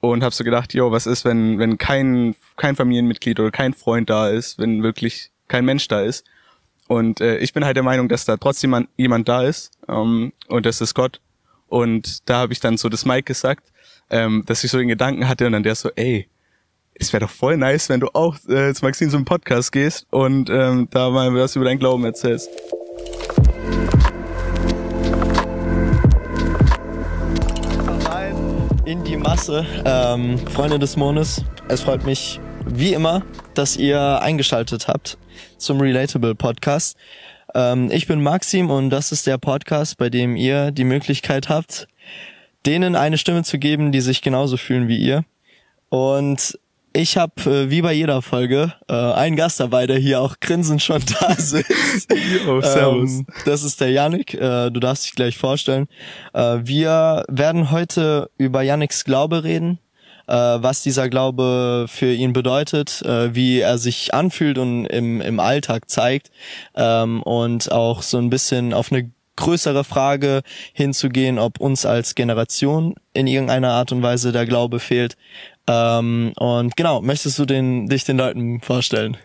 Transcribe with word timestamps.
und 0.00 0.22
habe 0.22 0.34
so 0.34 0.44
gedacht, 0.44 0.74
yo, 0.74 0.90
was 0.90 1.06
ist, 1.06 1.24
wenn 1.24 1.58
wenn 1.58 1.78
kein 1.78 2.34
kein 2.56 2.76
Familienmitglied 2.76 3.38
oder 3.40 3.50
kein 3.50 3.74
Freund 3.74 4.10
da 4.10 4.28
ist, 4.28 4.58
wenn 4.58 4.82
wirklich 4.82 5.30
kein 5.48 5.64
Mensch 5.64 5.88
da 5.88 6.00
ist. 6.02 6.24
Und 6.88 7.20
äh, 7.20 7.38
ich 7.38 7.52
bin 7.52 7.64
halt 7.64 7.76
der 7.76 7.84
Meinung, 7.84 8.08
dass 8.08 8.24
da 8.24 8.36
trotzdem 8.36 8.70
jemand, 8.70 8.88
jemand 8.96 9.28
da 9.28 9.44
ist 9.44 9.72
ähm, 9.88 10.32
und 10.48 10.66
das 10.66 10.80
ist 10.80 10.94
Gott. 10.94 11.20
Und 11.68 12.28
da 12.28 12.38
habe 12.38 12.52
ich 12.52 12.60
dann 12.60 12.76
so 12.76 12.88
das 12.88 13.04
Mike 13.04 13.24
gesagt, 13.24 13.70
ähm, 14.10 14.42
dass 14.46 14.64
ich 14.64 14.70
so 14.70 14.78
den 14.78 14.88
Gedanken 14.88 15.28
hatte 15.28 15.46
und 15.46 15.52
dann 15.52 15.62
der 15.62 15.76
so, 15.76 15.90
ey, 15.94 16.28
es 16.94 17.12
wäre 17.12 17.22
doch 17.22 17.30
voll 17.30 17.56
nice, 17.56 17.88
wenn 17.88 18.00
du 18.00 18.08
auch 18.12 18.36
äh, 18.48 18.74
zu 18.74 18.84
Maxim 18.84 19.08
so 19.08 19.16
einem 19.16 19.24
Podcast 19.24 19.70
gehst 19.72 20.06
und 20.10 20.50
ähm, 20.50 20.88
da 20.90 21.10
mal 21.10 21.32
was 21.34 21.56
über 21.56 21.64
deinen 21.64 21.78
Glauben 21.78 22.04
erzählst. 22.04 22.50
In 28.90 29.04
die 29.04 29.16
Masse. 29.16 29.64
Ähm, 29.84 30.36
Freunde 30.36 30.80
des 30.80 30.96
Mondes, 30.96 31.44
es 31.68 31.80
freut 31.80 32.04
mich 32.04 32.40
wie 32.66 32.92
immer, 32.92 33.22
dass 33.54 33.76
ihr 33.76 34.20
eingeschaltet 34.20 34.88
habt 34.88 35.16
zum 35.58 35.80
Relatable 35.80 36.34
Podcast. 36.34 36.96
Ähm, 37.54 37.88
ich 37.92 38.08
bin 38.08 38.20
Maxim 38.20 38.68
und 38.68 38.90
das 38.90 39.12
ist 39.12 39.28
der 39.28 39.38
Podcast, 39.38 39.96
bei 39.96 40.10
dem 40.10 40.34
ihr 40.34 40.72
die 40.72 40.82
Möglichkeit 40.82 41.48
habt, 41.48 41.86
denen 42.66 42.96
eine 42.96 43.16
Stimme 43.16 43.44
zu 43.44 43.60
geben, 43.60 43.92
die 43.92 44.00
sich 44.00 44.22
genauso 44.22 44.56
fühlen 44.56 44.88
wie 44.88 44.98
ihr. 44.98 45.24
Und 45.88 46.58
ich 46.92 47.16
habe 47.16 47.32
äh, 47.50 47.70
wie 47.70 47.82
bei 47.82 47.92
jeder 47.92 48.22
Folge 48.22 48.74
äh, 48.88 48.94
einen 48.94 49.36
Gast 49.36 49.60
dabei, 49.60 49.86
der 49.86 49.98
hier 49.98 50.20
auch 50.20 50.40
grinsend 50.40 50.82
schon 50.82 51.02
da 51.20 51.34
sitzt. 51.38 52.12
Yo, 52.44 52.60
servus. 52.60 53.10
Ähm, 53.10 53.26
das 53.44 53.62
ist 53.62 53.80
der 53.80 53.90
Yannick. 53.90 54.34
Äh, 54.34 54.70
du 54.70 54.80
darfst 54.80 55.04
dich 55.04 55.14
gleich 55.14 55.38
vorstellen. 55.38 55.86
Äh, 56.34 56.58
wir 56.62 57.24
werden 57.28 57.70
heute 57.70 58.30
über 58.38 58.62
Yannicks 58.62 59.04
Glaube 59.04 59.44
reden, 59.44 59.78
äh, 60.26 60.34
was 60.34 60.82
dieser 60.82 61.08
Glaube 61.08 61.86
für 61.88 62.12
ihn 62.12 62.32
bedeutet, 62.32 63.02
äh, 63.02 63.34
wie 63.34 63.60
er 63.60 63.78
sich 63.78 64.12
anfühlt 64.12 64.58
und 64.58 64.86
im, 64.86 65.20
im 65.20 65.38
Alltag 65.38 65.88
zeigt 65.88 66.30
ähm, 66.74 67.22
und 67.22 67.70
auch 67.70 68.02
so 68.02 68.18
ein 68.18 68.30
bisschen 68.30 68.74
auf 68.74 68.90
eine 68.90 69.10
größere 69.40 69.84
Frage 69.84 70.42
hinzugehen, 70.72 71.38
ob 71.38 71.60
uns 71.60 71.86
als 71.86 72.14
Generation 72.14 72.94
in 73.14 73.26
irgendeiner 73.26 73.72
Art 73.72 73.90
und 73.90 74.02
Weise 74.02 74.32
der 74.32 74.46
Glaube 74.46 74.78
fehlt. 74.78 75.16
Ähm, 75.70 76.32
und 76.36 76.76
genau, 76.76 77.00
möchtest 77.00 77.38
du 77.38 77.44
den, 77.44 77.86
dich 77.86 78.04
den 78.04 78.16
Leuten 78.18 78.60
vorstellen? 78.60 79.16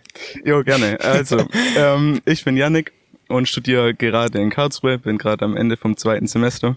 Jo, 0.46 0.64
gerne. 0.64 1.00
Also, 1.02 1.48
ähm, 1.78 2.22
ich 2.26 2.44
bin 2.46 2.56
Yannick 2.56 2.94
und 3.28 3.50
studiere 3.50 3.96
gerade 3.96 4.40
in 4.40 4.52
Karlsruhe, 4.52 5.00
bin 5.00 5.18
gerade 5.18 5.44
am 5.44 5.58
Ende 5.58 5.76
vom 5.78 5.98
zweiten 5.98 6.28
Semester. 6.28 6.76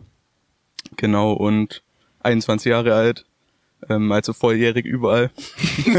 Genau, 0.97 1.33
und 1.33 1.83
21 2.21 2.71
Jahre 2.71 2.95
alt, 2.95 3.27
ähm, 3.91 4.11
also 4.11 4.33
volljährig 4.33 4.87
überall. 4.87 5.31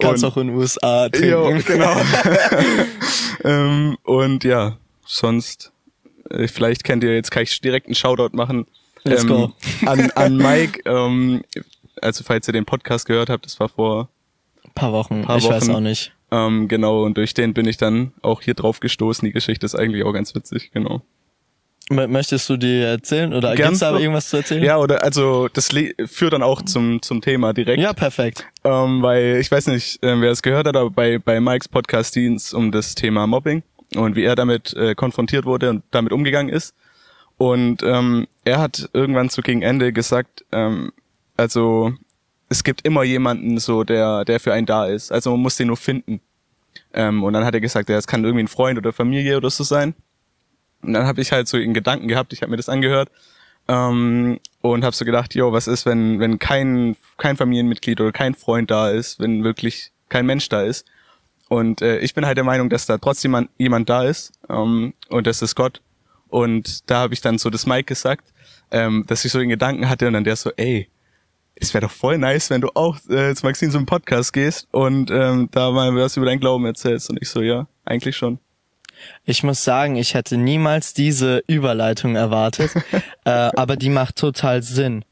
Kannst 0.00 0.24
Und- 0.24 0.30
auch 0.30 0.36
in 0.36 0.48
den 0.48 0.56
USA 0.56 1.08
trinken. 1.08 1.30
Jo, 1.30 1.58
genau. 1.66 1.96
ähm, 3.44 3.96
und 4.02 4.44
ja, 4.44 4.76
sonst, 5.06 5.72
äh, 6.30 6.46
vielleicht 6.48 6.84
kennt 6.84 7.04
ihr, 7.04 7.14
jetzt 7.14 7.30
kann 7.30 7.44
ich 7.44 7.60
direkt 7.60 7.86
einen 7.86 7.94
Shoutout 7.94 8.36
machen. 8.36 8.66
Let's 9.04 9.22
ähm, 9.22 9.28
go. 9.28 9.52
An, 9.86 10.10
an 10.12 10.36
Mike, 10.36 10.82
ähm, 10.84 11.42
also 12.02 12.24
falls 12.24 12.48
ihr 12.48 12.52
den 12.52 12.64
Podcast 12.64 13.06
gehört 13.06 13.30
habt, 13.30 13.46
das 13.46 13.58
war 13.60 13.68
vor, 13.68 14.08
Paar 14.74 14.92
Wochen, 14.92 15.22
Paar 15.22 15.38
ich 15.38 15.48
weiß 15.48 15.68
Wochen. 15.68 15.76
auch 15.76 15.80
nicht. 15.80 16.12
ähm, 16.30 16.68
genau, 16.68 17.04
und 17.04 17.16
durch 17.16 17.34
den 17.34 17.54
bin 17.54 17.66
ich 17.66 17.76
dann 17.76 18.12
auch 18.22 18.42
hier 18.42 18.54
drauf 18.54 18.80
gestoßen. 18.80 19.24
Die 19.26 19.32
Geschichte 19.32 19.66
ist 19.66 19.74
eigentlich 19.74 20.04
auch 20.04 20.12
ganz 20.12 20.34
witzig, 20.34 20.70
genau. 20.72 21.02
Möchtest 21.90 22.48
du 22.48 22.56
dir 22.56 22.86
erzählen 22.86 23.34
oder 23.34 23.54
Gern. 23.54 23.70
gibt's 23.70 23.80
da 23.80 23.98
irgendwas 23.98 24.30
zu 24.30 24.38
erzählen? 24.38 24.62
Ja, 24.62 24.78
oder, 24.78 25.02
also, 25.02 25.48
das 25.52 25.70
führt 26.06 26.32
dann 26.32 26.42
auch 26.42 26.62
zum, 26.62 27.02
zum 27.02 27.20
Thema 27.20 27.52
direkt. 27.52 27.82
Ja, 27.82 27.92
perfekt. 27.92 28.46
Ähm, 28.64 29.02
weil 29.02 29.38
ich 29.40 29.50
weiß 29.50 29.66
nicht, 29.66 30.02
äh, 30.02 30.18
wer 30.20 30.30
es 30.30 30.42
gehört 30.42 30.66
hat, 30.68 30.76
aber 30.76 30.90
bei, 30.90 31.18
bei 31.18 31.40
Mikes 31.40 31.68
Podcast 31.68 32.16
es 32.16 32.54
um 32.54 32.70
das 32.72 32.94
Thema 32.94 33.26
Mobbing 33.26 33.62
und 33.96 34.16
wie 34.16 34.24
er 34.24 34.36
damit 34.36 34.74
äh, 34.74 34.94
konfrontiert 34.94 35.44
wurde 35.44 35.70
und 35.70 35.82
damit 35.90 36.12
umgegangen 36.12 36.54
ist. 36.54 36.74
Und 37.36 37.82
ähm, 37.82 38.28
er 38.44 38.60
hat 38.60 38.88
irgendwann 38.92 39.28
zu 39.28 39.42
gegen 39.42 39.62
Ende 39.62 39.92
gesagt, 39.92 40.44
ähm, 40.52 40.92
also 41.36 41.92
es 42.48 42.64
gibt 42.64 42.84
immer 42.86 43.02
jemanden 43.02 43.58
so, 43.58 43.84
der, 43.84 44.24
der 44.24 44.40
für 44.40 44.52
einen 44.52 44.66
da 44.66 44.86
ist. 44.86 45.10
Also 45.10 45.30
man 45.30 45.40
muss 45.40 45.56
den 45.56 45.68
nur 45.68 45.76
finden. 45.76 46.20
Ähm, 46.92 47.22
und 47.24 47.32
dann 47.32 47.44
hat 47.44 47.54
er 47.54 47.60
gesagt, 47.60 47.88
ja, 47.88 47.96
es 47.96 48.06
kann 48.06 48.24
irgendwie 48.24 48.44
ein 48.44 48.48
Freund 48.48 48.78
oder 48.78 48.92
Familie 48.92 49.36
oder 49.36 49.50
so 49.50 49.64
sein. 49.64 49.94
Und 50.82 50.92
dann 50.94 51.06
habe 51.06 51.20
ich 51.20 51.32
halt 51.32 51.48
so 51.48 51.56
in 51.56 51.74
Gedanken 51.74 52.08
gehabt, 52.08 52.32
ich 52.32 52.42
habe 52.42 52.50
mir 52.50 52.56
das 52.56 52.68
angehört 52.68 53.10
ähm, 53.68 54.40
und 54.60 54.84
habe 54.84 54.94
so 54.94 55.04
gedacht, 55.04 55.34
yo, 55.34 55.52
was 55.52 55.66
ist, 55.66 55.86
wenn 55.86 56.18
wenn 56.20 56.38
kein 56.38 56.96
kein 57.18 57.36
Familienmitglied 57.36 58.00
oder 58.00 58.12
kein 58.12 58.34
Freund 58.34 58.70
da 58.70 58.90
ist, 58.90 59.20
wenn 59.20 59.44
wirklich 59.44 59.92
kein 60.08 60.26
Mensch 60.26 60.48
da 60.48 60.62
ist. 60.62 60.86
Und 61.48 61.82
äh, 61.82 61.98
ich 61.98 62.14
bin 62.14 62.26
halt 62.26 62.36
der 62.36 62.44
Meinung, 62.44 62.70
dass 62.70 62.86
da 62.86 62.98
trotzdem 62.98 63.30
jemand, 63.30 63.50
jemand 63.58 63.88
da 63.88 64.04
ist 64.04 64.32
ähm, 64.48 64.94
und 65.08 65.26
das 65.26 65.42
ist 65.42 65.54
Gott. 65.54 65.80
Und 66.28 66.90
da 66.90 67.00
habe 67.00 67.14
ich 67.14 67.20
dann 67.20 67.38
so 67.38 67.50
das 67.50 67.66
Mike 67.66 67.84
gesagt, 67.84 68.32
ähm, 68.70 69.04
dass 69.06 69.24
ich 69.24 69.32
so 69.32 69.38
den 69.38 69.50
Gedanken 69.50 69.88
hatte 69.88 70.06
und 70.06 70.14
dann 70.14 70.24
der 70.24 70.36
so, 70.36 70.50
ey, 70.56 70.88
es 71.62 71.72
wäre 71.74 71.82
doch 71.82 71.92
voll 71.92 72.18
nice, 72.18 72.50
wenn 72.50 72.60
du 72.60 72.70
auch 72.74 72.96
äh, 73.08 73.34
zu 73.34 73.46
Maxim 73.46 73.70
so 73.70 73.78
einem 73.78 73.86
Podcast 73.86 74.32
gehst 74.32 74.66
und 74.72 75.10
ähm, 75.10 75.48
da 75.52 75.70
mal 75.70 75.94
was 75.94 76.16
über 76.16 76.26
deinen 76.26 76.40
Glauben 76.40 76.66
erzählst. 76.66 77.08
Und 77.08 77.22
ich 77.22 77.28
so, 77.28 77.40
ja, 77.40 77.66
eigentlich 77.84 78.16
schon. 78.16 78.38
Ich 79.24 79.42
muss 79.42 79.64
sagen, 79.64 79.96
ich 79.96 80.14
hätte 80.14 80.36
niemals 80.36 80.92
diese 80.92 81.42
Überleitung 81.46 82.16
erwartet, 82.16 82.72
äh, 83.24 83.30
aber 83.30 83.76
die 83.76 83.90
macht 83.90 84.16
total 84.16 84.62
Sinn. 84.62 85.04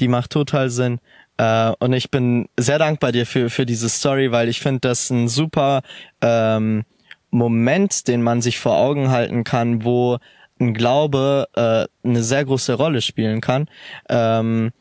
Die 0.00 0.08
macht 0.08 0.30
total 0.30 0.70
Sinn. 0.70 0.98
Äh, 1.36 1.72
und 1.78 1.92
ich 1.92 2.10
bin 2.10 2.48
sehr 2.58 2.78
dankbar 2.78 3.12
dir 3.12 3.24
für, 3.24 3.48
für 3.48 3.64
diese 3.64 3.88
Story, 3.88 4.32
weil 4.32 4.48
ich 4.48 4.60
finde 4.60 4.80
das 4.80 5.08
ein 5.10 5.28
super 5.28 5.82
ähm, 6.20 6.84
Moment, 7.30 8.08
den 8.08 8.22
man 8.22 8.42
sich 8.42 8.58
vor 8.58 8.76
Augen 8.76 9.10
halten 9.10 9.44
kann, 9.44 9.84
wo 9.84 10.18
ein 10.60 10.74
Glaube 10.74 11.48
äh, 11.54 11.86
eine 12.06 12.22
sehr 12.22 12.44
große 12.44 12.74
Rolle 12.74 13.00
spielen 13.00 13.40
kann. 13.40 13.68
Ähm, 14.08 14.72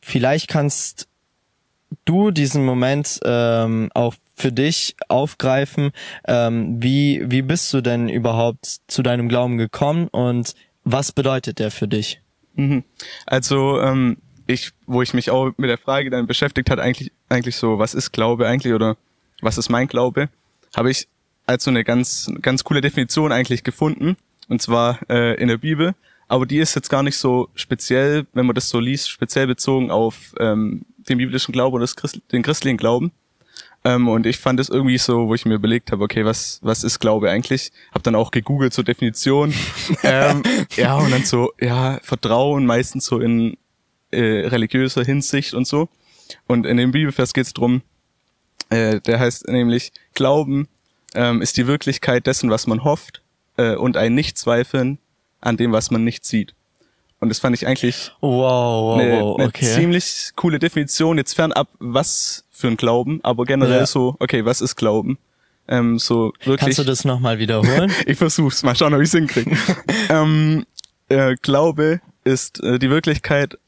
vielleicht 0.00 0.48
kannst 0.48 1.08
du 2.04 2.30
diesen 2.30 2.64
Moment 2.64 3.20
ähm, 3.24 3.90
auch 3.94 4.14
für 4.34 4.52
dich 4.52 4.96
aufgreifen. 5.08 5.92
Ähm, 6.26 6.82
wie, 6.82 7.22
wie 7.30 7.42
bist 7.42 7.72
du 7.74 7.80
denn 7.80 8.08
überhaupt 8.08 8.80
zu 8.86 9.02
deinem 9.02 9.28
Glauben 9.28 9.58
gekommen 9.58 10.08
und 10.08 10.54
was 10.84 11.12
bedeutet 11.12 11.58
der 11.58 11.70
für 11.70 11.88
dich? 11.88 12.20
Mhm. 12.54 12.84
Also 13.26 13.80
ähm, 13.80 14.16
ich, 14.46 14.72
wo 14.86 15.02
ich 15.02 15.14
mich 15.14 15.30
auch 15.30 15.52
mit 15.56 15.70
der 15.70 15.78
Frage 15.78 16.10
dann 16.10 16.26
beschäftigt 16.26 16.70
hat, 16.70 16.78
eigentlich 16.78 17.12
eigentlich 17.28 17.56
so, 17.56 17.78
was 17.78 17.94
ist 17.94 18.12
Glaube 18.12 18.46
eigentlich 18.46 18.72
oder 18.72 18.96
was 19.40 19.58
ist 19.58 19.68
mein 19.68 19.88
Glaube, 19.88 20.28
habe 20.76 20.90
ich 20.90 21.06
als 21.46 21.64
so 21.64 21.70
eine 21.70 21.84
ganz 21.84 22.30
ganz 22.42 22.64
coole 22.64 22.80
Definition 22.80 23.32
eigentlich 23.32 23.64
gefunden 23.64 24.16
und 24.48 24.62
zwar 24.62 24.98
äh, 25.08 25.40
in 25.40 25.48
der 25.48 25.58
Bibel. 25.58 25.94
Aber 26.30 26.46
die 26.46 26.58
ist 26.58 26.76
jetzt 26.76 26.88
gar 26.88 27.02
nicht 27.02 27.16
so 27.16 27.48
speziell, 27.56 28.24
wenn 28.34 28.46
man 28.46 28.54
das 28.54 28.68
so 28.68 28.78
liest, 28.78 29.10
speziell 29.10 29.48
bezogen 29.48 29.90
auf 29.90 30.32
ähm, 30.38 30.82
den 30.96 31.18
biblischen 31.18 31.50
Glauben 31.50 31.74
oder 31.74 31.88
Christ 31.88 32.20
den 32.30 32.44
christlichen 32.44 32.76
Glauben. 32.76 33.10
Ähm, 33.84 34.06
und 34.06 34.26
ich 34.26 34.38
fand 34.38 34.60
es 34.60 34.68
irgendwie 34.68 34.98
so, 34.98 35.26
wo 35.26 35.34
ich 35.34 35.44
mir 35.44 35.54
überlegt 35.54 35.90
habe, 35.90 36.04
okay, 36.04 36.24
was 36.24 36.60
was 36.62 36.84
ist 36.84 37.00
Glaube 37.00 37.28
eigentlich? 37.28 37.72
Hab 37.92 38.04
dann 38.04 38.14
auch 38.14 38.30
gegoogelt 38.30 38.72
zur 38.72 38.84
Definition. 38.84 39.52
ähm, 40.04 40.44
ja, 40.76 40.94
und 40.98 41.10
dann 41.10 41.24
so, 41.24 41.50
ja, 41.60 41.98
Vertrauen 42.00 42.64
meistens 42.64 43.06
so 43.06 43.18
in 43.18 43.56
äh, 44.12 44.46
religiöser 44.46 45.02
Hinsicht 45.02 45.52
und 45.52 45.66
so. 45.66 45.88
Und 46.46 46.64
in 46.64 46.76
dem 46.76 46.92
Bibelvers 46.92 47.34
geht 47.34 47.46
es 47.46 47.54
drum, 47.54 47.82
äh, 48.68 49.00
der 49.00 49.18
heißt 49.18 49.48
nämlich, 49.48 49.90
Glauben 50.14 50.68
ähm, 51.12 51.42
ist 51.42 51.56
die 51.56 51.66
Wirklichkeit 51.66 52.28
dessen, 52.28 52.50
was 52.50 52.68
man 52.68 52.84
hofft 52.84 53.20
äh, 53.56 53.74
und 53.74 53.96
ein 53.96 54.14
Nichtzweifeln 54.14 54.98
an 55.40 55.56
dem, 55.56 55.72
was 55.72 55.90
man 55.90 56.04
nicht 56.04 56.24
sieht. 56.24 56.54
Und 57.20 57.28
das 57.28 57.38
fand 57.38 57.54
ich 57.54 57.66
eigentlich 57.66 58.12
Wow, 58.20 58.30
wow, 58.32 58.98
eine, 59.00 59.20
wow, 59.20 59.38
eine 59.38 59.48
okay. 59.48 59.66
ziemlich 59.66 60.30
coole 60.36 60.58
Definition, 60.58 61.18
jetzt 61.18 61.34
fernab, 61.34 61.68
was 61.78 62.44
für 62.50 62.68
ein 62.68 62.76
Glauben, 62.76 63.20
aber 63.22 63.44
generell 63.44 63.80
Ja. 63.80 63.86
so, 63.86 64.16
okay, 64.18 64.44
was 64.44 64.60
ist 64.60 64.76
Glauben? 64.76 65.18
Ähm, 65.68 65.98
so 65.98 66.32
wirklich. 66.40 66.58
Kannst 66.58 66.78
du 66.78 66.84
das 66.84 67.04
nochmal 67.04 67.38
wiederholen? 67.38 67.92
Ich 68.06 68.18
versuch's, 68.18 68.62
mal 68.62 68.74
schauen, 68.74 68.94
ob 68.94 69.00
ich's 69.02 69.12
hinkriege. 69.12 69.56
ähm, 70.08 70.66
äh, 71.08 71.36
Glaube 71.42 72.00
ist 72.24 72.62
äh, 72.62 72.78
die 72.78 72.90
Wirklichkeit 72.90 73.58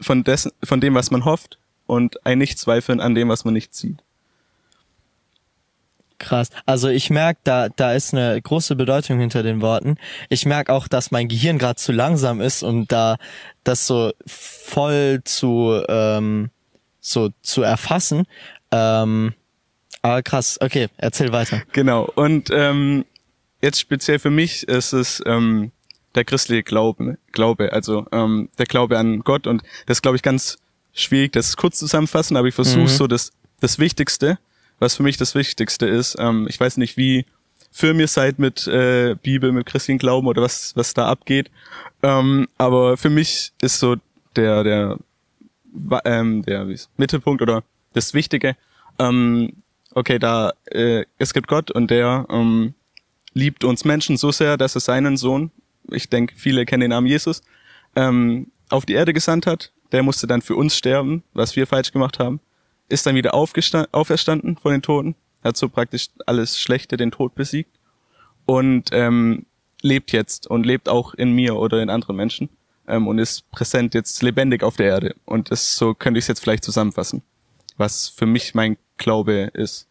von, 0.00 0.24
dessen, 0.24 0.52
von 0.64 0.80
dem, 0.80 0.94
was 0.94 1.10
man 1.10 1.24
hofft 1.24 1.58
und 1.86 2.24
ein 2.24 2.38
Nichtzweifeln 2.38 3.00
an 3.00 3.14
dem, 3.14 3.28
was 3.28 3.44
man 3.44 3.54
nicht 3.54 3.74
sieht. 3.74 3.98
Krass. 6.20 6.50
Also 6.66 6.88
ich 6.88 7.10
merke, 7.10 7.40
da, 7.44 7.68
da 7.70 7.94
ist 7.94 8.14
eine 8.14 8.40
große 8.40 8.76
Bedeutung 8.76 9.18
hinter 9.18 9.42
den 9.42 9.60
Worten. 9.62 9.96
Ich 10.28 10.46
merke 10.46 10.72
auch, 10.72 10.86
dass 10.86 11.10
mein 11.10 11.28
Gehirn 11.28 11.58
gerade 11.58 11.76
zu 11.76 11.90
langsam 11.92 12.40
ist, 12.40 12.62
um 12.62 12.86
da 12.86 13.16
das 13.64 13.86
so 13.86 14.12
voll 14.26 15.22
zu, 15.24 15.82
ähm, 15.88 16.50
so 17.00 17.30
zu 17.42 17.62
erfassen. 17.62 18.26
Ähm, 18.70 19.32
aber 20.02 20.22
krass, 20.22 20.58
okay, 20.60 20.88
erzähl 20.98 21.32
weiter. 21.32 21.62
Genau. 21.72 22.04
Und 22.14 22.50
ähm, 22.52 23.06
jetzt 23.62 23.80
speziell 23.80 24.18
für 24.18 24.30
mich 24.30 24.68
ist 24.68 24.92
es 24.92 25.22
ähm, 25.26 25.72
der 26.14 26.24
christliche 26.24 26.62
Glaube, 26.62 27.16
Glaube, 27.32 27.72
also 27.72 28.06
ähm, 28.12 28.50
der 28.58 28.66
Glaube 28.66 28.98
an 28.98 29.20
Gott 29.20 29.46
und 29.46 29.62
das 29.86 30.02
glaube 30.02 30.16
ich 30.16 30.22
ganz 30.22 30.58
schwierig, 30.92 31.32
das 31.32 31.56
kurz 31.56 31.78
zusammenfassen, 31.78 32.36
aber 32.36 32.48
ich 32.48 32.54
versuche 32.54 32.82
Mhm. 32.82 32.88
so 32.88 33.06
das, 33.06 33.32
das 33.60 33.78
Wichtigste, 33.78 34.38
was 34.80 34.96
für 34.96 35.04
mich 35.04 35.16
das 35.16 35.36
Wichtigste 35.36 35.86
ist. 35.86 36.16
Ähm, 36.18 36.46
ich 36.48 36.58
weiß 36.58 36.76
nicht, 36.78 36.96
wie 36.96 37.24
für 37.70 37.94
mir 37.94 38.08
seid 38.08 38.40
mit 38.40 38.66
äh, 38.66 39.14
Bibel, 39.22 39.52
mit 39.52 39.66
christlichen 39.66 39.98
Glauben 39.98 40.26
oder 40.26 40.42
was, 40.42 40.74
was 40.74 40.92
da 40.92 41.06
abgeht. 41.06 41.50
Ähm, 42.02 42.48
aber 42.58 42.96
für 42.96 43.10
mich 43.10 43.52
ist 43.62 43.78
so 43.78 43.94
der, 44.34 44.64
der, 44.64 44.98
ähm, 46.04 46.42
der 46.42 46.66
wie 46.68 46.72
ist- 46.72 46.90
Mittelpunkt 46.96 47.42
oder 47.42 47.62
das 47.92 48.12
Wichtige, 48.14 48.56
ähm, 48.98 49.52
okay, 49.94 50.18
da 50.18 50.52
äh, 50.66 51.04
es 51.18 51.32
gibt 51.32 51.46
Gott 51.46 51.70
und 51.70 51.90
der 51.90 52.26
ähm, 52.30 52.74
liebt 53.34 53.62
uns 53.64 53.84
Menschen 53.84 54.16
so 54.16 54.32
sehr, 54.32 54.56
dass 54.56 54.74
er 54.74 54.80
seinen 54.80 55.16
Sohn, 55.16 55.50
ich 55.90 56.08
denke, 56.08 56.34
viele 56.36 56.64
kennen 56.66 56.80
den 56.82 56.90
Namen 56.90 57.06
Jesus, 57.06 57.42
ähm, 57.94 58.50
auf 58.68 58.84
die 58.86 58.94
Erde 58.94 59.12
gesandt 59.12 59.46
hat. 59.46 59.72
Der 59.92 60.02
musste 60.02 60.26
dann 60.26 60.42
für 60.42 60.54
uns 60.56 60.76
sterben, 60.76 61.22
was 61.34 61.54
wir 61.56 61.66
falsch 61.66 61.92
gemacht 61.92 62.18
haben. 62.18 62.40
Ist 62.90 63.06
dann 63.06 63.14
wieder 63.14 63.34
auferstanden 63.34 64.56
von 64.56 64.72
den 64.72 64.82
Toten, 64.82 65.14
hat 65.42 65.56
so 65.56 65.68
praktisch 65.68 66.08
alles 66.26 66.58
Schlechte, 66.58 66.96
den 66.96 67.10
Tod 67.10 67.34
besiegt 67.34 67.70
und 68.46 68.90
ähm, 68.92 69.46
lebt 69.82 70.12
jetzt 70.12 70.46
und 70.46 70.66
lebt 70.66 70.88
auch 70.88 71.14
in 71.14 71.32
mir 71.32 71.56
oder 71.56 71.82
in 71.82 71.88
anderen 71.90 72.16
Menschen 72.16 72.48
ähm, 72.86 73.06
und 73.06 73.18
ist 73.18 73.50
präsent 73.50 73.94
jetzt 73.94 74.22
lebendig 74.22 74.62
auf 74.62 74.76
der 74.76 74.86
Erde. 74.86 75.14
Und 75.24 75.50
das 75.50 75.76
so 75.76 75.94
könnte 75.94 76.18
ich 76.18 76.24
es 76.24 76.28
jetzt 76.28 76.40
vielleicht 76.40 76.64
zusammenfassen, 76.64 77.22
was 77.76 78.08
für 78.08 78.26
mich 78.26 78.54
mein 78.54 78.76
Glaube 78.98 79.50
ist. 79.54 79.86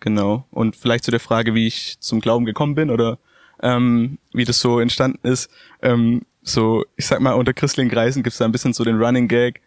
Genau. 0.00 0.46
Und 0.50 0.76
vielleicht 0.76 1.04
zu 1.04 1.10
der 1.10 1.20
Frage, 1.20 1.54
wie 1.54 1.66
ich 1.66 1.98
zum 2.00 2.20
Glauben 2.20 2.44
gekommen 2.44 2.74
bin 2.74 2.90
oder 2.90 3.18
ähm, 3.62 4.18
wie 4.32 4.44
das 4.44 4.60
so 4.60 4.78
entstanden 4.78 5.26
ist. 5.26 5.50
Ähm, 5.82 6.22
so, 6.42 6.84
ich 6.96 7.06
sag 7.06 7.20
mal, 7.20 7.32
unter 7.32 7.52
christlichen 7.52 7.90
Kreisen 7.90 8.22
gibt's 8.22 8.38
da 8.38 8.44
ein 8.44 8.52
bisschen 8.52 8.72
so 8.72 8.84
den 8.84 9.02
Running 9.02 9.28
Gag. 9.28 9.60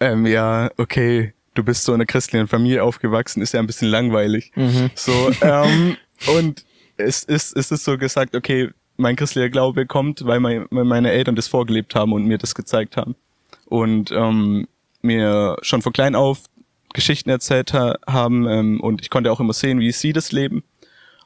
Ähm, 0.00 0.26
ja, 0.26 0.70
okay, 0.76 1.32
du 1.54 1.62
bist 1.62 1.84
so 1.84 1.92
in 1.92 1.96
einer 1.96 2.06
christlichen 2.06 2.48
Familie 2.48 2.82
aufgewachsen, 2.82 3.42
ist 3.42 3.52
ja 3.54 3.60
ein 3.60 3.66
bisschen 3.66 3.88
langweilig. 3.88 4.52
So, 4.94 5.30
ähm, 5.40 5.96
und 6.36 6.64
es 6.96 7.24
ist, 7.24 7.56
es 7.56 7.70
ist 7.70 7.84
so 7.84 7.96
gesagt, 7.98 8.34
okay, 8.34 8.70
mein 8.96 9.16
christlicher 9.16 9.50
Glaube 9.50 9.86
kommt, 9.86 10.24
weil 10.24 10.40
mein, 10.40 10.66
meine 10.70 11.10
Eltern 11.10 11.36
das 11.36 11.48
vorgelebt 11.48 11.94
haben 11.94 12.12
und 12.12 12.26
mir 12.26 12.38
das 12.38 12.54
gezeigt 12.54 12.96
haben. 12.96 13.16
Und 13.66 14.12
ähm, 14.12 14.68
mir 15.02 15.56
schon 15.62 15.82
von 15.82 15.92
klein 15.92 16.14
auf 16.14 16.44
Geschichten 16.92 17.30
erzählt 17.30 17.72
ha 17.72 17.98
haben 18.06 18.46
ähm, 18.48 18.80
und 18.80 19.02
ich 19.02 19.10
konnte 19.10 19.30
auch 19.32 19.40
immer 19.40 19.52
sehen, 19.52 19.80
wie 19.80 19.92
sie 19.92 20.12
das 20.12 20.32
leben. 20.32 20.62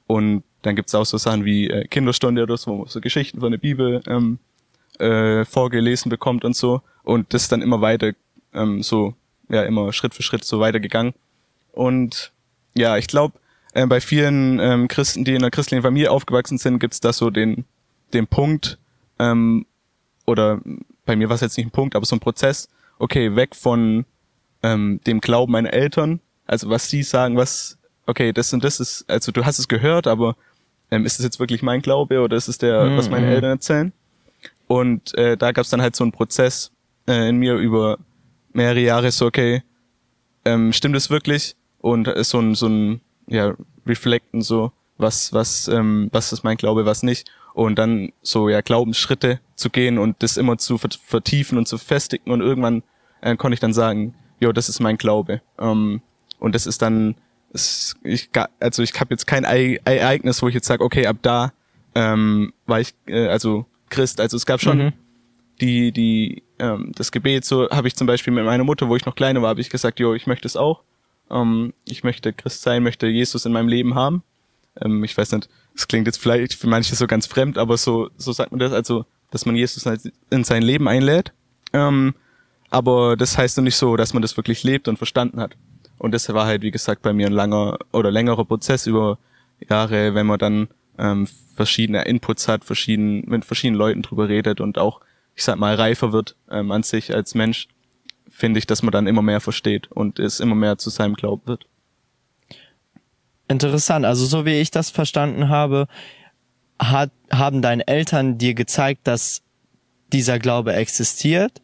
Und 0.06 0.42
dann 0.62 0.76
gibt's 0.76 0.94
auch 0.94 1.04
so 1.04 1.18
Sachen 1.18 1.44
wie 1.44 1.68
äh, 1.68 1.86
Kinderstunde 1.86 2.42
oder 2.42 2.56
so, 2.56 2.70
wo 2.70 2.76
man 2.78 2.88
so 2.88 3.00
Geschichten 3.00 3.40
von 3.40 3.50
der 3.50 3.58
Bibel 3.58 4.02
ähm, 4.06 4.38
äh, 4.98 5.44
vorgelesen 5.44 6.08
bekommt 6.08 6.44
und 6.44 6.56
so. 6.56 6.80
Und 7.02 7.34
das 7.34 7.48
dann 7.48 7.62
immer 7.62 7.80
weiter, 7.80 8.12
ähm, 8.54 8.82
so, 8.82 9.14
ja, 9.48 9.62
immer 9.62 9.92
Schritt 9.92 10.14
für 10.14 10.22
Schritt 10.22 10.44
so 10.44 10.60
weitergegangen. 10.60 11.14
Und 11.72 12.32
ja, 12.74 12.96
ich 12.96 13.06
glaube, 13.06 13.38
äh, 13.74 13.86
bei 13.86 14.00
vielen 14.00 14.58
ähm, 14.60 14.88
Christen, 14.88 15.24
die 15.24 15.32
in 15.32 15.38
einer 15.38 15.50
christlichen 15.50 15.82
Familie 15.82 16.10
aufgewachsen 16.10 16.58
sind, 16.58 16.78
gibt's 16.78 17.00
da 17.00 17.12
so 17.12 17.30
den, 17.30 17.64
den 18.12 18.26
Punkt, 18.26 18.78
ähm, 19.18 19.66
oder 20.26 20.60
bei 21.04 21.16
mir 21.16 21.28
war 21.28 21.34
es 21.34 21.40
jetzt 21.40 21.56
nicht 21.56 21.66
ein 21.66 21.72
Punkt, 21.72 21.96
aber 21.96 22.04
so 22.04 22.16
ein 22.16 22.20
Prozess, 22.20 22.68
okay, 22.98 23.34
weg 23.36 23.54
von 23.56 24.04
ähm, 24.62 25.00
dem 25.06 25.20
Glauben 25.20 25.52
meiner 25.52 25.72
Eltern, 25.72 26.20
also 26.46 26.68
was 26.68 26.88
sie 26.88 27.02
sagen, 27.02 27.36
was, 27.36 27.78
okay, 28.06 28.32
das 28.32 28.52
und 28.52 28.64
das 28.64 28.80
ist, 28.80 29.04
also 29.08 29.32
du 29.32 29.44
hast 29.44 29.58
es 29.58 29.68
gehört, 29.68 30.06
aber 30.06 30.36
ähm, 30.90 31.04
ist 31.04 31.18
es 31.18 31.24
jetzt 31.24 31.38
wirklich 31.38 31.62
mein 31.62 31.82
Glaube 31.82 32.20
oder 32.20 32.36
ist 32.36 32.48
es 32.48 32.58
der, 32.58 32.96
was 32.96 33.10
meine 33.10 33.26
Mhm. 33.26 33.32
Eltern 33.32 33.50
erzählen? 33.50 33.92
Und 34.66 35.14
äh, 35.16 35.36
da 35.36 35.52
gab 35.52 35.64
es 35.64 35.70
dann 35.70 35.80
halt 35.82 35.96
so 35.96 36.04
einen 36.04 36.12
Prozess 36.12 36.70
äh, 37.06 37.28
in 37.28 37.36
mir 37.36 37.54
über 37.54 37.98
mehrere 38.52 38.80
Jahre, 38.80 39.10
so 39.10 39.26
okay, 39.26 39.62
ähm, 40.44 40.72
stimmt 40.72 40.96
es 40.96 41.10
wirklich? 41.10 41.54
Und 41.80 42.08
äh, 42.08 42.24
so 42.24 42.38
ein, 42.40 42.54
so 42.54 42.66
ein, 42.68 43.00
ja, 43.26 43.54
Reflecten 43.86 44.42
so, 44.42 44.72
was, 44.96 45.32
was, 45.32 45.68
ähm, 45.68 46.08
was 46.12 46.32
ist 46.32 46.42
mein 46.44 46.56
Glaube, 46.56 46.84
was 46.86 47.02
nicht. 47.02 47.30
Und 47.54 47.76
dann 47.78 48.12
so, 48.22 48.48
ja, 48.48 48.60
Glaubensschritte 48.60 49.40
zu 49.56 49.70
gehen 49.70 49.98
und 49.98 50.22
das 50.22 50.36
immer 50.36 50.58
zu 50.58 50.76
vert- 50.76 50.98
vertiefen 51.04 51.58
und 51.58 51.66
zu 51.66 51.76
festigen 51.78 52.30
und 52.30 52.40
irgendwann 52.40 52.82
äh, 53.20 53.36
konnte 53.36 53.54
ich 53.54 53.60
dann 53.60 53.72
sagen, 53.72 54.14
jo, 54.40 54.52
das 54.52 54.68
ist 54.68 54.80
mein 54.80 54.96
Glaube. 54.96 55.40
Ähm, 55.58 56.00
und 56.38 56.54
das 56.54 56.66
ist 56.66 56.82
dann, 56.82 57.16
es, 57.52 57.96
ich, 58.04 58.30
also 58.60 58.82
ich 58.82 58.92
habe 59.00 59.10
jetzt 59.14 59.26
kein 59.26 59.44
Ei- 59.44 59.80
Ereignis, 59.84 60.40
wo 60.42 60.48
ich 60.48 60.54
jetzt 60.54 60.66
sage, 60.66 60.84
okay, 60.84 61.06
ab 61.06 61.16
da 61.22 61.52
ähm, 61.94 62.52
war 62.66 62.80
ich, 62.80 62.94
äh, 63.06 63.26
also 63.26 63.66
Christ. 63.90 64.20
Also 64.20 64.36
es 64.36 64.46
gab 64.46 64.60
schon 64.60 64.78
Mhm. 64.78 64.92
die, 65.60 65.90
die, 65.90 66.42
ähm, 66.58 66.92
das 66.94 67.12
Gebet, 67.12 67.44
so 67.44 67.68
habe 67.70 67.88
ich 67.88 67.96
zum 67.96 68.06
Beispiel 68.06 68.32
mit 68.32 68.44
meiner 68.44 68.64
Mutter, 68.64 68.88
wo 68.88 68.96
ich 68.96 69.06
noch 69.06 69.14
kleiner 69.14 69.42
war, 69.42 69.50
habe 69.50 69.60
ich 69.60 69.70
gesagt, 69.70 70.00
jo, 70.00 70.14
ich 70.14 70.26
möchte 70.26 70.46
es 70.46 70.56
auch. 70.56 70.82
Ähm, 71.30 71.72
ich 71.84 72.04
möchte 72.04 72.32
Christ 72.32 72.62
sein, 72.62 72.82
möchte 72.82 73.06
Jesus 73.06 73.44
in 73.44 73.52
meinem 73.52 73.68
Leben 73.68 73.94
haben. 73.94 74.22
Ähm, 74.80 75.04
ich 75.04 75.16
weiß 75.16 75.32
nicht, 75.32 75.48
es 75.74 75.88
klingt 75.88 76.06
jetzt 76.06 76.20
vielleicht 76.20 76.54
für 76.54 76.66
manche 76.66 76.94
so 76.94 77.06
ganz 77.06 77.26
fremd, 77.26 77.58
aber 77.58 77.76
so, 77.76 78.10
so 78.16 78.32
sagt 78.32 78.52
man 78.52 78.58
das, 78.58 78.72
also, 78.72 79.04
dass 79.30 79.46
man 79.46 79.56
Jesus 79.56 79.84
in 80.30 80.44
sein 80.44 80.62
Leben 80.62 80.88
einlädt. 80.88 81.32
Ähm, 81.72 82.14
aber 82.70 83.16
das 83.16 83.38
heißt 83.38 83.56
noch 83.56 83.64
nicht 83.64 83.76
so, 83.76 83.96
dass 83.96 84.12
man 84.12 84.22
das 84.22 84.36
wirklich 84.36 84.62
lebt 84.62 84.88
und 84.88 84.96
verstanden 84.96 85.40
hat. 85.40 85.56
Und 85.98 86.12
das 86.12 86.32
war 86.32 86.46
halt, 86.46 86.62
wie 86.62 86.70
gesagt, 86.70 87.02
bei 87.02 87.12
mir 87.12 87.26
ein 87.26 87.32
langer 87.32 87.78
oder 87.92 88.10
längerer 88.10 88.44
Prozess 88.44 88.86
über 88.86 89.18
Jahre, 89.68 90.14
wenn 90.14 90.26
man 90.26 90.38
dann 90.38 90.68
ähm, 90.98 91.26
verschiedene 91.54 92.02
Inputs 92.02 92.48
hat, 92.48 92.64
verschieden, 92.64 93.24
mit 93.26 93.44
verschiedenen 93.44 93.78
Leuten 93.78 94.02
drüber 94.02 94.28
redet 94.28 94.60
und 94.60 94.78
auch, 94.78 95.00
ich 95.38 95.44
sag 95.44 95.56
mal, 95.56 95.76
reifer 95.76 96.12
wird 96.12 96.34
ähm, 96.50 96.72
an 96.72 96.82
sich 96.82 97.14
als 97.14 97.36
Mensch, 97.36 97.68
finde 98.28 98.58
ich, 98.58 98.66
dass 98.66 98.82
man 98.82 98.90
dann 98.90 99.06
immer 99.06 99.22
mehr 99.22 99.40
versteht 99.40 99.86
und 99.92 100.18
es 100.18 100.40
immer 100.40 100.56
mehr 100.56 100.78
zu 100.78 100.90
seinem 100.90 101.14
Glauben 101.14 101.46
wird. 101.46 101.64
Interessant. 103.46 104.04
Also 104.04 104.26
so 104.26 104.44
wie 104.44 104.60
ich 104.60 104.72
das 104.72 104.90
verstanden 104.90 105.48
habe, 105.48 105.86
hat, 106.80 107.12
haben 107.30 107.62
deine 107.62 107.86
Eltern 107.86 108.36
dir 108.36 108.54
gezeigt, 108.54 109.06
dass 109.06 109.42
dieser 110.12 110.40
Glaube 110.40 110.72
existiert 110.72 111.60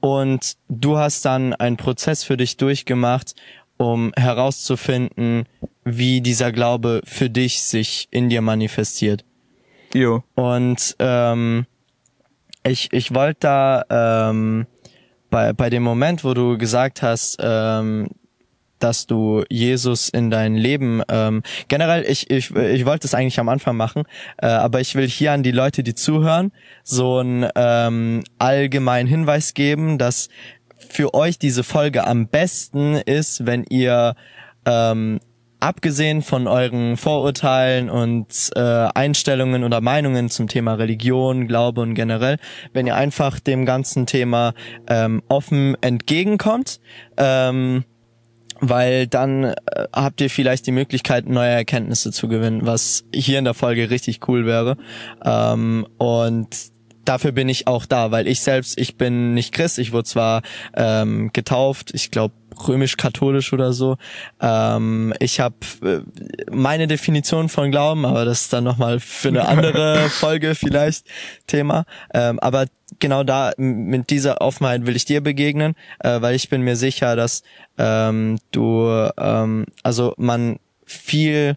und 0.00 0.56
du 0.70 0.96
hast 0.96 1.26
dann 1.26 1.52
einen 1.52 1.76
Prozess 1.76 2.24
für 2.24 2.38
dich 2.38 2.56
durchgemacht, 2.56 3.34
um 3.76 4.12
herauszufinden, 4.16 5.44
wie 5.84 6.22
dieser 6.22 6.52
Glaube 6.52 7.02
für 7.04 7.28
dich 7.28 7.60
sich 7.60 8.08
in 8.10 8.30
dir 8.30 8.40
manifestiert. 8.40 9.26
Jo, 9.92 10.24
Und 10.34 10.96
ähm, 10.98 11.66
ich, 12.64 12.92
ich 12.92 13.14
wollte 13.14 13.40
da 13.40 13.84
ähm, 14.30 14.66
bei, 15.30 15.52
bei 15.52 15.70
dem 15.70 15.82
Moment, 15.82 16.24
wo 16.24 16.34
du 16.34 16.58
gesagt 16.58 17.02
hast, 17.02 17.38
ähm, 17.40 18.08
dass 18.78 19.06
du 19.06 19.44
Jesus 19.50 20.08
in 20.08 20.30
dein 20.30 20.54
Leben 20.54 21.02
ähm, 21.08 21.42
generell 21.66 22.04
ich 22.08 22.30
ich 22.30 22.54
ich 22.54 22.86
wollte 22.86 23.06
es 23.06 23.14
eigentlich 23.14 23.40
am 23.40 23.48
Anfang 23.48 23.76
machen, 23.76 24.04
äh, 24.40 24.46
aber 24.46 24.80
ich 24.80 24.94
will 24.94 25.08
hier 25.08 25.32
an 25.32 25.42
die 25.42 25.50
Leute, 25.50 25.82
die 25.82 25.94
zuhören, 25.94 26.52
so 26.84 27.18
einen 27.18 27.48
ähm, 27.56 28.22
allgemeinen 28.38 29.08
Hinweis 29.08 29.54
geben, 29.54 29.98
dass 29.98 30.28
für 30.88 31.12
euch 31.14 31.38
diese 31.38 31.64
Folge 31.64 32.06
am 32.06 32.28
besten 32.28 32.94
ist, 32.94 33.46
wenn 33.46 33.64
ihr 33.64 34.14
ähm, 34.64 35.20
abgesehen 35.60 36.22
von 36.22 36.46
euren 36.46 36.96
Vorurteilen 36.96 37.90
und 37.90 38.50
äh, 38.54 38.60
Einstellungen 38.60 39.64
oder 39.64 39.80
Meinungen 39.80 40.28
zum 40.30 40.48
Thema 40.48 40.74
Religion, 40.74 41.48
Glaube 41.48 41.80
und 41.80 41.94
generell, 41.94 42.38
wenn 42.72 42.86
ihr 42.86 42.96
einfach 42.96 43.40
dem 43.40 43.66
ganzen 43.66 44.06
Thema 44.06 44.54
ähm, 44.88 45.22
offen 45.28 45.76
entgegenkommt, 45.80 46.80
ähm, 47.16 47.84
weil 48.60 49.06
dann 49.06 49.44
äh, 49.44 49.54
habt 49.92 50.20
ihr 50.20 50.30
vielleicht 50.30 50.66
die 50.66 50.72
Möglichkeit, 50.72 51.26
neue 51.28 51.50
Erkenntnisse 51.50 52.12
zu 52.12 52.28
gewinnen, 52.28 52.66
was 52.66 53.04
hier 53.14 53.38
in 53.38 53.44
der 53.44 53.54
Folge 53.54 53.90
richtig 53.90 54.28
cool 54.28 54.46
wäre. 54.46 54.76
Ähm, 55.24 55.86
und 55.98 56.77
dafür 57.08 57.32
bin 57.32 57.48
ich 57.48 57.66
auch 57.66 57.86
da, 57.86 58.10
weil 58.10 58.26
ich 58.28 58.40
selbst, 58.40 58.78
ich 58.78 58.96
bin 58.96 59.34
nicht 59.34 59.52
Christ, 59.54 59.78
ich 59.78 59.92
wurde 59.92 60.04
zwar 60.04 60.42
ähm, 60.76 61.30
getauft, 61.32 61.90
ich 61.94 62.10
glaube 62.10 62.34
römisch-katholisch 62.66 63.52
oder 63.52 63.72
so. 63.72 63.96
Ähm, 64.40 65.14
ich 65.20 65.40
habe 65.40 65.56
äh, 65.82 66.00
meine 66.50 66.86
Definition 66.86 67.48
von 67.48 67.70
Glauben, 67.70 68.04
aber 68.04 68.24
das 68.24 68.42
ist 68.42 68.52
dann 68.52 68.64
nochmal 68.64 69.00
für 69.00 69.28
eine 69.28 69.46
andere 69.46 70.08
Folge 70.10 70.54
vielleicht 70.54 71.06
Thema. 71.46 71.84
Ähm, 72.12 72.38
aber 72.40 72.66
genau 72.98 73.24
da 73.24 73.52
mit 73.56 74.10
dieser 74.10 74.40
Offenheit 74.40 74.86
will 74.86 74.96
ich 74.96 75.04
dir 75.04 75.22
begegnen, 75.22 75.74
äh, 76.00 76.20
weil 76.20 76.34
ich 76.34 76.48
bin 76.48 76.62
mir 76.62 76.76
sicher, 76.76 77.16
dass 77.16 77.42
ähm, 77.78 78.38
du, 78.50 79.08
ähm, 79.16 79.66
also 79.82 80.14
man 80.16 80.58
viel 80.84 81.56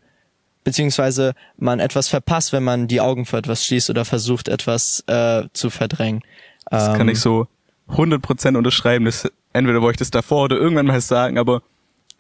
beziehungsweise 0.64 1.34
man 1.58 1.80
etwas 1.80 2.08
verpasst, 2.08 2.54
wenn 2.54 2.64
man 2.64 2.88
die 2.88 3.02
Augen 3.02 3.26
vor 3.26 3.40
etwas 3.40 3.66
schließt 3.66 3.90
oder 3.90 4.06
versucht, 4.06 4.48
etwas 4.48 5.04
äh, 5.08 5.44
zu 5.54 5.70
verdrängen. 5.70 6.22
das 6.70 6.90
Ähm, 6.90 6.98
kann 6.98 7.10
ich 7.10 7.20
so 7.20 7.48
100% 7.90 8.58
unterschreiben. 8.58 9.06
Das, 9.06 9.30
entweder 9.54 9.82
wollte 9.82 9.96
ich 9.96 10.00
das 10.00 10.12
davor 10.12 10.46
oder 10.46 10.58
irgendwann 10.58 10.88
mal 10.88 11.02
sagen, 11.02 11.38
aber 11.38 11.62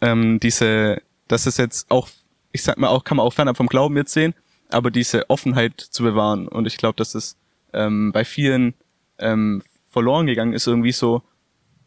ähm, 0.01 0.39
diese, 0.39 1.01
das 1.27 1.47
ist 1.47 1.57
jetzt 1.57 1.89
auch, 1.89 2.09
ich 2.51 2.63
sag 2.63 2.77
mal 2.77 2.87
auch, 2.87 3.03
kann 3.03 3.17
man 3.17 3.25
auch 3.25 3.33
fernab 3.33 3.57
vom 3.57 3.67
Glauben 3.67 3.95
jetzt 3.97 4.13
sehen, 4.13 4.33
aber 4.69 4.91
diese 4.91 5.29
Offenheit 5.29 5.79
zu 5.79 6.03
bewahren. 6.03 6.47
Und 6.47 6.65
ich 6.65 6.77
glaube, 6.77 6.95
dass 6.95 7.15
es 7.15 7.37
ähm, 7.73 8.11
bei 8.11 8.25
vielen 8.25 8.73
ähm, 9.19 9.63
verloren 9.89 10.25
gegangen 10.25 10.53
ist, 10.53 10.67
irgendwie 10.67 10.91
so, 10.91 11.21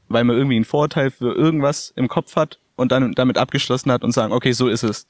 weil 0.08 0.24
man 0.24 0.36
irgendwie 0.36 0.56
einen 0.56 0.64
Vorteil 0.64 1.10
für 1.10 1.34
irgendwas 1.34 1.92
im 1.96 2.08
Kopf 2.08 2.36
hat 2.36 2.58
und 2.76 2.92
dann 2.92 3.12
damit 3.12 3.38
abgeschlossen 3.38 3.90
hat 3.90 4.04
und 4.04 4.12
sagen, 4.12 4.32
okay, 4.32 4.52
so 4.52 4.68
ist 4.68 4.82
es. 4.82 5.06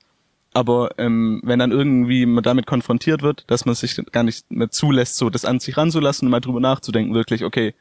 Aber 0.55 0.91
ähm, 0.99 1.41
wenn 1.45 1.59
dann 1.59 1.73
irgendwie 1.73 2.25
man 2.27 2.45
damit 2.45 2.67
konfrontiert 2.67 3.23
wird, 3.23 3.45
dass 3.49 3.65
man 3.67 3.75
sich 3.75 4.01
gar 4.13 4.23
nicht 4.23 4.51
mehr 4.51 4.71
zulässt, 4.71 5.17
so 5.17 5.29
das 5.29 5.45
an 5.45 5.59
sich 5.61 5.77
ranzulassen 5.77 6.27
und 6.29 6.31
mal 6.31 6.41
drüber 6.41 6.61
nachzudenken, 6.61 7.13
wirklich, 7.13 7.45
okay, 7.45 7.75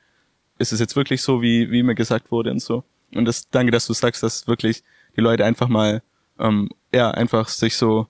ist 0.58 0.74
es 0.74 0.80
jetzt 0.80 0.96
wirklich 0.96 1.22
so, 1.22 1.42
wie, 1.42 1.70
wie 1.72 1.84
mir 1.84 1.94
gesagt 1.96 2.32
wurde 2.32 2.50
und 2.52 2.62
so. 2.62 2.84
Und 3.14 3.26
das, 3.26 3.48
danke, 3.50 3.72
dass 3.72 3.86
du 3.86 3.94
sagst, 3.94 4.24
dass 4.24 4.48
wirklich 4.48 4.84
die 5.16 5.22
Leute 5.22 5.46
einfach 5.46 5.68
mal, 5.68 6.02
ähm, 6.40 6.70
ja, 6.94 7.12
einfach 7.12 7.48
sich 7.48 7.76
so, 7.76 8.08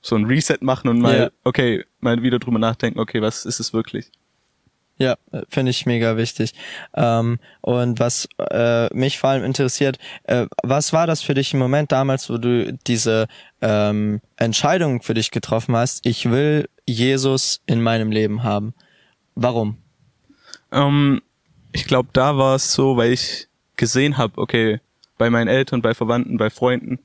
so 0.00 0.14
ein 0.14 0.24
Reset 0.26 0.58
machen 0.60 0.88
und 0.88 1.00
mal, 1.00 1.18
Ja. 1.18 1.30
okay, 1.42 1.84
mal 1.98 2.22
wieder 2.22 2.38
drüber 2.38 2.60
nachdenken, 2.60 3.00
okay, 3.00 3.20
was 3.20 3.44
ist 3.44 3.58
es 3.58 3.72
wirklich? 3.72 4.10
Ja, 4.98 5.16
finde 5.50 5.70
ich 5.70 5.84
mega 5.84 6.16
wichtig. 6.16 6.54
Ähm, 6.94 7.38
und 7.60 8.00
was 8.00 8.28
äh, 8.50 8.92
mich 8.94 9.18
vor 9.18 9.30
allem 9.30 9.44
interessiert, 9.44 9.98
äh, 10.24 10.46
was 10.62 10.92
war 10.94 11.06
das 11.06 11.22
für 11.22 11.34
dich 11.34 11.52
im 11.52 11.58
Moment 11.58 11.92
damals, 11.92 12.30
wo 12.30 12.38
du 12.38 12.72
diese 12.86 13.26
ähm, 13.60 14.20
Entscheidung 14.36 15.02
für 15.02 15.12
dich 15.12 15.30
getroffen 15.30 15.76
hast? 15.76 16.06
Ich 16.06 16.30
will 16.30 16.68
Jesus 16.86 17.60
in 17.66 17.82
meinem 17.82 18.10
Leben 18.10 18.42
haben. 18.42 18.72
Warum? 19.34 19.76
Ähm, 20.72 21.20
ich 21.72 21.84
glaube, 21.84 22.08
da 22.14 22.38
war 22.38 22.54
es 22.54 22.72
so, 22.72 22.96
weil 22.96 23.12
ich 23.12 23.48
gesehen 23.76 24.16
habe, 24.16 24.38
okay, 24.38 24.80
bei 25.18 25.28
meinen 25.28 25.48
Eltern, 25.48 25.82
bei 25.82 25.94
Verwandten, 25.94 26.38
bei 26.38 26.48
Freunden, 26.48 26.98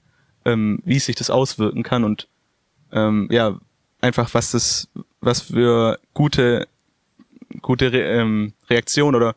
ähm, 0.46 0.80
wie 0.86 1.00
sich 1.00 1.16
das 1.16 1.30
auswirken 1.30 1.84
kann 1.84 2.04
und 2.04 2.28
ähm, 2.92 3.28
ja, 3.32 3.60
einfach 4.02 4.34
was 4.34 4.52
das, 4.52 4.90
was 5.20 5.42
für 5.42 6.00
gute, 6.14 6.68
gute 7.62 7.92
Re 7.92 8.02
ähm, 8.02 8.54
Reaktion 8.70 9.16
oder 9.16 9.36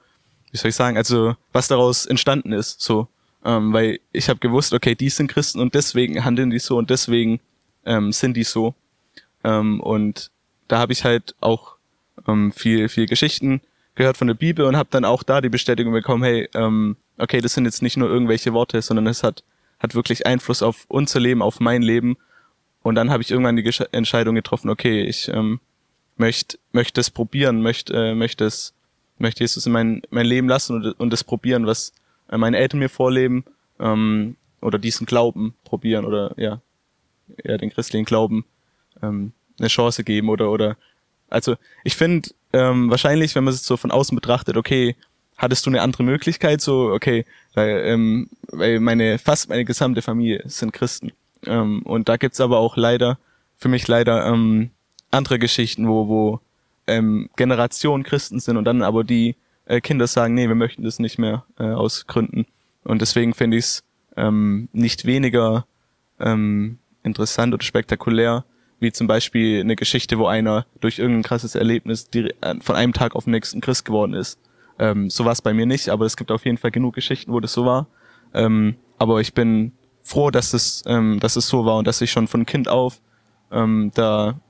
wie 0.50 0.56
soll 0.56 0.68
ich 0.68 0.76
sagen, 0.76 0.96
also 0.96 1.34
was 1.52 1.68
daraus 1.68 2.06
entstanden 2.06 2.52
ist, 2.52 2.80
so, 2.80 3.08
ähm, 3.44 3.72
weil 3.72 4.00
ich 4.12 4.28
habe 4.28 4.38
gewusst, 4.38 4.72
okay, 4.72 4.94
die 4.94 5.10
sind 5.10 5.28
Christen 5.28 5.60
und 5.60 5.74
deswegen 5.74 6.24
handeln 6.24 6.50
die 6.50 6.58
so 6.58 6.76
und 6.78 6.90
deswegen 6.90 7.40
ähm, 7.84 8.12
sind 8.12 8.36
die 8.36 8.44
so 8.44 8.74
ähm, 9.42 9.80
und 9.80 10.30
da 10.68 10.78
habe 10.78 10.92
ich 10.92 11.04
halt 11.04 11.34
auch 11.40 11.76
ähm, 12.26 12.52
viel, 12.52 12.88
viel 12.88 13.06
Geschichten 13.06 13.60
gehört 13.94 14.16
von 14.16 14.26
der 14.26 14.34
Bibel 14.34 14.64
und 14.64 14.76
habe 14.76 14.88
dann 14.90 15.04
auch 15.04 15.22
da 15.22 15.40
die 15.40 15.48
Bestätigung 15.48 15.92
bekommen, 15.92 16.24
hey, 16.24 16.48
ähm, 16.54 16.96
okay, 17.18 17.40
das 17.40 17.54
sind 17.54 17.64
jetzt 17.64 17.82
nicht 17.82 17.96
nur 17.96 18.08
irgendwelche 18.08 18.52
Worte, 18.52 18.82
sondern 18.82 19.06
es 19.06 19.22
hat, 19.22 19.44
hat 19.78 19.94
wirklich 19.94 20.26
Einfluss 20.26 20.62
auf 20.62 20.84
unser 20.88 21.20
Leben, 21.20 21.42
auf 21.42 21.60
mein 21.60 21.82
Leben. 21.82 22.16
Und 22.82 22.96
dann 22.96 23.10
habe 23.10 23.22
ich 23.22 23.30
irgendwann 23.30 23.56
die 23.56 23.62
Gesch 23.62 23.82
Entscheidung 23.92 24.34
getroffen, 24.34 24.68
okay, 24.68 25.02
ich 25.02 25.28
ähm, 25.28 25.60
möchte 26.16 26.58
möchte 26.72 27.00
es 27.00 27.10
probieren, 27.10 27.62
möchte 27.62 27.94
äh, 27.94 28.14
möchte 28.14 28.44
es 28.44 28.74
möchte 29.18 29.44
Jesus 29.44 29.66
in 29.66 29.72
mein 29.72 30.02
mein 30.10 30.26
Leben 30.26 30.48
lassen 30.48 30.76
und 30.76 31.00
und 31.00 31.10
das 31.10 31.24
probieren, 31.24 31.66
was 31.66 31.92
äh, 32.30 32.36
meine 32.36 32.58
Eltern 32.58 32.80
mir 32.80 32.88
vorleben 32.88 33.44
ähm, 33.80 34.36
oder 34.60 34.78
diesen 34.78 35.06
Glauben 35.06 35.54
probieren 35.64 36.04
oder 36.04 36.34
ja 36.36 36.60
ja 37.42 37.56
den 37.56 37.70
christlichen 37.70 38.04
Glauben 38.04 38.44
ähm, 39.02 39.32
eine 39.58 39.68
Chance 39.68 40.04
geben 40.04 40.28
oder 40.28 40.50
oder 40.50 40.76
also 41.30 41.56
ich 41.82 41.96
finde 41.96 42.30
ähm, 42.52 42.90
wahrscheinlich, 42.90 43.34
wenn 43.34 43.44
man 43.44 43.52
es 43.52 43.66
so 43.66 43.76
von 43.76 43.90
außen 43.90 44.14
betrachtet, 44.14 44.56
okay, 44.56 44.94
hattest 45.36 45.66
du 45.66 45.70
eine 45.70 45.82
andere 45.82 46.04
Möglichkeit, 46.04 46.60
so 46.60 46.92
okay, 46.92 47.24
weil 47.54 47.82
ähm, 47.84 48.30
weil 48.46 48.78
meine 48.78 49.18
fast 49.18 49.48
meine 49.48 49.64
gesamte 49.64 50.02
Familie 50.02 50.42
sind 50.46 50.72
Christen. 50.72 51.12
Ähm, 51.46 51.82
und 51.82 52.08
da 52.08 52.16
gibt's 52.16 52.40
aber 52.40 52.58
auch 52.58 52.76
leider 52.76 53.18
für 53.56 53.68
mich 53.68 53.88
leider 53.88 54.26
ähm, 54.26 54.70
andere 55.14 55.38
Geschichten, 55.38 55.88
wo 55.88 56.08
wo 56.08 56.40
ähm, 56.86 57.30
Generationen 57.36 58.04
Christen 58.04 58.40
sind 58.40 58.56
und 58.56 58.64
dann 58.64 58.82
aber 58.82 59.04
die 59.04 59.36
äh, 59.64 59.80
Kinder 59.80 60.06
sagen, 60.06 60.34
nee, 60.34 60.48
wir 60.48 60.54
möchten 60.54 60.82
das 60.82 60.98
nicht 60.98 61.18
mehr 61.18 61.44
äh, 61.58 61.64
aus 61.64 62.06
Gründen 62.06 62.46
und 62.84 63.00
deswegen 63.00 63.34
finde 63.34 63.56
ich 63.56 63.64
es 63.64 63.84
ähm, 64.16 64.68
nicht 64.72 65.06
weniger 65.06 65.66
ähm, 66.20 66.78
interessant 67.02 67.54
oder 67.54 67.62
spektakulär, 67.62 68.44
wie 68.80 68.92
zum 68.92 69.06
Beispiel 69.06 69.60
eine 69.60 69.76
Geschichte, 69.76 70.18
wo 70.18 70.26
einer 70.26 70.66
durch 70.80 70.98
irgendein 70.98 71.22
krasses 71.22 71.54
Erlebnis 71.54 72.08
äh, 72.14 72.30
von 72.60 72.76
einem 72.76 72.92
Tag 72.92 73.14
auf 73.14 73.24
den 73.24 73.32
nächsten 73.32 73.60
Christ 73.60 73.84
geworden 73.84 74.14
ist. 74.14 74.38
Ähm, 74.78 75.10
so 75.10 75.24
war 75.24 75.32
es 75.32 75.42
bei 75.42 75.54
mir 75.54 75.66
nicht, 75.66 75.88
aber 75.88 76.04
es 76.04 76.16
gibt 76.16 76.30
auf 76.30 76.44
jeden 76.44 76.58
Fall 76.58 76.70
genug 76.70 76.94
Geschichten, 76.94 77.32
wo 77.32 77.40
das 77.40 77.52
so 77.52 77.64
war. 77.64 77.86
Ähm, 78.32 78.76
aber 78.98 79.20
ich 79.20 79.34
bin 79.34 79.72
froh, 80.02 80.30
dass 80.30 80.52
es, 80.52 80.82
ähm, 80.86 81.20
dass 81.20 81.36
es 81.36 81.48
so 81.48 81.64
war 81.64 81.78
und 81.78 81.86
dass 81.86 82.00
ich 82.00 82.10
schon 82.10 82.26
von 82.26 82.46
Kind 82.46 82.68
auf 82.68 83.00
ähm, 83.52 83.92
da 83.94 84.40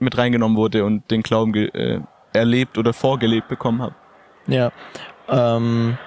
mit 0.00 0.16
reingenommen 0.16 0.56
wurde 0.56 0.84
und 0.84 1.10
den 1.10 1.22
Glauben 1.22 1.54
äh, 1.54 2.00
erlebt 2.32 2.78
oder 2.78 2.92
vorgelebt 2.92 3.48
bekommen 3.48 3.82
habe. 3.82 3.94
Ja. 4.46 4.72
Ähm, 5.28 5.98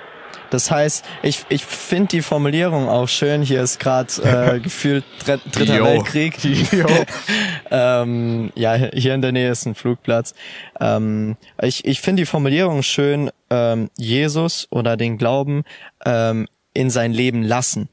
das 0.51 0.69
heißt, 0.69 1.05
ich, 1.24 1.45
ich 1.48 1.65
finde 1.65 2.10
die 2.10 2.21
Formulierung 2.21 2.89
auch 2.89 3.07
schön. 3.07 3.41
Hier 3.41 3.62
ist 3.62 3.79
gerade 3.79 4.12
äh, 4.21 4.60
gefühlt 4.63 5.05
dr 5.25 5.38
dritter 5.50 5.77
Jo. 5.77 5.86
Weltkrieg. 5.86 6.38
Jo. 6.74 6.88
ähm, 7.71 8.51
ja, 8.55 8.74
hier 8.75 9.15
in 9.15 9.21
der 9.21 9.31
Nähe 9.31 9.50
ist 9.50 9.65
ein 9.65 9.75
Flugplatz. 9.75 10.33
Ähm, 10.79 11.38
ich 11.62 11.86
ich 11.86 12.01
finde 12.01 12.24
die 12.24 12.25
Formulierung 12.25 12.83
schön, 12.83 13.31
ähm, 13.50 13.89
Jesus 13.98 14.67
oder 14.71 14.98
den 14.98 15.17
Glauben 15.17 15.63
ähm, 16.05 16.48
in 16.74 16.89
sein 16.89 17.13
Leben 17.13 17.43
lassen. 17.43 17.88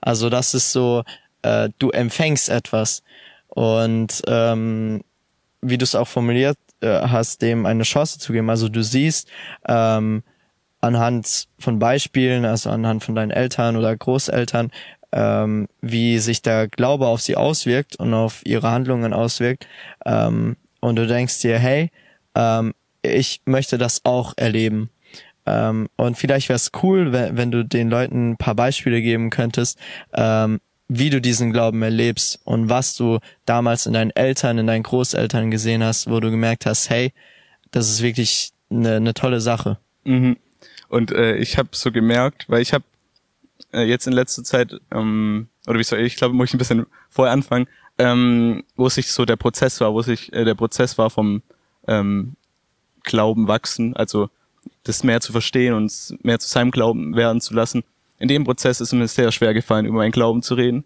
Also 0.00 0.30
das 0.30 0.52
ist 0.52 0.72
so, 0.72 1.04
äh, 1.42 1.68
du 1.78 1.90
empfängst 1.90 2.48
etwas 2.48 3.02
und 3.48 4.22
ähm, 4.26 5.02
wie 5.62 5.78
du 5.78 5.84
es 5.84 5.94
auch 5.94 6.08
formuliert 6.08 6.58
äh, 6.80 7.00
hast, 7.00 7.42
dem 7.42 7.66
eine 7.66 7.82
Chance 7.82 8.18
zu 8.18 8.32
geben. 8.32 8.50
Also 8.50 8.68
du 8.68 8.82
siehst 8.82 9.28
ähm, 9.68 10.22
anhand 10.80 11.48
von 11.58 11.78
Beispielen, 11.78 12.44
also 12.44 12.70
anhand 12.70 13.04
von 13.04 13.14
deinen 13.14 13.30
Eltern 13.30 13.76
oder 13.76 13.96
Großeltern, 13.96 14.70
ähm, 15.12 15.68
wie 15.80 16.18
sich 16.18 16.42
der 16.42 16.68
Glaube 16.68 17.06
auf 17.06 17.20
sie 17.20 17.36
auswirkt 17.36 17.96
und 17.96 18.14
auf 18.14 18.42
ihre 18.44 18.70
Handlungen 18.70 19.12
auswirkt. 19.12 19.66
Ähm, 20.06 20.56
und 20.80 20.96
du 20.96 21.06
denkst 21.06 21.40
dir, 21.40 21.58
hey, 21.58 21.90
ähm, 22.34 22.74
ich 23.02 23.42
möchte 23.44 23.78
das 23.78 24.04
auch 24.04 24.34
erleben. 24.36 24.90
Ähm, 25.46 25.88
und 25.96 26.16
vielleicht 26.16 26.48
wäre 26.48 26.56
es 26.56 26.70
cool, 26.82 27.12
wenn, 27.12 27.36
wenn 27.36 27.50
du 27.50 27.64
den 27.64 27.90
Leuten 27.90 28.30
ein 28.30 28.36
paar 28.36 28.54
Beispiele 28.54 29.02
geben 29.02 29.30
könntest, 29.30 29.78
ähm, 30.14 30.60
wie 30.92 31.08
du 31.08 31.20
diesen 31.20 31.52
Glauben 31.52 31.80
erlebst 31.82 32.40
und 32.42 32.68
was 32.68 32.96
du 32.96 33.20
damals 33.46 33.86
in 33.86 33.92
deinen 33.92 34.10
Eltern, 34.10 34.58
in 34.58 34.66
deinen 34.66 34.82
Großeltern 34.82 35.52
gesehen 35.52 35.84
hast, 35.84 36.10
wo 36.10 36.18
du 36.18 36.32
gemerkt 36.32 36.66
hast, 36.66 36.90
hey, 36.90 37.12
das 37.70 37.88
ist 37.88 38.02
wirklich 38.02 38.50
eine, 38.70 38.96
eine 38.96 39.14
tolle 39.14 39.40
Sache. 39.40 39.78
Mhm. 40.02 40.36
Und 40.88 41.12
äh, 41.12 41.36
ich 41.36 41.58
habe 41.58 41.68
so 41.72 41.92
gemerkt, 41.92 42.46
weil 42.48 42.60
ich 42.60 42.72
habe 42.72 42.82
äh, 43.72 43.84
jetzt 43.84 44.08
in 44.08 44.12
letzter 44.12 44.42
Zeit, 44.42 44.80
ähm, 44.90 45.46
oder 45.68 45.78
wie 45.78 45.84
soll 45.84 46.00
ich, 46.00 46.06
ich 46.06 46.16
glaube, 46.16 46.34
muss 46.34 46.48
ich 46.48 46.54
ein 46.54 46.58
bisschen 46.58 46.86
vorher 47.08 47.32
anfangen, 47.32 47.68
ähm, 47.98 48.64
wo 48.74 48.88
sich 48.88 49.12
so 49.12 49.24
der 49.24 49.36
Prozess 49.36 49.80
war, 49.80 49.94
wo 49.94 50.02
sich 50.02 50.32
äh, 50.32 50.44
der 50.44 50.56
Prozess 50.56 50.98
war 50.98 51.08
vom 51.08 51.42
ähm, 51.86 52.34
Glauben 53.04 53.46
wachsen, 53.46 53.94
also 53.94 54.28
das 54.82 55.04
mehr 55.04 55.20
zu 55.20 55.30
verstehen 55.30 55.74
und 55.74 56.18
mehr 56.24 56.40
zu 56.40 56.48
seinem 56.48 56.72
Glauben 56.72 57.14
werden 57.14 57.40
zu 57.40 57.54
lassen. 57.54 57.84
In 58.20 58.28
dem 58.28 58.44
Prozess 58.44 58.80
ist 58.80 58.92
mir 58.92 59.08
sehr 59.08 59.32
schwer 59.32 59.52
gefallen, 59.54 59.86
über 59.86 59.96
meinen 59.96 60.12
Glauben 60.12 60.42
zu 60.42 60.54
reden 60.54 60.84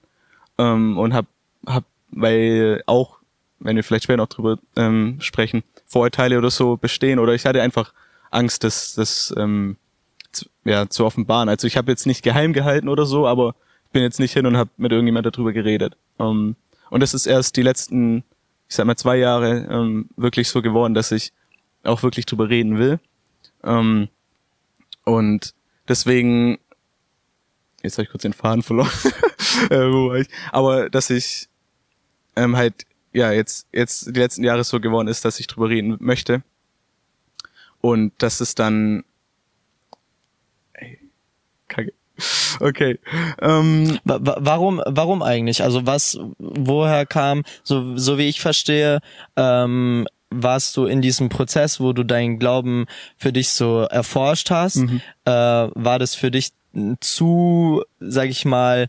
ähm, 0.57 0.97
und 0.97 1.13
hab, 1.13 1.27
hab, 1.67 1.85
weil 2.11 2.83
auch, 2.87 3.19
wenn 3.59 3.77
wir 3.77 3.85
vielleicht 3.85 4.05
später 4.05 4.19
noch 4.19 4.29
drüber 4.29 4.59
ähm, 4.77 5.17
sprechen, 5.21 5.63
Vorurteile 5.85 6.39
oder 6.39 6.51
so 6.51 6.77
bestehen 6.77 7.19
oder 7.19 7.35
ich 7.35 7.45
hatte 7.45 7.61
einfach 7.61 7.93
Angst, 8.31 8.65
das, 8.65 8.95
das 8.95 9.35
ähm, 9.37 9.77
zu, 10.33 10.47
ja, 10.65 10.89
zu 10.89 11.05
offenbaren. 11.05 11.49
Also 11.49 11.67
ich 11.67 11.77
habe 11.77 11.91
jetzt 11.91 12.07
nicht 12.07 12.23
geheim 12.23 12.53
gehalten 12.53 12.89
oder 12.89 13.05
so, 13.05 13.27
aber 13.27 13.55
bin 13.93 14.03
jetzt 14.03 14.21
nicht 14.21 14.33
hin 14.33 14.47
und 14.47 14.57
habe 14.57 14.71
mit 14.77 14.93
irgendjemand 14.93 15.27
darüber 15.27 15.53
geredet. 15.53 15.97
Ähm, 16.19 16.57
und 16.91 17.03
das 17.03 17.15
ist 17.15 17.27
erst 17.27 17.57
die 17.57 17.63
letzten, 17.63 18.25
ich 18.69 18.77
sag 18.77 18.87
mal, 18.87 18.97
zwei 18.97 19.17
Jahre 19.17 19.67
ähm, 19.71 20.09
wirklich 20.17 20.49
so 20.49 20.63
geworden, 20.63 20.95
dass 20.95 21.11
ich 21.13 21.33
auch 21.83 22.03
wirklich 22.03 22.27
drüber 22.27 22.49
reden 22.49 22.79
will. 22.79 23.01
Ähm, 23.63 24.09
und 25.05 25.55
deswegen, 25.89 26.59
jetzt 27.85 27.97
habe 27.99 28.05
ich 28.05 28.11
kurz 28.11 28.23
den 28.23 28.33
Faden 28.33 28.63
verloren, 28.63 28.91
äh, 29.71 29.77
wo 29.79 30.09
war 30.11 30.17
ich? 30.17 30.29
aber 30.53 30.91
dass 30.91 31.11
ich 31.11 31.49
ähm, 32.37 32.57
halt 32.57 32.87
ja 33.13 33.31
jetzt 33.33 33.69
jetzt 33.73 34.07
die 34.09 34.19
letzten 34.21 34.43
Jahre 34.45 34.65
so 34.65 34.81
geworden 34.81 35.07
ist, 35.09 35.25
dass 35.25 35.39
ich 35.39 35.47
drüber 35.47 35.69
reden 35.69 35.97
möchte 36.01 36.43
und 37.81 38.13
dass 38.19 38.41
es 38.41 38.55
dann 38.55 39.05
ey, 40.75 40.99
Kacke. 41.69 41.93
Okay. 42.61 43.01
Ähm, 43.43 43.99
Wa- 44.05 44.21
wa- 44.23 44.37
Warum, 44.39 44.81
warum 44.87 45.23
eigentlich? 45.23 45.65
Also 45.65 45.85
was, 45.87 46.17
woher 46.39 47.07
kam, 47.07 47.43
so, 47.65 47.97
so 47.97 48.17
wie 48.19 48.29
ich 48.29 48.41
verstehe, 48.41 49.01
ähm, 49.37 50.07
warst 50.31 50.77
du 50.77 50.87
in 50.87 51.03
diesem 51.03 51.29
Prozess, 51.29 51.81
wo 51.81 51.93
du 51.93 52.05
deinen 52.05 52.39
Glauben 52.39 52.87
für 53.17 53.33
dich 53.33 53.49
so 53.51 53.81
erforscht 53.81 54.51
hast, 54.51 54.77
äh, 55.25 55.31
war 55.31 55.99
das 55.99 56.15
für 56.15 56.31
dich 56.31 56.51
zu, 57.01 57.83
sag 58.01 58.29
ich 58.29 58.45
mal, 58.45 58.89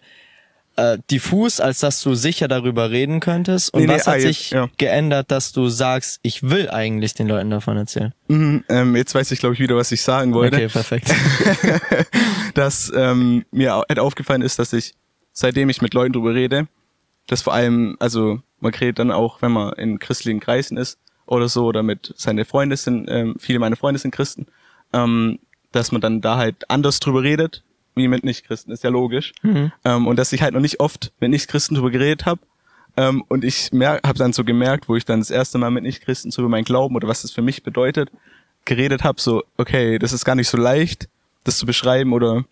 äh, 0.75 0.98
diffus, 1.10 1.60
als 1.60 1.80
dass 1.80 2.01
du 2.01 2.15
sicher 2.15 2.48
darüber 2.48 2.89
reden 2.89 3.20
könntest? 3.20 3.74
Und 3.74 3.82
Nee, 3.82 3.88
nee, 3.88 3.94
was 3.94 4.08
hat 4.08 4.15
ah, 4.15 4.20
sich 4.20 4.51
jetzt, 4.51 4.51
ja. 4.51 4.70
geändert, 4.77 5.32
dass 5.32 5.51
du 5.51 5.70
sagst, 5.70 6.20
ich 6.22 6.44
will 6.44 6.70
eigentlich 6.70 7.13
den 7.13 7.27
Leuten 7.27 7.50
davon 7.50 7.77
erzählen? 7.77 8.13
Mhm, 8.27 8.63
ähm, 8.70 8.96
jetzt 8.96 9.15
weiß 9.15 9.32
ich, 9.32 9.39
glaube 9.39 9.56
ich, 9.56 9.60
wieder, 9.60 9.75
was 9.75 9.92
ich 9.92 10.01
sagen 10.01 10.34
wollte. 10.34 10.58
Okay, 10.58 10.68
perfekt. 10.68 11.13
dass 12.54 12.92
ähm, 12.96 13.46
mir 13.51 13.84
halt 13.88 14.00
aufgefallen 14.00 14.42
ist, 14.42 14.60
dass 14.60 14.74
ich, 14.74 14.94
seitdem 15.32 15.70
ich 15.70 15.82
mit 15.82 15.94
Leuten 15.94 16.13
drüber 16.13 16.34
rede, 16.34 16.68
dass 17.27 17.42
vor 17.42 17.54
allem, 17.54 17.96
also 18.00 18.39
man 18.60 18.74
redet 18.74 19.00
dann 19.00 19.12
auch, 19.12 19.42
wenn 19.42 19.51
man 19.51 19.74
in 19.74 20.00
christlichen 20.00 20.39
Kreisen 20.39 20.77
ist 20.77 21.00
oder 21.25 21.50
so, 21.50 21.65
oder 21.65 21.84
mit 21.84 22.13
seine 22.18 22.46
Freunde 22.46 22.77
sind, 22.77 23.08
ähm, 23.10 23.36
viele 23.39 23.60
meiner 23.60 23.75
Freunde 23.75 24.00
sind 24.00 24.12
Christen, 24.12 24.48
ähm, 24.94 25.39
dass 25.72 25.92
man 25.92 26.01
dann 26.01 26.22
da 26.22 26.38
halt 26.38 26.70
anders 26.70 27.00
drüber 27.00 27.24
redet, 27.24 27.63
wie 27.96 28.08
mit 28.08 28.24
Nicht-Christen, 28.24 28.72
ist 28.72 28.84
ja 28.84 28.90
logisch. 28.90 29.34
Ähm, 29.44 30.08
und 30.08 30.18
dass 30.18 30.34
ich 30.34 30.42
halt 30.42 30.54
noch 30.54 30.62
nicht 30.62 30.80
oft 30.80 31.12
mit 31.20 31.30
Nicht-Christen 31.32 31.75
drüber 31.75 31.92
geredet 31.92 32.25
habe. 32.25 32.42
Ähm, 32.98 33.24
und 33.28 33.44
ich 33.44 33.72
habe 33.74 34.18
dann 34.18 34.34
so 34.34 34.44
gemerkt, 34.44 34.88
wo 34.88 34.96
ich 34.96 35.06
dann 35.06 35.20
das 35.20 35.30
erste 35.30 35.58
Mal 35.58 35.72
mit 35.72 35.84
Nicht-Christen 35.84 36.32
so 36.32 36.42
über 36.42 36.50
meinen 36.50 36.66
Glauben 36.66 36.96
oder 36.96 37.08
was 37.08 37.22
das 37.24 37.32
für 37.32 37.42
mich 37.42 37.64
bedeutet, 37.64 38.10
geredet 38.64 39.04
habe, 39.04 39.20
so, 39.20 39.44
okay, 39.58 40.00
das 40.00 40.14
ist 40.14 40.25
gar 40.25 40.36
nicht 40.36 40.50
so 40.50 40.58
leicht, 40.58 41.10
das 41.44 41.58
zu 41.58 41.66
beschreiben 41.66 42.14
oder 42.14 42.46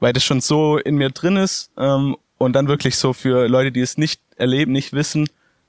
weil 0.00 0.12
das 0.12 0.24
schon 0.24 0.40
so 0.40 0.78
in 0.78 0.96
mir 0.96 1.10
drin 1.10 1.36
ist 1.36 1.70
ähm, 1.78 2.16
und 2.38 2.54
dann 2.54 2.68
wirklich 2.68 2.96
so 2.96 3.12
für 3.12 3.48
Leute, 3.48 3.72
die 3.72 3.80
es 3.80 3.96
nicht 3.96 4.20
erleben, 4.36 4.72
nicht 4.72 4.92
wissen, 4.92 5.28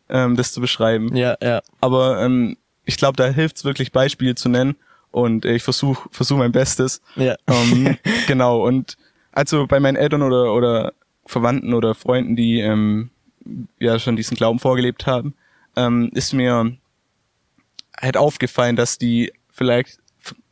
ähm, 0.09 0.35
das 0.35 0.51
zu 0.51 0.61
beschreiben. 0.61 1.15
ja, 1.15 1.37
ja. 1.41 1.61
Aber 1.79 2.21
ähm, 2.21 2.57
ich 2.85 2.97
glaube, 2.97 3.17
da 3.17 3.27
hilft 3.27 3.57
es 3.57 3.65
wirklich 3.65 3.91
Beispiele 3.91 4.35
zu 4.35 4.49
nennen 4.49 4.75
und 5.11 5.45
äh, 5.45 5.55
ich 5.55 5.63
versuche 5.63 6.09
versuch 6.11 6.37
mein 6.37 6.51
Bestes. 6.51 7.01
Ja. 7.15 7.35
Ähm, 7.47 7.97
genau, 8.27 8.65
und 8.65 8.97
also 9.35 9.67
bei 9.67 9.79
meinen 9.79 9.97
Eltern 9.97 10.23
oder, 10.23 10.53
oder 10.53 10.93
Verwandten 11.25 11.73
oder 11.73 11.93
Freunden, 11.93 12.35
die 12.35 12.59
ähm, 12.59 13.11
ja 13.79 13.99
schon 13.99 14.15
diesen 14.15 14.35
Glauben 14.35 14.59
vorgelebt 14.59 15.05
haben, 15.05 15.35
ähm, 15.75 16.09
ist 16.13 16.33
mir 16.33 16.75
halt 17.99 18.17
aufgefallen, 18.17 18.75
dass 18.75 18.97
die 18.97 19.31
vielleicht 19.51 19.99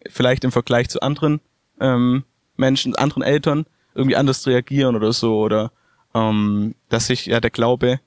vielleicht 0.09 0.43
im 0.43 0.51
Vergleich 0.51 0.89
zu 0.89 1.01
anderen 1.01 1.39
ähm, 1.79 2.23
Menschen, 2.57 2.95
anderen 2.95 3.23
Eltern 3.23 3.65
irgendwie 3.95 4.15
anders 4.15 4.45
reagieren 4.45 4.95
oder 4.95 5.13
so 5.13 5.39
oder 5.39 5.71
ähm, 6.13 6.75
dass 6.89 7.07
sich 7.07 7.25
ja 7.25 7.39
der 7.39 7.51
Glaube 7.51 7.99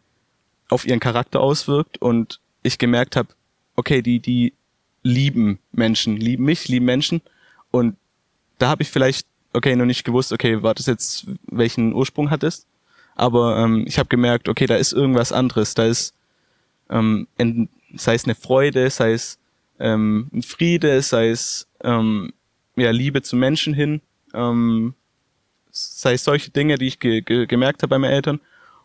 auf 0.69 0.87
ihren 0.87 1.01
Charakter 1.01 1.41
auswirkt 1.41 1.99
und 1.99 2.41
ich 2.63 2.79
gemerkt 2.79 3.17
habe, 3.17 3.29
okay, 3.77 4.03
die 4.03 4.21
die 4.21 4.53
lieben 5.03 5.59
Menschen, 5.73 6.17
lieben 6.17 6.45
mich, 6.45 6.69
lieben 6.69 6.87
Menschen 6.87 7.23
und 7.71 7.97
da 8.59 8.69
habe 8.69 8.83
ich 8.83 8.91
vielleicht 8.91 9.27
okay 9.57 9.75
noch 9.75 9.87
nicht 9.87 10.05
gewusst, 10.05 10.33
okay, 10.33 10.63
war 10.63 10.75
das 10.75 10.87
jetzt 10.87 11.27
welchen 11.47 11.95
Ursprung 11.95 12.31
hat 12.31 12.43
es, 12.43 12.67
aber 13.15 13.57
ähm, 13.59 13.85
ich 13.87 13.99
habe 13.99 14.09
gemerkt, 14.09 14.49
okay, 14.49 14.67
da 14.67 14.77
ist 14.77 14.93
irgendwas 14.93 15.33
anderes, 15.33 15.75
da 15.75 15.87
ist 15.87 16.15
ähm, 16.91 17.27
in, 17.39 17.69
sei 17.97 18.15
es 18.15 18.25
eine 18.25 18.35
Freude, 18.35 18.91
sei 18.91 19.13
es 19.13 19.39
ähm, 19.81 20.29
ein 20.33 20.43
Friede, 20.43 21.01
sei 21.03 21.31
es 21.31 21.67
ähm, 21.83 22.33
ja 22.77 22.91
Liebe 22.91 23.23
zu 23.23 23.37
Menschen 23.37 23.75
hin, 23.75 24.03
ähm, 24.35 24.95
sei 25.71 26.15
es 26.15 26.25
solche 26.25 26.51
Dinge, 26.51 26.77
die 26.77 26.87
ich 26.87 27.01
ge 27.01 27.23
ge 27.23 27.47
gemerkt 27.47 27.83
habe 27.83 27.91
bei 27.91 27.99
meinen 27.99 28.13
Eltern 28.13 28.41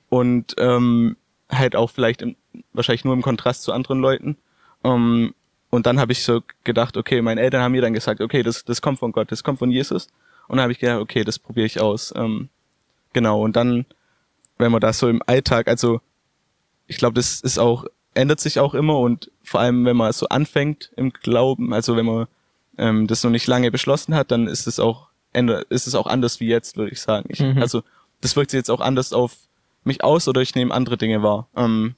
und 0.09 0.55
ähm, 0.57 1.17
halt 1.49 1.75
auch 1.75 1.89
vielleicht 1.89 2.21
im, 2.21 2.35
wahrscheinlich 2.73 3.05
nur 3.05 3.13
im 3.13 3.21
Kontrast 3.21 3.63
zu 3.63 3.73
anderen 3.73 3.99
Leuten. 3.99 4.37
Ähm, 4.83 5.33
und 5.69 5.85
dann 5.85 5.99
habe 5.99 6.11
ich 6.11 6.23
so 6.23 6.41
gedacht, 6.63 6.97
okay, 6.97 7.21
meine 7.21 7.41
Eltern 7.41 7.61
haben 7.61 7.71
mir 7.71 7.81
dann 7.81 7.93
gesagt, 7.93 8.21
okay, 8.21 8.43
das, 8.43 8.65
das 8.65 8.81
kommt 8.81 8.99
von 8.99 9.11
Gott, 9.11 9.31
das 9.31 9.43
kommt 9.43 9.59
von 9.59 9.71
Jesus. 9.71 10.07
Und 10.51 10.57
dann 10.57 10.63
habe 10.63 10.73
ich 10.73 10.79
gedacht, 10.79 10.99
okay, 10.99 11.23
das 11.23 11.39
probiere 11.39 11.65
ich 11.65 11.79
aus. 11.79 12.13
Ähm, 12.13 12.49
genau, 13.13 13.41
und 13.41 13.55
dann, 13.55 13.85
wenn 14.57 14.69
man 14.69 14.81
das 14.81 14.99
so 14.99 15.07
im 15.07 15.21
Alltag, 15.25 15.69
also 15.69 16.01
ich 16.87 16.97
glaube, 16.97 17.13
das 17.13 17.39
ist 17.39 17.57
auch, 17.57 17.85
ändert 18.15 18.41
sich 18.41 18.59
auch 18.59 18.73
immer 18.73 18.99
und 18.99 19.31
vor 19.43 19.61
allem, 19.61 19.85
wenn 19.85 19.95
man 19.95 20.11
so 20.11 20.27
anfängt 20.27 20.91
im 20.97 21.13
Glauben, 21.13 21.73
also 21.73 21.95
wenn 21.95 22.05
man 22.05 22.27
ähm, 22.77 23.07
das 23.07 23.23
noch 23.23 23.31
nicht 23.31 23.47
lange 23.47 23.71
beschlossen 23.71 24.13
hat, 24.13 24.31
dann 24.31 24.47
ist 24.49 24.67
es 24.67 24.77
auch, 24.81 25.07
ist 25.69 25.87
es 25.87 25.95
auch 25.95 26.05
anders 26.05 26.41
wie 26.41 26.47
jetzt, 26.47 26.75
würde 26.75 26.91
ich 26.91 26.99
sagen. 26.99 27.29
Ich, 27.29 27.39
Mhm. 27.39 27.61
Also 27.61 27.81
das 28.19 28.35
wirkt 28.35 28.51
sich 28.51 28.57
jetzt 28.57 28.71
auch 28.71 28.81
anders 28.81 29.13
auf 29.13 29.37
mich 29.85 30.03
aus 30.03 30.27
oder 30.27 30.41
ich 30.41 30.53
nehme 30.53 30.73
andere 30.73 30.97
Dinge 30.97 31.23
wahr. 31.23 31.47
Ähm, 31.55 31.95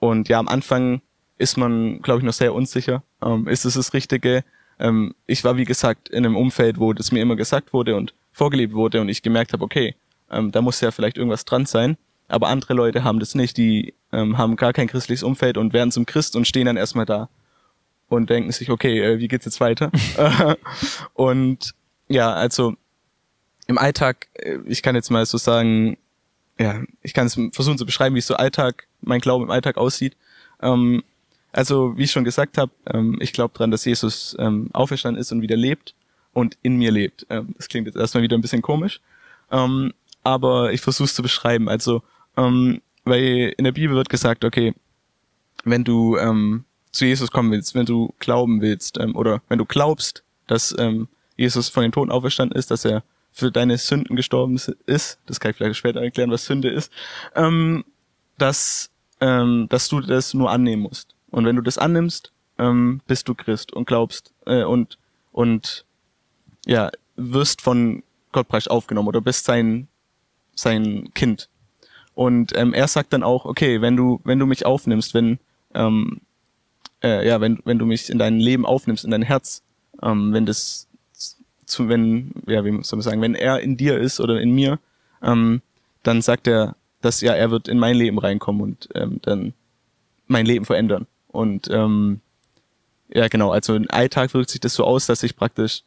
und 0.00 0.28
ja, 0.28 0.40
am 0.40 0.48
Anfang 0.48 1.00
ist 1.36 1.56
man, 1.56 2.02
glaube 2.02 2.18
ich, 2.18 2.24
noch 2.24 2.32
sehr 2.32 2.54
unsicher. 2.54 3.04
Ähm, 3.22 3.46
ist 3.46 3.64
es 3.64 3.74
das 3.74 3.94
Richtige? 3.94 4.42
Ähm, 4.78 5.14
ich 5.26 5.44
war, 5.44 5.56
wie 5.56 5.64
gesagt, 5.64 6.08
in 6.08 6.24
einem 6.24 6.36
Umfeld, 6.36 6.78
wo 6.78 6.92
das 6.92 7.12
mir 7.12 7.20
immer 7.20 7.36
gesagt 7.36 7.72
wurde 7.72 7.96
und 7.96 8.14
vorgelebt 8.32 8.74
wurde 8.74 9.00
und 9.00 9.08
ich 9.08 9.22
gemerkt 9.22 9.52
habe, 9.52 9.64
okay, 9.64 9.94
ähm, 10.30 10.52
da 10.52 10.62
muss 10.62 10.80
ja 10.80 10.90
vielleicht 10.90 11.16
irgendwas 11.16 11.44
dran 11.44 11.66
sein. 11.66 11.96
Aber 12.28 12.48
andere 12.48 12.74
Leute 12.74 13.04
haben 13.04 13.20
das 13.20 13.34
nicht, 13.34 13.56
die 13.56 13.94
ähm, 14.12 14.36
haben 14.38 14.56
gar 14.56 14.72
kein 14.72 14.86
christliches 14.86 15.22
Umfeld 15.22 15.56
und 15.56 15.72
werden 15.72 15.90
zum 15.90 16.06
Christ 16.06 16.36
und 16.36 16.46
stehen 16.46 16.66
dann 16.66 16.76
erstmal 16.76 17.06
da 17.06 17.28
und 18.08 18.30
denken 18.30 18.52
sich, 18.52 18.70
okay, 18.70 19.00
äh, 19.00 19.18
wie 19.18 19.28
geht's 19.28 19.46
jetzt 19.46 19.60
weiter? 19.60 19.90
und 21.14 21.74
ja, 22.08 22.32
also 22.32 22.74
im 23.66 23.78
Alltag, 23.78 24.28
äh, 24.34 24.58
ich 24.66 24.82
kann 24.82 24.94
jetzt 24.94 25.10
mal 25.10 25.24
so 25.26 25.38
sagen, 25.38 25.96
ja, 26.58 26.82
ich 27.02 27.14
kann 27.14 27.26
es 27.26 27.34
versuchen 27.52 27.78
zu 27.78 27.86
beschreiben, 27.86 28.16
wie 28.16 28.20
so 28.20 28.34
Alltag, 28.34 28.88
mein 29.00 29.20
Glaube 29.20 29.44
im 29.44 29.50
Alltag 29.50 29.76
aussieht. 29.76 30.16
Ähm, 30.60 31.04
also, 31.52 31.96
wie 31.96 32.04
ich 32.04 32.10
schon 32.10 32.24
gesagt 32.24 32.58
habe, 32.58 32.72
ähm, 32.86 33.18
ich 33.20 33.32
glaube 33.32 33.56
dran, 33.56 33.70
dass 33.70 33.84
Jesus 33.84 34.36
ähm, 34.38 34.68
auferstanden 34.72 35.20
ist 35.20 35.32
und 35.32 35.42
wieder 35.42 35.56
lebt 35.56 35.94
und 36.32 36.56
in 36.62 36.76
mir 36.76 36.90
lebt. 36.90 37.26
Ähm, 37.30 37.54
das 37.56 37.68
klingt 37.68 37.86
jetzt 37.86 37.96
erstmal 37.96 38.22
wieder 38.22 38.36
ein 38.36 38.42
bisschen 38.42 38.62
komisch, 38.62 39.00
ähm, 39.50 39.92
aber 40.24 40.72
ich 40.72 40.80
versuche 40.80 41.06
es 41.06 41.14
zu 41.14 41.22
beschreiben. 41.22 41.68
Also, 41.68 42.02
ähm, 42.36 42.82
weil 43.04 43.54
in 43.56 43.64
der 43.64 43.72
Bibel 43.72 43.96
wird 43.96 44.10
gesagt, 44.10 44.44
okay, 44.44 44.74
wenn 45.64 45.84
du 45.84 46.16
ähm, 46.18 46.64
zu 46.92 47.06
Jesus 47.06 47.30
kommen 47.30 47.50
willst, 47.50 47.74
wenn 47.74 47.86
du 47.86 48.14
glauben 48.18 48.60
willst 48.60 48.98
ähm, 48.98 49.16
oder 49.16 49.42
wenn 49.48 49.58
du 49.58 49.64
glaubst, 49.64 50.22
dass 50.46 50.74
ähm, 50.78 51.08
Jesus 51.36 51.68
von 51.68 51.82
den 51.82 51.92
Toten 51.92 52.10
auferstanden 52.10 52.58
ist, 52.58 52.70
dass 52.70 52.84
er 52.84 53.02
für 53.32 53.52
deine 53.52 53.78
Sünden 53.78 54.16
gestorben 54.16 54.60
ist, 54.86 55.18
das 55.26 55.38
kann 55.38 55.52
ich 55.52 55.56
vielleicht 55.56 55.76
später 55.76 56.00
erklären, 56.00 56.30
was 56.30 56.44
Sünde 56.44 56.70
ist, 56.70 56.92
ähm, 57.34 57.84
dass, 58.36 58.90
ähm, 59.20 59.66
dass 59.68 59.88
du 59.88 60.00
das 60.00 60.34
nur 60.34 60.50
annehmen 60.50 60.82
musst. 60.82 61.14
Und 61.30 61.44
wenn 61.44 61.56
du 61.56 61.62
das 61.62 61.78
annimmst, 61.78 62.32
ähm, 62.58 63.00
bist 63.06 63.28
du 63.28 63.34
Christ 63.34 63.72
und 63.72 63.86
glaubst 63.86 64.32
äh, 64.46 64.64
und 64.64 64.98
und 65.32 65.84
ja 66.66 66.90
wirst 67.16 67.62
von 67.62 68.02
Gott 68.32 68.48
praktisch 68.48 68.70
aufgenommen 68.70 69.08
oder 69.08 69.20
bist 69.20 69.44
sein 69.44 69.88
sein 70.54 71.10
Kind. 71.14 71.48
Und 72.14 72.56
ähm, 72.56 72.74
er 72.74 72.88
sagt 72.88 73.12
dann 73.12 73.22
auch, 73.22 73.44
okay, 73.44 73.80
wenn 73.80 73.96
du 73.96 74.20
wenn 74.24 74.38
du 74.38 74.46
mich 74.46 74.66
aufnimmst, 74.66 75.14
wenn 75.14 75.38
ähm, 75.74 76.20
äh, 77.02 77.26
ja 77.26 77.40
wenn 77.40 77.60
wenn 77.64 77.78
du 77.78 77.86
mich 77.86 78.10
in 78.10 78.18
dein 78.18 78.40
Leben 78.40 78.66
aufnimmst, 78.66 79.04
in 79.04 79.10
dein 79.10 79.22
Herz, 79.22 79.62
ähm, 80.02 80.32
wenn 80.32 80.46
das 80.46 80.88
zu 81.66 81.88
wenn 81.88 82.32
ja 82.46 82.64
wie 82.64 82.82
soll 82.82 82.96
man 82.96 83.02
sagen, 83.02 83.20
wenn 83.20 83.34
er 83.34 83.60
in 83.60 83.76
dir 83.76 83.98
ist 83.98 84.20
oder 84.20 84.40
in 84.40 84.52
mir, 84.52 84.78
ähm, 85.22 85.62
dann 86.02 86.22
sagt 86.22 86.48
er, 86.48 86.74
dass 87.00 87.20
ja 87.20 87.34
er 87.34 87.50
wird 87.50 87.68
in 87.68 87.78
mein 87.78 87.96
Leben 87.96 88.18
reinkommen 88.18 88.62
und 88.62 88.88
ähm, 88.94 89.20
dann 89.22 89.54
mein 90.26 90.46
Leben 90.46 90.64
verändern. 90.64 91.06
Und 91.28 91.68
ähm, 91.70 92.20
ja, 93.08 93.28
genau, 93.28 93.52
also 93.52 93.74
im 93.74 93.86
Alltag 93.90 94.34
wirkt 94.34 94.50
sich 94.50 94.60
das 94.60 94.74
so 94.74 94.84
aus, 94.84 95.06
dass 95.06 95.22
ich 95.22 95.36
praktisch, 95.36 95.82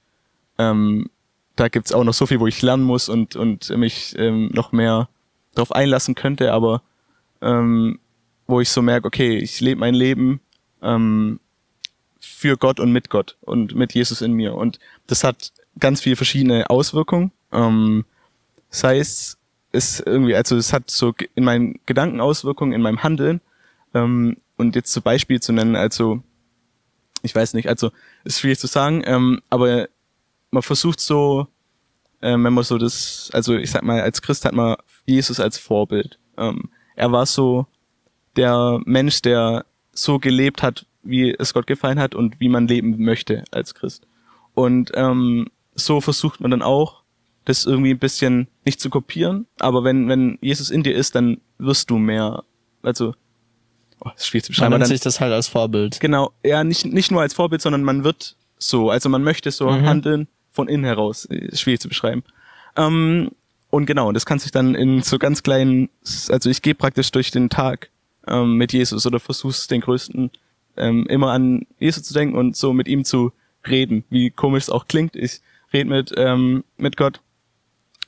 ähm, 0.57 1.09
da 1.55 1.67
gibt's 1.67 1.91
auch 1.91 2.03
noch 2.03 2.13
so 2.13 2.25
viel, 2.25 2.39
wo 2.39 2.47
ich 2.47 2.61
lernen 2.61 2.83
muss 2.83 3.09
und, 3.09 3.35
und 3.35 3.69
mich 3.77 4.15
ähm, 4.17 4.49
noch 4.53 4.71
mehr 4.71 5.09
darauf 5.53 5.71
einlassen 5.71 6.15
könnte, 6.15 6.53
aber 6.53 6.81
ähm, 7.41 7.99
wo 8.47 8.61
ich 8.61 8.69
so 8.69 8.81
merke, 8.81 9.07
okay, 9.07 9.37
ich 9.37 9.59
lebe 9.61 9.79
mein 9.79 9.93
Leben 9.93 10.41
ähm, 10.81 11.39
für 12.19 12.57
Gott 12.57 12.79
und 12.79 12.91
mit 12.91 13.09
Gott 13.09 13.37
und 13.41 13.75
mit 13.75 13.93
Jesus 13.93 14.21
in 14.21 14.33
mir. 14.33 14.55
Und 14.55 14.79
das 15.07 15.23
hat 15.23 15.51
ganz 15.79 16.01
viele 16.01 16.15
verschiedene 16.15 16.69
Auswirkungen. 16.69 17.31
Ähm, 17.51 18.05
sei 18.69 18.99
es 18.99 19.37
ist 19.71 20.03
irgendwie, 20.05 20.35
also 20.35 20.57
es 20.57 20.73
hat 20.73 20.89
so 20.91 21.13
in 21.35 21.43
meinen 21.43 21.79
Gedanken 21.85 22.19
Auswirkungen, 22.19 22.73
in 22.73 22.81
meinem 22.81 23.03
Handeln. 23.03 23.41
Ähm, 23.93 24.37
und 24.61 24.75
jetzt 24.75 24.93
zum 24.93 25.03
Beispiel 25.03 25.41
zu 25.41 25.51
nennen, 25.51 25.75
also 25.75 26.21
ich 27.23 27.35
weiß 27.35 27.53
nicht, 27.55 27.67
also 27.67 27.91
ist 28.23 28.39
schwierig 28.39 28.59
zu 28.59 28.67
sagen, 28.67 29.01
ähm, 29.05 29.41
aber 29.49 29.89
man 30.51 30.63
versucht 30.63 30.99
so, 30.99 31.47
ähm, 32.21 32.43
wenn 32.43 32.53
man 32.53 32.63
so 32.63 32.77
das, 32.77 33.29
also 33.33 33.55
ich 33.55 33.71
sag 33.71 33.83
mal, 33.83 34.01
als 34.01 34.21
Christ 34.21 34.45
hat 34.45 34.53
man 34.53 34.77
Jesus 35.05 35.39
als 35.39 35.57
Vorbild. 35.57 36.19
Ähm, 36.37 36.69
er 36.95 37.11
war 37.11 37.25
so 37.25 37.65
der 38.35 38.79
Mensch, 38.85 39.21
der 39.21 39.65
so 39.93 40.19
gelebt 40.19 40.61
hat, 40.61 40.85
wie 41.03 41.35
es 41.37 41.53
Gott 41.53 41.67
gefallen 41.67 41.99
hat 41.99 42.15
und 42.15 42.39
wie 42.39 42.49
man 42.49 42.67
leben 42.67 43.03
möchte 43.03 43.43
als 43.51 43.73
Christ. 43.73 44.07
Und 44.53 44.91
ähm, 44.93 45.47
so 45.73 46.01
versucht 46.01 46.39
man 46.39 46.51
dann 46.51 46.61
auch, 46.61 47.01
das 47.45 47.65
irgendwie 47.65 47.91
ein 47.91 47.99
bisschen 47.99 48.47
nicht 48.65 48.79
zu 48.79 48.91
kopieren, 48.91 49.47
aber 49.59 49.83
wenn, 49.83 50.07
wenn 50.07 50.37
Jesus 50.41 50.69
in 50.69 50.83
dir 50.83 50.93
ist, 50.93 51.15
dann 51.15 51.41
wirst 51.57 51.89
du 51.89 51.97
mehr, 51.97 52.43
also, 52.83 53.15
oh, 54.01 54.09
das 54.13 54.21
ist 54.23 54.27
schwierig 54.27 54.43
zu 54.45 54.51
Man 54.51 54.53
beschreiben, 54.55 54.73
aber 54.73 54.77
nimmt 54.79 54.87
sich 54.89 54.99
das 54.99 55.19
halt 55.19 55.33
als 55.33 55.47
Vorbild. 55.47 55.99
Genau, 55.99 56.31
ja, 56.43 56.63
nicht, 56.63 56.85
nicht 56.85 57.11
nur 57.11 57.21
als 57.21 57.33
Vorbild, 57.33 57.61
sondern 57.61 57.83
man 57.83 58.03
wird 58.03 58.35
so. 58.57 58.89
Also 58.89 59.09
man 59.09 59.23
möchte 59.23 59.49
so 59.51 59.69
Mhm. 59.69 59.85
handeln 59.85 60.27
von 60.51 60.67
innen 60.67 60.83
heraus. 60.83 61.25
Ist 61.25 61.61
schwierig 61.61 61.79
zu 61.79 61.87
beschreiben. 61.87 62.23
Ähm, 62.75 63.31
und 63.69 63.85
genau, 63.85 64.09
und 64.09 64.13
das 64.15 64.25
kann 64.25 64.37
sich 64.39 64.51
dann 64.51 64.75
in 64.75 65.01
so 65.01 65.17
ganz 65.17 65.43
kleinen, 65.43 65.89
also 66.29 66.49
ich 66.49 66.61
gehe 66.61 66.75
praktisch 66.75 67.09
durch 67.11 67.31
den 67.31 67.49
Tag 67.49 67.89
ähm, 68.27 68.55
mit 68.55 68.73
Jesus 68.73 69.05
oder 69.05 69.19
versuch's 69.19 69.67
den 69.67 69.79
größten 69.81 70.29
ähm, 70.77 71.05
immer 71.07 71.31
an 71.31 71.65
Jesus 71.79 72.03
zu 72.03 72.13
denken 72.13 72.37
und 72.37 72.55
so 72.57 72.73
mit 72.73 72.87
ihm 72.87 73.05
zu 73.05 73.31
reden, 73.67 74.03
wie 74.09 74.29
komisch 74.29 74.63
es 74.63 74.69
auch 74.69 74.87
klingt. 74.87 75.15
Ich 75.15 75.39
rede 75.73 75.89
mit 75.89 76.13
ähm, 76.17 76.63
mit 76.77 76.97
Gott 76.97 77.21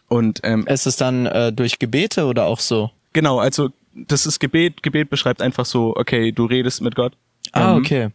und 0.10 0.42
ähm, 0.44 0.68
Ist 0.68 0.86
es 0.86 0.98
dann 0.98 1.26
äh, 1.26 1.52
durch 1.54 1.80
Gebete 1.80 2.26
oder 2.26 2.46
auch 2.46 2.60
so? 2.60 2.92
genau, 3.14 3.40
also 3.40 3.70
das 3.94 4.26
ist 4.26 4.40
Gebet. 4.40 4.84
Gebet 4.84 5.10
beschreibt 5.10 5.42
einfach 5.42 5.66
so, 5.66 5.96
okay, 5.96 6.32
du 6.32 6.46
redest 6.46 6.82
mit 6.82 6.96
Gott. 6.96 7.14
Ah, 7.52 7.72
Ähm, 7.74 7.78
okay. 7.80 8.10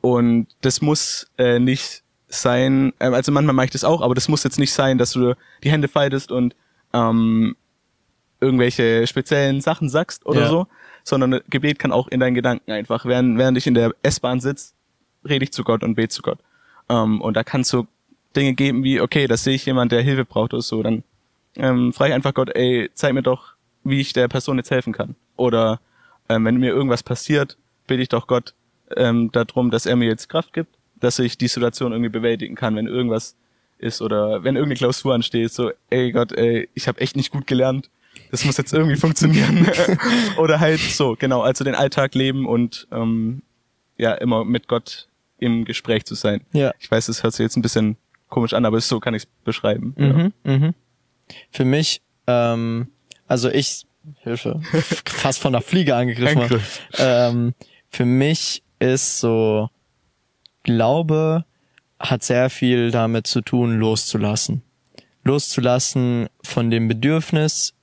Und 0.00 0.48
das 0.60 0.80
muss 0.82 1.30
äh, 1.38 1.58
nicht 1.58 2.02
sein, 2.28 2.92
äh, 2.98 3.06
also 3.06 3.32
manchmal 3.32 3.54
mache 3.54 3.66
ich 3.66 3.70
das 3.72 3.84
auch, 3.84 4.00
aber 4.02 4.14
das 4.14 4.28
muss 4.28 4.44
jetzt 4.44 4.58
nicht 4.58 4.72
sein, 4.72 4.98
dass 4.98 5.12
du 5.12 5.34
die 5.62 5.70
Hände 5.70 5.88
faltest 5.88 6.30
und 6.30 6.54
ähm, 6.92 7.56
irgendwelche 8.40 9.06
speziellen 9.06 9.60
Sachen 9.60 9.88
sagst 9.88 10.26
oder 10.26 10.42
Ja. 10.42 10.48
so, 10.48 10.66
sondern 11.04 11.40
Gebet 11.48 11.78
kann 11.78 11.92
auch 11.92 12.08
in 12.08 12.20
deinen 12.20 12.34
Gedanken 12.34 12.70
einfach, 12.72 13.04
während, 13.06 13.38
während 13.38 13.56
ich 13.58 13.66
in 13.66 13.74
der 13.74 13.94
S-Bahn 14.02 14.40
sitze, 14.40 14.72
rede 15.26 15.44
ich 15.44 15.52
zu 15.52 15.64
Gott 15.64 15.82
und 15.82 15.94
bete 15.94 16.08
zu 16.10 16.22
Gott. 16.22 16.38
Ähm, 16.88 17.20
und 17.20 17.34
da 17.36 17.44
kann 17.44 17.62
es 17.62 17.68
so 17.68 17.86
Dinge 18.36 18.54
geben 18.54 18.84
wie, 18.84 19.00
okay, 19.00 19.26
da 19.26 19.36
sehe 19.36 19.54
ich 19.54 19.64
jemand, 19.64 19.92
der 19.92 20.02
Hilfe 20.02 20.24
braucht 20.24 20.52
oder 20.52 20.62
so, 20.62 20.82
dann 20.82 21.02
ähm, 21.56 21.92
frage 21.92 22.10
ich 22.10 22.14
einfach 22.14 22.34
Gott, 22.34 22.50
ey, 22.54 22.90
zeig 22.94 23.14
mir 23.14 23.22
doch, 23.22 23.54
wie 23.84 24.00
ich 24.00 24.12
der 24.12 24.28
Person 24.28 24.56
jetzt 24.58 24.70
helfen 24.70 24.92
kann. 24.92 25.14
Oder 25.36 25.80
ähm, 26.28 26.44
wenn 26.44 26.56
mir 26.56 26.70
irgendwas 26.70 27.02
passiert, 27.02 27.56
bitte 27.86 28.02
ich 28.02 28.08
doch 28.08 28.26
Gott 28.26 28.54
ähm, 28.96 29.30
darum, 29.32 29.70
dass 29.70 29.86
er 29.86 29.96
mir 29.96 30.06
jetzt 30.06 30.28
Kraft 30.28 30.52
gibt, 30.52 30.74
dass 31.00 31.18
ich 31.18 31.38
die 31.38 31.48
Situation 31.48 31.92
irgendwie 31.92 32.10
bewältigen 32.10 32.54
kann, 32.54 32.76
wenn 32.76 32.86
irgendwas 32.86 33.36
ist 33.78 34.00
oder 34.00 34.44
wenn 34.44 34.56
irgendeine 34.56 34.76
Klausur 34.76 35.14
ansteht, 35.14 35.52
so, 35.52 35.72
ey 35.90 36.12
Gott, 36.12 36.32
ey, 36.32 36.68
ich 36.74 36.88
habe 36.88 37.00
echt 37.00 37.16
nicht 37.16 37.32
gut 37.32 37.46
gelernt, 37.46 37.90
das 38.30 38.44
muss 38.44 38.56
jetzt 38.56 38.72
irgendwie 38.72 38.96
funktionieren. 38.96 39.68
oder 40.36 40.60
halt 40.60 40.80
so, 40.80 41.16
genau, 41.18 41.42
also 41.42 41.64
den 41.64 41.74
Alltag 41.74 42.14
leben 42.14 42.46
und 42.46 42.86
ähm, 42.92 43.42
ja, 43.96 44.12
immer 44.14 44.44
mit 44.44 44.68
Gott 44.68 45.08
im 45.38 45.64
Gespräch 45.64 46.04
zu 46.04 46.14
sein. 46.14 46.40
Ja. 46.52 46.72
Ich 46.78 46.90
weiß, 46.90 47.06
das 47.06 47.22
hört 47.22 47.34
sich 47.34 47.44
jetzt 47.44 47.56
ein 47.56 47.62
bisschen 47.62 47.96
komisch 48.28 48.54
an, 48.54 48.64
aber 48.64 48.80
so 48.80 49.00
kann 49.00 49.14
ich 49.14 49.24
es 49.24 49.28
beschreiben. 49.44 49.94
Ja. 49.98 50.12
Mhm, 50.12 50.32
mhm. 50.44 50.74
Für 51.50 51.64
mich, 51.64 52.00
ähm, 52.26 52.88
also 53.26 53.50
ich, 53.50 53.86
Hilfe, 54.20 54.60
fast 55.06 55.40
von 55.40 55.52
der 55.52 55.62
Fliege 55.62 55.96
angegriffen. 55.96 56.60
ähm, 56.98 57.54
für 57.88 58.04
mich 58.04 58.62
ist 58.78 59.20
so, 59.20 59.68
Glaube 60.62 61.44
hat 61.98 62.22
sehr 62.22 62.50
viel 62.50 62.90
damit 62.90 63.26
zu 63.26 63.40
tun, 63.40 63.78
loszulassen. 63.78 64.62
Loszulassen 65.22 66.28
von 66.42 66.70
dem 66.70 66.88
Bedürfnis, 66.88 67.74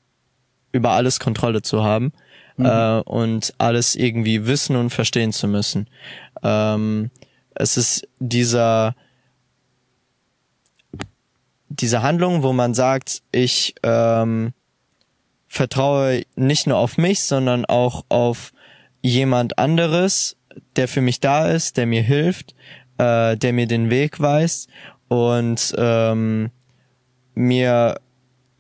über 0.71 0.91
alles 0.91 1.19
Kontrolle 1.19 1.61
zu 1.61 1.83
haben 1.83 2.13
äh, 2.57 2.99
und 2.99 3.53
alles 3.57 3.95
irgendwie 3.95 4.45
wissen 4.45 4.75
und 4.75 4.91
verstehen 4.91 5.33
zu 5.33 5.47
müssen. 5.47 5.89
Ähm, 6.43 7.09
es 7.55 7.77
ist 7.77 8.07
dieser 8.19 8.95
diese 11.69 12.01
Handlung, 12.01 12.43
wo 12.43 12.51
man 12.53 12.73
sagt, 12.73 13.21
ich 13.31 13.75
ähm, 13.83 14.53
vertraue 15.51 16.23
nicht 16.37 16.65
nur 16.65 16.77
auf 16.77 16.97
mich, 16.97 17.23
sondern 17.23 17.65
auch 17.65 18.05
auf 18.07 18.53
jemand 19.01 19.59
anderes, 19.59 20.37
der 20.77 20.87
für 20.87 21.01
mich 21.01 21.19
da 21.19 21.49
ist, 21.49 21.75
der 21.75 21.85
mir 21.85 22.01
hilft, 22.01 22.55
äh, 22.97 23.35
der 23.35 23.51
mir 23.51 23.67
den 23.67 23.89
Weg 23.89 24.21
weist 24.21 24.69
und 25.09 25.75
ähm, 25.77 26.51
mir 27.35 27.99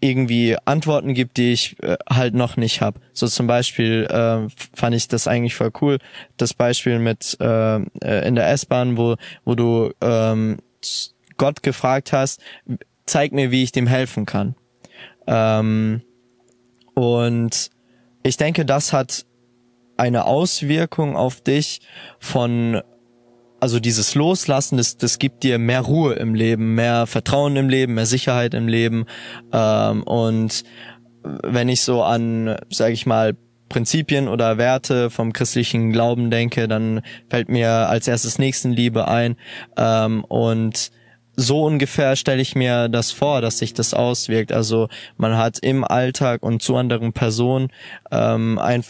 irgendwie 0.01 0.57
Antworten 0.65 1.13
gibt, 1.13 1.37
die 1.37 1.53
ich 1.53 1.81
äh, 1.81 1.95
halt 2.09 2.33
noch 2.33 2.57
nicht 2.57 2.81
habe. 2.81 2.99
So 3.13 3.25
zum 3.27 3.47
Beispiel 3.47 4.05
äh, 4.09 4.49
fand 4.75 4.93
ich 4.93 5.07
das 5.07 5.27
eigentlich 5.27 5.55
voll 5.55 5.71
cool. 5.79 5.97
Das 6.35 6.53
Beispiel 6.53 6.99
mit 6.99 7.37
äh, 7.39 7.77
äh, 7.77 8.27
in 8.27 8.35
der 8.35 8.49
S-Bahn, 8.49 8.97
wo 8.97 9.15
wo 9.45 9.55
du 9.55 9.93
ähm, 10.01 10.57
Gott 11.37 11.63
gefragt 11.63 12.11
hast, 12.11 12.41
zeig 13.05 13.31
mir, 13.31 13.49
wie 13.49 13.63
ich 13.63 13.71
dem 13.71 13.87
helfen 13.87 14.25
kann. 14.25 14.55
Ähm, 15.25 16.01
und 16.93 17.69
ich 18.23 18.37
denke, 18.37 18.65
das 18.65 18.93
hat 18.93 19.25
eine 19.97 20.25
Auswirkung 20.25 21.15
auf 21.15 21.41
dich 21.41 21.81
von, 22.19 22.81
also 23.59 23.79
dieses 23.79 24.15
Loslassen, 24.15 24.77
das, 24.77 24.97
das 24.97 25.19
gibt 25.19 25.43
dir 25.43 25.59
mehr 25.59 25.81
Ruhe 25.81 26.13
im 26.13 26.33
Leben, 26.33 26.75
mehr 26.75 27.07
Vertrauen 27.07 27.55
im 27.55 27.69
Leben, 27.69 27.93
mehr 27.93 28.05
Sicherheit 28.05 28.53
im 28.53 28.67
Leben. 28.67 29.05
Ähm, 29.51 30.03
und 30.03 30.63
wenn 31.23 31.69
ich 31.69 31.81
so 31.81 32.03
an, 32.03 32.57
sage 32.69 32.93
ich 32.93 33.05
mal, 33.05 33.35
Prinzipien 33.69 34.27
oder 34.27 34.57
Werte 34.57 35.09
vom 35.09 35.31
christlichen 35.31 35.93
Glauben 35.93 36.29
denke, 36.29 36.67
dann 36.67 37.01
fällt 37.29 37.47
mir 37.47 37.69
als 37.69 38.07
erstes 38.07 38.37
Nächstenliebe 38.37 39.07
ein. 39.07 39.37
Ähm, 39.77 40.25
und 40.25 40.91
so 41.41 41.63
ungefähr 41.63 42.15
stelle 42.15 42.41
ich 42.41 42.55
mir 42.55 42.87
das 42.87 43.11
vor, 43.11 43.41
dass 43.41 43.57
sich 43.57 43.73
das 43.73 43.93
auswirkt. 43.93 44.51
Also 44.51 44.87
man 45.17 45.37
hat 45.37 45.59
im 45.59 45.83
Alltag 45.83 46.43
und 46.43 46.61
zu 46.61 46.75
anderen 46.75 47.13
Personen 47.13 47.69
ähm, 48.11 48.59
ein 48.59 48.83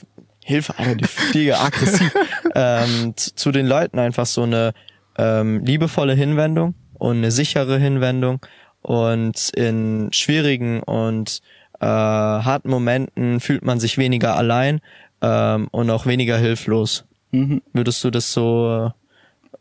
Hilfe, 0.44 0.74
die 0.96 1.06
Fliege 1.06 1.60
aggressiv 1.60 2.14
ähm, 2.56 3.14
zu, 3.16 3.36
zu 3.36 3.52
den 3.52 3.68
Leuten 3.68 4.00
einfach 4.00 4.26
so 4.26 4.44
eine 4.44 4.74
ähm, 5.18 5.64
liebevolle 5.64 6.14
Hinwendung 6.14 6.76
und 6.96 7.18
eine 7.18 7.32
sichere 7.32 7.78
Hinwendung 7.78 8.40
und 8.82 9.52
in 9.56 10.10
schwierigen 10.12 10.82
und 10.82 11.42
äh, 11.80 11.86
harten 11.86 12.70
Momenten 12.70 13.40
fühlt 13.40 13.64
man 13.64 13.80
sich 13.80 13.98
weniger 13.98 14.36
allein 14.36 14.82
ähm, 15.22 15.68
und 15.72 15.90
auch 15.90 16.06
weniger 16.06 16.38
hilflos. 16.38 17.06
Mhm. 17.32 17.62
Würdest 17.74 18.04
du 18.04 18.10
das 18.10 18.34
so 18.34 18.92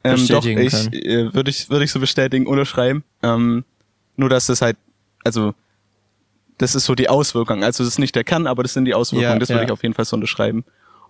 Ähm, 0.03 0.27
doch, 0.29 0.45
ich 0.45 0.75
äh, 0.95 1.35
würde 1.35 1.51
ich 1.51 1.69
würde 1.69 1.85
ich 1.85 1.93
so 1.93 2.01
bestätigen, 2.01 2.47
unterschreiben. 2.47 3.05
Ähm, 3.23 3.65
nur 4.17 4.29
dass 4.29 4.47
das 4.47 4.63
halt, 4.63 4.77
also 5.25 5.55
das 6.59 6.75
ist 6.75 6.85
so 6.85 6.95
die 6.95 7.09
Auswirkung. 7.09 7.65
Also 7.65 7.85
das 7.85 7.95
ist 7.95 7.99
nicht 7.99 8.15
der 8.15 8.25
Kern, 8.25 8.47
aber 8.47 8.63
das 8.63 8.73
sind 8.75 8.85
die 8.85 8.95
Auswirkungen. 8.95 9.33
Ja, 9.33 9.39
das 9.39 9.49
würde 9.49 9.63
ja. 9.63 9.67
ich 9.67 9.73
auf 9.73 9.83
jeden 9.83 9.95
Fall 9.95 10.05
so 10.05 10.17
unterschreiben. 10.17 10.65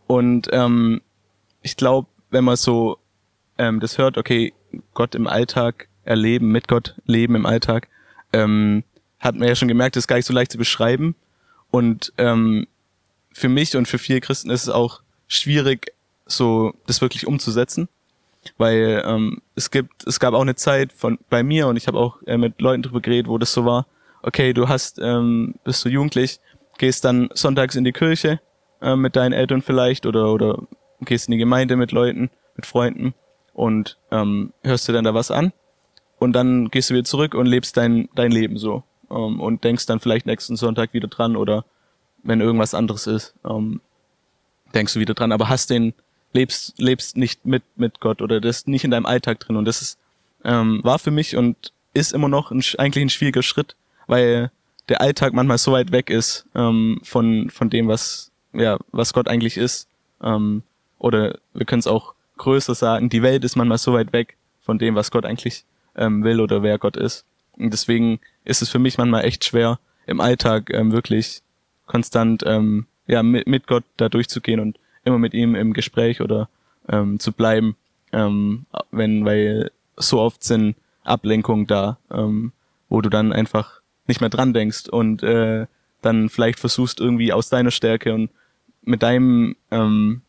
Und 0.07 0.49
ähm, 0.53 1.03
ich 1.63 1.77
glaube, 1.77 2.09
wenn 2.31 2.45
man 2.45 2.57
so 2.57 2.99
ähm, 3.59 3.81
das 3.81 3.99
hört, 3.99 4.17
okay, 4.17 4.53
Gott 4.95 5.15
im 5.15 5.27
Alltag 5.27 5.89
erleben, 6.05 6.51
mit 6.51 6.67
Gott 6.67 6.95
leben 7.05 7.35
im 7.35 7.47
Alltag, 7.47 7.89
ähm, 8.33 8.85
hat 9.19 9.35
man 9.37 9.47
ja 9.47 9.55
schon 9.55 9.69
gemerkt, 9.69 9.97
das 9.97 10.05
ist 10.05 10.09
gar 10.09 10.17
nicht 10.17 10.27
so 10.27 10.33
leicht 10.33 10.53
zu 10.53 10.59
beschreiben. 10.59 11.15
Und 11.71 12.13
ähm, 12.17 12.67
für 13.33 13.49
mich 13.49 13.77
und 13.77 13.87
für 13.87 13.99
viele 13.99 14.21
Christen 14.21 14.51
ist 14.51 14.63
es 14.63 14.69
auch 14.69 15.03
schwierig, 15.29 15.93
so 16.27 16.75
das 16.87 17.01
wirklich 17.01 17.27
umzusetzen 17.27 17.89
weil 18.59 19.03
ähm, 19.07 19.43
es 19.55 19.71
gibt 19.71 20.07
es 20.07 20.21
gab 20.21 20.35
auch 20.35 20.41
eine 20.41 20.55
Zeit 20.55 20.93
von 20.93 21.19
bei 21.29 21.43
mir 21.43 21.67
und 21.67 21.77
ich 21.77 21.87
habe 21.87 21.99
auch 21.99 22.23
äh, 22.27 22.37
mit 22.37 22.61
Leuten 22.61 22.83
drüber 22.83 23.01
geredet, 23.01 23.29
wo 23.29 23.39
das 23.39 23.53
so 23.53 23.65
war. 23.65 23.87
Okay, 24.23 24.53
du 24.53 24.69
hast 24.69 24.99
ähm, 24.99 25.55
bist 25.65 25.85
du 25.85 25.89
jugendlich, 25.89 26.41
gehst 26.79 27.05
dann 27.05 27.31
sonntags 27.35 27.75
in 27.77 27.85
die 27.85 27.93
Kirche 27.93 28.41
äh, 28.81 28.97
mit 28.97 29.17
deinen 29.17 29.33
Eltern 29.33 29.63
vielleicht 29.63 30.07
oder 30.07 30.33
oder 30.33 30.63
gehst 31.03 31.29
in 31.29 31.33
die 31.33 31.39
Gemeinde 31.39 31.77
mit 31.77 31.93
Leuten, 31.93 32.31
mit 32.57 32.67
Freunden 32.67 33.15
und 33.53 33.99
ähm, 34.11 34.53
hörst 34.63 34.89
dir 34.89 34.93
dann 34.93 35.05
da 35.05 35.15
was 35.15 35.31
an. 35.31 35.53
Und 36.19 36.35
dann 36.35 36.69
gehst 36.69 36.91
du 36.91 36.95
wieder 36.95 37.05
zurück 37.05 37.35
und 37.35 37.47
lebst 37.47 37.77
dein 37.77 38.09
dein 38.15 38.31
Leben 38.31 38.59
so. 38.59 38.83
Ähm, 39.11 39.41
und 39.41 39.65
denkst 39.65 39.87
dann 39.87 40.01
vielleicht 40.01 40.27
nächsten 40.27 40.57
Sonntag 40.57 40.93
wieder 40.93 41.09
dran 41.09 41.37
oder 41.37 41.65
wenn 42.23 42.41
irgendwas 42.41 42.75
anderes 42.75 43.07
ist, 43.07 43.35
ähm, 43.49 43.81
denkst 44.75 44.95
du 44.95 45.01
wieder 45.01 45.15
dran, 45.15 45.33
aber 45.33 45.49
hast 45.49 45.71
den 45.71 45.95
lebst 46.33 46.75
lebst 46.79 47.17
nicht 47.17 47.45
mit 47.45 47.63
mit 47.77 48.01
Gott 48.01 48.23
oder 48.23 48.41
das 48.41 48.59
ist 48.59 48.69
nicht 48.69 48.85
in 48.85 48.91
deinem 48.91 49.07
Alltag 49.07 49.41
drin. 49.41 49.57
Und 49.57 49.65
das 49.65 49.83
ist 49.83 49.99
ähm, 50.45 50.81
war 50.83 50.99
für 50.99 51.11
mich 51.11 51.37
und 51.37 51.73
ist 51.93 52.13
immer 52.13 52.29
noch 52.29 52.51
ein, 52.51 52.63
eigentlich 52.79 53.05
ein 53.05 53.11
schwieriger 53.11 53.43
Schritt, 53.43 53.77
weil 54.07 54.51
der 54.89 55.01
Alltag 55.01 55.33
manchmal 55.33 55.59
so 55.59 55.73
weit 55.73 55.93
weg 55.93 56.11
ist 56.11 56.47
ähm, 56.55 57.01
von 57.03 57.51
von 57.51 57.71
dem 57.71 57.89
was 57.89 58.31
ja 58.53 58.79
was 58.93 59.13
Gott 59.13 59.29
eigentlich 59.29 59.57
ist. 59.57 59.89
Ähm, 60.23 60.63
oder 60.99 61.39
wir 61.55 61.67
können 61.67 61.81
es 61.81 61.87
auch 61.87 62.15
größer 62.37 62.75
sagen, 62.75 63.09
die 63.09 63.23
Welt 63.23 63.45
ist 63.45 63.57
manchmal 63.57 63.79
so 63.79 63.93
weit 63.93 64.13
weg 64.13 64.37
von 64.61 64.79
dem 64.79 64.95
was 64.95 65.11
Gott 65.11 65.25
eigentlich 65.25 65.65
ähm, 65.97 66.25
will 66.25 66.41
oder 66.41 66.63
wer 66.63 66.79
Gott 66.79 66.97
ist. 66.97 67.25
Und 67.53 67.73
deswegen 67.73 68.21
ist 68.45 68.63
es 68.63 68.69
für 68.69 68.79
mich 68.79 68.99
manchmal 68.99 69.25
echt 69.25 69.45
schwer 69.45 69.79
im 70.07 70.21
Alltag 70.21 70.71
ähm, 70.71 70.93
wirklich 70.93 71.43
konstant 71.87 72.43
ähm, 72.47 72.87
ja 73.07 73.23
mit, 73.23 73.47
mit 73.47 73.67
Gott 73.67 73.85
da 73.97 74.09
durchzugehen 74.09 74.61
und 74.61 74.79
immer 75.05 75.19
mit 75.19 75.35
ihm 75.35 75.55
im 75.55 75.73
Gespräch 75.73 76.21
oder 76.21 76.49
ähm, 76.89 77.19
zu 77.19 77.33
bleiben, 77.33 77.77
ähm, 78.13 78.67
wenn 78.91 79.25
weil 79.25 79.71
so 79.97 80.21
oft 80.21 80.43
sind 80.43 80.77
Ablenkungen 81.05 81.67
da, 81.67 81.99
ähm, 82.11 82.53
wo 82.89 83.01
du 83.01 83.09
dann 83.09 83.33
einfach 83.33 83.81
nicht 84.07 84.21
mehr 84.21 84.31
dran 84.31 84.53
denkst 84.53 84.89
und 84.89 85.23
äh, 85.23 85.67
dann 86.03 86.29
vielleicht 86.29 86.59
versuchst 86.59 87.01
irgendwie 87.01 87.33
aus 87.33 87.49
deiner 87.49 87.71
Stärke 87.71 88.15
und 88.15 88.31
mit 88.83 89.03
deinem 89.03 89.57
ähm, 89.71 90.23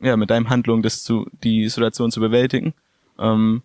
ja 0.00 0.16
mit 0.16 0.30
deinem 0.30 0.48
Handlung 0.48 0.82
das 0.82 1.02
zu 1.02 1.26
die 1.42 1.68
Situation 1.68 2.10
zu 2.10 2.20
bewältigen. 2.20 2.74
Ähm, 3.18 3.62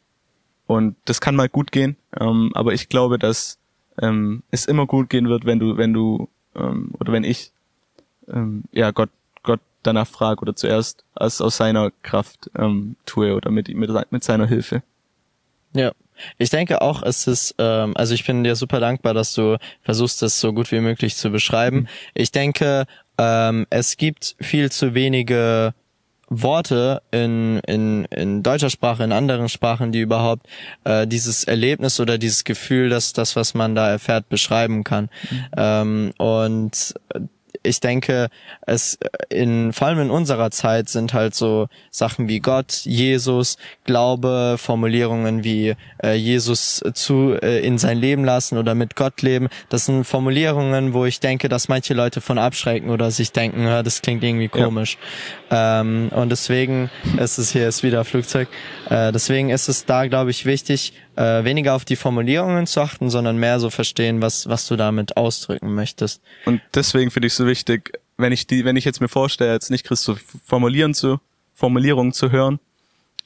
und 0.65 0.95
das 1.05 1.21
kann 1.21 1.35
mal 1.35 1.49
gut 1.49 1.71
gehen, 1.71 1.97
ähm, 2.19 2.51
aber 2.53 2.73
ich 2.73 2.89
glaube, 2.89 3.19
dass 3.19 3.59
ähm, 4.01 4.43
es 4.51 4.65
immer 4.65 4.85
gut 4.85 5.09
gehen 5.09 5.29
wird, 5.29 5.45
wenn 5.45 5.59
du 5.59 5.77
wenn 5.77 5.93
du 5.93 6.29
ähm, 6.55 6.91
oder 6.99 7.11
wenn 7.11 7.23
ich 7.23 7.51
ähm, 8.27 8.63
ja 8.71 8.91
Gott 8.91 9.09
danach 9.83 10.07
frage 10.07 10.41
oder 10.41 10.55
zuerst 10.55 11.03
als 11.15 11.41
aus 11.41 11.57
seiner 11.57 11.91
Kraft 12.01 12.49
ähm, 12.57 12.95
tue 13.05 13.35
oder 13.35 13.51
mit 13.51 13.67
mit 13.69 14.11
mit 14.11 14.23
seiner 14.23 14.47
Hilfe. 14.47 14.83
Ja. 15.73 15.91
Ich 16.37 16.51
denke 16.51 16.81
auch, 16.81 17.01
es 17.01 17.27
ist, 17.27 17.55
ähm, 17.57 17.97
also 17.97 18.13
ich 18.13 18.25
bin 18.25 18.43
dir 18.43 18.55
super 18.55 18.79
dankbar, 18.79 19.13
dass 19.13 19.33
du 19.33 19.57
versuchst, 19.81 20.21
das 20.21 20.39
so 20.39 20.53
gut 20.53 20.71
wie 20.71 20.79
möglich 20.79 21.15
zu 21.15 21.31
beschreiben. 21.31 21.77
Mhm. 21.77 21.87
Ich 22.13 22.31
denke, 22.31 22.85
ähm, 23.17 23.65
es 23.69 23.97
gibt 23.97 24.35
viel 24.39 24.71
zu 24.71 24.93
wenige 24.93 25.73
Worte 26.29 27.01
in, 27.11 27.59
in, 27.67 28.05
in 28.05 28.43
deutscher 28.43 28.69
Sprache, 28.69 29.03
in 29.03 29.11
anderen 29.11 29.49
Sprachen, 29.49 29.91
die 29.91 29.99
überhaupt 29.99 30.47
äh, 30.83 31.05
dieses 31.05 31.43
Erlebnis 31.43 31.99
oder 31.99 32.17
dieses 32.17 32.43
Gefühl, 32.43 32.89
dass 32.89 33.13
das, 33.13 33.35
was 33.35 33.53
man 33.53 33.75
da 33.75 33.89
erfährt, 33.89 34.29
beschreiben 34.29 34.83
kann. 34.83 35.09
Mhm. 35.29 35.45
Ähm, 35.57 36.13
und 36.17 36.93
ich 37.63 37.79
denke, 37.79 38.29
es 38.67 38.97
in 39.29 39.73
vor 39.73 39.87
allem 39.87 39.99
in 39.99 40.11
unserer 40.11 40.51
Zeit 40.51 40.89
sind 40.89 41.13
halt 41.13 41.33
so 41.33 41.67
Sachen 41.89 42.27
wie 42.27 42.39
Gott, 42.39 42.81
Jesus, 42.83 43.57
Glaube, 43.85 44.55
Formulierungen 44.57 45.43
wie 45.43 45.75
äh, 46.03 46.13
Jesus 46.13 46.83
zu 46.93 47.33
äh, 47.41 47.65
in 47.65 47.77
sein 47.77 47.97
Leben 47.97 48.25
lassen 48.25 48.57
oder 48.57 48.75
mit 48.75 48.95
Gott 48.95 49.21
leben. 49.21 49.47
Das 49.69 49.85
sind 49.85 50.03
Formulierungen, 50.03 50.93
wo 50.93 51.05
ich 51.05 51.19
denke, 51.19 51.49
dass 51.49 51.69
manche 51.69 51.93
Leute 51.93 52.21
von 52.21 52.37
abschrecken 52.37 52.89
oder 52.89 53.11
sich 53.11 53.31
denken, 53.31 53.63
ja, 53.65 53.81
das 53.81 54.01
klingt 54.01 54.23
irgendwie 54.23 54.49
komisch. 54.49 54.97
Ja. 55.49 55.81
Ähm, 55.81 56.09
und 56.13 56.29
deswegen 56.29 56.89
ist 57.17 57.37
es 57.37 57.51
hier 57.51 57.67
ist 57.67 57.83
wieder 57.83 58.03
Flugzeug. 58.03 58.49
Äh, 58.89 59.11
deswegen 59.11 59.49
ist 59.49 59.69
es 59.69 59.85
da, 59.85 60.07
glaube 60.07 60.31
ich, 60.31 60.45
wichtig, 60.45 60.93
äh, 61.15 61.43
weniger 61.43 61.75
auf 61.75 61.85
die 61.85 61.95
Formulierungen 61.95 62.67
zu 62.67 62.81
achten, 62.81 63.09
sondern 63.09 63.37
mehr 63.37 63.59
so 63.59 63.69
verstehen, 63.69 64.21
was, 64.21 64.47
was 64.47 64.67
du 64.67 64.75
damit 64.75 65.17
ausdrücken 65.17 65.73
möchtest. 65.73 66.21
Und 66.45 66.61
deswegen 66.73 67.11
finde 67.11 67.27
ich 67.27 67.33
es 67.33 67.37
so 67.37 67.47
wichtig, 67.47 67.99
wenn 68.17 68.31
ich 68.31 68.47
die, 68.47 68.65
wenn 68.65 68.75
ich 68.75 68.85
jetzt 68.85 69.01
mir 69.01 69.07
vorstelle, 69.07 69.51
als 69.51 69.69
nicht 69.69 69.87
so 69.87 70.17
formulieren 70.45 70.93
zu, 70.93 71.19
Formulierungen 71.53 72.13
zu 72.13 72.31
hören, 72.31 72.59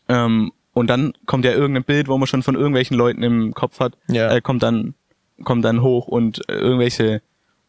ähm, 0.09 0.51
und 0.73 0.87
dann 0.87 1.13
kommt 1.25 1.43
ja 1.43 1.53
irgendein 1.53 1.83
Bild, 1.83 2.07
wo 2.07 2.17
man 2.19 2.27
schon 2.27 2.43
von 2.43 2.53
irgendwelchen 2.53 2.95
Leuten 2.95 3.23
im 3.23 3.55
Kopf 3.55 3.79
hat, 3.79 3.97
ja. 4.09 4.31
äh, 4.31 4.41
kommt 4.41 4.61
dann, 4.61 4.93
kommt 5.43 5.65
dann 5.65 5.81
hoch 5.81 6.07
und 6.07 6.47
äh, 6.49 6.53
irgendwelche 6.53 7.23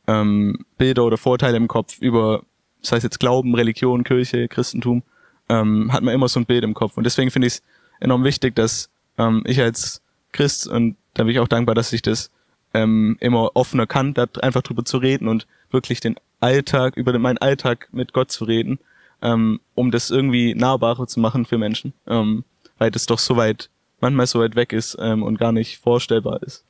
ähm, 0.07 0.59
Bilder 0.77 1.05
oder 1.05 1.17
Vorteile 1.17 1.57
im 1.57 1.69
Kopf 1.69 1.99
über, 2.01 2.43
das 2.83 2.93
heißt 2.93 3.05
jetzt 3.05 3.19
Glauben, 3.19 3.55
Religion, 3.55 4.05
Kirche, 4.05 4.47
Christentum, 4.49 5.03
ähm, 5.49 5.91
hat 5.91 6.03
man 6.03 6.13
immer 6.13 6.29
so 6.29 6.39
ein 6.39 6.45
Bild 6.45 6.65
im 6.65 6.75
Kopf. 6.75 6.99
Und 6.99 7.05
deswegen 7.05 7.31
finde 7.31 7.49
ich 7.49 7.55
es 7.55 7.63
enorm 8.01 8.25
wichtig, 8.25 8.55
dass 8.55 8.91
ähm, 9.17 9.43
ich 9.47 9.59
als 9.59 10.03
Christ 10.33 10.67
und 10.67 10.97
da 11.15 11.25
bin 11.25 11.33
ich 11.33 11.41
auch 11.41 11.49
dankbar, 11.49 11.75
dass 11.75 11.93
ich 11.93 12.03
das 12.03 12.31
ähm, 12.75 13.17
immer 13.21 13.51
offener 13.55 13.87
kann, 13.87 14.15
da 14.15 14.27
einfach 14.41 14.63
drüber 14.63 14.85
zu 14.85 14.99
reden 14.99 15.29
und 15.29 15.47
wirklich 15.71 16.01
den 16.01 16.17
Alltag, 16.41 16.97
über 16.97 17.13
den, 17.13 17.23
meinen 17.23 17.39
Alltag 17.39 17.89
mit 17.93 18.13
Gott 18.13 18.31
zu 18.31 18.45
reden, 18.45 18.79
ähm, 19.23 19.61
um 19.75 19.91
das 19.91 20.11
irgendwie 20.11 20.55
nahbarer 20.55 21.07
zu 21.07 21.21
machen 21.21 21.45
für 21.45 21.59
Menschen, 21.59 21.93
ähm, 22.07 22.45
weil 22.79 22.91
das 22.91 23.07
doch 23.07 23.19
so 23.19 23.37
weit, 23.37 23.71
manchmal 24.01 24.27
so 24.27 24.41
weit 24.41 24.55
weg 24.55 24.73
ist 24.73 24.97
ähm, 25.01 25.23
und 25.23 25.39
gar 25.39 25.53
nicht 25.53 25.79
vorstellbar 25.79 26.43
ist. 26.43 26.65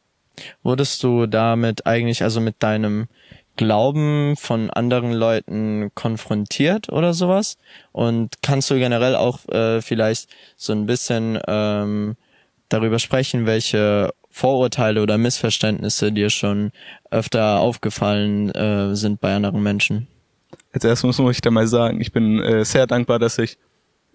Wurdest 0.63 1.03
du 1.03 1.27
damit 1.27 1.87
eigentlich, 1.87 2.23
also 2.23 2.41
mit 2.41 2.63
deinem 2.63 3.09
Glauben 3.57 4.37
von 4.37 4.71
anderen 4.71 5.13
Leuten 5.13 5.91
konfrontiert 5.95 6.91
oder 6.91 7.13
sowas? 7.13 7.59
Und 7.93 8.41
kannst 8.41 8.71
du 8.71 8.77
generell 8.77 9.17
auch 9.17 9.47
äh, 9.49 9.83
vielleicht 9.83 10.31
so 10.57 10.73
ein 10.73 10.87
bisschen 10.87 11.41
ähm, 11.49 12.17
darüber 12.69 12.99
sprechen, 12.99 13.47
welche 13.47 14.13
Vorurteile 14.31 15.03
oder 15.03 15.19
Missverständnisse 15.19 16.13
dir 16.13 16.31
schon 16.31 16.71
öfter 17.11 17.61
aufgefallen 17.61 18.51
äh, 18.51 18.95
sind 18.95 19.21
bei 19.21 19.35
anderen 19.35 19.63
Menschen? 19.63 20.07
Als 20.73 20.85
erstes 20.85 21.19
muss 21.19 21.37
ich 21.37 21.41
da 21.41 21.51
mal 21.51 21.67
sagen, 21.67 22.01
ich 22.01 22.13
bin 22.13 22.41
äh, 22.41 22.65
sehr 22.65 22.87
dankbar, 22.87 23.19
dass 23.19 23.39
ich 23.39 23.59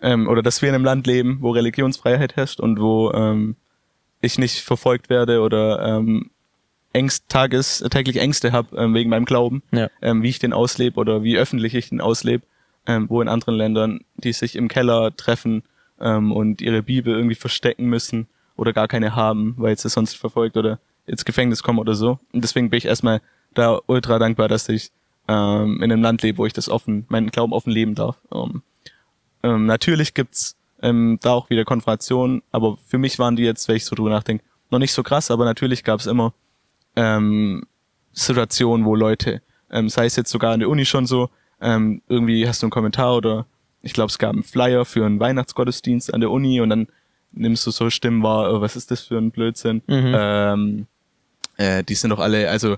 ähm, 0.02 0.28
oder 0.28 0.44
dass 0.44 0.62
wir 0.62 0.70
in 0.70 0.76
einem 0.76 0.86
Land 0.86 1.08
leben, 1.08 1.39
wo 1.42 1.52
Religionsfreiheit 1.52 2.36
herrscht 2.36 2.60
und 2.60 2.80
wo 2.80 3.12
ähm, 3.12 3.56
ich 4.22 4.38
nicht 4.38 4.62
verfolgt 4.62 5.10
werde 5.10 5.42
oder 5.42 5.98
ähm, 5.98 6.30
Ängst, 6.94 7.28
Tages, 7.28 7.84
täglich 7.89 8.18
Ängste 8.18 8.52
habe 8.52 8.78
ähm, 8.78 8.94
wegen 8.94 9.10
meinem 9.10 9.26
Glauben, 9.26 9.63
ja. 9.72 9.89
ähm, 10.02 10.22
wie 10.22 10.30
ich 10.30 10.39
den 10.39 10.54
auslebe 10.54 11.00
oder 11.00 11.24
wie 11.24 11.38
öffentlich 11.38 11.74
ich 11.74 11.89
den 11.89 12.02
auslebe, 12.02 12.46
ähm, 12.86 13.10
wo 13.10 13.20
in 13.22 13.28
anderen 13.28 13.56
Ländern, 13.56 14.02
die 14.16 14.32
sich 14.32 14.56
im 14.56 14.68
Keller 14.68 15.16
treffen 15.16 15.63
ähm, 16.00 16.32
und 16.32 16.62
ihre 16.62 16.84
Bibel 16.84 17.16
irgendwie 17.16 17.36
verstecken 17.36 17.86
müssen 17.86 18.28
oder 18.56 18.74
gar 18.74 18.88
keine 18.88 19.16
haben, 19.16 19.56
weil 19.58 19.78
sie 19.78 19.89
sonst 19.89 20.16
verfolgt 20.16 20.58
oder 20.58 20.80
ins 21.06 21.26
Gefängnis 21.26 21.63
kommen 21.63 21.80
oder 21.80 21.96
so. 21.96 22.20
Und 22.32 22.44
deswegen 22.44 22.70
bin 22.70 22.78
ich 22.78 22.86
erstmal 22.86 23.22
da 23.54 23.80
ultra 23.88 24.20
dankbar, 24.20 24.48
dass 24.48 24.70
ich 24.70 24.92
ähm, 25.28 25.82
in 25.82 25.92
einem 25.92 26.02
Land 26.02 26.22
lebe, 26.22 26.38
wo 26.38 26.46
ich 26.46 26.54
das 26.54 26.70
offen, 26.70 27.06
meinen 27.10 27.30
Glauben 27.30 27.54
offen 27.54 27.72
leben 27.72 27.96
darf. 27.96 28.18
Ähm, 28.34 28.62
ähm, 29.44 29.66
natürlich 29.66 30.13
gibt's 30.13 30.56
ähm, 30.82 31.18
da 31.22 31.32
auch 31.32 31.50
wieder 31.50 31.66
Konfrontationen, 31.66 32.42
aber 32.52 32.78
für 32.86 32.98
mich 32.98 33.20
waren 33.20 33.36
die 33.36 33.44
jetzt, 33.44 33.68
wenn 33.68 33.76
ich 33.76 33.86
so 33.86 33.96
drüber 33.96 34.10
nachdenke, 34.10 34.44
noch 34.70 34.80
nicht 34.80 34.94
so 34.94 35.04
krass, 35.04 35.32
aber 35.32 35.46
natürlich 35.46 35.84
gab's 35.84 36.06
immer 36.06 36.34
ähm, 36.96 37.66
Situationen, 38.12 38.86
wo 38.86 38.96
Leute, 38.96 39.42
ähm, 39.72 39.89
sei 39.89 40.06
es 40.06 40.16
jetzt 40.16 40.32
sogar 40.32 40.54
an 40.54 40.60
der 40.60 40.70
Uni 40.70 40.86
schon 40.86 41.06
so, 41.06 41.30
ähm, 41.62 42.02
irgendwie 42.08 42.48
hast 42.48 42.62
du 42.62 42.66
einen 42.66 42.72
Kommentar 42.72 43.16
oder 43.16 43.46
ich 43.82 43.94
glaube, 43.94 44.10
es 44.10 44.18
gab 44.18 44.34
einen 44.34 44.44
Flyer 44.44 44.86
für 44.86 45.06
einen 45.06 45.20
Weihnachtsgottesdienst 45.20 46.13
an 46.13 46.22
der 46.22 46.32
Uni 46.32 46.62
und 46.62 46.70
dann 46.70 46.88
nimmst 47.34 47.65
du 47.65 47.72
so 47.72 47.89
Stimmen 47.89 48.24
wahr, 48.24 48.54
oh, 48.54 48.62
was 48.62 48.76
ist 48.76 48.91
das 48.91 49.02
für 49.02 49.17
ein 49.17 49.32
Blödsinn? 49.32 49.82
Mhm. 49.88 50.13
Ähm, 50.15 50.88
äh, 51.58 51.84
die 51.84 51.96
sind 51.96 52.10
doch 52.10 52.19
alle, 52.19 52.50
also 52.50 52.78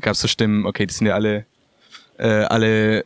gab's 0.00 0.20
so 0.20 0.28
Stimmen, 0.28 0.66
okay, 0.66 0.86
die 0.86 0.94
sind 0.94 1.06
ja 1.06 1.14
alle, 1.14 1.46
äh, 2.18 2.44
alle 2.44 3.04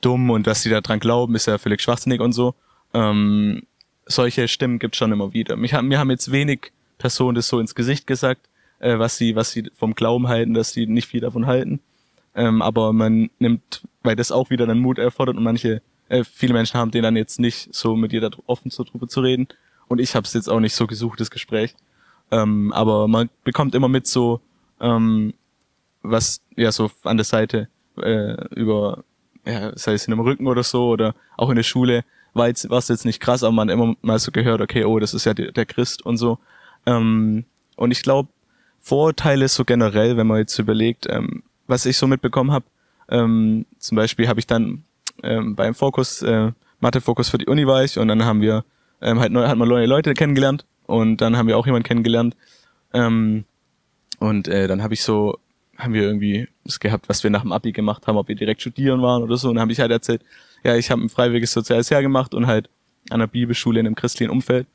dumm 0.00 0.30
und 0.30 0.46
dass 0.46 0.62
die 0.62 0.70
da 0.70 0.80
dran 0.80 1.00
glauben, 1.00 1.34
ist 1.34 1.46
ja 1.46 1.58
völlig 1.58 1.80
schwachsinnig 1.80 2.20
und 2.20 2.32
so. 2.32 2.54
Ähm, 2.94 3.62
solche 4.06 4.48
Stimmen 4.48 4.78
gibt's 4.78 4.98
schon 4.98 5.12
immer 5.12 5.32
wieder. 5.32 5.56
Mich 5.56 5.74
haben, 5.74 5.88
mir 5.88 5.98
haben 5.98 6.10
jetzt 6.10 6.32
wenig 6.32 6.72
Personen 6.98 7.34
das 7.34 7.48
so 7.48 7.58
ins 7.58 7.74
Gesicht 7.74 8.06
gesagt, 8.06 8.48
äh, 8.80 8.98
was 8.98 9.16
sie, 9.16 9.36
was 9.36 9.52
sie 9.52 9.70
vom 9.74 9.94
Glauben 9.94 10.28
halten, 10.28 10.54
dass 10.54 10.72
sie 10.72 10.86
nicht 10.86 11.08
viel 11.08 11.20
davon 11.20 11.46
halten. 11.46 11.80
Ähm, 12.34 12.62
aber 12.62 12.92
man 12.92 13.30
nimmt, 13.38 13.82
weil 14.02 14.16
das 14.16 14.32
auch 14.32 14.50
wieder 14.50 14.66
dann 14.66 14.78
Mut 14.78 14.98
erfordert 14.98 15.36
und 15.36 15.42
manche, 15.42 15.82
äh, 16.08 16.24
viele 16.24 16.54
Menschen 16.54 16.78
haben 16.78 16.90
den 16.90 17.02
dann 17.02 17.16
jetzt 17.16 17.40
nicht 17.40 17.74
so 17.74 17.94
mit 17.96 18.12
da 18.12 18.30
offen 18.46 18.70
so 18.70 18.84
drüber 18.84 19.08
zu 19.08 19.20
reden. 19.20 19.48
Und 19.88 20.00
ich 20.00 20.14
habe 20.14 20.24
es 20.24 20.32
jetzt 20.32 20.48
auch 20.48 20.60
nicht 20.60 20.74
so 20.74 20.86
gesucht, 20.86 21.20
das 21.20 21.30
Gespräch. 21.30 21.74
Ähm, 22.30 22.72
aber 22.72 23.08
man 23.08 23.28
bekommt 23.44 23.74
immer 23.74 23.88
mit 23.88 24.06
so, 24.06 24.40
ähm, 24.80 25.34
was 26.02 26.40
ja 26.56 26.72
so 26.72 26.90
an 27.04 27.16
der 27.16 27.24
Seite 27.24 27.68
äh, 27.98 28.48
über, 28.54 29.04
ja, 29.44 29.76
sei 29.76 29.92
es 29.94 30.06
in 30.06 30.12
dem 30.12 30.20
Rücken 30.20 30.46
oder 30.46 30.62
so 30.62 30.88
oder 30.88 31.14
auch 31.36 31.50
in 31.50 31.56
der 31.56 31.62
Schule, 31.62 32.04
war 32.34 32.48
jetzt, 32.48 32.68
war 32.70 32.78
es 32.78 32.88
jetzt 32.88 33.04
nicht 33.04 33.20
krass, 33.20 33.42
aber 33.42 33.52
man 33.52 33.68
immer 33.68 33.94
mal 34.00 34.18
so 34.18 34.32
gehört, 34.32 34.60
okay, 34.60 34.84
oh, 34.84 34.98
das 34.98 35.14
ist 35.14 35.26
ja 35.26 35.34
der, 35.34 35.52
der 35.52 35.66
Christ 35.66 36.04
und 36.04 36.16
so. 36.16 36.38
Ähm, 36.86 37.44
und 37.76 37.90
ich 37.90 38.02
glaube, 38.02 38.28
Vorurteile 38.80 39.46
so 39.48 39.64
generell, 39.64 40.16
wenn 40.16 40.26
man 40.26 40.38
jetzt 40.38 40.58
überlegt, 40.58 41.06
ähm, 41.08 41.42
was 41.66 41.86
ich 41.86 41.96
so 41.96 42.06
mitbekommen 42.06 42.50
habe, 42.50 42.64
ähm, 43.08 43.66
zum 43.78 43.96
Beispiel 43.96 44.26
habe 44.26 44.40
ich 44.40 44.46
dann 44.46 44.84
ähm, 45.22 45.54
beim 45.54 45.74
Fokus, 45.74 46.22
äh, 46.22 46.50
Mathe-Fokus 46.80 47.28
für 47.28 47.38
die 47.38 47.46
Uni 47.46 47.66
war 47.66 47.84
ich 47.84 47.98
und 47.98 48.08
dann 48.08 48.24
haben 48.24 48.40
wir 48.40 48.64
ähm, 49.02 49.20
halt 49.20 49.32
neu, 49.32 49.46
hat 49.46 49.58
man 49.58 49.68
neue 49.68 49.86
Leute 49.86 50.14
kennengelernt 50.14 50.64
und 50.86 51.20
dann 51.20 51.36
haben 51.36 51.48
wir 51.48 51.58
auch 51.58 51.66
jemanden 51.66 51.86
kennengelernt. 51.86 52.36
Ähm, 52.94 53.44
und 54.18 54.48
äh, 54.48 54.68
dann 54.68 54.82
habe 54.82 54.94
ich 54.94 55.02
so, 55.02 55.38
haben 55.76 55.94
wir 55.94 56.02
irgendwie 56.02 56.48
das 56.64 56.80
gehabt, 56.80 57.08
was 57.08 57.22
wir 57.24 57.30
nach 57.30 57.42
dem 57.42 57.52
Abi 57.52 57.72
gemacht 57.72 58.06
haben, 58.06 58.16
ob 58.16 58.28
wir 58.28 58.36
direkt 58.36 58.60
studieren 58.60 59.02
waren 59.02 59.22
oder 59.22 59.36
so. 59.36 59.48
Und 59.48 59.56
dann 59.56 59.62
habe 59.62 59.72
ich 59.72 59.80
halt 59.80 59.90
erzählt, 59.90 60.22
ja, 60.62 60.76
ich 60.76 60.90
habe 60.90 61.02
ein 61.02 61.08
freiwilliges 61.08 61.52
soziales 61.52 61.88
Jahr 61.88 62.02
gemacht 62.02 62.34
und 62.34 62.46
halt 62.46 62.68
an 63.10 63.20
der 63.20 63.26
Bibelschule 63.26 63.80
in 63.80 63.86
einem 63.86 63.96
christlichen 63.96 64.30
Umfeld. 64.30 64.66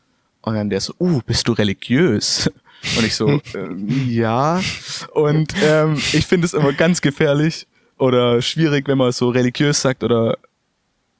Und 0.41 0.55
dann 0.55 0.69
der 0.69 0.81
so, 0.81 0.93
uh, 0.99 1.21
bist 1.25 1.47
du 1.47 1.53
religiös? 1.53 2.51
Und 2.95 3.05
ich 3.05 3.15
so, 3.15 3.41
ähm, 3.55 4.07
ja. 4.07 4.61
Und 5.13 5.53
ähm, 5.63 5.95
ich 6.13 6.27
finde 6.27 6.45
es 6.45 6.53
immer 6.53 6.73
ganz 6.73 7.01
gefährlich 7.01 7.65
oder 7.97 8.39
schwierig, 8.43 8.87
wenn 8.87 8.99
man 8.99 9.11
so 9.11 9.29
religiös 9.29 9.81
sagt 9.81 10.03
oder 10.03 10.37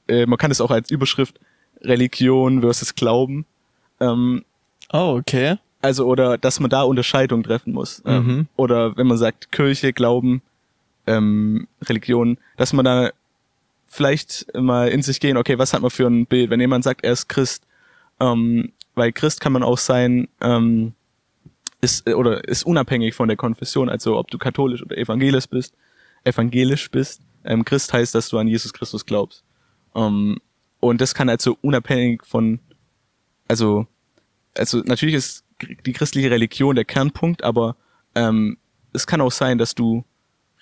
äh, 0.06 0.24
man 0.26 0.38
kann 0.38 0.52
es 0.52 0.60
auch 0.60 0.70
als 0.70 0.90
Überschrift 0.90 1.40
Religion 1.82 2.60
versus 2.60 2.94
Glauben. 2.94 3.46
Ähm, 4.00 4.44
oh, 4.92 5.16
okay. 5.18 5.58
Also, 5.80 6.06
oder 6.06 6.38
dass 6.38 6.60
man 6.60 6.70
da 6.70 6.82
Unterscheidung 6.82 7.42
treffen 7.42 7.72
muss. 7.72 8.02
Ähm, 8.04 8.26
mhm. 8.26 8.46
Oder 8.56 8.96
wenn 8.96 9.06
man 9.06 9.18
sagt 9.18 9.52
Kirche, 9.52 9.92
Glauben, 9.92 10.42
ähm, 11.06 11.68
Religion, 11.82 12.38
dass 12.56 12.72
man 12.72 12.84
da 12.84 13.10
vielleicht 13.86 14.46
mal 14.54 14.88
in 14.88 15.02
sich 15.02 15.20
gehen, 15.20 15.36
okay, 15.36 15.58
was 15.58 15.72
hat 15.72 15.80
man 15.80 15.90
für 15.90 16.06
ein 16.06 16.26
Bild? 16.26 16.50
Wenn 16.50 16.60
jemand 16.60 16.84
sagt, 16.84 17.04
er 17.04 17.12
ist 17.12 17.28
Christ, 17.28 17.64
ähm, 18.20 18.72
weil 18.94 19.12
Christ 19.12 19.40
kann 19.40 19.52
man 19.52 19.62
auch 19.62 19.78
sein, 19.78 20.28
ähm, 20.40 20.92
ist 21.80 22.08
oder 22.08 22.46
ist 22.46 22.66
unabhängig 22.66 23.14
von 23.14 23.28
der 23.28 23.36
Konfession, 23.36 23.88
also 23.88 24.18
ob 24.18 24.30
du 24.30 24.38
katholisch 24.38 24.82
oder 24.82 24.98
evangelisch 24.98 25.46
bist, 25.46 25.74
evangelisch 26.24 26.90
bist. 26.90 27.22
Ähm, 27.44 27.64
Christ 27.64 27.92
heißt, 27.92 28.14
dass 28.14 28.28
du 28.28 28.38
an 28.38 28.48
Jesus 28.48 28.72
Christus 28.72 29.06
glaubst. 29.06 29.44
Ähm, 29.94 30.38
und 30.80 31.00
das 31.00 31.14
kann 31.14 31.28
also 31.28 31.58
unabhängig 31.62 32.24
von, 32.24 32.60
also, 33.48 33.86
also 34.56 34.78
natürlich 34.84 35.14
ist 35.14 35.44
die 35.86 35.92
christliche 35.92 36.30
Religion 36.30 36.76
der 36.76 36.84
Kernpunkt, 36.84 37.42
aber 37.42 37.76
ähm, 38.14 38.58
es 38.92 39.06
kann 39.06 39.20
auch 39.20 39.32
sein, 39.32 39.58
dass 39.58 39.74
du 39.74 40.04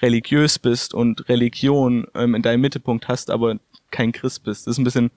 religiös 0.00 0.58
bist 0.58 0.94
und 0.94 1.28
Religion 1.28 2.06
ähm, 2.14 2.34
in 2.34 2.42
deinem 2.42 2.60
Mittelpunkt 2.60 3.08
hast, 3.08 3.30
aber 3.30 3.58
kein 3.90 4.12
Christ 4.12 4.44
bist. 4.44 4.66
Das 4.66 4.72
ist 4.72 4.78
ein 4.78 4.84
bisschen 4.84 5.10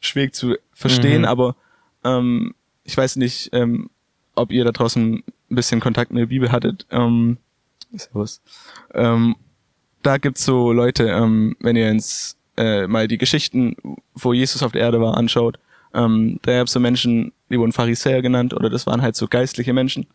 schwierig 0.00 0.34
zu 0.34 0.56
verstehen, 0.72 1.22
Mhm. 1.22 1.28
aber 1.28 1.56
ähm, 2.04 2.54
ich 2.84 2.96
weiß 2.96 3.16
nicht, 3.16 3.50
ähm, 3.52 3.90
ob 4.34 4.50
ihr 4.50 4.64
da 4.64 4.72
draußen 4.72 5.14
ein 5.16 5.24
bisschen 5.54 5.80
Kontakt 5.80 6.10
mit 6.10 6.20
der 6.20 6.26
Bibel 6.26 6.50
hattet. 6.50 6.86
Ähm, 6.90 7.38
servus. 7.92 8.40
Ähm, 8.92 9.36
da 10.02 10.18
gibt's 10.18 10.44
so 10.44 10.72
Leute, 10.72 11.04
ähm, 11.08 11.56
wenn 11.60 11.76
ihr 11.76 11.88
ins 11.90 12.36
äh, 12.56 12.86
mal 12.86 13.08
die 13.08 13.18
Geschichten, 13.18 13.76
wo 14.14 14.32
Jesus 14.32 14.62
auf 14.62 14.72
der 14.72 14.82
Erde 14.82 15.00
war, 15.00 15.16
anschaut, 15.16 15.58
ähm, 15.92 16.38
da 16.42 16.58
gab's 16.58 16.72
so 16.72 16.80
Menschen, 16.80 17.32
die 17.50 17.58
wurden 17.58 17.72
Pharisäer 17.72 18.22
genannt, 18.22 18.54
oder 18.54 18.70
das 18.70 18.86
waren 18.86 19.02
halt 19.02 19.16
so 19.16 19.26
geistliche 19.28 19.72
Menschen, 19.72 20.06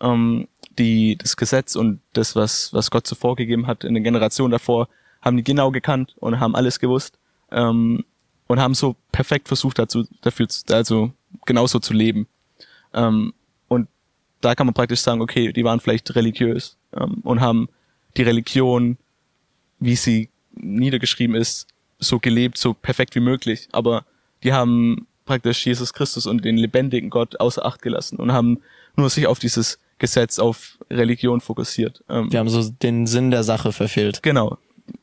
ähm, 0.00 0.46
die 0.78 1.16
das 1.16 1.36
Gesetz 1.36 1.76
und 1.76 2.00
das, 2.12 2.34
was, 2.36 2.72
was 2.72 2.90
Gott 2.90 3.06
so 3.06 3.14
vorgegeben 3.14 3.66
hat 3.66 3.84
in 3.84 3.94
den 3.94 4.04
Generationen 4.04 4.52
davor, 4.52 4.88
haben 5.22 5.36
die 5.36 5.44
genau 5.44 5.70
gekannt 5.70 6.14
und 6.18 6.38
haben 6.40 6.54
alles 6.54 6.78
gewusst 6.78 7.18
ähm, 7.50 8.04
und 8.46 8.60
haben 8.60 8.74
so 8.74 8.96
perfekt 9.12 9.48
versucht 9.48 9.78
dazu, 9.78 10.06
dafür, 10.20 10.48
zu- 10.48 10.64
also 10.74 11.12
genauso 11.46 11.78
zu 11.78 11.94
leben. 11.94 12.26
Ähm, 12.92 13.32
und 13.68 13.88
da 14.40 14.54
kann 14.54 14.66
man 14.66 14.74
praktisch 14.74 15.00
sagen, 15.00 15.22
okay, 15.22 15.52
die 15.52 15.64
waren 15.64 15.80
vielleicht 15.80 16.14
religiös 16.14 16.76
ähm, 16.96 17.20
und 17.22 17.40
haben 17.40 17.68
die 18.16 18.22
Religion, 18.22 18.98
wie 19.80 19.96
sie 19.96 20.28
niedergeschrieben 20.52 21.34
ist, 21.34 21.66
so 21.98 22.18
gelebt, 22.18 22.58
so 22.58 22.74
perfekt 22.74 23.14
wie 23.14 23.20
möglich. 23.20 23.68
Aber 23.72 24.04
die 24.42 24.52
haben 24.52 25.06
praktisch 25.24 25.64
Jesus 25.66 25.92
Christus 25.92 26.26
und 26.26 26.44
den 26.44 26.56
lebendigen 26.56 27.10
Gott 27.10 27.40
außer 27.40 27.64
Acht 27.64 27.82
gelassen 27.82 28.16
und 28.16 28.32
haben 28.32 28.60
nur 28.96 29.10
sich 29.10 29.26
auf 29.26 29.38
dieses 29.38 29.78
Gesetz, 29.98 30.38
auf 30.38 30.78
Religion 30.90 31.40
fokussiert. 31.40 32.02
Ähm, 32.08 32.28
Die 32.30 32.38
haben 32.38 32.48
so 32.48 32.68
den 32.68 33.06
Sinn 33.06 33.30
der 33.30 33.42
Sache 33.42 33.72
verfehlt. 33.72 34.22
Genau. 34.22 34.58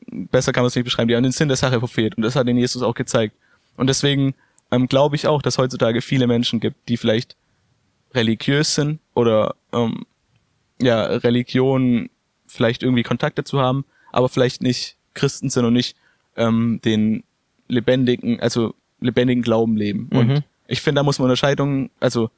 Besser 0.06 0.52
kann 0.52 0.62
man 0.62 0.68
es 0.68 0.74
nicht 0.74 0.84
beschreiben. 0.84 1.08
Die 1.08 1.16
haben 1.16 1.22
den 1.22 1.32
Sinn 1.32 1.48
der 1.48 1.56
Sache 1.56 1.78
verfehlt. 1.78 2.16
Und 2.16 2.22
das 2.22 2.36
hat 2.36 2.46
den 2.46 2.56
Jesus 2.56 2.82
auch 2.82 2.94
gezeigt. 2.94 3.34
Und 3.76 3.88
deswegen 3.88 4.34
ähm, 4.70 4.86
glaube 4.86 5.16
ich 5.16 5.26
auch, 5.26 5.42
dass 5.42 5.58
heutzutage 5.58 6.02
viele 6.02 6.26
Menschen 6.26 6.60
gibt, 6.60 6.88
die 6.88 6.96
vielleicht 6.96 7.36
religiös 8.14 8.74
sind 8.74 9.00
oder 9.14 9.54
ähm, 9.72 10.04
ja, 10.80 11.04
Religion 11.04 12.10
vielleicht 12.46 12.82
irgendwie 12.82 13.02
Kontakt 13.02 13.38
dazu 13.38 13.60
haben, 13.60 13.84
aber 14.12 14.28
vielleicht 14.28 14.62
nicht 14.62 14.96
Christen 15.14 15.48
sind 15.48 15.64
und 15.64 15.72
nicht 15.72 15.96
ähm, 16.36 16.80
den 16.84 17.24
lebendigen, 17.68 18.40
also 18.40 18.74
lebendigen 19.00 19.42
Glauben 19.42 19.76
leben. 19.76 20.08
Mhm. 20.12 20.18
Und 20.18 20.44
ich 20.66 20.80
finde, 20.80 21.00
da 21.00 21.02
muss 21.02 21.18
man 21.18 21.26
Unterscheidungen, 21.26 21.90
also 22.00 22.30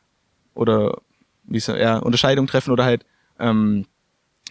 oder 0.54 1.00
wie 1.44 1.60
soll, 1.60 1.78
ja, 1.78 1.98
Unterscheidung 1.98 2.46
treffen 2.46 2.72
oder 2.72 2.84
halt 2.84 3.04
ähm, 3.38 3.86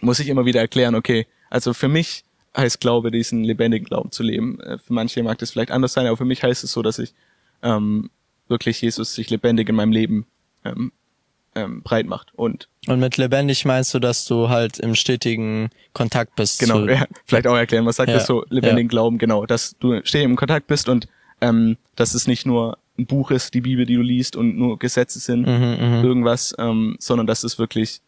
muss 0.00 0.20
ich 0.20 0.28
immer 0.28 0.44
wieder 0.44 0.60
erklären, 0.60 0.94
okay, 0.94 1.26
also 1.50 1.72
für 1.72 1.88
mich 1.88 2.24
heißt 2.56 2.80
Glaube, 2.80 3.10
diesen 3.10 3.42
lebendigen 3.42 3.86
Glauben 3.86 4.10
zu 4.12 4.22
leben. 4.22 4.60
Äh, 4.60 4.78
Für 4.78 4.92
manche 4.92 5.22
mag 5.22 5.38
das 5.38 5.50
vielleicht 5.50 5.70
anders 5.70 5.92
sein, 5.92 6.06
aber 6.06 6.16
für 6.16 6.24
mich 6.24 6.42
heißt 6.42 6.64
es 6.64 6.72
so, 6.72 6.82
dass 6.82 6.98
ich 6.98 7.14
ähm, 7.62 8.10
wirklich 8.48 8.80
Jesus 8.80 9.14
sich 9.14 9.30
lebendig 9.30 9.68
in 9.68 9.74
meinem 9.74 9.92
Leben 9.92 10.26
ähm, 10.64 10.92
ähm, 11.54 11.82
breit 11.82 12.06
macht. 12.06 12.32
Und 12.34 12.68
Und 12.86 13.00
mit 13.00 13.16
lebendig 13.16 13.64
meinst 13.64 13.94
du, 13.94 13.98
dass 13.98 14.24
du 14.26 14.48
halt 14.50 14.78
im 14.78 14.94
stetigen 14.94 15.70
Kontakt 15.94 16.36
bist. 16.36 16.60
genau, 16.60 16.80
ja, 16.86 17.06
vielleicht 17.24 17.46
auch 17.46 17.56
erklären, 17.56 17.86
was 17.86 17.96
sagt 17.96 18.08
Ja, 18.10 18.16
das 18.16 18.26
so, 18.26 18.44
lebendigen 18.50 18.88
Glauben, 18.88 19.18
genau, 19.18 19.46
dass 19.46 19.74
du 19.78 20.00
ständig 20.04 20.30
im 20.30 20.36
Kontakt 20.36 20.66
bist 20.66 20.88
und 20.88 21.08
ähm, 21.40 21.76
dass 21.96 22.14
es 22.14 22.26
nicht 22.26 22.46
nur 22.46 22.78
ein 22.98 23.06
Buch 23.06 23.30
ist, 23.30 23.54
die 23.54 23.60
Bibel, 23.60 23.86
die 23.86 23.94
du 23.96 24.02
liest 24.02 24.36
und 24.36 24.56
nur 24.56 24.78
Gesetze 24.78 25.18
sind, 25.18 25.42
Mhm, 25.46 25.76
mhm. 25.98 26.04
irgendwas, 26.04 26.54
ähm, 26.58 26.96
sondern 27.00 27.26
dass 27.26 27.42
es 27.42 27.58
wirklich 27.58 28.00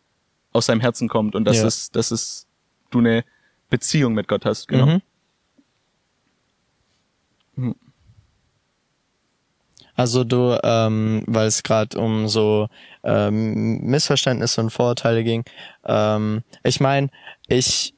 aus 0.52 0.66
deinem 0.66 0.80
Herzen 0.80 1.08
kommt 1.08 1.34
und 1.34 1.44
dass 1.44 1.58
Ja. 1.58 1.66
es, 1.66 1.90
dass 1.90 2.10
es 2.10 2.46
du 2.90 2.98
eine 3.00 3.24
Beziehung 3.70 4.14
mit 4.14 4.28
Gott 4.28 4.44
hast, 4.44 4.68
genau. 4.68 5.00
Mhm. 7.56 7.74
Also 9.96 10.24
du, 10.24 10.58
ähm, 10.62 11.22
weil 11.26 11.46
es 11.46 11.62
gerade 11.62 11.98
um 11.98 12.28
so 12.28 12.68
ähm, 13.02 13.78
Missverständnisse 13.80 14.60
und 14.60 14.70
Vorurteile 14.70 15.24
ging. 15.24 15.44
Ähm, 15.84 16.42
ich 16.62 16.80
meine, 16.80 17.08
ich 17.48 17.94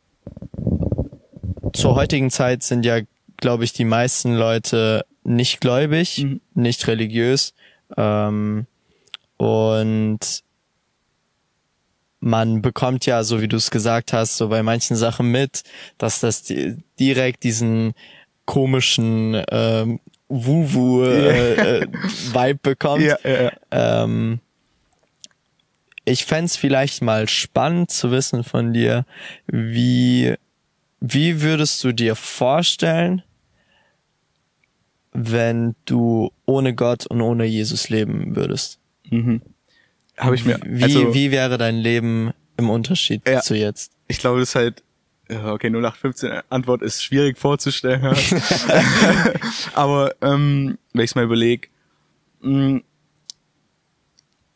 zur 1.72 1.94
heutigen 1.94 2.30
Zeit 2.30 2.62
sind 2.62 2.84
ja, 2.84 3.00
glaube 3.36 3.64
ich, 3.64 3.72
die 3.72 3.84
meisten 3.84 4.34
Leute 4.34 5.04
nicht 5.24 5.60
gläubig, 5.60 6.18
Mhm. 6.24 6.40
nicht 6.54 6.86
religiös. 6.86 7.52
Ähm, 7.96 8.66
und 9.36 10.20
man 12.20 12.62
bekommt 12.62 13.06
ja, 13.06 13.22
so 13.22 13.40
wie 13.40 13.48
du 13.48 13.56
es 13.56 13.70
gesagt 13.70 14.12
hast, 14.12 14.36
so 14.36 14.48
bei 14.48 14.62
manchen 14.62 14.96
Sachen 14.96 15.30
mit, 15.30 15.62
dass 15.98 16.20
das 16.20 16.42
di 16.42 16.76
direkt 16.98 17.44
diesen 17.44 17.94
komischen 18.44 19.40
ähm, 19.50 20.00
Wuwu 20.28 21.02
äh, 21.04 21.82
äh, 21.82 22.54
bekommt. 22.62 23.02
Ja, 23.02 23.16
ja, 23.24 23.42
ja. 23.44 23.52
Ähm, 24.04 24.40
ich 26.04 26.24
fänd's 26.24 26.56
vielleicht 26.56 27.02
mal 27.02 27.28
spannend 27.28 27.90
zu 27.90 28.10
wissen 28.10 28.44
von 28.44 28.72
dir, 28.72 29.04
wie, 29.46 30.34
wie 31.00 31.42
würdest 31.42 31.82
du 31.84 31.92
dir 31.92 32.14
vorstellen, 32.14 33.22
wenn 35.12 35.74
du 35.84 36.30
ohne 36.46 36.74
Gott 36.74 37.06
und 37.06 37.20
ohne 37.20 37.44
Jesus 37.44 37.88
leben 37.88 38.36
würdest? 38.36 38.78
Mhm. 39.10 39.42
Habe 40.16 40.34
ich 40.34 40.44
mir, 40.44 40.58
Wie, 40.64 40.82
also 40.84 41.14
wie 41.14 41.30
wäre 41.30 41.58
dein 41.58 41.76
Leben 41.76 42.32
im 42.56 42.70
Unterschied 42.70 43.26
Ja. 43.28 43.40
zu 43.40 43.54
jetzt? 43.54 43.92
ich 44.08 44.18
glaube, 44.18 44.40
das 44.40 44.50
ist 44.50 44.54
halt, 44.54 44.82
okay, 45.30 45.68
0815 45.68 46.42
Antwort 46.48 46.82
ist 46.82 47.02
schwierig 47.02 47.38
vorzustellen. 47.38 48.02
Aber 49.74 50.14
ähm, 50.20 50.78
wenn 50.92 51.04
ich 51.04 51.10
es 51.10 51.14
mal 51.14 51.24
überlege, 51.24 51.68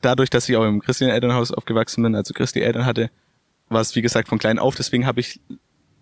dadurch, 0.01 0.31
dass 0.31 0.49
ich 0.49 0.57
auch 0.57 0.65
im 0.65 0.81
christlichen 0.81 1.13
Elternhaus 1.13 1.53
aufgewachsen 1.53 2.03
bin, 2.03 2.15
also 2.15 2.35
christliche 2.35 2.67
Eltern 2.67 2.87
hatte, 2.87 3.11
war 3.69 3.81
es 3.81 3.95
wie 3.97 4.03
gesagt 4.03 4.29
von 4.29 4.39
klein 4.39 4.59
auf. 4.59 4.75
Deswegen 4.75 5.07
habe 5.07 5.21
ich, 5.21 5.41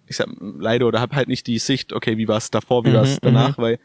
ich 0.06 0.16
sag 0.16 0.28
leider 0.40 0.86
oder 0.86 1.00
habe 1.00 1.16
halt 1.16 1.28
nicht 1.28 1.46
die 1.46 1.58
Sicht, 1.58 1.92
okay, 1.92 2.16
wie 2.16 2.28
war 2.28 2.38
es 2.38 2.50
davor, 2.50 2.84
wie 2.84 2.92
war 2.92 3.02
es 3.02 3.16
Mhm, 3.16 3.18
danach, 3.22 3.58
weil 3.58 3.78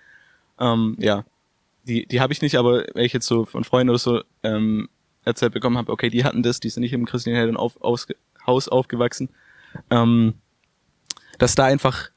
ähm, 0.60 0.96
ja, 1.00 1.26
die 1.88 2.06
die 2.08 2.20
habe 2.20 2.34
ich 2.34 2.42
nicht. 2.42 2.56
Aber 2.56 2.86
wenn 2.94 3.06
ich 3.06 3.14
jetzt 3.14 3.28
so 3.28 3.46
von 3.46 3.64
Freunden 3.64 3.90
oder 3.90 4.00
so 4.00 4.22
ähm, 4.44 4.90
erzählt 5.24 5.54
bekommen 5.54 5.78
habe, 5.78 5.92
okay, 5.92 6.10
die 6.10 6.24
hatten 6.24 6.44
das, 6.44 6.60
die 6.60 6.70
sind 6.70 6.82
nicht 6.82 6.94
im 6.94 7.06
christlichen 7.06 7.38
Eltern 7.38 7.58
auf, 7.58 7.82
aus, 7.82 8.08
Haus 8.46 8.70
aufgewachsen, 8.70 9.30
ähm, 9.90 10.36
dass 11.38 11.56
da 11.56 11.66
einfach 11.66 12.10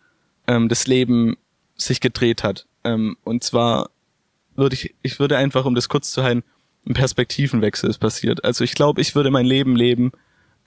ähm, 0.46 0.68
das 0.68 0.86
Leben 0.86 1.36
sich 1.76 2.00
gedreht 2.00 2.42
hat. 2.42 2.66
Ähm, 2.84 3.16
und 3.24 3.44
zwar 3.44 3.90
würde 4.56 4.74
ich, 4.74 4.94
ich 5.02 5.20
würde 5.20 5.36
einfach, 5.36 5.64
um 5.64 5.74
das 5.74 5.88
kurz 5.88 6.10
zu 6.10 6.22
halten, 6.22 6.42
ein 6.86 6.94
Perspektivenwechsel 6.94 7.90
ist 7.90 7.98
passiert. 7.98 8.44
Also 8.44 8.64
ich 8.64 8.74
glaube, 8.74 9.00
ich 9.00 9.14
würde 9.14 9.30
mein 9.30 9.46
Leben 9.46 9.76
leben, 9.76 10.12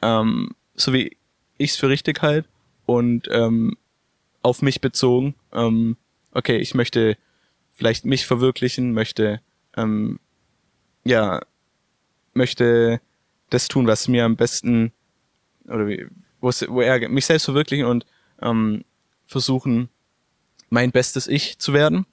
ähm, 0.02 0.52
so 0.76 0.94
wie 0.94 1.18
ich 1.58 1.72
es 1.72 1.78
für 1.78 1.90
richtig 1.90 2.22
halte 2.22 2.48
und 2.86 3.28
ähm, 3.32 3.78
auf 4.42 4.62
mich 4.62 4.82
bezogen. 4.82 5.36
Ähm, 5.52 5.98
okay, 6.32 6.58
ich 6.58 6.74
möchte 6.74 7.18
vielleicht 7.74 8.06
mich 8.06 8.26
verwirklichen, 8.26 8.94
möchte 8.94 9.42
ähm, 9.76 10.20
ja 11.04 11.42
möchte 12.34 13.02
das 13.50 13.68
tun, 13.68 13.88
was 13.88 14.08
mir 14.08 14.26
am 14.26 14.36
besten 14.36 14.92
oder 15.66 15.88
wie, 15.88 16.08
wo, 16.40 16.50
wo 16.50 16.82
er 16.82 17.10
mich 17.10 17.26
selbst 17.26 17.46
verwirklichen 17.46 17.86
und 17.86 18.06
ähm, 18.42 18.84
versuchen 19.26 19.90
mein 20.70 20.92
bestes 20.92 21.28
Ich 21.28 21.60
zu 21.60 21.74
werden 21.74 22.06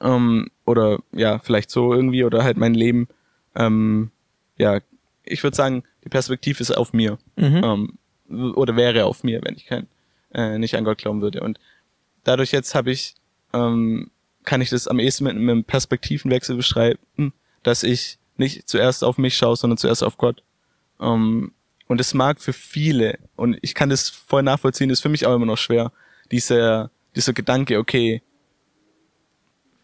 ähm, 0.00 0.48
oder 0.64 0.98
ja 1.12 1.38
vielleicht 1.38 1.70
so 1.70 1.92
irgendwie 1.94 2.24
oder 2.24 2.42
halt 2.44 2.56
mein 2.56 2.74
Leben 2.74 3.08
ähm, 3.54 4.10
ja 4.58 4.80
ich 5.24 5.42
würde 5.42 5.56
sagen 5.56 5.84
die 6.04 6.08
Perspektive 6.08 6.60
ist 6.60 6.70
auf 6.76 6.92
mir 6.92 7.18
Mhm. 7.36 7.96
ähm, 8.28 8.54
oder 8.54 8.76
wäre 8.76 9.04
auf 9.04 9.24
mir 9.24 9.40
wenn 9.42 9.54
ich 9.56 9.66
kein 9.66 9.86
äh, 10.34 10.58
nicht 10.58 10.74
an 10.76 10.84
Gott 10.84 10.98
glauben 10.98 11.20
würde 11.22 11.40
und 11.40 11.58
dadurch 12.24 12.52
jetzt 12.52 12.74
habe 12.74 12.90
ich 12.90 13.14
ähm, 13.52 14.10
kann 14.44 14.60
ich 14.60 14.70
das 14.70 14.88
am 14.88 14.98
ehesten 14.98 15.24
mit 15.24 15.36
einem 15.36 15.64
Perspektivenwechsel 15.64 16.56
beschreiben 16.56 17.32
dass 17.62 17.82
ich 17.82 18.18
nicht 18.36 18.68
zuerst 18.68 19.04
auf 19.04 19.18
mich 19.18 19.36
schaue 19.36 19.56
sondern 19.56 19.78
zuerst 19.78 20.02
auf 20.02 20.16
Gott 20.16 20.42
ähm, 21.00 21.52
und 21.92 22.00
es 22.00 22.14
mag 22.14 22.40
für 22.40 22.52
viele, 22.52 23.18
und 23.36 23.58
ich 23.60 23.74
kann 23.74 23.90
das 23.90 24.08
voll 24.08 24.42
nachvollziehen, 24.42 24.90
ist 24.90 25.00
für 25.00 25.08
mich 25.08 25.26
auch 25.26 25.34
immer 25.34 25.46
noch 25.46 25.58
schwer, 25.58 25.92
dieser, 26.30 26.90
dieser 27.14 27.34
Gedanke, 27.34 27.78
okay, 27.78 28.22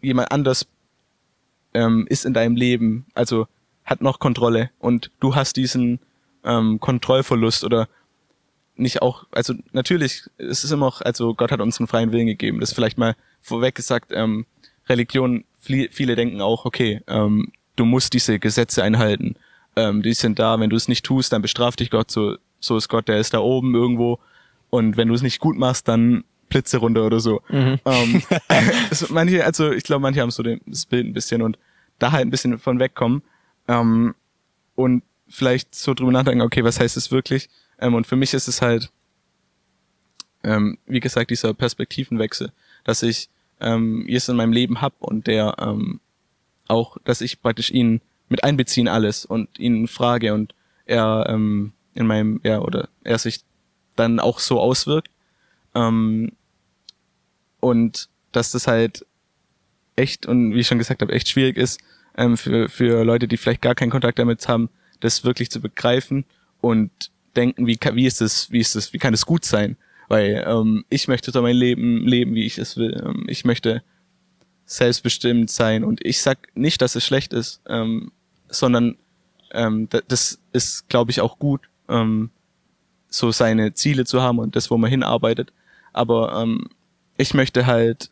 jemand 0.00 0.32
anders 0.32 0.66
ähm, 1.74 2.06
ist 2.08 2.24
in 2.24 2.32
deinem 2.32 2.56
Leben, 2.56 3.06
also 3.14 3.46
hat 3.84 4.00
noch 4.00 4.18
Kontrolle 4.18 4.70
und 4.78 5.10
du 5.20 5.34
hast 5.34 5.56
diesen 5.56 6.00
ähm, 6.44 6.80
Kontrollverlust 6.80 7.64
oder 7.64 7.88
nicht 8.74 9.02
auch, 9.02 9.26
also 9.30 9.54
natürlich, 9.72 10.22
es 10.38 10.64
ist 10.64 10.70
immer 10.70 10.86
auch, 10.86 11.02
also 11.02 11.34
Gott 11.34 11.52
hat 11.52 11.60
uns 11.60 11.78
einen 11.78 11.88
freien 11.88 12.12
Willen 12.12 12.26
gegeben. 12.26 12.60
Das 12.60 12.72
vielleicht 12.72 12.96
mal 12.96 13.16
vorweg 13.42 13.74
gesagt, 13.74 14.12
ähm, 14.12 14.46
Religion, 14.88 15.44
viele 15.58 16.16
denken 16.16 16.40
auch, 16.40 16.64
okay, 16.64 17.02
ähm, 17.06 17.52
du 17.76 17.84
musst 17.84 18.14
diese 18.14 18.38
Gesetze 18.38 18.82
einhalten. 18.82 19.36
Ähm, 19.78 20.02
die 20.02 20.12
sind 20.14 20.38
da, 20.38 20.58
wenn 20.58 20.70
du 20.70 20.76
es 20.76 20.88
nicht 20.88 21.04
tust, 21.04 21.32
dann 21.32 21.42
bestraft 21.42 21.78
dich 21.78 21.90
Gott, 21.90 22.10
so, 22.10 22.36
so 22.58 22.76
ist 22.76 22.88
Gott, 22.88 23.06
der 23.06 23.18
ist 23.18 23.32
da 23.32 23.38
oben 23.38 23.74
irgendwo 23.74 24.18
und 24.70 24.96
wenn 24.96 25.08
du 25.08 25.14
es 25.14 25.22
nicht 25.22 25.38
gut 25.38 25.56
machst, 25.56 25.86
dann 25.86 26.24
Blitze 26.48 26.78
runter 26.78 27.06
oder 27.06 27.20
so. 27.20 27.42
Mhm. 27.48 27.78
Ähm, 27.84 28.22
also 28.90 29.06
manche, 29.10 29.44
also 29.44 29.70
ich 29.70 29.84
glaube, 29.84 30.02
manche 30.02 30.20
haben 30.20 30.30
so 30.30 30.42
den, 30.42 30.60
das 30.66 30.86
Bild 30.86 31.06
ein 31.06 31.12
bisschen 31.12 31.42
und 31.42 31.58
da 31.98 32.12
halt 32.12 32.26
ein 32.26 32.30
bisschen 32.30 32.58
von 32.58 32.80
wegkommen 32.80 33.22
ähm, 33.68 34.14
und 34.74 35.02
vielleicht 35.28 35.74
so 35.74 35.94
drüber 35.94 36.12
nachdenken, 36.12 36.42
okay, 36.42 36.64
was 36.64 36.80
heißt 36.80 36.96
es 36.96 37.12
wirklich? 37.12 37.48
Ähm, 37.78 37.94
und 37.94 38.06
für 38.06 38.16
mich 38.16 38.34
ist 38.34 38.48
es 38.48 38.62
halt, 38.62 38.90
ähm, 40.42 40.78
wie 40.86 41.00
gesagt, 41.00 41.30
dieser 41.30 41.54
Perspektivenwechsel, 41.54 42.52
dass 42.84 43.02
ich 43.02 43.28
ähm, 43.60 44.06
Jesus 44.08 44.30
in 44.30 44.36
meinem 44.36 44.52
Leben 44.52 44.80
hab 44.80 45.00
und 45.00 45.26
der 45.26 45.56
ähm, 45.60 46.00
auch, 46.68 46.96
dass 47.04 47.20
ich 47.20 47.40
praktisch 47.40 47.70
ihn 47.70 48.00
mit 48.28 48.44
einbeziehen 48.44 48.88
alles 48.88 49.24
und 49.24 49.58
ihn 49.58 49.88
frage 49.88 50.34
und 50.34 50.54
er 50.86 51.26
ähm, 51.28 51.72
in 51.94 52.06
meinem, 52.06 52.40
ja, 52.44 52.60
oder 52.60 52.88
er 53.04 53.18
sich 53.18 53.40
dann 53.96 54.20
auch 54.20 54.38
so 54.38 54.60
auswirkt. 54.60 55.10
Ähm, 55.74 56.32
und 57.60 58.08
dass 58.32 58.52
das 58.52 58.66
halt 58.66 59.04
echt 59.96 60.26
und 60.26 60.54
wie 60.54 60.60
ich 60.60 60.66
schon 60.66 60.78
gesagt 60.78 61.02
habe, 61.02 61.12
echt 61.12 61.28
schwierig 61.28 61.56
ist 61.56 61.80
ähm, 62.16 62.36
für, 62.36 62.68
für 62.68 63.04
Leute, 63.04 63.28
die 63.28 63.36
vielleicht 63.36 63.62
gar 63.62 63.74
keinen 63.74 63.90
Kontakt 63.90 64.18
damit 64.18 64.46
haben, 64.48 64.68
das 65.00 65.24
wirklich 65.24 65.50
zu 65.50 65.60
begreifen 65.60 66.24
und 66.60 66.90
denken, 67.36 67.66
wie, 67.66 67.76
kann, 67.76 67.96
wie 67.96 68.06
ist 68.06 68.20
das, 68.20 68.50
wie 68.50 68.60
ist 68.60 68.74
das, 68.74 68.92
wie 68.92 68.98
kann 68.98 69.14
es 69.14 69.26
gut 69.26 69.44
sein? 69.44 69.76
Weil 70.08 70.44
ähm, 70.46 70.84
ich 70.88 71.08
möchte 71.08 71.30
so 71.30 71.42
mein 71.42 71.56
Leben 71.56 72.06
leben, 72.06 72.34
wie 72.34 72.46
ich 72.46 72.58
es 72.58 72.76
will. 72.76 73.02
Ähm, 73.04 73.24
ich 73.28 73.44
möchte 73.44 73.82
selbstbestimmt 74.64 75.50
sein 75.50 75.84
und 75.84 76.04
ich 76.04 76.20
sag 76.20 76.54
nicht, 76.54 76.82
dass 76.82 76.94
es 76.94 77.04
schlecht 77.04 77.32
ist, 77.32 77.62
ähm, 77.68 78.12
sondern 78.48 78.96
ähm, 79.52 79.88
das 80.08 80.40
ist, 80.52 80.88
glaube 80.88 81.10
ich, 81.10 81.20
auch 81.20 81.38
gut, 81.38 81.62
ähm, 81.88 82.30
so 83.08 83.30
seine 83.30 83.74
Ziele 83.74 84.04
zu 84.04 84.22
haben 84.22 84.38
und 84.38 84.56
das, 84.56 84.70
wo 84.70 84.76
man 84.76 84.90
hinarbeitet. 84.90 85.52
Aber 85.92 86.40
ähm, 86.42 86.68
ich 87.16 87.34
möchte 87.34 87.66
halt 87.66 88.10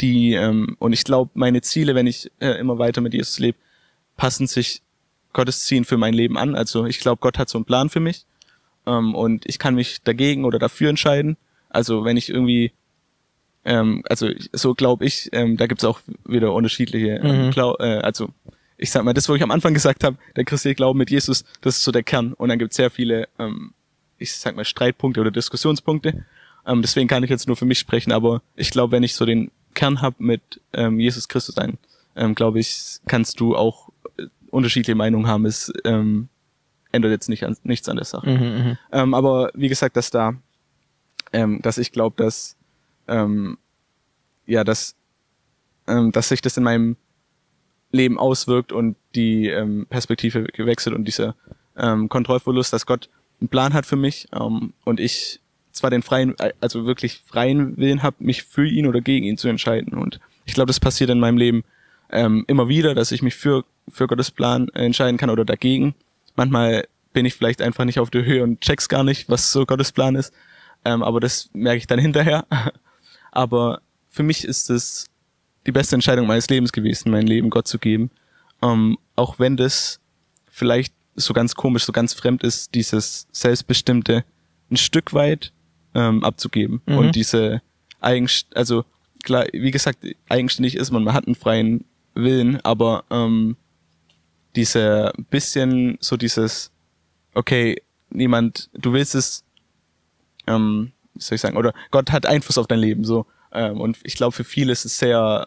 die, 0.00 0.34
ähm, 0.34 0.76
und 0.78 0.92
ich 0.92 1.04
glaube, 1.04 1.30
meine 1.34 1.62
Ziele, 1.62 1.94
wenn 1.94 2.06
ich 2.06 2.30
äh, 2.40 2.58
immer 2.58 2.78
weiter 2.78 3.00
mit 3.00 3.14
Jesus 3.14 3.38
lebe, 3.38 3.58
passen 4.16 4.46
sich 4.46 4.82
Gottes 5.32 5.64
Zielen 5.64 5.84
für 5.84 5.96
mein 5.96 6.14
Leben 6.14 6.36
an. 6.36 6.54
Also 6.54 6.86
ich 6.86 7.00
glaube, 7.00 7.20
Gott 7.20 7.38
hat 7.38 7.48
so 7.48 7.58
einen 7.58 7.64
Plan 7.64 7.88
für 7.88 8.00
mich 8.00 8.26
ähm, 8.86 9.14
und 9.14 9.46
ich 9.46 9.58
kann 9.58 9.74
mich 9.74 10.02
dagegen 10.02 10.44
oder 10.44 10.58
dafür 10.58 10.90
entscheiden. 10.90 11.36
Also 11.70 12.04
wenn 12.04 12.16
ich 12.16 12.28
irgendwie, 12.28 12.72
ähm, 13.64 14.02
also 14.08 14.28
so 14.52 14.74
glaube 14.74 15.06
ich, 15.06 15.30
ähm, 15.32 15.56
da 15.56 15.66
gibt's 15.66 15.84
auch 15.84 16.00
wieder 16.26 16.52
unterschiedliche, 16.52 17.20
ähm, 17.22 17.46
Mhm. 17.46 17.74
Äh, 17.78 17.98
also 18.00 18.28
ich 18.76 18.90
sag 18.90 19.04
mal, 19.04 19.14
das, 19.14 19.28
wo 19.28 19.34
ich 19.34 19.42
am 19.42 19.50
Anfang 19.50 19.74
gesagt 19.74 20.04
habe, 20.04 20.16
der 20.36 20.44
christliche 20.44 20.74
Glaube 20.74 20.98
mit 20.98 21.10
Jesus, 21.10 21.44
das 21.60 21.78
ist 21.78 21.84
so 21.84 21.92
der 21.92 22.02
Kern. 22.02 22.32
Und 22.32 22.48
dann 22.48 22.58
gibt's 22.58 22.76
sehr 22.76 22.90
viele, 22.90 23.28
ähm, 23.38 23.72
ich 24.18 24.32
sag 24.32 24.56
mal, 24.56 24.64
Streitpunkte 24.64 25.20
oder 25.20 25.30
Diskussionspunkte. 25.30 26.24
Ähm, 26.66 26.82
deswegen 26.82 27.08
kann 27.08 27.22
ich 27.24 27.30
jetzt 27.30 27.46
nur 27.46 27.56
für 27.56 27.64
mich 27.64 27.78
sprechen, 27.78 28.12
aber 28.12 28.42
ich 28.54 28.70
glaube, 28.70 28.92
wenn 28.92 29.02
ich 29.02 29.14
so 29.14 29.26
den 29.26 29.50
Kern 29.74 30.00
hab 30.00 30.20
mit 30.20 30.60
ähm, 30.72 31.00
Jesus 31.00 31.28
Christus 31.28 31.58
ein, 31.58 31.78
ähm, 32.14 32.34
glaube 32.34 32.60
ich, 32.60 32.98
kannst 33.06 33.40
du 33.40 33.56
auch 33.56 33.88
äh, 34.18 34.26
unterschiedliche 34.50 34.94
Meinungen 34.94 35.26
haben. 35.26 35.46
Es 35.46 35.72
ähm, 35.84 36.28
ändert 36.92 37.10
jetzt 37.10 37.28
nicht 37.28 37.44
an, 37.44 37.56
nichts 37.64 37.88
an 37.88 37.96
der 37.96 38.04
Sache. 38.04 38.28
Mhm, 38.28 38.64
mhm. 38.64 38.78
Ähm, 38.92 39.14
aber 39.14 39.50
wie 39.54 39.68
gesagt, 39.68 39.96
dass 39.96 40.10
da, 40.10 40.34
ähm, 41.32 41.60
dass 41.62 41.78
ich 41.78 41.90
glaube, 41.90 42.22
dass 42.22 42.56
ähm, 43.08 43.58
ja, 44.46 44.64
dass 44.64 44.94
ähm, 45.86 46.12
dass 46.12 46.28
sich 46.28 46.40
das 46.42 46.56
in 46.56 46.64
meinem 46.64 46.96
Leben 47.92 48.18
auswirkt 48.18 48.72
und 48.72 48.96
die 49.14 49.48
ähm, 49.48 49.86
Perspektive 49.88 50.44
gewechselt 50.44 50.96
und 50.96 51.04
dieser 51.04 51.34
ähm, 51.76 52.08
Kontrollverlust, 52.08 52.72
dass 52.72 52.86
Gott 52.86 53.08
einen 53.40 53.48
Plan 53.48 53.74
hat 53.74 53.86
für 53.86 53.96
mich 53.96 54.28
ähm, 54.32 54.72
und 54.84 54.98
ich 54.98 55.40
zwar 55.72 55.90
den 55.90 56.02
freien, 56.02 56.34
also 56.60 56.86
wirklich 56.86 57.22
freien 57.24 57.76
Willen 57.76 58.02
habe, 58.02 58.16
mich 58.20 58.42
für 58.42 58.66
ihn 58.66 58.86
oder 58.86 59.00
gegen 59.00 59.24
ihn 59.24 59.38
zu 59.38 59.48
entscheiden. 59.48 59.94
Und 59.94 60.20
ich 60.44 60.54
glaube, 60.54 60.68
das 60.68 60.80
passiert 60.80 61.10
in 61.10 61.20
meinem 61.20 61.38
Leben 61.38 61.64
ähm, 62.10 62.44
immer 62.46 62.68
wieder, 62.68 62.94
dass 62.94 63.12
ich 63.12 63.22
mich 63.22 63.34
für, 63.34 63.64
für 63.88 64.06
Gottes 64.06 64.30
Plan 64.30 64.68
äh, 64.74 64.84
entscheiden 64.84 65.16
kann 65.16 65.30
oder 65.30 65.44
dagegen. 65.44 65.94
Manchmal 66.36 66.86
bin 67.12 67.26
ich 67.26 67.34
vielleicht 67.34 67.62
einfach 67.62 67.84
nicht 67.84 67.98
auf 67.98 68.10
der 68.10 68.24
Höhe 68.24 68.42
und 68.42 68.60
check's 68.60 68.88
gar 68.88 69.04
nicht, 69.04 69.28
was 69.28 69.50
so 69.50 69.64
Gottes 69.66 69.92
Plan 69.92 70.14
ist. 70.14 70.32
Ähm, 70.84 71.02
aber 71.02 71.20
das 71.20 71.50
merke 71.52 71.78
ich 71.78 71.86
dann 71.86 71.98
hinterher. 71.98 72.46
aber 73.32 73.80
für 74.08 74.22
mich 74.22 74.44
ist 74.44 74.70
es 74.70 75.06
die 75.66 75.72
beste 75.72 75.94
Entscheidung 75.94 76.26
meines 76.26 76.48
Lebens 76.48 76.72
gewesen, 76.72 77.10
mein 77.10 77.26
Leben 77.26 77.50
Gott 77.50 77.68
zu 77.68 77.78
geben. 77.78 78.10
Ähm, 78.62 78.98
auch 79.16 79.38
wenn 79.38 79.56
das 79.56 80.00
vielleicht 80.50 80.94
so 81.14 81.34
ganz 81.34 81.54
komisch, 81.54 81.84
so 81.84 81.92
ganz 81.92 82.14
fremd 82.14 82.42
ist, 82.42 82.74
dieses 82.74 83.26
selbstbestimmte 83.32 84.24
ein 84.70 84.76
Stück 84.76 85.12
weit 85.12 85.52
ähm, 85.94 86.24
abzugeben 86.24 86.80
Mhm. 86.86 86.96
und 86.96 87.14
diese 87.14 87.62
Eigenst 88.00 88.56
also 88.56 88.84
klar, 89.22 89.46
wie 89.52 89.70
gesagt, 89.70 89.98
eigenständig 90.28 90.76
ist 90.76 90.90
man, 90.90 91.04
man 91.04 91.14
hat 91.14 91.26
einen 91.26 91.36
freien 91.36 91.84
Willen, 92.14 92.60
aber 92.64 93.04
ähm, 93.10 93.56
diese 94.56 95.12
bisschen 95.30 95.96
so 96.00 96.16
dieses, 96.16 96.70
okay, 97.34 97.80
niemand, 98.10 98.68
du 98.74 98.92
willst 98.92 99.14
es, 99.14 99.44
ähm, 100.46 100.92
wie 101.14 101.22
soll 101.22 101.36
ich 101.36 101.40
sagen, 101.40 101.56
oder 101.56 101.72
Gott 101.90 102.10
hat 102.10 102.26
Einfluss 102.26 102.58
auf 102.58 102.66
dein 102.66 102.80
Leben, 102.80 103.04
so. 103.04 103.26
Ähm, 103.52 103.80
und 103.80 103.98
ich 104.02 104.14
glaube, 104.14 104.32
für 104.32 104.44
viele 104.44 104.72
ist 104.72 104.84
es 104.84 104.98
sehr, 104.98 105.46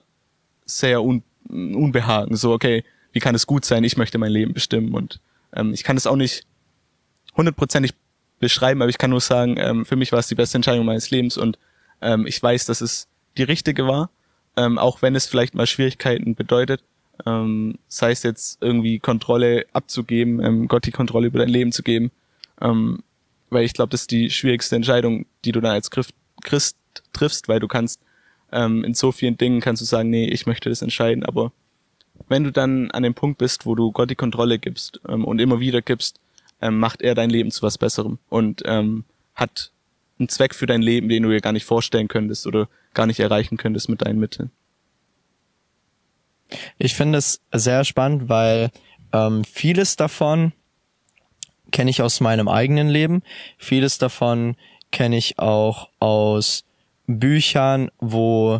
sehr 0.65 1.03
un, 1.03 1.23
unbehagen, 1.49 2.35
so, 2.35 2.53
okay, 2.53 2.83
wie 3.11 3.19
kann 3.19 3.35
es 3.35 3.47
gut 3.47 3.65
sein, 3.65 3.83
ich 3.83 3.97
möchte 3.97 4.17
mein 4.17 4.31
Leben 4.31 4.53
bestimmen. 4.53 4.93
Und 4.93 5.19
ähm, 5.53 5.73
ich 5.73 5.83
kann 5.83 5.97
es 5.97 6.07
auch 6.07 6.15
nicht 6.15 6.45
hundertprozentig 7.37 7.93
beschreiben, 8.39 8.81
aber 8.81 8.89
ich 8.89 8.97
kann 8.97 9.09
nur 9.09 9.21
sagen, 9.21 9.55
ähm, 9.57 9.85
für 9.85 9.95
mich 9.95 10.11
war 10.11 10.19
es 10.19 10.27
die 10.27 10.35
beste 10.35 10.57
Entscheidung 10.57 10.85
meines 10.85 11.11
Lebens. 11.11 11.37
Und 11.37 11.57
ähm, 12.01 12.27
ich 12.27 12.41
weiß, 12.41 12.65
dass 12.65 12.81
es 12.81 13.07
die 13.37 13.43
richtige 13.43 13.87
war, 13.87 14.09
ähm, 14.57 14.77
auch 14.77 15.01
wenn 15.01 15.15
es 15.15 15.27
vielleicht 15.27 15.55
mal 15.55 15.67
Schwierigkeiten 15.67 16.35
bedeutet, 16.35 16.81
ähm, 17.25 17.77
sei 17.87 18.11
es 18.11 18.23
jetzt 18.23 18.61
irgendwie 18.61 18.99
Kontrolle 18.99 19.65
abzugeben, 19.73 20.43
ähm, 20.43 20.67
Gott 20.67 20.85
die 20.85 20.91
Kontrolle 20.91 21.27
über 21.27 21.39
dein 21.39 21.49
Leben 21.49 21.71
zu 21.71 21.83
geben, 21.83 22.11
ähm, 22.61 23.03
weil 23.49 23.63
ich 23.63 23.73
glaube, 23.73 23.91
das 23.91 24.01
ist 24.01 24.11
die 24.11 24.29
schwierigste 24.29 24.75
Entscheidung, 24.75 25.25
die 25.45 25.51
du 25.51 25.61
dann 25.61 25.71
als 25.71 25.91
Christ, 25.91 26.13
Christ 26.41 26.77
triffst, 27.13 27.47
weil 27.47 27.59
du 27.59 27.67
kannst 27.67 28.01
ähm, 28.51 28.83
in 28.83 28.93
so 28.93 29.11
vielen 29.11 29.37
Dingen 29.37 29.61
kannst 29.61 29.81
du 29.81 29.85
sagen, 29.85 30.09
nee, 30.09 30.27
ich 30.27 30.45
möchte 30.45 30.69
das 30.69 30.81
entscheiden, 30.81 31.23
aber 31.23 31.51
wenn 32.27 32.43
du 32.43 32.51
dann 32.51 32.91
an 32.91 33.03
dem 33.03 33.13
Punkt 33.13 33.37
bist, 33.37 33.65
wo 33.65 33.75
du 33.75 33.91
Gott 33.91 34.09
die 34.09 34.15
Kontrolle 34.15 34.59
gibst 34.59 34.99
ähm, 35.07 35.25
und 35.25 35.39
immer 35.39 35.59
wieder 35.59 35.81
gibst, 35.81 36.19
ähm, 36.61 36.79
macht 36.79 37.01
er 37.01 37.15
dein 37.15 37.29
Leben 37.29 37.51
zu 37.51 37.61
was 37.61 37.77
Besserem 37.77 38.19
und 38.29 38.63
ähm, 38.65 39.03
hat 39.33 39.71
einen 40.17 40.29
Zweck 40.29 40.55
für 40.55 40.65
dein 40.65 40.81
Leben, 40.81 41.09
den 41.09 41.23
du 41.23 41.29
dir 41.29 41.41
gar 41.41 41.51
nicht 41.51 41.65
vorstellen 41.65 42.07
könntest 42.07 42.47
oder 42.47 42.69
gar 42.93 43.05
nicht 43.05 43.19
erreichen 43.19 43.57
könntest 43.57 43.89
mit 43.89 44.01
deinen 44.01 44.19
Mitteln. 44.19 44.51
Ich 46.77 46.95
finde 46.95 47.17
es 47.17 47.41
sehr 47.51 47.83
spannend, 47.83 48.29
weil 48.29 48.71
ähm, 49.11 49.43
vieles 49.43 49.95
davon 49.95 50.53
kenne 51.71 51.89
ich 51.89 52.01
aus 52.01 52.21
meinem 52.21 52.47
eigenen 52.47 52.87
Leben. 52.87 53.23
Vieles 53.57 53.97
davon 53.97 54.55
kenne 54.91 55.17
ich 55.17 55.39
auch 55.39 55.89
aus 55.99 56.64
Büchern, 57.07 57.89
wo 57.99 58.59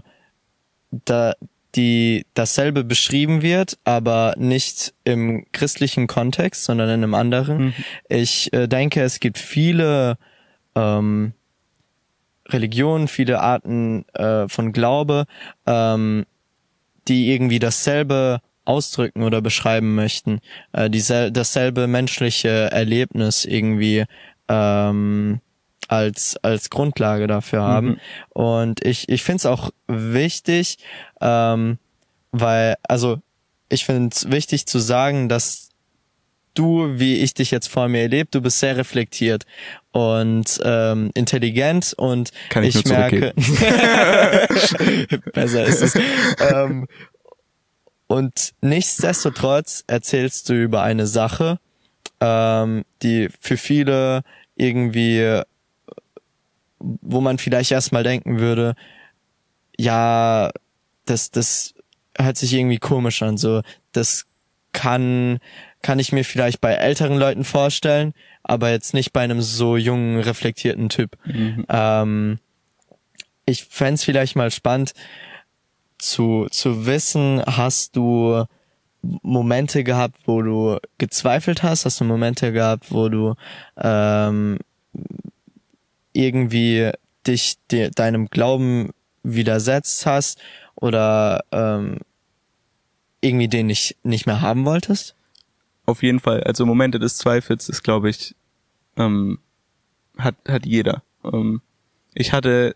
da 0.91 1.33
die 1.75 2.25
dasselbe 2.33 2.83
beschrieben 2.83 3.41
wird, 3.41 3.77
aber 3.83 4.35
nicht 4.37 4.93
im 5.03 5.45
christlichen 5.51 6.07
Kontext, 6.07 6.63
sondern 6.63 6.87
in 6.89 7.03
einem 7.03 7.13
anderen. 7.13 7.57
Mhm. 7.57 7.73
Ich 8.07 8.53
äh, 8.53 8.67
denke, 8.67 9.01
es 9.01 9.19
gibt 9.19 9.37
viele 9.37 10.17
ähm, 10.75 11.33
Religionen, 12.47 13.07
viele 13.07 13.41
Arten 13.41 14.07
äh, 14.13 14.47
von 14.47 14.71
Glaube, 14.71 15.25
ähm, 15.65 16.25
die 17.07 17.31
irgendwie 17.31 17.59
dasselbe 17.59 18.39
ausdrücken 18.63 19.23
oder 19.23 19.41
beschreiben 19.41 19.95
möchten, 19.95 20.39
äh, 20.73 20.89
diesel 20.89 21.31
dasselbe 21.31 21.87
menschliche 21.87 22.71
Erlebnis 22.71 23.45
irgendwie 23.45 24.05
ähm, 24.47 25.41
als 25.87 26.37
als 26.41 26.69
Grundlage 26.69 27.27
dafür 27.27 27.63
haben. 27.63 27.87
Mhm. 27.87 27.99
Und 28.29 28.85
ich 28.85 29.09
ich 29.09 29.23
finde 29.23 29.37
es 29.37 29.45
auch 29.45 29.71
wichtig, 29.87 30.77
ähm, 31.21 31.77
weil 32.31 32.75
also 32.83 33.19
ich 33.69 33.85
finde 33.85 34.15
es 34.15 34.29
wichtig 34.31 34.67
zu 34.67 34.79
sagen, 34.79 35.29
dass 35.29 35.69
du, 36.55 36.99
wie 36.99 37.17
ich 37.17 37.33
dich 37.33 37.51
jetzt 37.51 37.67
vor 37.67 37.87
mir 37.87 38.01
erlebt, 38.01 38.33
du 38.33 38.41
bist 38.41 38.59
sehr 38.59 38.77
reflektiert 38.77 39.45
und 39.91 40.59
ähm, 40.63 41.11
intelligent 41.13 41.93
und 41.97 42.31
Kann 42.49 42.63
ich 42.63 42.75
ich 42.77 42.85
merke, 42.85 43.33
besser 45.33 45.65
ist 45.65 45.81
es. 45.81 45.95
ähm, 46.39 46.87
und 48.07 48.53
nichtsdestotrotz 48.61 49.83
erzählst 49.87 50.49
du 50.49 50.53
über 50.53 50.81
eine 50.81 51.07
Sache, 51.07 51.59
ähm, 52.21 52.85
die 53.01 53.29
für 53.39 53.57
viele 53.57 54.21
irgendwie, 54.55 55.41
wo 57.01 57.21
man 57.21 57.37
vielleicht 57.37 57.71
erstmal 57.71 58.03
denken 58.03 58.39
würde, 58.39 58.75
ja, 59.77 60.51
das, 61.05 61.31
das 61.31 61.73
hört 62.17 62.37
sich 62.37 62.53
irgendwie 62.53 62.77
komisch 62.77 63.21
an, 63.21 63.37
so, 63.37 63.61
das 63.91 64.25
kann, 64.71 65.39
kann 65.81 65.99
ich 65.99 66.11
mir 66.11 66.23
vielleicht 66.23 66.61
bei 66.61 66.73
älteren 66.73 67.17
Leuten 67.17 67.43
vorstellen, 67.43 68.13
aber 68.43 68.71
jetzt 68.71 68.93
nicht 68.93 69.13
bei 69.13 69.21
einem 69.21 69.41
so 69.41 69.77
jungen, 69.77 70.19
reflektierten 70.19 70.89
Typ. 70.89 71.17
Mhm. 71.25 71.65
Ähm, 71.69 72.39
ich 73.45 73.65
fänd's 73.65 74.03
vielleicht 74.03 74.35
mal 74.35 74.51
spannend 74.51 74.93
zu, 75.97 76.47
zu 76.51 76.85
wissen, 76.85 77.41
hast 77.45 77.95
du 77.95 78.45
Momente 79.21 79.83
gehabt, 79.83 80.17
wo 80.25 80.41
du 80.41 80.77
gezweifelt 80.97 81.63
hast? 81.63 81.85
Hast 81.85 82.01
du 82.01 82.05
Momente 82.05 82.51
gehabt, 82.51 82.91
wo 82.91 83.09
du 83.09 83.35
ähm, 83.77 84.59
irgendwie 86.15 86.91
dich 87.27 87.55
de 87.71 87.91
deinem 87.91 88.27
Glauben 88.27 88.91
widersetzt 89.23 90.05
hast 90.05 90.39
oder 90.75 91.43
ähm, 91.51 91.99
irgendwie 93.21 93.47
den 93.47 93.67
nicht, 93.67 93.97
nicht 94.03 94.25
mehr 94.25 94.41
haben 94.41 94.65
wolltest? 94.65 95.15
Auf 95.85 96.03
jeden 96.03 96.19
Fall. 96.19 96.43
Also 96.43 96.65
Momente 96.65 96.99
des 96.99 97.17
Zweifels 97.17 97.69
ist, 97.69 97.83
glaube 97.83 98.09
ich, 98.09 98.35
ähm, 98.97 99.39
hat, 100.17 100.35
hat 100.47 100.65
jeder. 100.65 101.03
Ähm, 101.23 101.61
ich 102.13 102.33
hatte, 102.33 102.75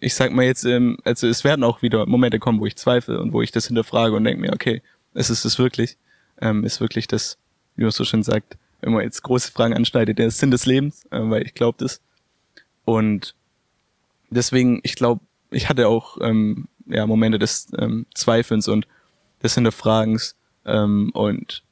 ich 0.00 0.14
sag 0.14 0.32
mal 0.32 0.44
jetzt, 0.44 0.64
ähm, 0.64 0.98
also 1.04 1.28
es 1.28 1.44
werden 1.44 1.64
auch 1.64 1.82
wieder 1.82 2.06
Momente 2.06 2.38
kommen, 2.38 2.60
wo 2.60 2.66
ich 2.66 2.76
zweifle 2.76 3.20
und 3.20 3.32
wo 3.32 3.42
ich 3.42 3.52
das 3.52 3.66
hinterfrage 3.66 4.14
und 4.14 4.24
denke 4.24 4.40
mir, 4.40 4.52
okay, 4.52 4.82
ist 5.14 5.30
es 5.30 5.42
das 5.42 5.58
wirklich? 5.58 5.96
Ähm, 6.40 6.64
ist 6.64 6.80
wirklich 6.80 7.06
das, 7.06 7.38
wie 7.76 7.82
man 7.82 7.92
so 7.92 8.04
schön 8.04 8.22
sagt, 8.22 8.56
wenn 8.80 8.92
man 8.92 9.02
jetzt 9.02 9.22
große 9.22 9.52
Fragen 9.52 9.74
anschneidet, 9.74 10.18
der 10.18 10.30
Sinn 10.30 10.50
des 10.50 10.66
Lebens, 10.66 11.04
äh, 11.10 11.20
weil 11.20 11.42
ich 11.42 11.54
glaube 11.54 11.76
das. 11.78 12.00
Und 12.84 13.34
deswegen, 14.30 14.80
ich 14.82 14.96
glaube, 14.96 15.20
ich 15.50 15.68
hatte 15.68 15.88
auch 15.88 16.18
ähm, 16.20 16.68
ja, 16.86 17.06
Momente 17.06 17.38
des 17.38 17.68
ähm, 17.78 18.06
Zweifelns 18.14 18.68
und 18.68 18.86
des 19.42 19.54
Hinterfragens 19.54 20.36
ähm, 20.64 21.10
und 21.14 21.62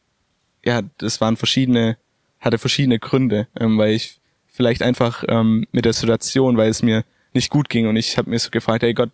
ja, 0.65 0.83
das 0.99 1.21
waren 1.21 1.37
verschiedene, 1.37 1.97
hatte 2.41 2.59
verschiedene 2.59 2.99
Gründe, 2.99 3.49
ähm, 3.59 3.79
weil 3.79 3.95
ich 3.95 4.21
vielleicht 4.47 4.83
einfach 4.83 5.25
ähm, 5.29 5.67
mit 5.73 5.85
der 5.85 5.93
Situation, 5.93 6.57
weil 6.57 6.71
es 6.71 6.83
mir 6.83 7.05
nicht 7.35 7.51
gut 7.51 7.69
ging 7.69 7.89
und 7.89 7.97
ich 7.97 8.19
habe 8.19 8.31
mir 8.31 8.39
so 8.39 8.51
gefragt, 8.51 8.83
hey 8.83 8.95
Gott, 8.95 9.11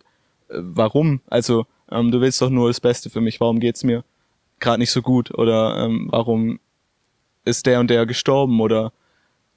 äh, 0.49 0.55
warum? 0.57 1.21
Also 1.27 1.65
ähm, 1.91 2.11
du 2.11 2.21
willst 2.21 2.41
doch 2.41 2.49
nur 2.49 2.67
das 2.69 2.81
Beste 2.81 3.09
für 3.09 3.21
mich, 3.21 3.39
warum 3.39 3.59
geht's 3.59 3.83
mir 3.83 4.03
gerade 4.59 4.79
nicht 4.79 4.91
so 4.91 5.01
gut 5.01 5.33
oder 5.33 5.85
ähm, 5.85 6.07
warum 6.11 6.59
ist 7.45 7.65
der 7.65 7.79
und 7.79 7.89
der 7.89 8.05
gestorben 8.05 8.59
oder 8.59 8.91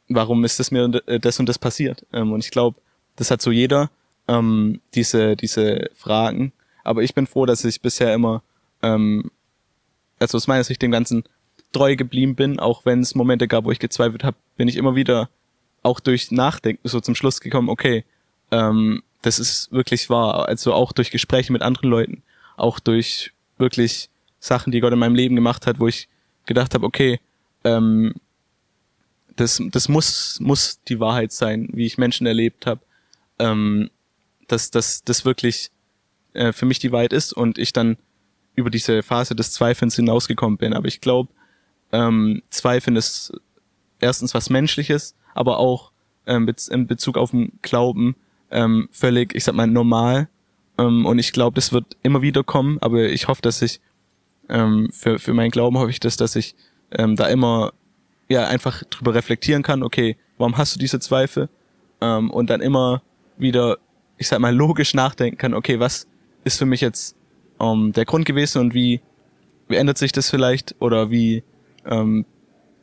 warum 0.09 0.44
ist 0.44 0.59
das 0.61 0.70
mir 0.70 0.90
äh, 1.07 1.20
das 1.20 1.38
und 1.38 1.48
das 1.48 1.59
passiert? 1.59 2.07
Ähm, 2.12 2.32
und 2.32 2.44
ich 2.44 2.50
glaube, 2.50 2.80
das 3.16 3.30
hat 3.30 3.42
so 3.42 3.50
jeder 3.50 3.90
ähm, 4.28 4.80
diese 4.94 5.36
diese 5.36 5.90
Fragen. 5.94 6.53
Aber 6.84 7.03
ich 7.03 7.14
bin 7.14 7.26
froh, 7.26 7.46
dass 7.46 7.64
ich 7.64 7.80
bisher 7.80 8.12
immer, 8.14 8.42
ähm, 8.82 9.30
also 10.18 10.36
aus 10.36 10.46
meiner 10.46 10.64
Sicht 10.64 10.82
dem 10.82 10.90
Ganzen 10.90 11.24
treu 11.72 11.96
geblieben 11.96 12.34
bin, 12.34 12.59
auch 12.59 12.84
wenn 12.84 13.00
es 13.00 13.14
Momente 13.14 13.48
gab, 13.48 13.64
wo 13.64 13.70
ich 13.70 13.78
gezweifelt 13.78 14.24
habe, 14.24 14.36
bin 14.57 14.68
ich 14.68 14.76
immer 14.76 14.94
wieder 14.94 15.28
auch 15.82 16.00
durch 16.00 16.30
Nachdenken 16.30 16.88
so 16.88 17.00
zum 17.00 17.14
Schluss 17.14 17.40
gekommen, 17.40 17.68
okay, 17.68 18.05
ähm, 18.50 19.03
das 19.22 19.38
ist 19.38 19.72
wirklich 19.72 20.11
wahr. 20.11 20.48
Also 20.48 20.72
auch 20.74 20.92
durch 20.92 21.11
Gespräche 21.11 21.53
mit 21.53 21.62
anderen 21.62 21.90
Leuten, 21.90 22.22
auch 22.57 22.78
durch 22.78 23.32
wirklich 23.59 24.11
Sachen, 24.38 24.72
die 24.72 24.80
Gott 24.80 24.92
in 24.92 24.98
meinem 24.98 25.14
Leben 25.14 25.36
gemacht 25.36 25.66
hat, 25.66 25.80
wo 25.80 25.88
ich 25.88 26.09
gedacht 26.46 26.74
habe, 26.74 26.84
okay, 26.84 27.20
ähm, 27.64 28.14
das, 29.36 29.62
das 29.70 29.88
muss, 29.88 30.38
muss 30.40 30.82
die 30.84 31.00
Wahrheit 31.00 31.32
sein, 31.32 31.68
wie 31.72 31.86
ich 31.86 31.98
Menschen 31.98 32.26
erlebt 32.26 32.66
habe, 32.66 32.80
ähm, 33.38 33.90
dass, 34.48 34.70
dass 34.70 35.04
das 35.04 35.24
wirklich 35.24 35.70
äh, 36.34 36.52
für 36.52 36.66
mich 36.66 36.78
die 36.78 36.92
Wahrheit 36.92 37.12
ist 37.12 37.32
und 37.32 37.58
ich 37.58 37.72
dann 37.72 37.96
über 38.54 38.70
diese 38.70 39.02
Phase 39.02 39.34
des 39.34 39.52
Zweifelns 39.52 39.96
hinausgekommen 39.96 40.58
bin. 40.58 40.74
Aber 40.74 40.86
ich 40.86 41.00
glaube, 41.00 41.30
ähm, 41.92 42.42
Zweifeln 42.50 42.96
ist 42.96 43.32
erstens 44.00 44.34
was 44.34 44.50
Menschliches, 44.50 45.14
aber 45.34 45.58
auch 45.58 45.92
ähm, 46.26 46.52
in 46.70 46.86
Bezug 46.86 47.16
auf 47.16 47.30
den 47.30 47.58
Glauben 47.62 48.16
ähm, 48.50 48.88
völlig, 48.90 49.34
ich 49.34 49.44
sag 49.44 49.54
mal, 49.54 49.66
normal. 49.66 50.28
Ähm, 50.78 51.06
und 51.06 51.18
ich 51.18 51.32
glaube, 51.32 51.54
das 51.54 51.72
wird 51.72 51.96
immer 52.02 52.22
wieder 52.22 52.44
kommen, 52.44 52.78
aber 52.80 53.04
ich 53.04 53.28
hoffe, 53.28 53.42
dass 53.42 53.62
ich 53.62 53.80
ähm, 54.48 54.90
für, 54.92 55.18
für 55.18 55.32
meinen 55.32 55.50
Glauben 55.50 55.78
hoffe 55.78 55.90
ich 55.90 56.00
das, 56.00 56.16
dass 56.16 56.36
ich 56.36 56.54
ähm, 56.90 57.16
da 57.16 57.28
immer 57.28 57.72
ja 58.32 58.46
einfach 58.46 58.82
drüber 58.84 59.14
reflektieren 59.14 59.62
kann, 59.62 59.82
okay, 59.82 60.16
warum 60.38 60.56
hast 60.58 60.74
du 60.74 60.78
diese 60.78 61.00
Zweifel? 61.00 61.48
Ähm, 62.00 62.30
und 62.30 62.50
dann 62.50 62.60
immer 62.60 63.02
wieder, 63.36 63.78
ich 64.18 64.28
sag 64.28 64.40
mal, 64.40 64.54
logisch 64.54 64.94
nachdenken 64.94 65.38
kann, 65.38 65.54
okay, 65.54 65.78
was 65.80 66.06
ist 66.44 66.58
für 66.58 66.66
mich 66.66 66.80
jetzt 66.80 67.16
ähm, 67.60 67.92
der 67.92 68.04
Grund 68.04 68.24
gewesen 68.24 68.60
und 68.60 68.74
wie, 68.74 69.00
wie 69.68 69.76
ändert 69.76 69.98
sich 69.98 70.12
das 70.12 70.30
vielleicht 70.30 70.74
oder 70.80 71.10
wie 71.10 71.44
ähm, 71.86 72.26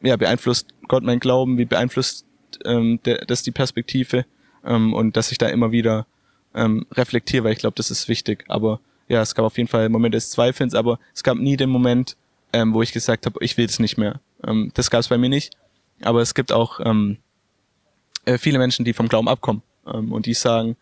ja, 0.01 0.15
beeinflusst 0.15 0.67
Gott 0.87 1.03
mein 1.03 1.19
Glauben, 1.19 1.57
wie 1.57 1.65
beeinflusst 1.65 2.25
ähm, 2.65 2.99
der, 3.05 3.25
das 3.25 3.43
die 3.43 3.51
Perspektive 3.51 4.25
ähm, 4.63 4.93
und 4.93 5.17
dass 5.17 5.31
ich 5.31 5.37
da 5.37 5.47
immer 5.47 5.71
wieder 5.71 6.07
ähm, 6.55 6.85
reflektiere, 6.93 7.43
weil 7.43 7.53
ich 7.53 7.59
glaube, 7.59 7.75
das 7.75 7.91
ist 7.91 8.07
wichtig. 8.07 8.45
Aber 8.47 8.79
ja, 9.07 9.21
es 9.21 9.35
gab 9.35 9.45
auf 9.45 9.57
jeden 9.57 9.69
Fall 9.69 9.89
Momente 9.89 10.17
des 10.17 10.31
Zweifelns, 10.31 10.73
aber 10.73 10.99
es 11.13 11.23
gab 11.23 11.37
nie 11.37 11.57
den 11.57 11.69
Moment, 11.69 12.15
ähm, 12.53 12.73
wo 12.73 12.81
ich 12.81 12.91
gesagt 12.91 13.25
habe, 13.25 13.43
ich 13.43 13.57
will 13.57 13.65
es 13.65 13.79
nicht 13.79 13.97
mehr. 13.97 14.19
Ähm, 14.45 14.71
das 14.73 14.89
gab 14.89 15.01
es 15.01 15.07
bei 15.07 15.17
mir 15.17 15.29
nicht. 15.29 15.53
Aber 16.01 16.21
es 16.21 16.33
gibt 16.33 16.51
auch 16.51 16.79
ähm, 16.83 17.17
äh, 18.25 18.37
viele 18.37 18.59
Menschen, 18.59 18.85
die 18.85 18.93
vom 18.93 19.09
Glauben 19.09 19.27
abkommen 19.27 19.61
ähm, 19.85 20.11
und 20.11 20.25
die 20.25 20.33
sagen, 20.33 20.77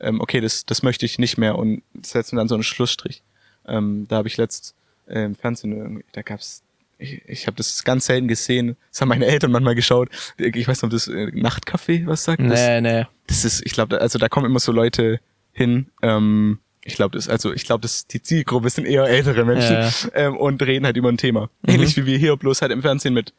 ähm, 0.00 0.20
okay, 0.20 0.40
das, 0.40 0.66
das 0.66 0.82
möchte 0.82 1.06
ich 1.06 1.18
nicht 1.18 1.38
mehr 1.38 1.56
und 1.56 1.82
setzen 2.02 2.36
dann 2.36 2.48
so 2.48 2.54
einen 2.54 2.64
Schlussstrich. 2.64 3.22
Ähm, 3.66 4.06
da 4.08 4.16
habe 4.16 4.28
ich 4.28 4.36
letzt 4.36 4.74
äh, 5.06 5.24
im 5.24 5.34
Fernsehen, 5.34 6.02
da 6.12 6.22
gab's 6.22 6.62
ich, 7.02 7.22
ich 7.26 7.46
habe 7.46 7.56
das 7.56 7.82
ganz 7.84 8.06
selten 8.06 8.28
gesehen. 8.28 8.76
Das 8.90 9.00
haben 9.00 9.08
meine 9.08 9.26
Eltern 9.26 9.50
manchmal 9.50 9.74
geschaut. 9.74 10.08
Ich 10.38 10.68
weiß 10.68 10.82
nicht, 10.82 10.84
ob 10.84 10.90
das 10.90 11.08
äh, 11.08 11.26
Nachtcafé 11.32 12.06
was 12.06 12.24
sagt. 12.24 12.40
Nee, 12.40 12.48
das, 12.48 12.82
nee. 12.82 13.06
Das 13.26 13.44
ist, 13.44 13.62
ich 13.66 13.72
glaube, 13.72 14.00
also 14.00 14.18
da 14.18 14.28
kommen 14.28 14.46
immer 14.46 14.60
so 14.60 14.72
Leute 14.72 15.20
hin. 15.52 15.88
Ähm, 16.02 16.60
ich 16.84 16.94
glaube, 16.96 17.16
das, 17.16 17.28
also 17.28 17.52
ich 17.52 17.64
glaube, 17.64 17.82
das 17.82 18.06
die 18.06 18.22
Zielgruppe 18.22 18.68
sind 18.70 18.86
eher 18.86 19.04
ältere 19.04 19.44
Menschen 19.44 19.76
Ja. 19.76 19.90
ähm, 20.14 20.36
und 20.36 20.60
reden 20.62 20.84
halt 20.84 20.96
über 20.96 21.08
ein 21.08 21.16
Thema. 21.18 21.48
Mhm. 21.62 21.74
Ähnlich 21.74 21.96
wie 21.96 22.06
wir 22.06 22.18
hier, 22.18 22.36
bloß 22.36 22.62
halt 22.62 22.72
im 22.72 22.82
Fernsehen 22.82 23.14
mit 23.14 23.32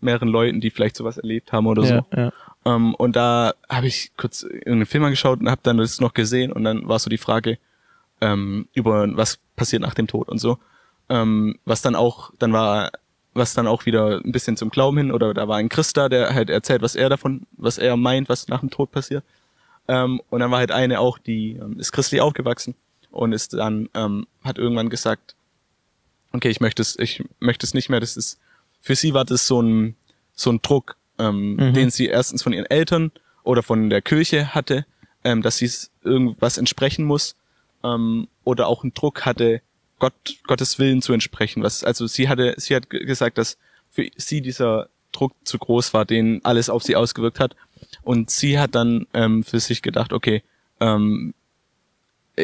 mehreren 0.00 0.28
Leuten, 0.28 0.60
die 0.60 0.70
vielleicht 0.70 0.96
sowas 0.96 1.18
erlebt 1.18 1.52
haben 1.52 1.66
oder 1.66 1.82
Ja, 1.84 1.88
so. 2.12 2.16
ja. 2.16 2.32
Ähm, 2.66 2.94
und 2.94 3.16
da 3.16 3.54
habe 3.68 3.86
ich 3.86 4.12
kurz 4.16 4.42
irgendeinen 4.42 4.86
Film 4.86 5.04
angeschaut 5.04 5.40
und 5.40 5.50
habe 5.50 5.60
dann 5.62 5.78
das 5.78 6.00
noch 6.00 6.12
gesehen 6.14 6.52
und 6.52 6.64
dann 6.64 6.88
war 6.88 6.98
so 6.98 7.08
die 7.10 7.18
Frage 7.18 7.58
ähm, 8.20 8.68
über 8.74 9.06
was 9.16 9.38
passiert 9.56 9.80
nach 9.82 9.94
dem 9.94 10.06
Tod 10.06 10.28
und 10.28 10.38
so. 10.38 10.58
Ähm, 11.08 11.58
was 11.64 11.80
dann 11.82 11.94
auch, 11.96 12.32
dann 12.38 12.52
war, 12.52 12.92
was 13.32 13.54
dann 13.54 13.66
auch 13.66 13.86
wieder 13.86 14.20
ein 14.24 14.32
bisschen 14.32 14.56
zum 14.58 14.70
Glauben 14.70 14.98
hin, 14.98 15.10
oder 15.12 15.32
da 15.34 15.48
war 15.48 15.56
ein 15.56 15.68
Christ 15.70 15.96
da, 15.96 16.08
der 16.10 16.34
halt 16.34 16.50
erzählt, 16.50 16.82
was 16.82 16.96
er 16.96 17.08
davon, 17.08 17.46
was 17.56 17.78
er 17.78 17.96
meint, 17.96 18.28
was 18.28 18.48
nach 18.48 18.60
dem 18.60 18.70
Tod 18.70 18.90
passiert. 18.92 19.24
Ähm, 19.88 20.20
und 20.28 20.40
dann 20.40 20.50
war 20.50 20.58
halt 20.58 20.70
eine 20.70 21.00
auch, 21.00 21.18
die 21.18 21.52
ähm, 21.52 21.78
ist 21.80 21.92
christlich 21.92 22.20
aufgewachsen 22.20 22.74
und 23.10 23.32
ist 23.32 23.52
dann, 23.54 23.88
ähm, 23.94 24.26
hat 24.44 24.58
irgendwann 24.58 24.88
gesagt, 24.90 25.34
okay, 26.32 26.48
ich 26.48 26.60
möchte 26.60 26.82
es, 26.82 26.98
ich 26.98 27.22
möchte 27.40 27.66
es 27.66 27.74
nicht 27.74 27.88
mehr, 27.88 28.00
das 28.00 28.16
ist, 28.16 28.38
für 28.80 28.94
sie 28.94 29.14
war 29.14 29.24
das 29.24 29.46
so 29.46 29.60
ein, 29.60 29.96
so 30.34 30.50
ein 30.50 30.60
Druck, 30.62 30.96
ähm, 31.18 31.56
Mhm. 31.56 31.74
den 31.74 31.90
sie 31.90 32.06
erstens 32.06 32.42
von 32.42 32.52
ihren 32.52 32.66
Eltern 32.66 33.10
oder 33.42 33.62
von 33.62 33.90
der 33.90 34.00
Kirche 34.02 34.54
hatte, 34.54 34.86
ähm, 35.24 35.42
dass 35.42 35.58
sie 35.58 35.70
irgendwas 36.02 36.56
entsprechen 36.56 37.04
muss, 37.04 37.36
ähm, 37.82 38.28
oder 38.44 38.68
auch 38.68 38.82
einen 38.82 38.94
Druck 38.94 39.24
hatte, 39.26 39.60
Gott, 39.98 40.14
Gottes 40.46 40.78
Willen 40.78 41.02
zu 41.02 41.12
entsprechen. 41.12 41.62
Was, 41.62 41.84
also 41.84 42.06
sie 42.06 42.28
hatte, 42.28 42.54
sie 42.56 42.74
hat 42.74 42.88
ge- 42.88 43.04
gesagt, 43.04 43.36
dass 43.36 43.58
für 43.90 44.08
sie 44.16 44.40
dieser 44.40 44.88
Druck 45.12 45.32
zu 45.44 45.58
groß 45.58 45.92
war, 45.92 46.04
den 46.06 46.42
alles 46.44 46.70
auf 46.70 46.82
sie 46.84 46.96
ausgewirkt 46.96 47.40
hat. 47.40 47.54
Und 48.02 48.30
sie 48.30 48.58
hat 48.58 48.74
dann 48.74 49.06
ähm, 49.12 49.42
für 49.42 49.60
sich 49.60 49.82
gedacht, 49.82 50.12
okay, 50.12 50.42
ähm, 50.78 51.34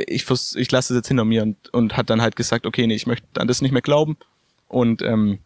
ich, 0.03 0.29
ich 0.29 0.71
lasse 0.71 0.93
es 0.93 0.99
jetzt 0.99 1.09
hinter 1.09 1.25
mir 1.25 1.43
und, 1.43 1.73
und 1.73 1.97
hat 1.97 2.11
dann 2.11 2.23
halt 2.23 2.37
gesagt, 2.37 2.67
okay, 2.67 2.87
nee, 2.87 2.95
ich 2.95 3.07
möchte 3.07 3.27
an 3.41 3.49
das 3.49 3.63
nicht 3.63 3.73
mehr 3.73 3.83
glauben. 3.83 4.17
Und 4.69 5.03
ähm, 5.03 5.39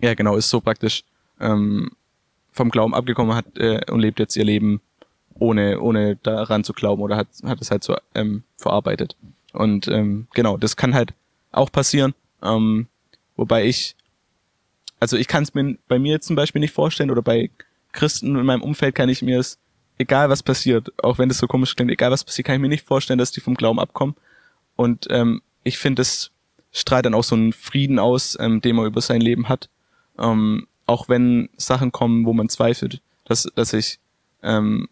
ja, 0.00 0.14
genau, 0.14 0.36
ist 0.36 0.50
so 0.50 0.60
praktisch 0.60 1.04
ähm, 1.40 1.90
vom 2.52 2.70
Glauben 2.70 2.94
abgekommen 2.94 3.34
hat 3.34 3.56
äh, 3.58 3.80
und 3.90 4.00
lebt 4.00 4.18
jetzt 4.18 4.36
ihr 4.36 4.44
Leben 4.44 4.80
ohne, 5.38 5.80
ohne 5.80 6.16
daran 6.16 6.64
zu 6.64 6.72
glauben 6.72 7.02
oder 7.02 7.16
hat, 7.16 7.28
hat 7.44 7.60
es 7.60 7.70
halt 7.70 7.84
so 7.84 7.96
ähm, 8.14 8.42
verarbeitet. 8.56 9.16
Und 9.52 9.88
ähm, 9.88 10.28
genau, 10.34 10.56
das 10.56 10.76
kann 10.76 10.94
halt 10.94 11.12
auch 11.52 11.70
passieren. 11.70 12.14
Ähm, 12.42 12.86
wobei 13.36 13.66
ich, 13.66 13.96
also 15.00 15.16
ich 15.16 15.28
kann 15.28 15.42
es 15.42 15.54
mir 15.54 15.76
bei 15.88 15.98
mir 15.98 16.20
zum 16.20 16.36
Beispiel 16.36 16.60
nicht 16.60 16.74
vorstellen 16.74 17.10
oder 17.10 17.22
bei 17.22 17.50
Christen 17.92 18.36
in 18.36 18.46
meinem 18.46 18.62
Umfeld 18.62 18.94
kann 18.94 19.08
ich 19.08 19.22
mir 19.22 19.38
es, 19.38 19.58
egal 19.98 20.28
was 20.28 20.42
passiert, 20.42 20.92
auch 21.02 21.18
wenn 21.18 21.28
das 21.28 21.38
so 21.38 21.46
komisch 21.46 21.74
klingt, 21.74 21.90
egal 21.90 22.10
was 22.10 22.24
passiert, 22.24 22.46
kann 22.46 22.56
ich 22.56 22.60
mir 22.60 22.68
nicht 22.68 22.86
vorstellen, 22.86 23.18
dass 23.18 23.32
die 23.32 23.40
vom 23.40 23.54
Glauben 23.54 23.80
abkommen. 23.80 24.14
Und 24.76 25.06
ähm, 25.10 25.42
ich 25.64 25.78
finde, 25.78 26.02
es 26.02 26.30
strahlt 26.72 27.06
dann 27.06 27.14
auch 27.14 27.24
so 27.24 27.34
einen 27.34 27.52
Frieden 27.52 27.98
aus, 27.98 28.36
ähm, 28.38 28.60
den 28.60 28.76
man 28.76 28.86
über 28.86 29.00
sein 29.00 29.20
Leben 29.20 29.48
hat. 29.48 29.68
Ähm, 30.18 30.66
auch 30.86 31.08
wenn 31.08 31.48
Sachen 31.56 31.92
kommen, 31.92 32.26
wo 32.26 32.32
man 32.32 32.48
zweifelt, 32.48 33.00
dass, 33.24 33.48
dass 33.54 33.72
ich 33.72 33.98
ähm, 34.42 34.88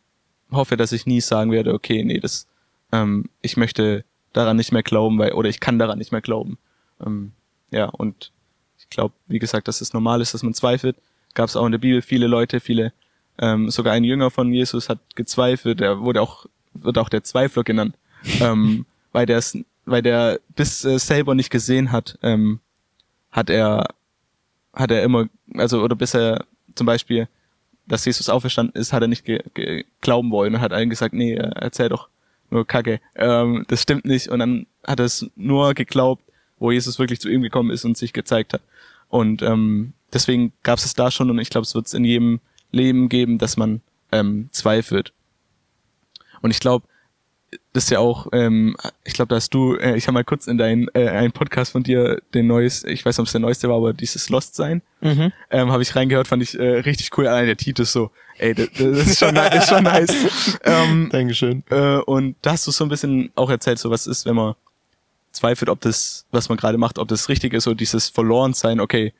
hoffe, 0.51 0.77
dass 0.77 0.93
ich 0.93 1.07
nie 1.07 1.21
sagen 1.21 1.51
werde, 1.51 1.75
okay, 1.75 2.03
nee, 2.05 2.19
das, 2.19 2.47
ähm, 2.93 3.29
ich 3.43 3.57
möchte 3.57 4.05
daran 4.33 4.57
nicht 4.57 4.73
mehr 4.73 4.83
glauben, 4.83 5.19
weil, 5.19 5.33
oder 5.33 5.49
ich 5.49 5.61
kann 5.61 5.79
daran 5.79 5.99
nicht 5.99 6.13
mehr 6.13 6.21
glauben. 6.21 6.59
Ähm, 7.05 7.33
ja, 7.71 7.87
und 7.87 8.33
ich 8.79 8.89
glaube, 8.89 9.15
wie 9.27 9.39
gesagt, 9.39 9.69
dass 9.69 9.81
es 9.81 9.93
normal 9.93 10.21
ist, 10.21 10.35
dass 10.35 10.43
man 10.43 10.55
zweifelt. 10.55 10.97
gab 11.35 11.49
es 11.49 11.57
auch 11.57 11.67
in 11.67 11.73
der 11.73 11.79
Bibel 11.79 12.03
viele 12.03 12.27
Leute, 12.27 12.61
viele, 12.61 12.93
ähm, 13.39 13.71
sogar 13.71 13.93
ein 13.93 14.05
Jünger 14.05 14.31
von 14.31 14.53
Jesus 14.53 14.89
hat 14.89 14.99
gezweifelt, 15.15 15.81
der 15.81 16.01
wurde 16.01 16.21
auch, 16.23 16.47
wird 16.75 16.99
auch 16.99 17.09
der 17.09 17.25
Zweifler 17.25 17.65
genannt, 17.65 17.97
ähm, 18.41 18.87
weil 19.13 19.27
der 19.27 19.39
es, 19.39 19.59
weil 19.85 20.03
der 20.03 20.41
bis 20.55 20.85
äh, 20.85 20.99
selber 20.99 21.35
nicht 21.35 21.51
gesehen 21.51 21.93
hat, 21.93 22.19
ähm, 22.23 22.61
hat 23.31 23.51
er, 23.51 23.89
hat 24.73 24.91
er 24.91 25.03
immer, 25.03 25.29
also 25.55 25.83
oder 25.83 25.97
bis 25.97 26.15
er 26.15 26.45
zum 26.75 26.87
Beispiel, 26.87 27.29
dass 27.87 28.05
Jesus 28.05 28.29
auferstanden 28.29 28.81
ist, 28.81 28.93
hat 28.93 29.03
er 29.03 29.09
nicht 29.09 29.25
glauben 30.01 30.31
wollen 30.31 30.55
und 30.55 30.61
hat 30.61 30.73
allen 30.73 30.89
gesagt, 30.89 31.15
nee, 31.15 31.35
erzähl 31.35 31.89
doch 31.91 32.09
nur 32.51 32.67
Kacke, 32.67 33.01
ähm, 33.15 33.65
das 33.69 33.83
stimmt 33.83 34.05
nicht. 34.05 34.29
Und 34.29 34.39
dann 34.39 34.67
hat 34.87 35.01
er 35.01 35.07
es 35.07 35.27
nur 35.37 35.75
geglaubt, 35.75 36.23
wo 36.59 36.71
Jesus 36.71 36.99
wirklich 36.99 37.21
zu 37.21 37.29
ihm 37.29 37.43
gekommen 37.43 37.71
ist 37.71 37.85
und 37.85 37.99
sich 37.99 38.13
gezeigt 38.13 38.55
hat. 38.55 38.63
Und 39.09 39.43
ähm, 39.43 39.93
deswegen 40.13 40.53
gab 40.63 40.79
es 40.79 40.87
es 40.87 40.95
da 40.95 41.11
schon 41.11 41.31
und 41.31 41.39
ich 41.39 41.51
glaube, 41.51 41.67
es 41.67 41.75
wird 41.75 41.87
es 41.87 41.95
in 41.95 42.05
jedem 42.05 42.41
Leben 42.75 43.09
geben, 43.09 43.39
dass 43.39 43.57
man 43.57 43.81
ähm, 44.13 44.49
zweifelt. 44.53 45.13
Und 46.43 46.51
ich 46.51 46.61
glaube, 46.61 46.87
das 47.73 47.85
ist 47.85 47.91
ja 47.91 48.01
auch, 48.01 48.27
ähm, 48.33 48.77
ich 49.05 49.15
glaube, 49.15 49.29
da 49.29 49.37
hast 49.37 49.55
du, 49.55 49.77
äh, 49.77 49.97
ich 49.97 50.07
habe 50.07 50.15
mal 50.15 50.25
kurz 50.25 50.47
in 50.49 50.59
deinen 50.59 50.89
äh, 50.95 51.09
einen 51.09 51.33
Podcast 51.33 51.73
von 51.73 51.83
dir 51.85 52.21
den 52.35 52.47
neues, 52.49 52.83
ich 52.85 53.05
weiß 53.05 53.17
nicht, 53.17 53.21
ob 53.21 53.27
es 53.27 53.33
der 53.33 53.41
neueste 53.41 53.69
war, 53.69 53.77
aber 53.77 53.93
dieses 53.93 54.29
Lost 54.29 54.55
sein, 54.57 54.83
Mhm. 55.01 55.33
ähm, 55.51 55.71
habe 55.71 55.83
ich 55.83 55.95
reingehört, 55.95 56.27
fand 56.29 56.43
ich 56.43 56.59
äh, 56.59 56.79
richtig 56.81 57.17
cool. 57.17 57.27
Allein 57.29 57.47
der 57.47 57.57
Titel 57.57 57.83
ist 57.83 57.93
so, 57.93 58.11
ey, 58.39 58.55
das, 58.55 58.69
das 58.73 59.07
ist 59.07 59.19
schon, 59.19 59.37
ist 59.37 59.69
schon 59.69 59.85
nice. 59.85 60.59
Ähm, 60.65 61.09
Dankeschön. 61.13 61.63
äh, 61.71 61.99
und 61.99 62.37
da 62.43 62.53
hast 62.53 62.67
du 62.67 62.71
so 62.73 62.85
ein 62.85 62.89
bisschen 62.91 63.31
auch 63.37 63.51
erzählt, 63.51 63.79
so 63.79 63.91
was 63.91 64.07
ist, 64.07 64.27
wenn 64.27 64.35
man 64.35 64.55
zweifelt, 65.33 65.69
ob 65.69 65.81
das, 65.81 66.27
was 66.33 66.49
man 66.49 66.59
gerade 66.59 66.79
macht, 66.79 66.99
ob 66.99 67.07
das 67.09 67.29
richtig 67.29 67.53
ist, 67.55 67.65
so 67.65 67.75
dieses 67.75 68.09
Verlorensein, 68.09 68.81
okay, 68.81 69.13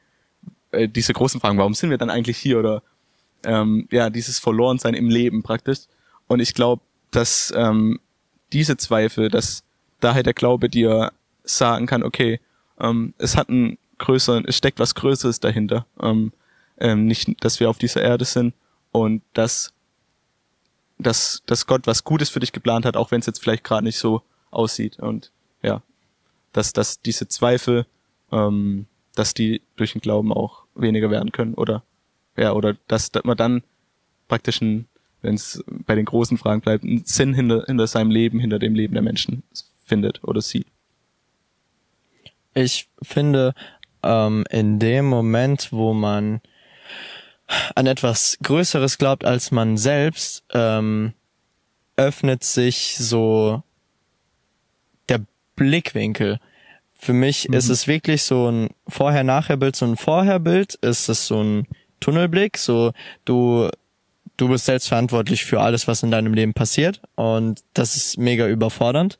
äh, 0.73 0.89
diese 0.89 1.13
großen 1.13 1.41
Fragen, 1.41 1.59
warum 1.59 1.75
sind 1.75 1.91
wir 1.91 1.99
dann 1.99 2.11
eigentlich 2.11 2.39
hier 2.39 2.59
oder 2.59 2.83
ähm, 3.45 3.89
ja, 3.91 4.11
dieses 4.11 4.39
Verlorensein 4.39 4.95
im 4.95 5.09
Leben 5.09 5.43
praktisch. 5.43 5.81
Und 6.27 6.41
ich 6.41 6.55
glaube, 6.55 6.83
dass 7.11 7.53
ähm, 7.57 8.01
diese 8.53 8.77
Zweifel, 8.77 9.29
dass 9.29 9.65
daher 10.01 10.23
der 10.23 10.35
Glaube 10.35 10.69
dir 10.69 11.13
sagen 11.45 11.87
kann, 11.87 12.03
okay, 12.03 12.41
ähm, 12.81 13.15
es 13.19 13.37
hat 13.37 13.49
einen 13.49 13.79
größeren, 13.99 14.45
es 14.47 14.57
steckt 14.57 14.79
was 14.79 14.95
Größeres 14.95 15.41
dahinter. 15.41 15.87
Ähm, 16.01 16.33
ähm, 16.79 17.07
nicht, 17.07 17.45
dass 17.45 17.61
wir 17.61 17.71
auf 17.71 17.79
dieser 17.79 18.03
Erde 18.03 18.25
sind 18.25 18.55
und 18.91 19.23
dass, 19.33 19.73
dass, 20.99 21.43
dass 21.47 21.67
Gott 21.67 21.87
was 21.87 22.05
Gutes 22.05 22.31
für 22.31 22.41
dich 22.41 22.53
geplant 22.53 22.85
hat, 22.85 22.97
auch 22.97 23.11
wenn 23.11 23.21
es 23.21 23.27
jetzt 23.27 23.43
vielleicht 23.43 23.65
gerade 23.65 23.85
nicht 23.85 23.99
so 23.99 24.23
aussieht. 24.51 24.99
Und 24.99 25.31
ja, 25.63 25.83
dass, 26.53 26.73
dass 26.73 27.01
diese 27.01 27.29
Zweifel, 27.29 27.87
ähm, 28.33 28.87
dass 29.15 29.35
die 29.35 29.63
durch 29.77 29.93
den 29.93 30.01
Glauben 30.01 30.33
auch 30.33 30.65
weniger 30.75 31.11
werden 31.11 31.33
können 31.33 31.55
oder 31.55 31.83
ja, 32.37 32.53
oder 32.53 32.77
dass, 32.89 33.13
dass 33.13 33.25
man 33.25 33.37
dann 33.37 33.63
praktisch 34.29 34.61
ein, 34.61 34.89
wenn 35.23 35.35
es 35.35 35.63
bei 35.69 35.95
den 35.95 36.05
großen 36.05 36.39
Fragen 36.39 36.61
bleibt, 36.61 36.85
einen 36.85 37.05
Sinn 37.05 37.35
hinter, 37.35 37.65
hinter 37.67 37.87
seinem 37.87 38.11
Leben, 38.11 38.41
hinter 38.41 38.59
dem 38.59 38.75
Leben 38.75 38.95
der 38.95 39.03
Menschen 39.03 39.43
findet 39.85 40.25
oder 40.25 40.41
sieht. 40.41 40.67
Ich 42.55 42.89
finde, 43.03 43.55
ähm, 44.03 44.45
in 44.51 44.79
dem 44.79 45.07
Moment, 45.07 45.73
wo 45.73 45.93
man 45.93 46.41
an 47.75 47.87
etwas 47.87 48.39
Größeres 48.43 48.99
glaubt 48.99 49.25
als 49.25 49.51
man 49.51 49.77
selbst, 49.77 50.45
ähm, 50.53 51.15
öffnet 51.97 52.43
sich 52.45 52.97
so 52.99 53.63
der 55.09 55.21
Blickwinkel. 55.57 56.41
Für 56.95 57.13
mich 57.13 57.49
ist 57.51 57.69
es 57.69 57.87
wirklich 57.87 58.23
so 58.23 58.51
ein 58.51 58.71
Vorher-Nachher-Bild. 58.89 59.77
So 59.77 59.85
ein 59.85 59.97
Vorher-Bild 59.97 60.75
ist 60.77 61.09
es 61.09 61.27
so 61.27 61.43
ein 61.43 61.67
Tunnelblick. 62.05 62.59
So 62.59 62.93
du 63.25 63.69
du 64.37 64.49
bist 64.49 64.65
selbst 64.67 64.89
verantwortlich 64.89 65.45
für 65.45 65.61
alles, 65.61 65.87
was 65.87 66.03
in 66.03 66.11
deinem 66.11 66.35
Leben 66.35 66.55
passiert 66.55 67.01
und 67.15 67.61
das 67.73 67.97
ist 67.97 68.19
mega 68.19 68.47
überfordernd. 68.47 69.19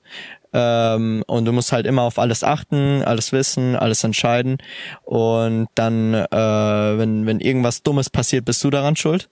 Ähm, 0.57 1.25
und 1.27 1.47
du 1.47 1.53
musst 1.53 1.73
halt 1.73 1.85
immer 1.85 2.03
auf 2.03 2.19
alles 2.19 2.45
achten, 2.45 3.03
alles 3.03 3.33
wissen, 3.33 3.75
alles 3.75 4.05
entscheiden. 4.05 4.59
Und 5.03 5.67
dann, 5.75 6.15
äh, 6.15 6.29
wenn, 6.31 7.27
wenn 7.27 7.41
irgendwas 7.41 7.83
Dummes 7.83 8.09
passiert, 8.09 8.45
bist 8.45 8.63
du 8.63 8.71
daran 8.71 8.95
schuld. 8.95 9.29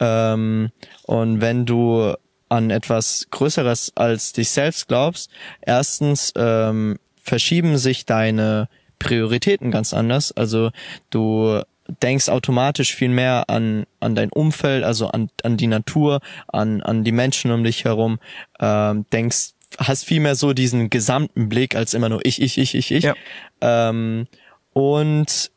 Ähm, 0.00 0.70
und 1.04 1.40
wenn 1.40 1.64
du 1.64 2.12
an 2.50 2.68
etwas 2.68 3.28
Größeres 3.30 3.92
als 3.94 4.34
dich 4.34 4.50
selbst 4.50 4.86
glaubst, 4.86 5.30
erstens 5.62 6.32
ähm, 6.36 6.98
verschieben 7.22 7.78
sich 7.78 8.04
deine 8.04 8.68
Prioritäten 8.98 9.70
ganz 9.70 9.94
anders. 9.94 10.30
Also 10.30 10.72
du 11.08 11.62
denkst 12.02 12.28
automatisch 12.28 12.94
viel 12.94 13.08
mehr 13.08 13.48
an, 13.48 13.86
an 14.00 14.14
dein 14.14 14.30
Umfeld, 14.30 14.84
also 14.84 15.08
an, 15.08 15.30
an 15.42 15.56
die 15.56 15.66
Natur, 15.66 16.20
an, 16.48 16.82
an 16.82 17.04
die 17.04 17.12
Menschen 17.12 17.50
um 17.50 17.64
dich 17.64 17.84
herum, 17.84 18.18
ähm, 18.60 19.06
denkst, 19.12 19.52
hast 19.78 20.04
viel 20.04 20.20
mehr 20.20 20.34
so 20.34 20.52
diesen 20.52 20.90
gesamten 20.90 21.48
Blick 21.48 21.74
als 21.74 21.94
immer 21.94 22.08
nur 22.08 22.24
ich, 22.24 22.40
ich, 22.40 22.58
ich, 22.58 22.74
ich, 22.74 22.90
ich. 22.92 23.04
Ja. 23.04 23.14
Ähm, 23.60 24.26
und 24.72 25.50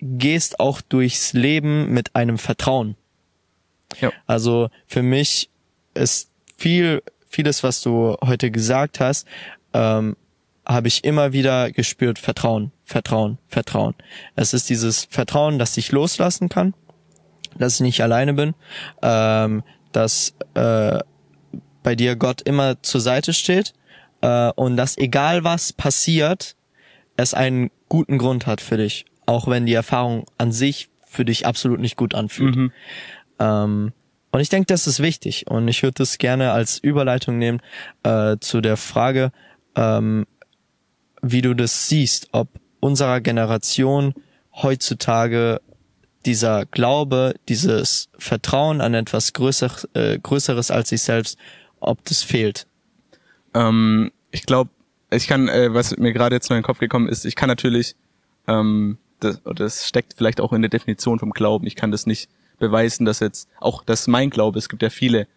gehst 0.00 0.60
auch 0.60 0.80
durchs 0.80 1.32
Leben 1.32 1.92
mit 1.92 2.14
einem 2.16 2.38
Vertrauen. 2.38 2.96
Ja. 4.00 4.12
Also 4.26 4.68
für 4.86 5.02
mich 5.02 5.50
ist 5.94 6.30
viel, 6.56 7.02
vieles, 7.28 7.62
was 7.62 7.82
du 7.82 8.16
heute 8.24 8.50
gesagt 8.50 9.00
hast, 9.00 9.26
ähm, 9.72 10.16
habe 10.66 10.88
ich 10.88 11.04
immer 11.04 11.32
wieder 11.32 11.70
gespürt, 11.70 12.18
Vertrauen, 12.18 12.72
Vertrauen, 12.92 13.38
Vertrauen. 13.48 13.94
Es 14.36 14.52
ist 14.52 14.68
dieses 14.68 15.04
Vertrauen, 15.08 15.58
dass 15.58 15.78
ich 15.78 15.92
loslassen 15.92 16.50
kann, 16.50 16.74
dass 17.56 17.76
ich 17.76 17.80
nicht 17.80 18.02
alleine 18.02 18.34
bin, 18.34 18.54
ähm, 19.00 19.62
dass 19.92 20.34
äh, 20.52 20.98
bei 21.82 21.96
dir 21.96 22.16
Gott 22.16 22.42
immer 22.42 22.82
zur 22.82 23.00
Seite 23.00 23.32
steht 23.32 23.72
äh, 24.20 24.50
und 24.56 24.76
dass 24.76 24.98
egal 24.98 25.42
was 25.42 25.72
passiert, 25.72 26.54
es 27.16 27.32
einen 27.32 27.70
guten 27.88 28.18
Grund 28.18 28.46
hat 28.46 28.60
für 28.60 28.76
dich, 28.76 29.06
auch 29.24 29.48
wenn 29.48 29.64
die 29.64 29.72
Erfahrung 29.74 30.26
an 30.36 30.52
sich 30.52 30.90
für 31.06 31.24
dich 31.24 31.46
absolut 31.46 31.80
nicht 31.80 31.96
gut 31.96 32.14
anfühlt. 32.14 32.56
Mhm. 32.56 32.72
Ähm, 33.38 33.92
und 34.32 34.40
ich 34.40 34.50
denke, 34.50 34.66
das 34.66 34.86
ist 34.86 35.00
wichtig. 35.00 35.46
Und 35.46 35.66
ich 35.68 35.82
würde 35.82 35.94
das 35.96 36.18
gerne 36.18 36.52
als 36.52 36.78
Überleitung 36.78 37.38
nehmen 37.38 37.62
äh, 38.02 38.36
zu 38.38 38.60
der 38.60 38.76
Frage, 38.76 39.32
ähm, 39.76 40.26
wie 41.22 41.40
du 41.40 41.54
das 41.54 41.88
siehst, 41.88 42.28
ob 42.32 42.48
unserer 42.82 43.20
Generation 43.20 44.12
heutzutage 44.52 45.60
dieser 46.26 46.66
Glaube, 46.66 47.34
dieses 47.48 48.08
Vertrauen 48.18 48.80
an 48.80 48.94
etwas 48.94 49.32
Größeres, 49.32 49.88
äh, 49.94 50.18
Größeres 50.18 50.70
als 50.70 50.88
sich 50.88 51.02
selbst, 51.02 51.38
ob 51.80 52.04
das 52.04 52.22
fehlt. 52.22 52.66
Ähm, 53.54 54.12
ich 54.30 54.44
glaube, 54.46 54.70
ich 55.10 55.28
kann, 55.28 55.48
äh, 55.48 55.72
was 55.72 55.96
mir 55.96 56.12
gerade 56.12 56.34
jetzt 56.34 56.50
noch 56.50 56.56
in 56.56 56.62
den 56.62 56.66
Kopf 56.66 56.78
gekommen 56.78 57.08
ist, 57.08 57.24
ich 57.24 57.36
kann 57.36 57.48
natürlich, 57.48 57.94
ähm, 58.48 58.98
das, 59.20 59.40
das 59.44 59.86
steckt 59.86 60.14
vielleicht 60.16 60.40
auch 60.40 60.52
in 60.52 60.62
der 60.62 60.68
Definition 60.68 61.20
vom 61.20 61.30
Glauben. 61.30 61.66
Ich 61.66 61.76
kann 61.76 61.92
das 61.92 62.06
nicht 62.06 62.28
beweisen, 62.58 63.04
dass 63.04 63.20
jetzt 63.20 63.48
auch 63.60 63.84
das 63.84 64.08
mein 64.08 64.30
Glaube. 64.30 64.58
Es 64.58 64.68
gibt 64.68 64.82
ja 64.82 64.90
viele, 64.90 65.28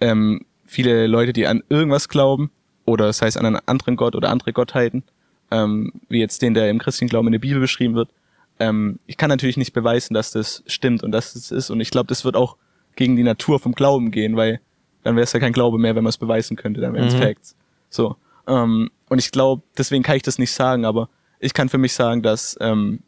ähm, 0.00 0.44
viele 0.66 1.06
Leute, 1.06 1.32
die 1.32 1.46
an 1.46 1.62
irgendwas 1.68 2.08
glauben 2.08 2.50
oder 2.84 3.12
sei 3.12 3.28
es 3.28 3.36
an 3.36 3.46
einen 3.46 3.60
anderen 3.66 3.96
Gott 3.96 4.16
oder 4.16 4.30
andere 4.30 4.52
Gottheiten, 4.52 5.04
ähm, 5.50 5.92
wie 6.08 6.20
jetzt 6.20 6.42
den, 6.42 6.54
der 6.54 6.70
im 6.70 6.78
christlichen 6.78 7.08
Glauben 7.08 7.28
in 7.28 7.32
der 7.32 7.38
Bibel 7.38 7.60
beschrieben 7.60 7.94
wird. 7.94 8.10
Ähm, 8.58 8.98
ich 9.06 9.16
kann 9.16 9.28
natürlich 9.28 9.56
nicht 9.56 9.72
beweisen, 9.72 10.14
dass 10.14 10.32
das 10.32 10.62
stimmt 10.66 11.02
und 11.02 11.12
dass 11.12 11.34
es 11.34 11.50
ist. 11.50 11.70
Und 11.70 11.80
ich 11.80 11.90
glaube, 11.90 12.08
das 12.08 12.24
wird 12.24 12.36
auch 12.36 12.56
gegen 12.96 13.16
die 13.16 13.22
Natur 13.22 13.60
vom 13.60 13.72
Glauben 13.72 14.10
gehen, 14.10 14.36
weil 14.36 14.60
dann 15.04 15.14
wäre 15.14 15.24
es 15.24 15.32
ja 15.32 15.40
kein 15.40 15.52
Glaube 15.52 15.78
mehr, 15.78 15.94
wenn 15.94 16.02
man 16.02 16.10
es 16.10 16.18
beweisen 16.18 16.56
könnte, 16.56 16.80
dann 16.80 16.92
wären 16.94 17.08
es 17.08 17.14
Mhm. 17.14 17.18
Facts. 17.18 17.56
So. 17.88 18.16
Ähm, 18.46 18.90
und 19.08 19.18
ich 19.18 19.30
glaube, 19.30 19.62
deswegen 19.76 20.02
kann 20.02 20.16
ich 20.16 20.22
das 20.22 20.38
nicht 20.38 20.52
sagen, 20.52 20.84
aber 20.84 21.08
ich 21.38 21.54
kann 21.54 21.68
für 21.68 21.78
mich 21.78 21.92
sagen, 21.92 22.22
dass, 22.22 22.56
ähm, 22.60 23.00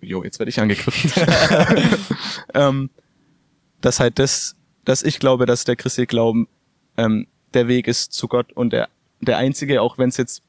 jo, 0.00 0.24
jetzt 0.24 0.38
werde 0.38 0.50
ich 0.50 0.60
angegriffen. 0.60 1.12
ähm, 2.54 2.90
dass 3.80 4.00
halt 4.00 4.18
das, 4.18 4.56
dass 4.84 5.02
ich 5.02 5.18
glaube, 5.18 5.46
dass 5.46 5.64
der 5.64 5.76
christliche 5.76 6.06
Glauben 6.06 6.48
ähm, 6.96 7.26
der 7.54 7.68
Weg 7.68 7.88
ist 7.88 8.12
zu 8.12 8.28
Gott 8.28 8.52
und 8.54 8.72
der, 8.72 8.88
der 9.20 9.36
einzige, 9.36 9.82
auch 9.82 9.98
wenn 9.98 10.08
es 10.08 10.16
jetzt 10.16 10.42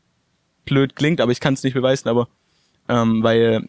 blöd 0.67 0.95
klingt, 0.95 1.19
aber 1.19 1.31
ich 1.31 1.39
kann 1.39 1.55
es 1.55 1.63
nicht 1.63 1.73
beweisen, 1.73 2.07
aber 2.09 2.27
ähm, 2.87 3.23
weil 3.23 3.67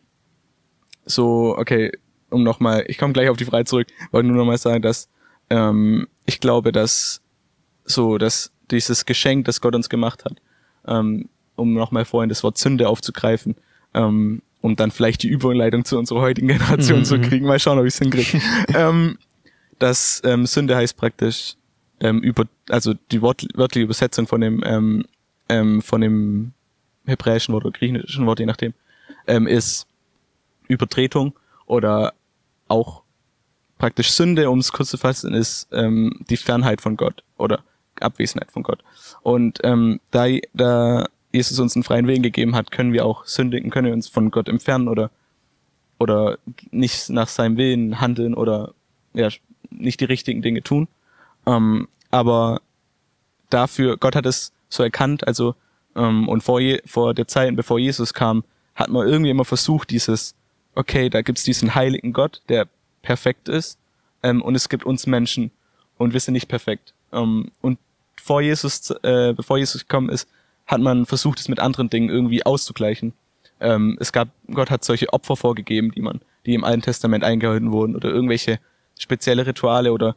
so, 1.07 1.57
okay, 1.57 1.91
um 2.31 2.43
nochmal, 2.43 2.85
ich 2.89 2.99
komme 2.99 3.15
gleich 3.15 3.31
auf 3.31 3.39
die 3.39 3.47
Frage 3.47 3.65
zurück, 3.65 3.89
wollte 4.11 4.29
nur 4.29 4.37
nochmal 4.37 4.59
sagen, 4.59 4.83
dass 4.83 5.09
ähm, 5.51 6.07
ich 6.27 6.41
glaube, 6.41 6.73
dass 6.73 7.23
so, 7.85 8.19
dass 8.19 8.53
dieses 8.71 9.07
Geschenk, 9.07 9.47
das 9.47 9.63
Gott 9.63 9.75
uns 9.75 9.89
gemacht 9.89 10.25
hat, 10.27 10.35
ähm, 10.87 11.29
um 11.57 11.73
nochmal 11.73 12.05
vorhin 12.05 12.29
das 12.29 12.43
Wort 12.45 12.59
Sünde 12.59 12.89
aufzugreifen, 12.89 13.55
ähm, 13.95 14.43
um 14.61 14.77
dann 14.77 14.91
vielleicht 14.91 15.23
die 15.23 15.29
Überleitung 15.29 15.85
zu 15.87 15.99
unserer 15.99 16.21
heutigen 16.21 16.49
Generation 16.49 17.01
Mhm. 17.01 17.05
zu 17.05 17.21
kriegen, 17.21 17.47
mal 17.47 17.59
schauen, 17.59 17.79
ob 17.79 17.87
ich 17.87 17.95
es 17.95 17.99
hinkriege. 17.99 18.41
ähm, 18.75 19.17
dass 19.79 20.21
ähm, 20.25 20.45
Sünde 20.47 20.77
heißt 20.77 20.97
praktisch 20.97 21.55
ähm, 22.01 22.19
über, 22.21 22.45
also 22.69 22.95
die 23.11 23.23
wörtliche 23.23 23.85
Übersetzung 23.85 24.27
von 24.27 24.41
dem 24.41 24.63
ähm, 24.65 25.05
ähm, 25.49 25.81
von 25.81 26.01
dem 26.01 26.53
hebräischen 27.09 27.55
Wort 27.55 27.65
oder 27.65 27.77
griechischen 27.77 28.27
Wort, 28.27 28.41
je 28.41 28.47
nachdem, 28.47 28.75
ähm, 29.27 29.47
ist 29.47 29.87
Übertretung 30.69 31.35
oder 31.67 32.13
auch 32.69 33.03
praktisch 33.79 34.13
Sünde, 34.13 34.51
um 34.51 34.59
es 34.59 34.73
kurz 34.73 34.91
zu 34.91 34.99
fassen, 34.99 35.35
ist 35.35 35.69
ähm, 35.73 36.21
die 36.29 36.37
Fernheit 36.37 36.81
von 36.81 36.97
Gott 36.97 37.23
oder 37.37 37.63
Abwesenheit 38.01 38.53
von 38.53 38.63
Gott. 38.63 38.83
Und 39.23 39.61
ähm, 39.65 40.01
da, 40.11 40.27
da 40.53 41.07
Jesus 41.33 41.59
uns 41.59 41.77
einen 41.77 41.85
freien 41.85 42.07
Weg 42.07 42.23
gegeben 42.23 42.55
hat, 42.55 42.71
können 42.71 42.93
wir 42.93 43.05
auch 43.05 43.25
sündigen, 43.27 43.71
können 43.71 43.87
wir 43.87 43.95
uns 43.95 44.09
von 44.09 44.31
Gott 44.31 44.49
entfernen 44.49 44.89
oder 44.89 45.11
oder 45.99 46.39
nicht 46.71 47.11
nach 47.11 47.29
seinem 47.29 47.57
Willen 47.57 48.01
handeln 48.01 48.35
oder 48.35 48.73
ja 49.15 49.29
nicht 49.71 50.01
die 50.01 50.05
richtigen 50.05 50.43
Dinge 50.43 50.63
tun. 50.63 50.89
Ähm, 51.47 51.89
aber 52.11 52.61
dafür, 53.51 53.97
Gott 53.97 54.15
hat 54.15 54.27
es 54.27 54.53
so 54.69 54.83
erkannt, 54.83 55.27
also 55.27 55.55
und 55.99 56.43
vor, 56.43 56.61
je, 56.61 56.81
vor 56.87 57.15
der 57.15 57.29
Zeit, 57.29 57.55
bevor 57.57 57.79
Jesus 57.79 58.15
kam, 58.15 58.45
hat 58.75 58.89
man 58.89 59.07
irgendwie 59.07 59.31
immer 59.31 59.45
versucht, 59.45 59.91
dieses, 59.91 60.35
okay, 60.75 61.11
da 61.11 61.23
gibt's 61.23 61.43
diesen 61.43 61.75
heiligen 61.75 62.13
Gott, 62.13 62.43
der 62.49 62.69
perfekt 63.03 63.49
ist, 63.49 63.79
ähm, 64.23 64.43
und 64.43 64.55
es 64.55 64.69
gibt 64.69 64.85
uns 64.85 65.07
Menschen 65.07 65.51
und 65.97 66.13
wir 66.13 66.21
sind 66.21 66.35
nicht 66.35 66.49
perfekt. 66.49 66.95
Ähm, 67.13 67.51
und 67.61 67.79
vor 68.17 68.41
Jesus, 68.41 68.91
äh, 69.03 69.33
bevor 69.37 69.59
Jesus 69.59 69.83
gekommen 69.83 70.09
ist, 70.09 70.29
hat 70.67 70.81
man 70.81 71.07
versucht, 71.07 71.41
es 71.41 71.49
mit 71.49 71.61
anderen 71.61 71.89
Dingen 71.89 72.11
irgendwie 72.11 72.45
auszugleichen. 72.45 73.13
Ähm, 73.61 73.97
es 74.01 74.13
gab, 74.13 74.29
Gott 74.53 74.71
hat 74.71 74.85
solche 74.85 75.13
Opfer 75.13 75.37
vorgegeben, 75.37 75.91
die 75.93 76.03
man, 76.03 76.21
die 76.47 76.55
im 76.55 76.65
Alten 76.65 76.83
Testament 76.83 77.25
eingehalten 77.25 77.73
wurden, 77.73 77.97
oder 77.97 78.11
irgendwelche 78.11 78.61
spezielle 78.99 79.47
Rituale, 79.47 79.93
oder 79.93 80.15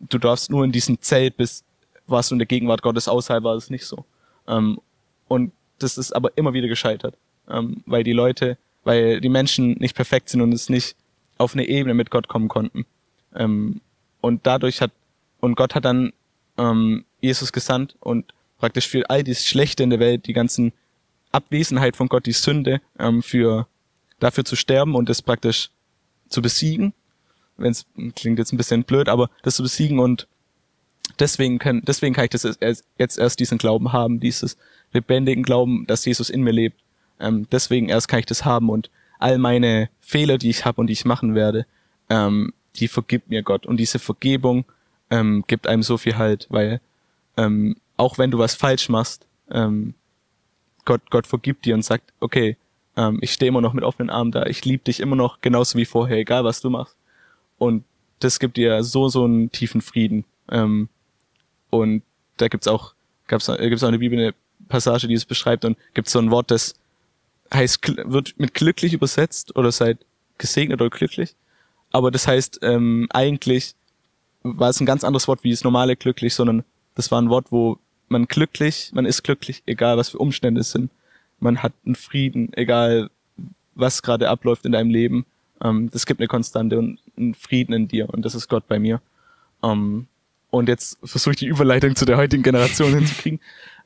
du 0.00 0.18
darfst 0.18 0.50
nur 0.50 0.64
in 0.64 0.72
diesem 0.72 1.00
Zelt 1.00 1.36
bis 1.36 1.64
warst 2.06 2.30
du 2.30 2.34
in 2.34 2.40
der 2.40 2.46
Gegenwart 2.46 2.82
Gottes 2.82 3.08
außerhalb, 3.08 3.44
war 3.44 3.54
es 3.54 3.70
nicht 3.70 3.86
so. 3.86 4.04
Ähm, 4.48 4.80
und 5.30 5.52
das 5.78 5.96
ist 5.96 6.10
aber 6.10 6.36
immer 6.36 6.54
wieder 6.54 6.66
gescheitert, 6.66 7.16
ähm, 7.48 7.84
weil 7.86 8.02
die 8.02 8.12
Leute, 8.12 8.58
weil 8.82 9.20
die 9.20 9.28
Menschen 9.28 9.74
nicht 9.78 9.94
perfekt 9.94 10.28
sind 10.28 10.40
und 10.40 10.52
es 10.52 10.68
nicht 10.68 10.96
auf 11.38 11.54
eine 11.54 11.68
Ebene 11.68 11.94
mit 11.94 12.10
Gott 12.10 12.26
kommen 12.26 12.48
konnten. 12.48 12.84
Ähm, 13.36 13.80
und 14.20 14.44
dadurch 14.44 14.80
hat, 14.80 14.90
und 15.38 15.54
Gott 15.54 15.76
hat 15.76 15.84
dann 15.84 16.12
ähm, 16.58 17.04
Jesus 17.20 17.52
gesandt 17.52 17.94
und 18.00 18.34
praktisch 18.58 18.88
für 18.88 19.08
all 19.08 19.22
dieses 19.22 19.46
Schlechte 19.46 19.84
in 19.84 19.90
der 19.90 20.00
Welt, 20.00 20.26
die 20.26 20.32
ganzen 20.32 20.72
Abwesenheit 21.30 21.96
von 21.96 22.08
Gott, 22.08 22.26
die 22.26 22.32
Sünde, 22.32 22.80
ähm, 22.98 23.22
für 23.22 23.68
dafür 24.18 24.44
zu 24.44 24.56
sterben 24.56 24.96
und 24.96 25.08
das 25.08 25.22
praktisch 25.22 25.70
zu 26.28 26.42
besiegen. 26.42 26.92
Wenn 27.56 27.70
es 27.70 27.86
klingt 28.16 28.40
jetzt 28.40 28.52
ein 28.52 28.56
bisschen 28.56 28.82
blöd, 28.82 29.08
aber 29.08 29.30
das 29.44 29.54
zu 29.54 29.62
besiegen 29.62 30.00
und 30.00 30.26
deswegen 31.20 31.60
kann, 31.60 31.82
deswegen 31.86 32.14
kann 32.14 32.24
ich 32.24 32.30
das 32.30 32.58
jetzt 32.98 33.18
erst 33.18 33.38
diesen 33.38 33.58
Glauben 33.58 33.92
haben, 33.92 34.18
dieses 34.18 34.56
lebendigen 34.92 35.42
Glauben, 35.42 35.86
dass 35.86 36.04
Jesus 36.04 36.30
in 36.30 36.42
mir 36.42 36.52
lebt. 36.52 36.80
Ähm, 37.18 37.46
deswegen 37.50 37.88
erst 37.88 38.08
kann 38.08 38.20
ich 38.20 38.26
das 38.26 38.44
haben 38.44 38.70
und 38.70 38.90
all 39.18 39.38
meine 39.38 39.90
Fehler, 40.00 40.38
die 40.38 40.50
ich 40.50 40.64
habe 40.64 40.80
und 40.80 40.86
die 40.86 40.94
ich 40.94 41.04
machen 41.04 41.34
werde, 41.34 41.66
ähm, 42.08 42.52
die 42.76 42.88
vergibt 42.88 43.28
mir 43.28 43.42
Gott. 43.42 43.66
Und 43.66 43.76
diese 43.76 43.98
Vergebung 43.98 44.64
ähm, 45.10 45.44
gibt 45.46 45.66
einem 45.66 45.82
so 45.82 45.98
viel 45.98 46.16
Halt, 46.16 46.46
weil 46.50 46.80
ähm, 47.36 47.76
auch 47.96 48.18
wenn 48.18 48.30
du 48.30 48.38
was 48.38 48.54
falsch 48.54 48.88
machst, 48.88 49.26
ähm, 49.50 49.94
Gott, 50.84 51.02
Gott 51.10 51.26
vergibt 51.26 51.66
dir 51.66 51.74
und 51.74 51.84
sagt, 51.84 52.12
okay, 52.20 52.56
ähm, 52.96 53.18
ich 53.20 53.32
stehe 53.32 53.48
immer 53.48 53.60
noch 53.60 53.74
mit 53.74 53.84
offenen 53.84 54.10
Armen 54.10 54.32
da, 54.32 54.46
ich 54.46 54.64
liebe 54.64 54.84
dich 54.84 55.00
immer 55.00 55.16
noch 55.16 55.40
genauso 55.40 55.78
wie 55.78 55.84
vorher, 55.84 56.16
egal 56.16 56.44
was 56.44 56.60
du 56.60 56.70
machst. 56.70 56.96
Und 57.58 57.84
das 58.20 58.38
gibt 58.38 58.56
dir 58.56 58.82
so, 58.82 59.08
so 59.08 59.24
einen 59.24 59.52
tiefen 59.52 59.82
Frieden. 59.82 60.24
Ähm, 60.50 60.88
und 61.68 62.02
da 62.38 62.48
gibt's 62.48 62.68
auch, 62.68 62.94
gab's, 63.26 63.46
gibt's 63.46 63.82
auch 63.82 63.88
in 63.88 63.92
der 63.92 63.98
Bibel 63.98 64.18
eine 64.18 64.34
Passage, 64.70 65.06
die 65.06 65.14
es 65.14 65.26
beschreibt 65.26 65.66
und 65.66 65.76
gibt's 65.92 66.12
so 66.12 66.18
ein 66.18 66.30
Wort, 66.30 66.50
das 66.50 66.74
heißt, 67.52 67.80
wird 68.10 68.34
mit 68.38 68.54
glücklich 68.54 68.94
übersetzt 68.94 69.56
oder 69.56 69.70
seid 69.72 69.98
gesegnet 70.38 70.80
oder 70.80 70.90
glücklich. 70.90 71.34
Aber 71.92 72.10
das 72.10 72.26
heißt, 72.26 72.60
ähm, 72.62 73.08
eigentlich 73.10 73.74
war 74.42 74.70
es 74.70 74.80
ein 74.80 74.86
ganz 74.86 75.04
anderes 75.04 75.28
Wort 75.28 75.44
wie 75.44 75.50
das 75.50 75.64
normale 75.64 75.96
glücklich, 75.96 76.34
sondern 76.34 76.64
das 76.94 77.10
war 77.10 77.20
ein 77.20 77.28
Wort, 77.28 77.50
wo 77.50 77.78
man 78.08 78.26
glücklich, 78.26 78.90
man 78.94 79.06
ist 79.06 79.22
glücklich, 79.22 79.62
egal 79.66 79.96
was 79.96 80.10
für 80.10 80.18
Umstände 80.18 80.60
es 80.62 80.72
sind. 80.72 80.90
Man 81.38 81.62
hat 81.62 81.72
einen 81.84 81.94
Frieden, 81.94 82.52
egal 82.54 83.10
was 83.74 84.02
gerade 84.02 84.28
abläuft 84.28 84.64
in 84.64 84.72
deinem 84.72 84.90
Leben. 84.90 85.26
Ähm, 85.62 85.90
das 85.90 86.06
gibt 86.06 86.20
eine 86.20 86.28
Konstante 86.28 86.78
und 86.78 86.98
einen 87.16 87.34
Frieden 87.34 87.72
in 87.72 87.88
dir 87.88 88.08
und 88.10 88.24
das 88.24 88.34
ist 88.34 88.48
Gott 88.48 88.66
bei 88.66 88.78
mir. 88.78 89.00
Ähm, 89.62 90.06
und 90.50 90.68
jetzt 90.68 90.98
versuche 91.04 91.32
ich 91.32 91.38
die 91.38 91.46
Überleitung 91.46 91.94
zu 91.94 92.04
der 92.04 92.16
heutigen 92.16 92.42
Generation 92.42 92.94
hinzukriegen. 92.94 93.40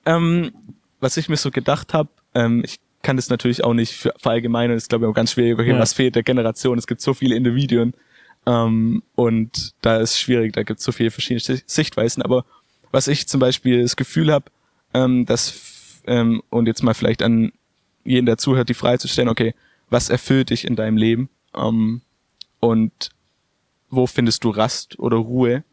Ähm, 0.06 0.52
was 1.00 1.16
ich 1.16 1.28
mir 1.28 1.36
so 1.36 1.50
gedacht 1.50 1.94
habe, 1.94 2.08
ähm, 2.34 2.62
ich 2.64 2.78
kann 3.02 3.16
das 3.16 3.28
natürlich 3.28 3.62
auch 3.64 3.74
nicht 3.74 3.92
für, 3.92 4.14
verallgemeinern, 4.16 4.76
ist 4.76 4.88
glaube 4.88 5.04
ich 5.04 5.10
auch 5.10 5.14
ganz 5.14 5.32
schwierig, 5.32 5.58
okay, 5.58 5.72
ja. 5.72 5.78
was 5.78 5.92
fehlt 5.92 6.14
der 6.14 6.22
Generation, 6.22 6.78
es 6.78 6.86
gibt 6.86 7.00
so 7.00 7.14
viele 7.14 7.34
Individuen 7.34 7.94
ähm, 8.46 9.02
und 9.14 9.74
da 9.82 9.98
ist 9.98 10.18
schwierig, 10.18 10.52
da 10.54 10.62
gibt 10.62 10.80
es 10.80 10.84
so 10.84 10.92
viele 10.92 11.10
verschiedene 11.10 11.62
Sichtweisen, 11.66 12.22
aber 12.22 12.44
was 12.90 13.08
ich 13.08 13.26
zum 13.28 13.40
Beispiel 13.40 13.82
das 13.82 13.96
Gefühl 13.96 14.32
habe, 14.32 14.46
ähm, 14.94 15.26
dass, 15.26 16.00
ähm, 16.06 16.42
und 16.48 16.66
jetzt 16.66 16.82
mal 16.82 16.94
vielleicht 16.94 17.22
an 17.22 17.52
jeden, 18.04 18.26
der 18.26 18.38
zuhört, 18.38 18.68
die 18.68 18.74
Frage 18.74 18.98
zu 18.98 19.08
stellen, 19.08 19.28
okay, 19.28 19.54
was 19.90 20.10
erfüllt 20.10 20.50
dich 20.50 20.64
in 20.64 20.76
deinem 20.76 20.96
Leben? 20.96 21.28
Ähm, 21.54 22.02
und 22.60 23.10
wo 23.90 24.06
findest 24.06 24.44
du 24.44 24.50
Rast 24.50 24.98
oder 24.98 25.16
Ruhe? 25.16 25.64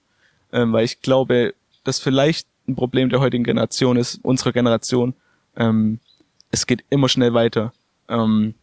Ähm, 0.51 0.73
weil 0.73 0.85
ich 0.85 1.01
glaube, 1.01 1.53
dass 1.83 1.99
vielleicht 1.99 2.47
ein 2.71 2.75
Problem 2.75 3.09
der 3.09 3.19
heutigen 3.19 3.43
Generation 3.43 3.97
ist, 3.97 4.19
unserer 4.23 4.51
Generation, 4.51 5.13
ähm, 5.55 5.99
es 6.51 6.67
geht 6.67 6.83
immer 6.89 7.09
schnell 7.09 7.33
weiter. 7.33 7.73
Ähm, 8.09 8.55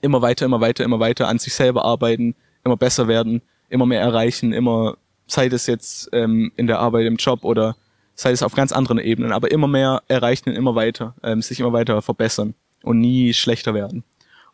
immer 0.00 0.20
weiter, 0.20 0.44
immer 0.44 0.60
weiter, 0.60 0.84
immer 0.84 1.00
weiter 1.00 1.28
an 1.28 1.38
sich 1.38 1.54
selber 1.54 1.84
arbeiten, 1.84 2.34
immer 2.64 2.76
besser 2.76 3.08
werden, 3.08 3.40
immer 3.70 3.86
mehr 3.86 4.00
erreichen, 4.00 4.52
immer, 4.52 4.96
sei 5.26 5.48
das 5.48 5.66
jetzt 5.66 6.10
ähm, 6.12 6.52
in 6.56 6.66
der 6.66 6.80
Arbeit, 6.80 7.06
im 7.06 7.16
Job 7.16 7.44
oder 7.44 7.76
sei 8.14 8.32
es 8.32 8.42
auf 8.42 8.54
ganz 8.54 8.72
anderen 8.72 8.98
Ebenen, 8.98 9.32
aber 9.32 9.50
immer 9.50 9.68
mehr 9.68 10.02
erreichen 10.08 10.50
und 10.50 10.56
immer 10.56 10.74
weiter, 10.74 11.14
ähm, 11.22 11.40
sich 11.40 11.60
immer 11.60 11.72
weiter 11.72 12.02
verbessern 12.02 12.54
und 12.82 12.98
nie 12.98 13.32
schlechter 13.32 13.72
werden. 13.74 14.04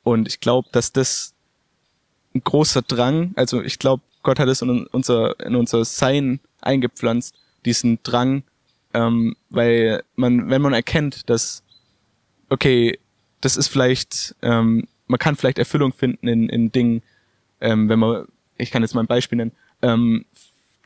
Und 0.03 0.29
ich 0.29 0.41
glaube, 0.41 0.69
dass 0.71 0.93
das 0.93 1.35
ein 2.35 2.43
großer 2.45 2.83
Drang, 2.83 3.33
also 3.37 3.63
ich 3.63 3.79
glaube, 3.79 4.03
Gott 4.23 4.39
hat 4.39 4.49
es 4.49 4.63
in 4.63 4.87
unser, 4.87 5.41
in 5.41 5.57
unser 5.57 5.85
Sein 5.85 6.41
eingepflanzt, 6.61 7.35
diesen 7.65 7.99
Drang, 8.03 8.43
ähm, 8.95 9.37
weil 9.51 10.03
man, 10.17 10.51
wenn 10.51 10.63
man 10.63 10.73
erkennt, 10.73 11.29
dass, 11.29 11.63
okay, 12.49 12.99
das 13.41 13.57
ist 13.57 13.69
vielleicht, 13.69 14.35
ähm, 14.43 14.89
man 15.07 15.19
kann 15.19 15.37
vielleicht 15.37 15.59
Erfüllung 15.59 15.93
finden 15.93 16.29
in, 16.29 16.49
in 16.49 16.73
Dingen, 16.73 17.03
ähm, 17.61 17.89
wenn 17.89 17.99
man, 17.99 18.27
ich 18.57 18.71
kann 18.71 18.83
jetzt 18.83 18.95
mal 18.95 19.03
ein 19.03 19.07
Beispiel 19.07 19.37
nennen, 19.37 19.53
ähm, 19.83 20.25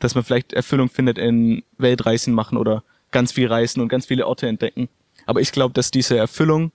dass 0.01 0.15
man 0.15 0.25
vielleicht 0.25 0.53
Erfüllung 0.53 0.89
findet 0.89 1.19
in 1.19 1.63
Weltreisen 1.79 2.35
machen 2.35 2.59
oder 2.59 2.83
ganz 3.11 3.33
viel 3.33 3.47
reisen 3.47 3.81
und 3.81 3.89
ganz 3.89 4.07
viele 4.07 4.27
Orte 4.27 4.49
entdecken. 4.49 4.89
Aber 5.27 5.41
ich 5.41 5.53
glaube, 5.53 5.75
dass 5.75 5.91
diese 5.91 6.17
Erfüllung, 6.17 6.73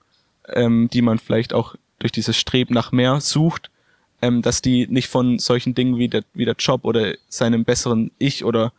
ähm, 0.48 0.88
die 0.92 1.02
man 1.02 1.18
vielleicht 1.18 1.52
auch 1.52 1.74
durch 1.98 2.12
dieses 2.12 2.36
Streben 2.36 2.74
nach 2.74 2.92
mehr 2.92 3.20
sucht, 3.20 3.70
ähm, 4.22 4.42
dass 4.42 4.62
die 4.62 4.86
nicht 4.86 5.08
von 5.08 5.38
solchen 5.38 5.74
Dingen 5.74 5.98
wie 5.98 6.08
der, 6.08 6.24
wie 6.32 6.44
der 6.44 6.56
Job 6.58 6.84
oder 6.84 7.14
seinem 7.28 7.64
besseren 7.64 8.10
Ich 8.18 8.44
oder 8.44 8.72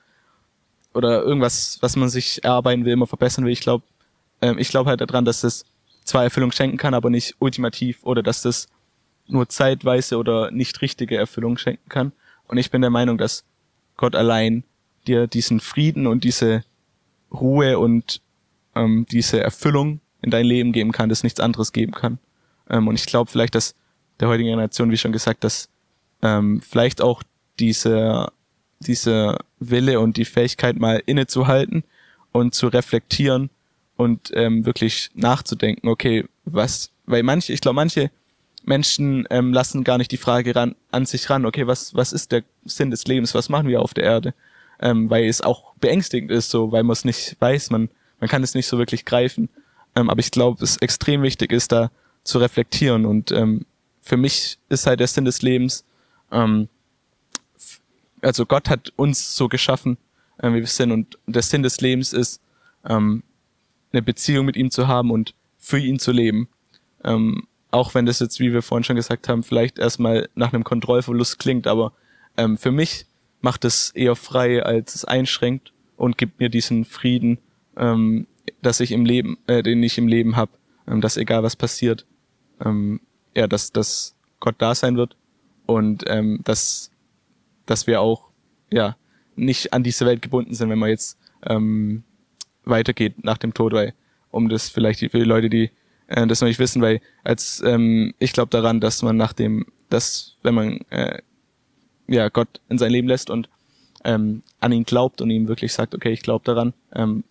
oder 0.93 1.21
irgendwas, 1.21 1.77
was 1.81 1.95
man 1.95 2.09
sich 2.09 2.43
erarbeiten 2.43 2.85
will, 2.85 2.93
immer 2.93 3.07
verbessern 3.07 3.45
will. 3.45 3.51
Ich 3.51 3.61
glaube, 3.61 3.83
ähm, 4.41 4.57
ich 4.57 4.69
glaube 4.69 4.89
halt 4.89 5.01
daran, 5.01 5.25
dass 5.25 5.41
das 5.41 5.65
zwar 6.03 6.23
Erfüllung 6.23 6.51
schenken 6.51 6.77
kann, 6.77 6.93
aber 6.93 7.09
nicht 7.09 7.35
ultimativ 7.39 8.03
oder 8.03 8.23
dass 8.23 8.41
das 8.41 8.67
nur 9.27 9.47
zeitweise 9.47 10.17
oder 10.17 10.51
nicht 10.51 10.81
richtige 10.81 11.17
Erfüllung 11.17 11.57
schenken 11.57 11.89
kann. 11.89 12.11
Und 12.47 12.57
ich 12.57 12.71
bin 12.71 12.81
der 12.81 12.89
Meinung, 12.89 13.17
dass 13.17 13.43
Gott 13.95 14.15
allein 14.15 14.63
dir 15.05 15.27
diesen 15.27 15.59
Frieden 15.59 16.07
und 16.07 16.23
diese 16.23 16.63
Ruhe 17.31 17.77
und 17.77 18.21
ähm, 18.75 19.05
diese 19.11 19.39
Erfüllung 19.41 20.01
in 20.21 20.31
dein 20.31 20.45
Leben 20.45 20.71
geben 20.71 20.91
kann, 20.91 21.09
das 21.09 21.23
nichts 21.23 21.39
anderes 21.39 21.71
geben 21.71 21.91
kann. 21.91 22.17
Ähm, 22.69 22.87
und 22.87 22.95
ich 22.95 23.05
glaube 23.05 23.29
vielleicht, 23.29 23.55
dass 23.55 23.75
der 24.19 24.27
heutigen 24.27 24.49
Generation, 24.49 24.91
wie 24.91 24.97
schon 24.97 25.11
gesagt, 25.11 25.43
dass 25.43 25.69
ähm, 26.21 26.61
vielleicht 26.61 27.01
auch 27.01 27.23
diese 27.59 28.31
diese 28.79 29.37
Wille 29.59 29.99
und 29.99 30.17
die 30.17 30.25
Fähigkeit 30.25 30.77
mal 30.77 31.01
innezuhalten 31.05 31.83
und 32.31 32.55
zu 32.55 32.67
reflektieren 32.67 33.49
und 33.97 34.31
ähm, 34.33 34.65
wirklich 34.65 35.09
nachzudenken, 35.13 35.89
okay, 35.89 36.25
was, 36.45 36.91
weil 37.05 37.23
manche, 37.23 37.51
ich 37.51 37.61
glaube, 37.61 37.75
manche 37.75 38.11
Menschen 38.63 39.27
ähm, 39.29 39.53
lassen 39.53 39.83
gar 39.83 39.97
nicht 39.97 40.11
die 40.11 40.17
Frage 40.17 40.55
ran, 40.55 40.75
an 40.91 41.05
sich 41.05 41.29
ran, 41.29 41.45
okay, 41.45 41.67
was, 41.67 41.93
was 41.95 42.13
ist 42.13 42.31
der 42.31 42.43
Sinn 42.65 42.91
des 42.91 43.05
Lebens, 43.05 43.33
was 43.33 43.49
machen 43.49 43.67
wir 43.67 43.81
auf 43.81 43.93
der 43.93 44.05
Erde? 44.05 44.33
Ähm, 44.81 45.09
weil 45.09 45.25
es 45.25 45.41
auch 45.41 45.73
beängstigend 45.75 46.31
ist, 46.31 46.49
so, 46.49 46.71
weil 46.71 46.83
man 46.83 46.93
es 46.93 47.03
nicht 47.03 47.35
weiß, 47.39 47.71
man, 47.71 47.89
man 48.19 48.29
kann 48.29 48.43
es 48.43 48.53
nicht 48.53 48.67
so 48.67 48.77
wirklich 48.77 49.03
greifen. 49.03 49.49
Ähm, 49.95 50.09
aber 50.09 50.19
ich 50.19 50.31
glaube, 50.31 50.63
es 50.63 50.77
extrem 50.77 51.21
wichtig 51.21 51.51
ist, 51.51 51.71
da 51.71 51.91
zu 52.23 52.37
reflektieren 52.37 53.05
und 53.05 53.31
ähm, 53.31 53.65
für 54.01 54.17
mich 54.17 54.57
ist 54.69 54.87
halt 54.87 54.99
der 54.99 55.07
Sinn 55.07 55.25
des 55.25 55.41
Lebens, 55.41 55.83
ähm, 56.31 56.69
also 58.21 58.45
Gott 58.45 58.69
hat 58.69 58.91
uns 58.95 59.35
so 59.35 59.47
geschaffen, 59.47 59.97
äh, 60.37 60.49
wie 60.49 60.55
wir 60.55 60.67
sind 60.67 60.91
und 60.91 61.17
der 61.27 61.41
Sinn 61.41 61.63
des 61.63 61.81
Lebens 61.81 62.13
ist, 62.13 62.41
ähm, 62.85 63.23
eine 63.91 64.01
Beziehung 64.01 64.45
mit 64.45 64.55
ihm 64.55 64.71
zu 64.71 64.87
haben 64.87 65.11
und 65.11 65.33
für 65.57 65.79
ihn 65.79 65.99
zu 65.99 66.11
leben. 66.11 66.47
Ähm, 67.03 67.47
auch 67.71 67.93
wenn 67.93 68.05
das 68.05 68.19
jetzt, 68.19 68.39
wie 68.39 68.53
wir 68.53 68.61
vorhin 68.61 68.83
schon 68.83 68.95
gesagt 68.95 69.29
haben, 69.29 69.43
vielleicht 69.43 69.79
erstmal 69.79 70.29
nach 70.35 70.53
einem 70.53 70.63
Kontrollverlust 70.63 71.39
klingt, 71.39 71.67
aber 71.67 71.93
ähm, 72.37 72.57
für 72.57 72.71
mich 72.71 73.05
macht 73.41 73.65
es 73.65 73.91
eher 73.91 74.15
frei, 74.15 74.63
als 74.63 74.95
es 74.95 75.05
einschränkt 75.05 75.71
und 75.97 76.17
gibt 76.17 76.39
mir 76.39 76.49
diesen 76.49 76.85
Frieden, 76.85 77.39
ähm, 77.77 78.27
dass 78.61 78.79
ich 78.79 78.91
im 78.91 79.05
Leben, 79.05 79.37
äh, 79.47 79.63
den 79.63 79.83
ich 79.83 79.97
im 79.97 80.07
Leben 80.07 80.35
habe, 80.35 80.51
ähm, 80.87 81.01
dass 81.01 81.17
egal 81.17 81.43
was 81.43 81.55
passiert, 81.55 82.05
ähm, 82.63 83.01
ja, 83.35 83.47
dass, 83.47 83.71
dass 83.71 84.15
Gott 84.39 84.55
da 84.57 84.73
sein 84.75 84.97
wird 84.97 85.15
und 85.65 86.03
ähm, 86.07 86.41
dass, 86.43 86.91
dass 87.69 87.87
wir 87.87 88.01
auch 88.01 88.29
ja 88.71 88.95
nicht 89.35 89.73
an 89.73 89.83
diese 89.83 90.05
Welt 90.05 90.21
gebunden 90.21 90.53
sind, 90.53 90.69
wenn 90.69 90.79
man 90.79 90.89
jetzt 90.89 91.17
ähm, 91.45 92.03
weitergeht 92.65 93.23
nach 93.23 93.37
dem 93.37 93.53
Tod, 93.53 93.73
weil 93.73 93.93
um 94.31 94.49
das 94.49 94.69
vielleicht 94.69 94.99
für 94.99 95.09
die 95.17 95.23
Leute, 95.23 95.49
die 95.49 95.71
äh, 96.07 96.27
das 96.27 96.41
noch 96.41 96.47
nicht 96.47 96.59
wissen, 96.59 96.81
weil 96.81 97.01
als 97.23 97.61
ähm, 97.65 98.13
ich 98.19 98.33
glaube 98.33 98.49
daran, 98.49 98.79
dass 98.79 99.01
man 99.01 99.17
nach 99.17 99.33
dem, 99.33 99.65
dass 99.89 100.37
wenn 100.43 100.55
man 100.55 100.79
äh, 100.89 101.19
ja 102.07 102.29
Gott 102.29 102.59
in 102.69 102.77
sein 102.77 102.91
Leben 102.91 103.07
lässt 103.07 103.29
und 103.29 103.49
ähm, 104.03 104.43
an 104.59 104.71
ihn 104.71 104.83
glaubt 104.83 105.21
und 105.21 105.29
ihm 105.29 105.47
wirklich 105.47 105.73
sagt, 105.73 105.93
okay, 105.93 106.11
ich 106.11 106.21
glaube 106.21 106.45
daran, 106.45 106.73
ähm, 106.93 107.23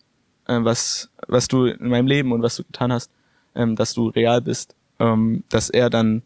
äh, 0.47 0.59
was 0.61 1.09
was 1.27 1.47
du 1.47 1.65
in 1.65 1.89
meinem 1.89 2.07
Leben 2.07 2.31
und 2.31 2.41
was 2.41 2.55
du 2.55 2.63
getan 2.63 2.91
hast, 2.91 3.11
ähm, 3.55 3.75
dass 3.75 3.93
du 3.93 4.07
real 4.07 4.41
bist, 4.41 4.75
ähm, 4.99 5.43
dass 5.49 5.69
er 5.69 5.89
dann 5.89 6.23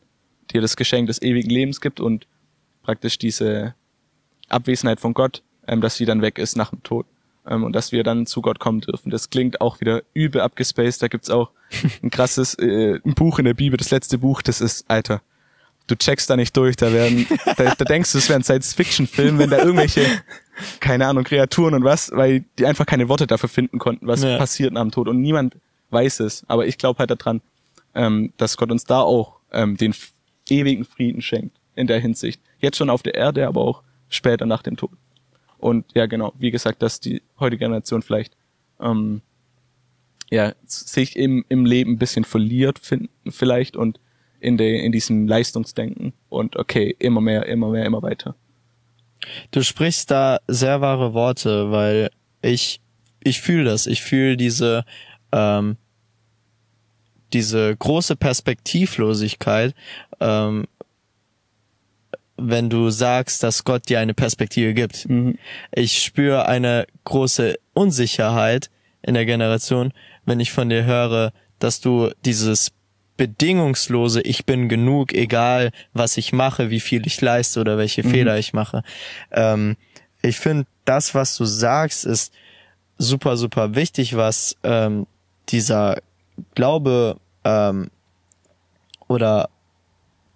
dir 0.51 0.61
das 0.61 0.75
Geschenk 0.75 1.07
des 1.07 1.21
ewigen 1.21 1.49
Lebens 1.49 1.81
gibt 1.81 1.99
und 1.99 2.27
praktisch 2.83 3.17
diese 3.17 3.75
Abwesenheit 4.53 4.99
von 4.99 5.13
Gott, 5.13 5.41
ähm, 5.67 5.81
dass 5.81 5.95
sie 5.97 6.05
dann 6.05 6.21
weg 6.21 6.37
ist 6.37 6.55
nach 6.55 6.69
dem 6.69 6.83
Tod 6.83 7.05
ähm, 7.47 7.63
und 7.63 7.73
dass 7.73 7.91
wir 7.91 8.03
dann 8.03 8.25
zu 8.25 8.41
Gott 8.41 8.59
kommen 8.59 8.81
dürfen. 8.81 9.09
Das 9.09 9.29
klingt 9.29 9.61
auch 9.61 9.79
wieder 9.81 10.03
übel 10.13 10.41
abgespaced. 10.41 11.01
Da 11.01 11.07
gibt's 11.07 11.29
auch 11.29 11.51
ein 12.01 12.09
krasses 12.11 12.53
äh, 12.55 12.99
ein 13.03 13.13
Buch 13.15 13.39
in 13.39 13.45
der 13.45 13.53
Bibel, 13.53 13.77
das 13.77 13.91
letzte 13.91 14.17
Buch, 14.17 14.41
das 14.41 14.61
ist, 14.61 14.85
Alter, 14.89 15.21
du 15.87 15.95
checkst 15.95 16.29
da 16.29 16.35
nicht 16.37 16.55
durch. 16.55 16.75
Da 16.75 16.93
werden, 16.93 17.27
da, 17.57 17.75
da 17.75 17.85
denkst 17.85 18.11
du, 18.11 18.17
es 18.17 18.29
wäre 18.29 18.39
ein 18.39 18.43
Science-Fiction-Film, 18.43 19.37
wenn 19.39 19.49
da 19.49 19.57
irgendwelche, 19.59 20.05
keine 20.79 21.07
Ahnung, 21.07 21.23
Kreaturen 21.23 21.73
und 21.73 21.83
was, 21.83 22.11
weil 22.13 22.45
die 22.59 22.65
einfach 22.65 22.85
keine 22.85 23.09
Worte 23.09 23.27
dafür 23.27 23.49
finden 23.49 23.79
konnten, 23.79 24.07
was 24.07 24.23
Ja. 24.23 24.37
passiert 24.37 24.71
nach 24.73 24.81
dem 24.81 24.91
Tod. 24.91 25.07
Und 25.07 25.21
niemand 25.21 25.57
weiß 25.89 26.21
es. 26.21 26.43
Aber 26.47 26.65
ich 26.67 26.77
glaube 26.77 26.99
halt 26.99 27.11
daran, 27.11 27.41
ähm, 27.95 28.33
dass 28.37 28.57
Gott 28.57 28.71
uns 28.71 28.85
da 28.85 29.01
auch 29.01 29.35
ähm, 29.51 29.77
den 29.77 29.93
ewigen 30.49 30.85
Frieden 30.85 31.21
schenkt 31.21 31.55
in 31.75 31.87
der 31.87 31.99
Hinsicht. 31.99 32.41
Jetzt 32.59 32.77
schon 32.77 32.89
auf 32.89 33.03
der 33.03 33.15
Erde, 33.15 33.47
aber 33.47 33.61
auch 33.61 33.83
später 34.13 34.45
nach 34.45 34.63
dem 34.63 34.77
Tod. 34.77 34.91
Und 35.57 35.85
ja, 35.93 36.05
genau, 36.05 36.33
wie 36.37 36.51
gesagt, 36.51 36.81
dass 36.81 36.99
die 36.99 37.21
heutige 37.39 37.65
Generation 37.65 38.01
vielleicht 38.01 38.35
ähm, 38.81 39.21
ja, 40.29 40.53
sich 40.65 41.15
im, 41.15 41.45
im 41.49 41.65
Leben 41.65 41.93
ein 41.93 41.97
bisschen 41.97 42.25
verliert 42.25 42.79
finden 42.79 43.31
vielleicht 43.31 43.77
und 43.77 43.99
in, 44.39 44.57
der 44.57 44.83
in 44.83 44.91
diesem 44.91 45.27
Leistungsdenken 45.27 46.13
und 46.29 46.57
okay, 46.57 46.95
immer 46.99 47.21
mehr, 47.21 47.45
immer 47.45 47.69
mehr, 47.69 47.85
immer 47.85 48.01
weiter. 48.01 48.35
Du 49.51 49.63
sprichst 49.63 50.11
da 50.11 50.39
sehr 50.47 50.81
wahre 50.81 51.13
Worte, 51.13 51.71
weil 51.71 52.09
ich 52.41 52.81
ich 53.23 53.41
fühle 53.41 53.63
das. 53.63 53.87
Ich 53.87 54.01
fühle 54.01 54.35
diese 54.35 54.83
ähm, 55.31 55.77
diese 57.31 57.75
große 57.75 58.15
Perspektivlosigkeit, 58.15 59.73
ähm, 60.19 60.65
wenn 62.37 62.69
du 62.69 62.89
sagst, 62.89 63.43
dass 63.43 63.63
Gott 63.63 63.89
dir 63.89 63.99
eine 63.99 64.13
Perspektive 64.13 64.73
gibt. 64.73 65.07
Ich 65.73 66.03
spüre 66.03 66.47
eine 66.47 66.87
große 67.03 67.57
Unsicherheit 67.73 68.69
in 69.01 69.13
der 69.13 69.25
Generation, 69.25 69.93
wenn 70.25 70.39
ich 70.39 70.51
von 70.51 70.69
dir 70.69 70.85
höre, 70.85 71.31
dass 71.59 71.79
du 71.79 72.09
dieses 72.25 72.71
bedingungslose 73.15 74.21
Ich 74.21 74.45
bin 74.45 74.69
genug, 74.69 75.13
egal 75.13 75.71
was 75.93 76.17
ich 76.17 76.33
mache, 76.33 76.69
wie 76.69 76.79
viel 76.79 77.05
ich 77.05 77.21
leiste 77.21 77.59
oder 77.61 77.77
welche 77.77 78.03
Fehler 78.03 78.37
ich 78.39 78.53
mache. 78.53 78.83
Ähm, 79.31 79.77
ich 80.21 80.39
finde, 80.39 80.65
das, 80.85 81.13
was 81.13 81.37
du 81.37 81.45
sagst, 81.45 82.05
ist 82.05 82.33
super, 82.97 83.37
super 83.37 83.75
wichtig, 83.75 84.15
was 84.15 84.55
ähm, 84.63 85.05
dieser 85.49 86.01
Glaube 86.55 87.17
ähm, 87.43 87.91
oder 89.07 89.49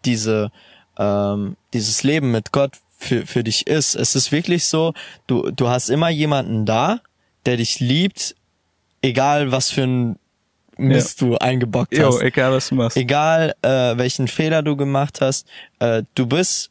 diese 0.05 0.51
ähm, 0.97 1.55
dieses 1.73 2.03
Leben 2.03 2.31
mit 2.31 2.51
Gott 2.51 2.77
für, 2.97 3.25
für 3.25 3.43
dich 3.43 3.67
ist. 3.67 3.95
Es 3.95 4.15
ist 4.15 4.31
wirklich 4.31 4.65
so, 4.65 4.93
du, 5.27 5.51
du 5.51 5.69
hast 5.69 5.89
immer 5.89 6.09
jemanden 6.09 6.65
da, 6.65 7.01
der 7.45 7.57
dich 7.57 7.79
liebt, 7.79 8.35
egal 9.01 9.51
was 9.51 9.71
für 9.71 9.83
ein 9.83 10.19
Mist 10.79 11.21
du 11.21 11.37
eingebockt 11.37 11.97
Jo, 11.97 12.07
hast. 12.07 12.21
egal 12.21 12.51
was 12.51 12.69
du 12.69 12.75
machst. 12.75 12.97
Egal 12.97 13.55
äh, 13.63 13.97
welchen 13.97 14.27
Fehler 14.27 14.61
du 14.61 14.75
gemacht 14.75 15.21
hast, 15.21 15.47
äh, 15.79 16.03
du 16.13 16.27
bist 16.27 16.69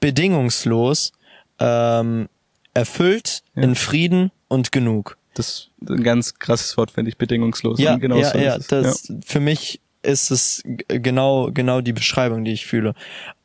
bedingungslos 0.00 1.12
ähm, 1.58 2.28
erfüllt, 2.72 3.42
in 3.54 3.74
Frieden 3.74 4.30
und 4.48 4.72
genug. 4.72 5.18
Das 5.34 5.48
ist 5.48 5.70
ein 5.90 6.02
ganz 6.02 6.34
krasses 6.34 6.76
Wort, 6.76 6.90
finde 6.90 7.10
ich, 7.10 7.18
bedingungslos. 7.18 7.78
Ja, 7.78 7.96
genau 7.96 8.16
ja, 8.16 8.30
so 8.30 8.38
ja, 8.38 8.58
das 8.58 9.12
für 9.24 9.40
mich 9.40 9.80
ist 10.04 10.30
es 10.30 10.62
genau 10.88 11.50
genau 11.52 11.80
die 11.80 11.92
Beschreibung, 11.92 12.44
die 12.44 12.52
ich 12.52 12.66
fühle. 12.66 12.94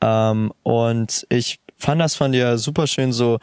Ähm, 0.01 0.51
und 0.63 1.25
ich 1.29 1.59
fand 1.77 2.01
das 2.01 2.15
von 2.15 2.31
dir 2.31 2.57
super 2.57 2.87
schön 2.87 3.11
so 3.11 3.39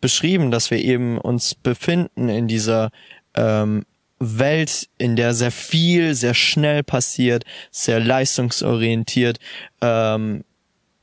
beschrieben, 0.00 0.50
dass 0.50 0.70
wir 0.70 0.78
eben 0.78 1.18
uns 1.18 1.54
befinden 1.54 2.28
in 2.28 2.48
dieser 2.48 2.90
ähm, 3.34 3.84
Welt, 4.18 4.88
in 4.98 5.16
der 5.16 5.34
sehr 5.34 5.50
viel, 5.50 6.14
sehr 6.14 6.34
schnell 6.34 6.82
passiert, 6.82 7.44
sehr 7.70 8.00
leistungsorientiert 8.00 9.38
ähm, 9.80 10.44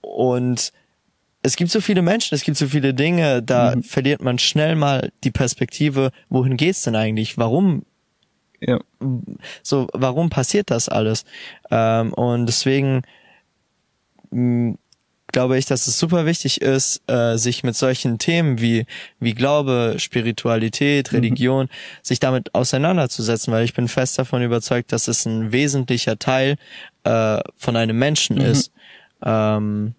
und 0.01 0.71
es 1.43 1.55
gibt 1.55 1.71
so 1.71 1.79
viele 1.79 2.01
Menschen, 2.01 2.35
es 2.35 2.43
gibt 2.43 2.57
so 2.57 2.67
viele 2.67 2.93
Dinge, 2.93 3.41
da 3.41 3.75
verliert 3.81 4.21
man 4.21 4.37
schnell 4.37 4.75
mal 4.75 5.11
die 5.23 5.31
Perspektive, 5.31 6.11
wohin 6.29 6.57
geht's 6.57 6.81
denn 6.81 6.95
eigentlich? 6.95 7.37
Warum 7.37 7.83
ja. 8.59 8.79
so, 9.63 9.87
warum 9.93 10.29
passiert 10.29 10.71
das 10.71 10.89
alles? 10.89 11.25
Ähm, 11.69 12.13
und 12.13 12.45
deswegen 12.45 13.03
mh, 14.31 14.75
glaube 15.31 15.57
ich, 15.57 15.65
dass 15.65 15.87
es 15.87 15.99
super 15.99 16.25
wichtig 16.25 16.61
ist, 16.61 17.01
äh, 17.07 17.37
sich 17.37 17.63
mit 17.63 17.75
solchen 17.75 18.17
Themen 18.17 18.59
wie, 18.59 18.85
wie 19.19 19.33
Glaube, 19.33 19.95
Spiritualität, 19.97 21.11
Religion, 21.13 21.69
sich 22.01 22.19
damit 22.19 22.55
auseinanderzusetzen, 22.55 23.53
weil 23.53 23.65
ich 23.65 23.73
bin 23.73 23.87
fest 23.87 24.17
davon 24.17 24.41
überzeugt, 24.41 24.91
dass 24.91 25.07
es 25.07 25.25
ein 25.25 25.51
wesentlicher 25.51 26.17
Teil 26.17 26.55
äh, 27.03 27.39
von 27.55 27.75
einem 27.75 27.99
Menschen 27.99 28.37
ist. 28.37 28.71
Ähm, 29.23 29.95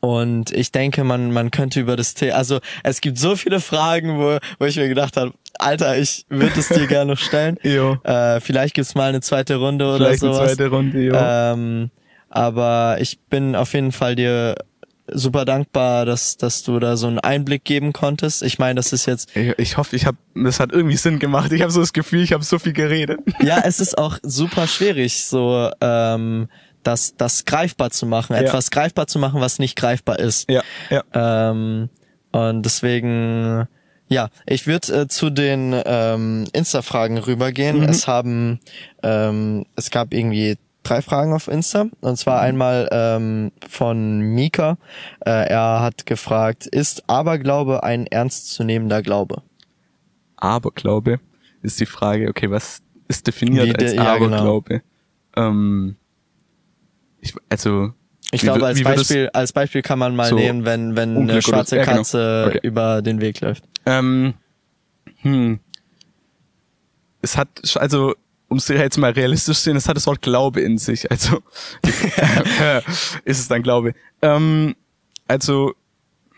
und 0.00 0.52
ich 0.52 0.70
denke, 0.72 1.02
man, 1.04 1.32
man 1.32 1.50
könnte 1.50 1.80
über 1.80 1.96
das 1.96 2.14
Thema, 2.14 2.36
also 2.36 2.60
es 2.84 3.00
gibt 3.00 3.18
so 3.18 3.34
viele 3.36 3.60
Fragen, 3.60 4.18
wo, 4.18 4.38
wo 4.58 4.64
ich 4.64 4.76
mir 4.76 4.88
gedacht 4.88 5.16
habe, 5.16 5.32
Alter, 5.58 5.98
ich 5.98 6.24
würde 6.28 6.60
es 6.60 6.68
dir 6.68 6.86
gerne 6.86 7.12
noch 7.12 7.18
stellen. 7.18 7.56
Jo. 7.64 7.96
Äh, 8.04 8.40
vielleicht 8.40 8.74
gibt's 8.74 8.94
mal 8.94 9.08
eine 9.08 9.20
zweite 9.20 9.56
Runde 9.56 9.96
Vielleicht 9.96 10.22
oder 10.22 10.30
eine 10.30 10.36
sowas. 10.38 10.52
zweite 10.54 10.68
Runde, 10.70 11.02
jo. 11.02 11.14
Ähm, 11.16 11.90
aber 12.30 12.98
ich 13.00 13.18
bin 13.30 13.56
auf 13.56 13.72
jeden 13.74 13.90
Fall 13.92 14.14
dir 14.14 14.54
super 15.10 15.44
dankbar, 15.44 16.04
dass, 16.04 16.36
dass 16.36 16.62
du 16.62 16.78
da 16.78 16.96
so 16.96 17.06
einen 17.06 17.18
Einblick 17.18 17.64
geben 17.64 17.92
konntest. 17.92 18.42
Ich 18.42 18.58
meine, 18.58 18.74
das 18.76 18.92
ist 18.92 19.06
jetzt, 19.06 19.34
Ich, 19.34 19.58
ich 19.58 19.76
hoffe, 19.78 19.96
ich 19.96 20.04
habe, 20.06 20.18
das 20.34 20.60
hat 20.60 20.70
irgendwie 20.70 20.96
Sinn 20.96 21.18
gemacht. 21.18 21.50
Ich 21.52 21.62
habe 21.62 21.72
so 21.72 21.80
das 21.80 21.92
Gefühl, 21.94 22.22
ich 22.22 22.32
habe 22.34 22.44
so 22.44 22.58
viel 22.58 22.74
geredet. 22.74 23.18
ja, 23.40 23.62
es 23.64 23.80
ist 23.80 23.96
auch 23.96 24.18
super 24.22 24.66
schwierig, 24.66 25.24
so 25.24 25.70
ähm, 25.80 26.48
das, 26.82 27.16
das 27.16 27.44
greifbar 27.44 27.90
zu 27.90 28.06
machen, 28.06 28.34
Ja. 28.34 28.40
etwas 28.42 28.70
greifbar 28.70 29.06
zu 29.06 29.18
machen, 29.18 29.40
was 29.40 29.58
nicht 29.58 29.76
greifbar 29.76 30.18
ist. 30.18 30.50
Ja, 30.50 30.62
ja. 30.90 31.02
Ähm, 31.12 31.88
und 32.32 32.62
deswegen, 32.64 33.66
ja, 34.08 34.28
ich 34.46 34.66
würde 34.66 35.02
äh, 35.02 35.08
zu 35.08 35.30
den 35.30 35.74
ähm, 35.84 36.46
Insta-Fragen 36.52 37.18
rübergehen. 37.18 37.82
Es 37.84 38.06
haben, 38.06 38.60
ähm, 39.02 39.66
es 39.76 39.90
gab 39.90 40.12
irgendwie 40.14 40.56
drei 40.82 41.02
Fragen 41.02 41.32
auf 41.34 41.48
Insta. 41.48 41.86
Und 42.00 42.16
zwar 42.16 42.40
einmal 42.40 42.88
ähm, 42.92 43.52
von 43.68 44.20
Mika. 44.20 44.78
Äh, 45.20 45.48
er 45.50 45.80
hat 45.80 46.06
gefragt, 46.06 46.66
ist 46.66 47.08
Aberglaube 47.08 47.82
ein 47.82 48.06
ernstzunehmender 48.06 49.02
Glaube? 49.02 49.42
Aberglaube 50.36 51.20
ist 51.62 51.80
die 51.80 51.86
Frage, 51.86 52.28
okay, 52.28 52.50
was 52.50 52.80
ist 53.08 53.26
definiert 53.26 53.66
Wie 53.66 53.72
de- 53.72 53.86
als 53.88 53.94
ja, 53.94 54.16
genau. 54.16 54.26
Aberglaube? 54.36 54.82
Ähm, 55.36 55.96
ich, 57.28 57.34
also, 57.48 57.92
Ich 58.32 58.40
glaube, 58.40 58.66
als 58.66 58.82
Beispiel, 58.82 59.28
als 59.32 59.52
Beispiel 59.52 59.82
kann 59.82 59.98
man 59.98 60.14
mal 60.16 60.28
So, 60.28 60.36
nehmen, 60.36 60.64
wenn, 60.64 60.96
wenn 60.96 61.10
eine 61.10 61.18
Unglück 61.20 61.36
oder- 61.36 61.42
schwarze 61.42 61.76
ja, 61.76 61.84
genau. 61.84 61.96
Katze 61.98 62.44
Okay. 62.48 62.60
über 62.62 63.02
den 63.02 63.20
Weg 63.20 63.40
läuft. 63.40 63.64
Ähm, 63.86 64.34
hm. 65.22 65.60
Es 67.20 67.36
hat, 67.36 67.48
also, 67.76 68.14
um 68.48 68.58
es 68.58 68.68
jetzt 68.68 68.96
mal 68.98 69.10
realistisch 69.12 69.58
zu 69.58 69.64
sehen, 69.64 69.76
es 69.76 69.88
hat 69.88 69.96
das 69.96 70.06
Wort 70.06 70.22
Glaube 70.22 70.60
in 70.60 70.78
sich. 70.78 71.10
Also, 71.10 71.40
ist 73.24 73.40
es 73.40 73.48
dann 73.48 73.62
Glaube. 73.62 73.94
Ähm, 74.22 74.74
also, 75.26 75.74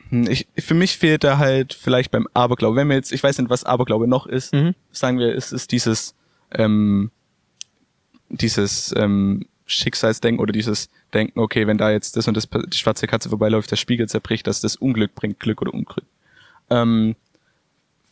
hm, 0.08 0.28
ich, 0.28 0.48
für 0.58 0.74
mich 0.74 0.96
fehlt 0.96 1.22
da 1.24 1.38
halt 1.38 1.74
vielleicht 1.74 2.10
beim 2.10 2.26
Aberglaube. 2.34 2.76
Wenn 2.76 2.88
wir 2.88 2.96
jetzt, 2.96 3.12
ich 3.12 3.22
weiß 3.22 3.38
nicht, 3.38 3.50
was 3.50 3.64
Aberglaube 3.64 4.06
noch 4.08 4.26
ist, 4.26 4.52
Mhm. 4.54 4.74
sagen 4.90 5.18
wir, 5.18 5.34
es 5.34 5.52
ist 5.52 5.70
dieses, 5.72 6.14
ähm, 6.52 7.10
dieses 8.28 8.94
ähm, 8.96 9.46
Schicksalsdenken 9.70 10.40
oder 10.40 10.52
dieses 10.52 10.88
Denken, 11.14 11.40
okay, 11.40 11.66
wenn 11.66 11.78
da 11.78 11.90
jetzt 11.90 12.16
das 12.16 12.28
und 12.28 12.36
das 12.36 12.48
die 12.48 12.76
schwarze 12.76 13.06
Katze 13.06 13.28
vorbeiläuft, 13.28 13.70
der 13.70 13.76
Spiegel 13.76 14.08
zerbricht, 14.08 14.46
dass 14.46 14.60
das 14.60 14.76
Unglück 14.76 15.14
bringt, 15.14 15.40
Glück 15.40 15.62
oder 15.62 15.72
Unglück. 15.72 16.04
Ähm, 16.68 17.16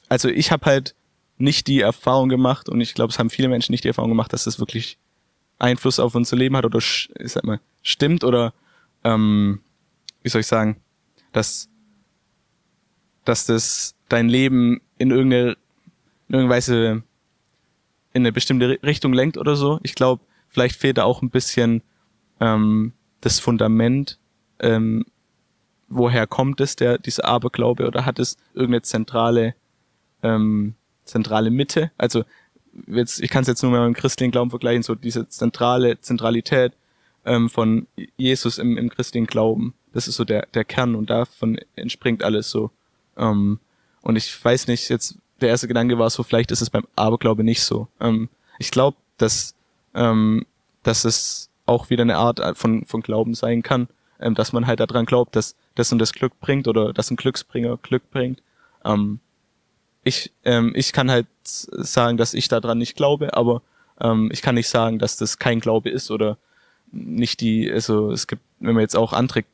also 0.08 0.28
ich 0.28 0.50
habe 0.50 0.66
halt 0.66 0.94
nicht 1.38 1.66
die 1.66 1.80
Erfahrung 1.80 2.28
gemacht 2.28 2.68
und 2.68 2.80
ich 2.80 2.94
glaube, 2.94 3.12
es 3.12 3.18
haben 3.18 3.30
viele 3.30 3.48
Menschen 3.48 3.72
nicht 3.72 3.84
die 3.84 3.88
Erfahrung 3.88 4.10
gemacht, 4.10 4.32
dass 4.32 4.44
das 4.44 4.58
wirklich 4.58 4.98
Einfluss 5.58 5.98
auf 5.98 6.14
unser 6.14 6.36
Leben 6.36 6.56
hat 6.56 6.64
oder 6.64 6.78
ich 6.78 7.10
sag 7.24 7.44
mal 7.44 7.60
stimmt 7.82 8.24
oder 8.24 8.52
ähm, 9.04 9.60
wie 10.22 10.28
soll 10.28 10.40
ich 10.40 10.46
sagen, 10.46 10.80
dass 11.32 11.68
dass 13.24 13.44
das 13.44 13.94
dein 14.08 14.28
Leben 14.28 14.80
in 14.96 15.10
irgendeine, 15.10 15.50
in 16.28 16.34
irgendeine 16.34 16.48
Weise 16.48 17.02
in 18.14 18.22
eine 18.22 18.32
bestimmte 18.32 18.78
Richtung 18.82 19.12
lenkt 19.12 19.36
oder 19.36 19.54
so. 19.54 19.80
Ich 19.82 19.94
glaube, 19.94 20.22
vielleicht 20.48 20.76
fehlt 20.76 20.98
da 20.98 21.04
auch 21.04 21.22
ein 21.22 21.30
bisschen 21.30 21.82
ähm, 22.40 22.92
das 23.20 23.40
Fundament, 23.40 24.18
ähm, 24.60 25.04
woher 25.88 26.26
kommt 26.26 26.60
es, 26.60 26.76
der, 26.76 26.98
dieser 26.98 27.24
Aberglaube, 27.24 27.86
oder 27.86 28.04
hat 28.04 28.18
es 28.18 28.36
irgendeine 28.54 28.82
zentrale, 28.82 29.54
ähm, 30.22 30.74
zentrale 31.04 31.50
Mitte? 31.50 31.90
Also 31.96 32.24
jetzt, 32.86 33.20
ich 33.20 33.30
kann 33.30 33.42
es 33.42 33.48
jetzt 33.48 33.62
nur 33.62 33.72
mal 33.72 33.86
mit 33.88 33.96
dem 33.96 34.00
christlichen 34.00 34.30
Glauben 34.30 34.50
vergleichen, 34.50 34.82
so 34.82 34.94
diese 34.94 35.28
zentrale 35.28 36.00
Zentralität 36.00 36.74
ähm, 37.24 37.48
von 37.48 37.86
Jesus 38.16 38.58
im, 38.58 38.76
im 38.76 38.90
christlichen 38.90 39.26
Glauben. 39.26 39.74
Das 39.92 40.08
ist 40.08 40.16
so 40.16 40.24
der, 40.24 40.46
der 40.54 40.64
Kern 40.64 40.94
und 40.94 41.10
davon 41.10 41.58
entspringt 41.76 42.22
alles 42.22 42.50
so. 42.50 42.70
Ähm, 43.16 43.58
und 44.02 44.16
ich 44.16 44.44
weiß 44.44 44.68
nicht, 44.68 44.88
jetzt 44.88 45.18
der 45.40 45.48
erste 45.48 45.68
Gedanke 45.68 45.98
war 45.98 46.10
so, 46.10 46.22
vielleicht 46.22 46.50
ist 46.50 46.62
es 46.62 46.70
beim 46.70 46.86
Aberglaube 46.96 47.44
nicht 47.44 47.62
so. 47.62 47.88
Ähm, 48.00 48.28
ich 48.58 48.70
glaube, 48.70 48.96
dass, 49.16 49.54
ähm, 49.94 50.46
dass 50.82 51.04
es 51.04 51.50
auch 51.66 51.90
wieder 51.90 52.02
eine 52.02 52.16
Art 52.16 52.40
von, 52.56 52.84
von 52.86 53.02
Glauben 53.02 53.34
sein 53.34 53.62
kann, 53.62 53.88
ähm, 54.20 54.34
dass 54.34 54.52
man 54.52 54.66
halt 54.66 54.80
daran 54.80 55.06
glaubt, 55.06 55.36
dass 55.36 55.54
das 55.74 55.92
und 55.92 55.98
das 55.98 56.12
Glück 56.12 56.38
bringt 56.40 56.66
oder 56.66 56.92
dass 56.92 57.10
ein 57.10 57.16
Glücksbringer 57.16 57.76
Glück 57.78 58.10
bringt. 58.10 58.42
Ähm, 58.84 59.20
ich, 60.04 60.32
ähm, 60.44 60.72
ich 60.74 60.92
kann 60.92 61.10
halt 61.10 61.26
sagen, 61.44 62.16
dass 62.16 62.34
ich 62.34 62.48
daran 62.48 62.78
nicht 62.78 62.96
glaube, 62.96 63.34
aber 63.34 63.62
ähm, 64.00 64.30
ich 64.32 64.42
kann 64.42 64.54
nicht 64.54 64.68
sagen, 64.68 64.98
dass 64.98 65.16
das 65.16 65.38
kein 65.38 65.60
Glaube 65.60 65.90
ist 65.90 66.10
oder 66.10 66.38
nicht 66.90 67.40
die, 67.40 67.70
also 67.70 68.10
es 68.12 68.26
gibt, 68.26 68.42
wenn 68.60 68.74
man 68.74 68.82
jetzt 68.82 68.96
auch 68.96 69.12
andere 69.12 69.44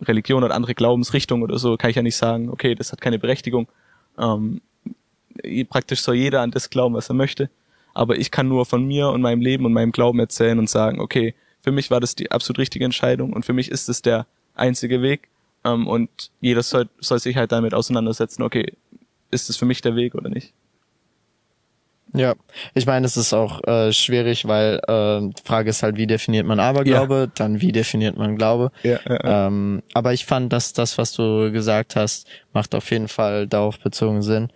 Religion 0.00 0.44
oder 0.44 0.54
andere 0.54 0.74
Glaubensrichtungen 0.74 1.42
oder 1.42 1.58
so, 1.58 1.76
kann 1.76 1.90
ich 1.90 1.96
ja 1.96 2.02
nicht 2.02 2.16
sagen, 2.16 2.48
okay, 2.50 2.74
das 2.74 2.92
hat 2.92 3.00
keine 3.00 3.18
Berechtigung. 3.18 3.68
Ähm, 4.18 4.60
praktisch 5.68 6.02
soll 6.02 6.14
jeder 6.14 6.42
an 6.42 6.50
das 6.50 6.70
glauben, 6.70 6.94
was 6.94 7.08
er 7.08 7.14
möchte. 7.14 7.50
Aber 7.94 8.16
ich 8.16 8.30
kann 8.30 8.48
nur 8.48 8.66
von 8.66 8.84
mir 8.84 9.08
und 9.08 9.22
meinem 9.22 9.40
Leben 9.40 9.64
und 9.64 9.72
meinem 9.72 9.92
Glauben 9.92 10.18
erzählen 10.18 10.58
und 10.58 10.68
sagen, 10.68 11.00
okay, 11.00 11.34
für 11.60 11.72
mich 11.72 11.90
war 11.90 12.00
das 12.00 12.14
die 12.14 12.30
absolut 12.30 12.58
richtige 12.58 12.84
Entscheidung 12.84 13.32
und 13.32 13.46
für 13.46 13.52
mich 13.52 13.70
ist 13.70 13.88
es 13.88 14.02
der 14.02 14.26
einzige 14.54 15.00
Weg. 15.00 15.28
Ähm, 15.64 15.86
und 15.86 16.30
jeder 16.40 16.62
soll, 16.62 16.88
soll 17.00 17.18
sich 17.18 17.36
halt 17.36 17.52
damit 17.52 17.72
auseinandersetzen, 17.72 18.42
okay, 18.42 18.74
ist 19.30 19.48
es 19.48 19.56
für 19.56 19.64
mich 19.64 19.80
der 19.80 19.96
Weg 19.96 20.14
oder 20.14 20.28
nicht? 20.28 20.52
Ja, 22.16 22.34
ich 22.74 22.86
meine, 22.86 23.06
es 23.06 23.16
ist 23.16 23.34
auch 23.34 23.64
äh, 23.64 23.92
schwierig, 23.92 24.46
weil 24.46 24.80
äh, 24.86 25.32
die 25.32 25.42
Frage 25.44 25.70
ist 25.70 25.82
halt, 25.82 25.96
wie 25.96 26.06
definiert 26.06 26.46
man 26.46 26.60
Aberglaube, 26.60 27.14
ja. 27.14 27.26
dann 27.34 27.60
wie 27.60 27.72
definiert 27.72 28.16
man 28.16 28.36
Glaube. 28.36 28.70
Ja, 28.84 29.00
ja, 29.04 29.18
ja. 29.24 29.46
Ähm, 29.48 29.82
aber 29.94 30.12
ich 30.12 30.24
fand, 30.24 30.52
dass 30.52 30.72
das, 30.72 30.96
was 30.96 31.12
du 31.12 31.50
gesagt 31.50 31.96
hast, 31.96 32.28
macht 32.52 32.74
auf 32.76 32.88
jeden 32.92 33.08
Fall 33.08 33.48
darauf 33.48 33.80
bezogen 33.80 34.22
Sinn. 34.22 34.50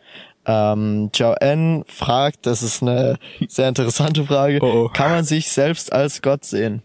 Ähm, 0.51 1.11
Joanne 1.13 1.85
fragt, 1.89 2.47
das 2.47 2.63
ist 2.63 2.83
eine 2.83 3.19
sehr 3.49 3.69
interessante 3.69 4.25
Frage, 4.25 4.61
oh, 4.63 4.87
oh. 4.87 4.89
kann 4.89 5.11
man 5.11 5.25
sich 5.25 5.51
selbst 5.51 5.93
als 5.93 6.23
Gott 6.23 6.47
sehen? 6.47 6.83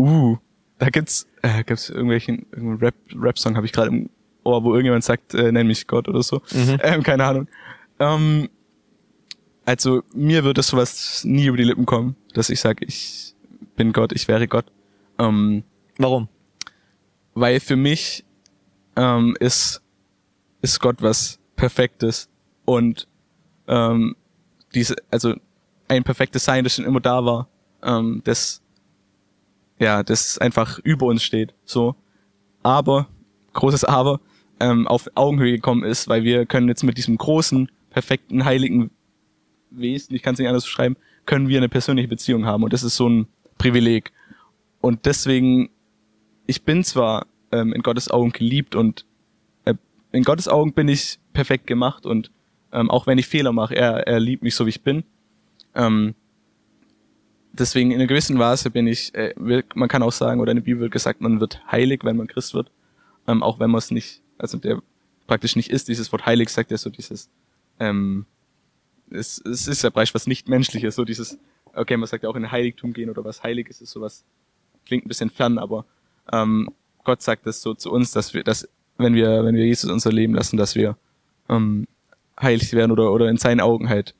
Uh, 0.00 0.36
da 0.78 0.88
gibt's, 0.90 1.28
äh, 1.42 1.62
gibt's 1.62 1.90
irgendwelchen 1.90 2.46
irgendeinen 2.50 2.78
Rap, 2.78 2.94
Rap-Song 3.14 3.54
habe 3.54 3.66
ich 3.66 3.72
gerade 3.72 3.90
im 3.90 4.10
Ohr, 4.42 4.64
wo 4.64 4.72
irgendjemand 4.72 5.04
sagt, 5.04 5.32
äh, 5.34 5.52
nenn 5.52 5.68
mich 5.68 5.86
Gott 5.86 6.08
oder 6.08 6.24
so. 6.24 6.42
Mhm. 6.52 6.80
Ähm, 6.82 7.02
keine 7.04 7.24
Ahnung. 7.24 7.48
Ähm, 8.00 8.48
also 9.64 10.02
mir 10.12 10.42
würde 10.42 10.62
sowas 10.62 11.22
nie 11.24 11.46
über 11.46 11.56
die 11.56 11.64
Lippen 11.64 11.86
kommen, 11.86 12.16
dass 12.34 12.50
ich 12.50 12.58
sage, 12.58 12.84
ich 12.84 13.34
bin 13.76 13.92
Gott, 13.92 14.10
ich 14.12 14.26
wäre 14.26 14.48
Gott. 14.48 14.66
Ähm, 15.20 15.62
Warum? 15.98 16.28
Weil 17.34 17.60
für 17.60 17.76
mich 17.76 18.24
ähm, 18.96 19.36
ist, 19.38 19.82
ist 20.62 20.80
Gott 20.80 21.00
was 21.00 21.38
Perfektes 21.54 22.28
und 22.68 23.08
ähm, 23.66 24.14
diese, 24.74 24.96
also 25.10 25.34
ein 25.88 26.04
perfektes 26.04 26.44
Sein, 26.44 26.64
das 26.64 26.74
schon 26.74 26.84
immer 26.84 27.00
da 27.00 27.24
war, 27.24 27.48
ähm, 27.82 28.20
das 28.24 28.62
ja, 29.78 30.02
das 30.02 30.36
einfach 30.38 30.78
über 30.80 31.06
uns 31.06 31.22
steht, 31.22 31.54
so. 31.64 31.94
Aber, 32.62 33.08
großes 33.54 33.84
Aber, 33.84 34.20
ähm, 34.60 34.86
auf 34.86 35.08
Augenhöhe 35.14 35.52
gekommen 35.52 35.84
ist, 35.84 36.08
weil 36.08 36.24
wir 36.24 36.44
können 36.44 36.68
jetzt 36.68 36.82
mit 36.82 36.98
diesem 36.98 37.16
großen, 37.16 37.70
perfekten, 37.90 38.44
heiligen 38.44 38.90
Wesen, 39.70 40.14
ich 40.14 40.22
kann 40.22 40.34
es 40.34 40.38
nicht 40.38 40.48
anders 40.48 40.64
beschreiben, 40.64 40.96
können 41.24 41.48
wir 41.48 41.58
eine 41.58 41.70
persönliche 41.70 42.08
Beziehung 42.08 42.44
haben 42.44 42.64
und 42.64 42.72
das 42.74 42.82
ist 42.82 42.96
so 42.96 43.08
ein 43.08 43.28
Privileg. 43.56 44.12
Und 44.80 45.06
deswegen, 45.06 45.70
ich 46.46 46.64
bin 46.64 46.84
zwar 46.84 47.26
ähm, 47.50 47.72
in 47.72 47.82
Gottes 47.82 48.10
Augen 48.10 48.32
geliebt 48.32 48.74
und 48.74 49.06
äh, 49.64 49.74
in 50.12 50.24
Gottes 50.24 50.48
Augen 50.48 50.74
bin 50.74 50.88
ich 50.88 51.18
perfekt 51.32 51.66
gemacht 51.66 52.04
und 52.04 52.30
ähm, 52.72 52.90
auch 52.90 53.06
wenn 53.06 53.18
ich 53.18 53.26
Fehler 53.26 53.52
mache, 53.52 53.74
er, 53.74 54.06
er 54.06 54.20
liebt 54.20 54.42
mich 54.42 54.54
so 54.54 54.66
wie 54.66 54.70
ich 54.70 54.82
bin. 54.82 55.04
Ähm, 55.74 56.14
deswegen 57.52 57.90
in 57.90 57.98
einer 57.98 58.06
gewissen 58.06 58.38
Weise 58.38 58.70
bin 58.70 58.86
ich, 58.86 59.14
äh, 59.14 59.34
man 59.74 59.88
kann 59.88 60.02
auch 60.02 60.12
sagen, 60.12 60.40
oder 60.40 60.52
in 60.52 60.56
der 60.56 60.64
Bibel 60.64 60.80
wird 60.80 60.92
gesagt, 60.92 61.20
man 61.20 61.40
wird 61.40 61.60
heilig, 61.70 62.04
wenn 62.04 62.16
man 62.16 62.26
Christ 62.26 62.54
wird, 62.54 62.70
ähm, 63.26 63.42
auch 63.42 63.58
wenn 63.58 63.70
man 63.70 63.78
es 63.78 63.90
nicht, 63.90 64.22
also 64.38 64.58
der 64.58 64.82
praktisch 65.26 65.56
nicht 65.56 65.70
ist, 65.70 65.88
dieses 65.88 66.10
Wort 66.12 66.26
heilig 66.26 66.48
sagt 66.48 66.70
ja 66.70 66.78
so 66.78 66.90
dieses, 66.90 67.28
ähm, 67.78 68.26
es, 69.10 69.38
es 69.44 69.68
ist 69.68 69.82
ja 69.82 69.90
Bereich 69.90 70.14
was 70.14 70.26
nicht 70.26 70.48
menschliches, 70.48 70.94
so 70.94 71.04
dieses, 71.04 71.38
okay, 71.74 71.96
man 71.96 72.06
sagt 72.06 72.24
ja 72.24 72.30
auch 72.30 72.36
in 72.36 72.50
Heiligtum 72.50 72.92
gehen 72.92 73.10
oder 73.10 73.24
was 73.24 73.42
heilig 73.42 73.68
ist, 73.68 73.80
ist 73.82 73.90
sowas, 73.90 74.24
klingt 74.86 75.04
ein 75.04 75.08
bisschen 75.08 75.30
fern, 75.30 75.58
aber 75.58 75.84
ähm, 76.32 76.70
Gott 77.04 77.22
sagt 77.22 77.46
das 77.46 77.62
so 77.62 77.74
zu 77.74 77.90
uns, 77.90 78.12
dass 78.12 78.34
wir, 78.34 78.42
dass 78.42 78.68
wenn 78.96 79.14
wir, 79.14 79.44
wenn 79.44 79.54
wir 79.54 79.64
Jesus 79.64 79.90
unser 79.90 80.12
Leben 80.12 80.34
lassen, 80.34 80.56
dass 80.56 80.74
wir 80.74 80.96
ähm, 81.48 81.86
heilig 82.40 82.72
werden 82.72 82.92
oder 82.92 83.12
oder 83.12 83.28
in 83.28 83.36
seinen 83.36 83.60
Augen 83.60 83.88
halt 83.88 84.14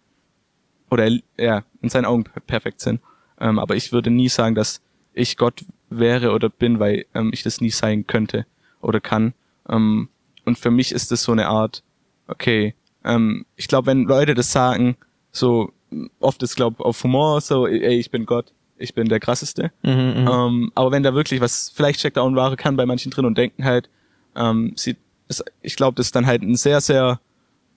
oder 0.91 1.09
ja 1.39 1.65
in 1.83 1.89
seinen 1.89 2.05
Augen 2.05 2.25
perfekt 2.47 2.81
sind. 2.81 3.01
Ähm, 3.41 3.59
aber 3.59 3.77
ich 3.77 3.93
würde 3.93 4.11
nie 4.11 4.29
sagen, 4.29 4.55
dass 4.55 4.81
ich 5.13 5.37
Gott 5.37 5.65
wäre 5.91 6.33
oder 6.33 6.49
bin, 6.49 6.81
weil 6.81 7.07
ähm, 7.15 7.31
ich 7.33 7.43
das 7.43 7.61
nie 7.61 7.71
sein 7.71 8.07
könnte 8.07 8.47
oder 8.81 9.01
kann. 9.01 9.35
Ähm, 9.69 10.09
und 10.45 10.59
für 10.59 10.71
mich 10.71 10.93
ist 10.93 11.13
es 11.13 11.23
so 11.23 11.33
eine 11.33 11.49
Art, 11.49 11.83
okay, 12.27 12.75
ähm, 13.05 13.45
ich 13.57 13.69
glaube, 13.69 13.87
wenn 13.87 14.05
Leute 14.05 14.35
das 14.35 14.53
sagen, 14.53 14.97
so 15.31 15.73
oft 16.21 16.43
ist 16.43 16.57
glaube 16.57 16.85
auf 16.85 17.03
Humor 17.05 17.41
so, 17.41 17.67
ey, 17.67 17.99
ich 17.99 18.11
bin 18.11 18.27
Gott, 18.27 18.53
ich 18.77 18.95
bin 18.95 19.09
der 19.09 19.21
krasseste. 19.21 19.73
Mhm, 19.83 19.91
mhm, 19.91 20.29
ähm, 20.29 20.73
aber 20.75 20.93
wenn 20.93 21.03
da 21.03 21.15
wirklich 21.15 21.41
was, 21.41 21.71
vielleicht 21.75 22.01
steckt 22.01 22.17
da 22.17 22.23
auch 22.23 22.29
ein 22.29 22.37
wahre 22.37 22.57
Kern 22.57 22.77
bei 22.77 22.87
manchen 22.87 23.11
drin 23.11 23.25
und 23.25 23.37
denken 23.39 23.65
halt, 23.65 23.89
ähm, 24.37 24.73
sie, 24.77 24.97
das, 25.27 25.45
ich 25.63 25.77
glaube, 25.77 25.97
das 25.97 26.07
ist 26.07 26.17
dann 26.17 26.27
halt 26.27 26.43
ein 26.43 26.57
sehr, 26.57 26.81
sehr 26.81 27.21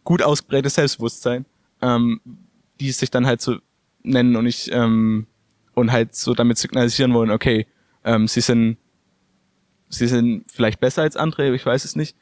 gut 0.04 0.22
ausgeprägtes 0.22 0.76
Selbstbewusstsein, 0.76 1.46
ähm, 1.82 2.22
die 2.80 2.92
sich 2.92 3.12
dann 3.12 3.26
halt 3.26 3.42
so 3.42 3.58
nennen 4.04 4.36
und 4.36 4.46
ich 4.48 4.72
ähm, 4.72 5.28
und 5.74 5.92
halt 5.92 6.16
so 6.16 6.34
damit 6.34 6.58
signalisieren 6.58 7.14
wollen, 7.14 7.32
okay, 7.32 7.68
ähm, 8.04 8.28
sie 8.28 8.42
sind 8.42 8.78
sie 9.90 10.08
sind 10.08 10.46
vielleicht 10.52 10.80
besser 10.80 11.02
als 11.04 11.16
andere, 11.16 11.54
ich 11.54 11.66
weiß 11.66 11.86
es 11.86 11.96
nicht. 11.96 12.16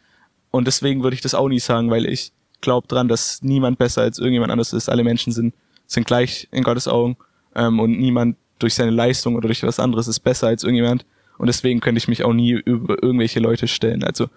Und 0.52 0.66
deswegen 0.66 1.04
würde 1.04 1.14
ich 1.14 1.22
das 1.22 1.36
auch 1.36 1.48
nie 1.48 1.60
sagen, 1.60 1.92
weil 1.92 2.06
ich 2.06 2.34
glaube 2.62 2.88
dran, 2.88 3.08
dass 3.08 3.42
niemand 3.42 3.78
besser 3.78 4.02
als 4.02 4.18
irgendjemand 4.18 4.52
anderes 4.52 4.74
ist. 4.74 4.90
Alle 4.90 5.04
Menschen 5.04 5.32
sind, 5.32 5.54
sind 5.86 6.08
gleich 6.08 6.48
in 6.52 6.64
Gottes 6.64 6.88
Augen 6.88 7.18
ähm, 7.56 7.80
und 7.80 8.00
niemand 8.00 8.36
durch 8.58 8.74
seine 8.74 8.92
Leistung 8.92 9.36
oder 9.36 9.48
durch 9.48 9.64
was 9.64 9.80
anderes 9.80 10.08
ist 10.08 10.20
besser 10.20 10.48
als 10.48 10.64
irgendjemand. 10.64 11.06
Und 11.38 11.48
deswegen 11.48 11.80
könnte 11.80 12.00
ich 12.00 12.08
mich 12.08 12.24
auch 12.24 12.34
nie 12.34 12.52
über 12.52 13.02
irgendwelche 13.02 13.40
Leute 13.40 13.68
stellen. 13.68 14.04
Also 14.04 14.28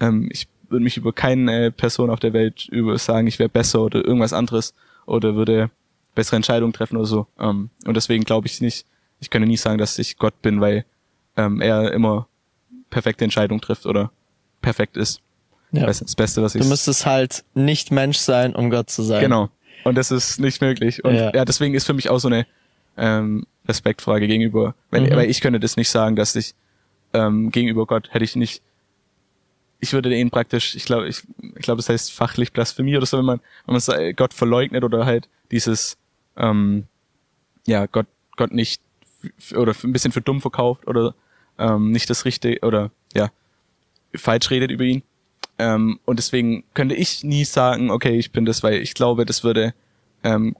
ähm, 0.00 0.28
ich 0.30 0.48
würde 0.70 0.84
mich 0.84 0.96
über 0.96 1.12
keine 1.12 1.70
Person 1.70 2.10
auf 2.10 2.20
der 2.20 2.32
Welt 2.32 2.66
über 2.70 2.96
sagen, 2.98 3.26
ich 3.26 3.38
wäre 3.38 3.48
besser 3.48 3.82
oder 3.82 4.04
irgendwas 4.04 4.32
anderes 4.32 4.74
oder 5.06 5.34
würde 5.34 5.70
bessere 6.14 6.36
Entscheidungen 6.36 6.72
treffen 6.72 6.96
oder 6.96 7.06
so. 7.06 7.26
Ähm, 7.38 7.70
und 7.86 7.96
deswegen 7.96 8.24
glaube 8.24 8.46
ich 8.46 8.60
nicht, 8.60 8.86
ich 9.20 9.30
könnte 9.30 9.48
nie 9.48 9.56
sagen, 9.56 9.78
dass 9.78 9.98
ich 9.98 10.16
Gott 10.16 10.40
bin, 10.42 10.60
weil 10.60 10.84
ähm, 11.36 11.60
er 11.60 11.92
immer 11.92 12.26
perfekte 12.90 13.24
Entscheidungen 13.24 13.60
trifft 13.60 13.86
oder 13.86 14.10
perfekt 14.62 14.96
ist. 14.96 15.20
Ja. 15.72 15.86
Das, 15.86 16.00
das 16.00 16.16
Beste, 16.16 16.42
was 16.42 16.54
ich. 16.54 16.62
Du 16.62 16.68
müsstest 16.68 17.06
halt 17.06 17.44
nicht 17.54 17.92
Mensch 17.92 18.18
sein, 18.18 18.54
um 18.54 18.70
Gott 18.70 18.90
zu 18.90 19.02
sein. 19.02 19.20
Genau. 19.20 19.48
Und 19.84 19.94
das 19.94 20.10
ist 20.10 20.40
nicht 20.40 20.60
möglich. 20.60 21.04
Und 21.04 21.14
ja, 21.14 21.32
ja 21.32 21.44
deswegen 21.44 21.74
ist 21.74 21.86
für 21.86 21.94
mich 21.94 22.10
auch 22.10 22.18
so 22.18 22.28
eine 22.28 22.46
ähm, 22.96 23.46
Respektfrage 23.68 24.26
gegenüber. 24.26 24.74
Wenn, 24.90 25.04
mhm. 25.04 25.10
Weil 25.10 25.30
ich 25.30 25.40
könnte 25.40 25.60
das 25.60 25.76
nicht 25.76 25.88
sagen, 25.88 26.16
dass 26.16 26.34
ich 26.34 26.54
ähm, 27.12 27.50
gegenüber 27.50 27.86
Gott 27.86 28.12
hätte 28.12 28.24
ich 28.24 28.36
nicht. 28.36 28.62
Ich 29.80 29.92
würde 29.92 30.14
ihn 30.14 30.30
praktisch, 30.30 30.74
ich 30.74 30.84
glaube, 30.84 31.08
ich, 31.08 31.22
ich 31.56 31.62
glaube, 31.62 31.78
das 31.78 31.88
heißt 31.88 32.12
fachlich 32.12 32.52
Blasphemie 32.52 32.96
oder 32.96 33.06
so, 33.06 33.18
wenn 33.18 33.24
man, 33.24 33.40
wenn 33.66 33.80
man 33.80 34.14
Gott 34.16 34.34
verleugnet 34.34 34.84
oder 34.84 35.06
halt 35.06 35.28
dieses, 35.50 35.96
ähm, 36.36 36.86
ja, 37.66 37.86
Gott, 37.86 38.06
Gott 38.36 38.52
nicht 38.52 38.82
oder 39.54 39.74
ein 39.82 39.92
bisschen 39.92 40.12
für 40.12 40.20
dumm 40.20 40.40
verkauft 40.40 40.86
oder 40.86 41.14
ähm, 41.58 41.90
nicht 41.90 42.08
das 42.10 42.24
Richtige 42.24 42.60
oder 42.66 42.90
ja, 43.14 43.30
falsch 44.14 44.50
redet 44.50 44.70
über 44.70 44.84
ihn. 44.84 45.02
Ähm, 45.58 46.00
und 46.06 46.18
deswegen 46.18 46.64
könnte 46.74 46.94
ich 46.94 47.22
nie 47.22 47.44
sagen, 47.44 47.90
okay, 47.90 48.18
ich 48.18 48.32
bin 48.32 48.46
das, 48.46 48.62
weil 48.62 48.80
ich 48.80 48.94
glaube, 48.94 49.26
das 49.26 49.44
würde 49.44 49.74
ähm, 50.22 50.56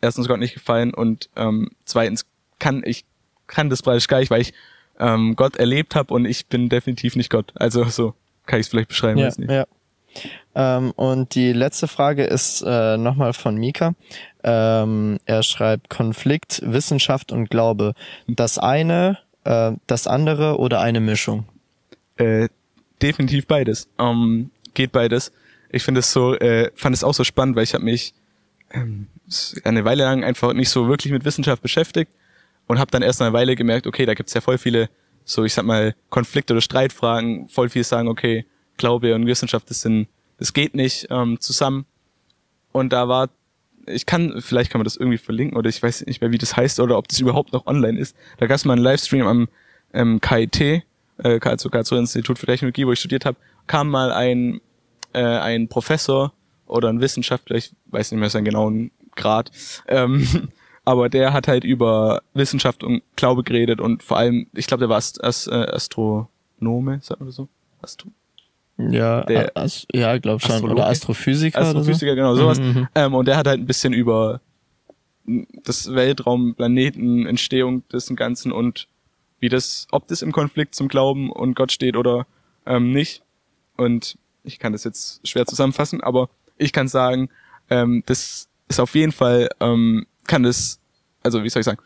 erstens 0.00 0.28
Gott 0.28 0.38
nicht 0.38 0.54
gefallen 0.54 0.92
und 0.92 1.30
ähm, 1.36 1.70
zweitens 1.84 2.26
kann 2.58 2.82
ich 2.84 3.04
kann 3.46 3.70
das 3.70 3.82
praktisch 3.82 4.08
gar 4.08 4.18
nicht, 4.18 4.30
weil 4.30 4.42
ich 4.42 4.52
ähm, 4.98 5.36
Gott 5.36 5.56
erlebt 5.56 5.94
habe 5.94 6.12
und 6.12 6.24
ich 6.24 6.46
bin 6.46 6.68
definitiv 6.68 7.16
nicht 7.16 7.30
Gott. 7.30 7.52
Also 7.54 7.84
so 7.84 8.14
kann 8.46 8.60
ich 8.60 8.66
es 8.66 8.70
vielleicht 8.70 8.88
beschreiben. 8.88 9.18
Ja, 9.18 9.26
weiß 9.26 9.38
nicht. 9.38 9.50
ja. 9.50 9.66
Ähm, 10.54 10.92
und 10.92 11.34
die 11.34 11.52
letzte 11.52 11.88
Frage 11.88 12.24
ist 12.24 12.62
äh, 12.66 12.96
nochmal 12.96 13.32
von 13.34 13.56
Mika. 13.56 13.94
Ähm, 14.42 15.18
er 15.26 15.42
schreibt 15.42 15.90
Konflikt, 15.90 16.62
Wissenschaft 16.64 17.32
und 17.32 17.50
Glaube. 17.50 17.92
Das 18.26 18.58
eine, 18.58 19.18
äh, 19.44 19.72
das 19.86 20.06
andere 20.06 20.58
oder 20.58 20.80
eine 20.80 21.00
Mischung? 21.00 21.44
Äh, 22.16 22.48
definitiv 23.02 23.46
beides. 23.46 23.88
Ähm, 23.98 24.50
geht 24.72 24.92
beides. 24.92 25.32
Ich 25.70 25.82
finde 25.82 26.00
es 26.00 26.12
so, 26.12 26.34
äh, 26.34 26.70
fand 26.74 26.94
es 26.94 27.04
auch 27.04 27.14
so 27.14 27.24
spannend, 27.24 27.56
weil 27.56 27.64
ich 27.64 27.74
habe 27.74 27.84
mich 27.84 28.14
ähm, 28.72 29.08
eine 29.64 29.84
Weile 29.84 30.04
lang 30.04 30.24
einfach 30.24 30.52
nicht 30.52 30.70
so 30.70 30.88
wirklich 30.88 31.12
mit 31.12 31.24
Wissenschaft 31.24 31.60
beschäftigt 31.62 32.12
und 32.66 32.78
habe 32.78 32.90
dann 32.90 33.02
erst 33.02 33.20
einer 33.20 33.32
Weile 33.32 33.56
gemerkt, 33.56 33.86
okay, 33.86 34.06
da 34.06 34.14
gibt's 34.14 34.34
ja 34.34 34.40
voll 34.40 34.58
viele, 34.58 34.88
so 35.26 35.44
ich 35.44 35.52
sag 35.52 35.66
mal, 35.66 35.94
Konflikte 36.08 36.54
oder 36.54 36.62
Streitfragen, 36.62 37.48
voll 37.48 37.68
viel 37.68 37.84
sagen, 37.84 38.08
okay, 38.08 38.46
Glaube 38.78 39.14
und 39.14 39.26
Wissenschaft, 39.26 39.68
das 39.68 39.82
sind, 39.82 40.08
das 40.38 40.52
geht 40.52 40.74
nicht 40.74 41.08
ähm, 41.10 41.40
zusammen. 41.40 41.84
Und 42.72 42.92
da 42.92 43.08
war, 43.08 43.28
ich 43.86 44.06
kann, 44.06 44.40
vielleicht 44.40 44.70
kann 44.70 44.78
man 44.78 44.84
das 44.84 44.96
irgendwie 44.96 45.18
verlinken 45.18 45.58
oder 45.58 45.68
ich 45.68 45.82
weiß 45.82 46.06
nicht 46.06 46.20
mehr, 46.20 46.30
wie 46.30 46.38
das 46.38 46.56
heißt 46.56 46.78
oder 46.80 46.96
ob 46.96 47.08
das 47.08 47.20
überhaupt 47.20 47.52
noch 47.52 47.66
online 47.66 47.98
ist. 47.98 48.16
Da 48.38 48.46
gab's 48.46 48.64
mal 48.64 48.74
einen 48.74 48.82
Livestream 48.82 49.26
am 49.26 49.48
ähm, 49.92 50.20
KIT, 50.20 50.60
äh, 50.60 50.82
also 51.40 51.70
Karlsruher 51.70 52.00
Institut 52.00 52.38
für 52.38 52.46
Technologie, 52.46 52.86
wo 52.86 52.92
ich 52.92 53.00
studiert 53.00 53.24
habe, 53.24 53.36
kam 53.66 53.90
mal 53.90 54.12
ein, 54.12 54.60
äh, 55.12 55.22
ein 55.22 55.68
Professor 55.68 56.32
oder 56.66 56.88
ein 56.88 57.00
Wissenschaftler, 57.00 57.56
ich 57.56 57.72
weiß 57.86 58.12
nicht 58.12 58.20
mehr 58.20 58.30
seinen 58.30 58.44
genauen 58.44 58.92
Grad, 59.16 59.50
ähm, 59.88 60.48
aber 60.86 61.10
der 61.10 61.34
hat 61.34 61.48
halt 61.48 61.64
über 61.64 62.22
Wissenschaft 62.32 62.82
und 62.82 63.02
Glaube 63.16 63.42
geredet 63.42 63.80
und 63.80 64.02
vor 64.02 64.16
allem, 64.16 64.46
ich 64.54 64.66
glaube, 64.66 64.80
der 64.80 64.88
war 64.88 64.96
Ast 64.96 65.22
Ast 65.22 65.48
äh, 65.48 65.52
Astronome, 65.54 67.00
sagt 67.02 67.20
man 67.20 67.30
so? 67.30 67.48
Astro 67.82 68.08
Ja, 68.78 69.22
Der- 69.24 69.54
As 69.56 69.86
ja, 69.92 70.16
glaub 70.18 70.40
schon. 70.40 70.52
Astrologe? 70.52 70.80
Oder 70.80 70.88
Astrophysiker 70.88 71.60
Astrophysiker, 71.60 72.12
oder 72.12 72.22
genau, 72.22 72.34
sowas. 72.36 72.58
Mhm, 72.58 72.66
mhm. 72.66 72.88
Ähm, 72.94 73.14
und 73.14 73.26
der 73.28 73.36
hat 73.36 73.46
halt 73.46 73.60
ein 73.60 73.66
bisschen 73.66 73.92
über 73.92 74.40
das 75.64 75.92
Weltraum, 75.92 76.54
Planeten, 76.54 77.26
Entstehung 77.26 77.82
des 77.88 78.08
Ganzen 78.14 78.52
und 78.52 78.86
wie 79.40 79.48
das, 79.48 79.88
ob 79.90 80.06
das 80.06 80.22
im 80.22 80.30
Konflikt 80.32 80.74
zum 80.74 80.88
Glauben 80.88 81.30
und 81.30 81.54
Gott 81.56 81.72
steht 81.72 81.96
oder 81.96 82.26
ähm, 82.64 82.92
nicht. 82.92 83.22
Und 83.76 84.16
ich 84.44 84.58
kann 84.60 84.72
das 84.72 84.84
jetzt 84.84 85.26
schwer 85.26 85.44
zusammenfassen, 85.46 86.00
aber 86.00 86.30
ich 86.58 86.72
kann 86.72 86.86
sagen, 86.88 87.28
ähm, 87.68 88.02
das 88.06 88.48
ist 88.68 88.80
auf 88.80 88.94
jeden 88.94 89.12
Fall, 89.12 89.48
ähm, 89.60 90.06
kann 90.26 90.42
das, 90.42 90.80
also 91.22 91.42
wie 91.42 91.48
soll 91.48 91.60
ich 91.60 91.66
sagen, 91.66 91.80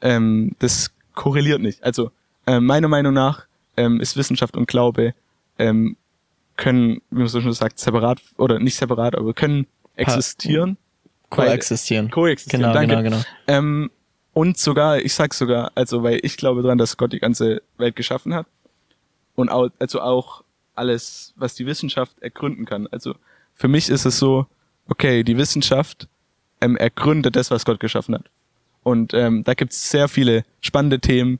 ähm, 0.00 0.54
das 0.58 0.90
korreliert 1.14 1.60
nicht. 1.60 1.82
Also 1.82 2.10
ähm, 2.46 2.66
meiner 2.66 2.88
Meinung 2.88 3.12
nach 3.14 3.46
ähm, 3.76 4.00
ist 4.00 4.16
Wissenschaft 4.16 4.56
und 4.56 4.66
Glaube 4.66 5.14
ähm, 5.58 5.96
können, 6.56 7.00
wie 7.10 7.20
man 7.20 7.28
so 7.28 7.40
schon 7.40 7.52
sagt, 7.52 7.78
separat 7.78 8.20
oder 8.36 8.58
nicht 8.58 8.76
separat, 8.76 9.14
aber 9.14 9.32
können 9.32 9.66
existieren. 9.96 10.76
Koexistieren. 11.30 12.10
Koexistieren, 12.10 12.62
Genau, 12.62 12.74
danke. 12.74 12.96
genau, 12.96 13.10
genau. 13.10 13.22
Ähm, 13.46 13.90
und 14.32 14.58
sogar, 14.58 14.98
ich 14.98 15.14
sag 15.14 15.34
sogar, 15.34 15.72
also 15.74 16.02
weil 16.02 16.20
ich 16.22 16.36
glaube 16.36 16.62
dran, 16.62 16.78
dass 16.78 16.96
Gott 16.96 17.12
die 17.12 17.18
ganze 17.18 17.62
Welt 17.78 17.96
geschaffen 17.96 18.34
hat 18.34 18.46
und 19.34 19.48
auch, 19.48 19.70
also 19.78 20.00
auch 20.00 20.44
alles, 20.74 21.32
was 21.36 21.54
die 21.54 21.66
Wissenschaft 21.66 22.20
ergründen 22.20 22.64
kann. 22.64 22.86
Also 22.88 23.14
für 23.54 23.68
mich 23.68 23.90
ist 23.90 24.04
es 24.06 24.18
so, 24.18 24.46
okay, 24.88 25.22
die 25.24 25.36
Wissenschaft 25.36 26.08
ähm, 26.60 26.76
ergründet 26.76 27.36
das, 27.36 27.50
was 27.50 27.64
Gott 27.64 27.80
geschaffen 27.80 28.14
hat. 28.14 28.24
Und 28.82 29.14
ähm, 29.14 29.44
da 29.44 29.54
gibt's 29.54 29.90
sehr 29.90 30.08
viele 30.08 30.44
spannende 30.60 31.00
Themen, 31.00 31.38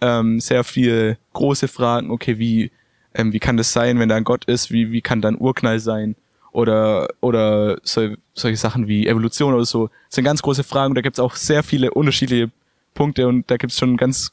ähm, 0.00 0.40
sehr 0.40 0.64
viele 0.64 1.18
große 1.32 1.68
Fragen. 1.68 2.10
Okay, 2.10 2.38
wie 2.38 2.70
ähm, 3.14 3.32
wie 3.32 3.40
kann 3.40 3.56
das 3.56 3.72
sein, 3.72 3.98
wenn 3.98 4.08
da 4.08 4.16
ein 4.16 4.24
Gott 4.24 4.44
ist? 4.46 4.70
Wie 4.70 4.90
wie 4.92 5.00
kann 5.00 5.20
da 5.20 5.28
ein 5.28 5.40
Urknall 5.40 5.80
sein? 5.80 6.16
Oder 6.52 7.08
oder 7.20 7.78
so, 7.82 8.14
solche 8.34 8.56
Sachen 8.56 8.88
wie 8.88 9.06
Evolution 9.06 9.54
oder 9.54 9.64
so. 9.64 9.86
Das 10.08 10.16
sind 10.16 10.24
ganz 10.24 10.42
große 10.42 10.64
Fragen. 10.64 10.92
Und 10.92 10.94
da 10.96 11.00
gibt's 11.00 11.20
auch 11.20 11.36
sehr 11.36 11.62
viele 11.62 11.92
unterschiedliche 11.92 12.50
Punkte 12.94 13.28
und 13.28 13.50
da 13.50 13.56
gibt's 13.56 13.78
schon 13.78 13.96
ganz 13.96 14.32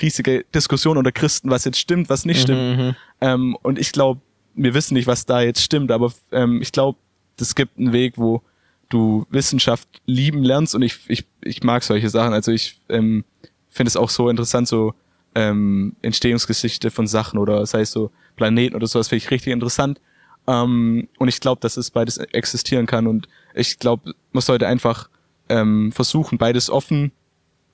riesige 0.00 0.44
Diskussionen 0.54 0.98
unter 0.98 1.12
Christen, 1.12 1.50
was 1.50 1.64
jetzt 1.64 1.78
stimmt, 1.78 2.08
was 2.08 2.24
nicht 2.24 2.42
stimmt. 2.42 2.78
Mhm, 2.78 2.84
mhm. 2.84 2.96
Ähm, 3.20 3.56
und 3.62 3.78
ich 3.78 3.92
glaube, 3.92 4.20
wir 4.54 4.74
wissen 4.74 4.94
nicht, 4.94 5.06
was 5.06 5.26
da 5.26 5.40
jetzt 5.40 5.62
stimmt, 5.62 5.90
aber 5.90 6.12
ähm, 6.32 6.62
ich 6.62 6.70
glaube, 6.70 6.98
es 7.40 7.54
gibt 7.54 7.78
einen 7.78 7.92
Weg, 7.92 8.14
wo 8.16 8.42
du 8.90 9.26
Wissenschaft 9.30 9.88
lieben 10.04 10.42
lernst 10.42 10.74
und 10.74 10.82
ich, 10.82 10.98
ich, 11.08 11.24
ich 11.42 11.62
mag 11.62 11.82
solche 11.82 12.10
Sachen. 12.10 12.34
Also 12.34 12.52
ich 12.52 12.78
ähm, 12.88 13.24
finde 13.68 13.88
es 13.88 13.96
auch 13.96 14.10
so 14.10 14.28
interessant, 14.28 14.68
so 14.68 14.94
ähm, 15.34 15.96
Entstehungsgeschichte 16.02 16.90
von 16.90 17.06
Sachen 17.06 17.38
oder 17.38 17.64
sei 17.64 17.80
es 17.80 17.92
so 17.92 18.10
Planeten 18.36 18.76
oder 18.76 18.86
sowas, 18.86 19.08
finde 19.08 19.24
ich 19.24 19.30
richtig 19.30 19.52
interessant. 19.52 20.00
Ähm, 20.46 21.08
und 21.18 21.28
ich 21.28 21.40
glaube, 21.40 21.60
dass 21.60 21.76
es 21.76 21.90
beides 21.90 22.18
existieren 22.18 22.86
kann 22.86 23.06
und 23.06 23.28
ich 23.54 23.78
glaube, 23.78 24.14
man 24.32 24.42
sollte 24.42 24.66
einfach 24.66 25.08
ähm, 25.48 25.92
versuchen, 25.92 26.38
beides 26.38 26.70
offen, 26.70 27.12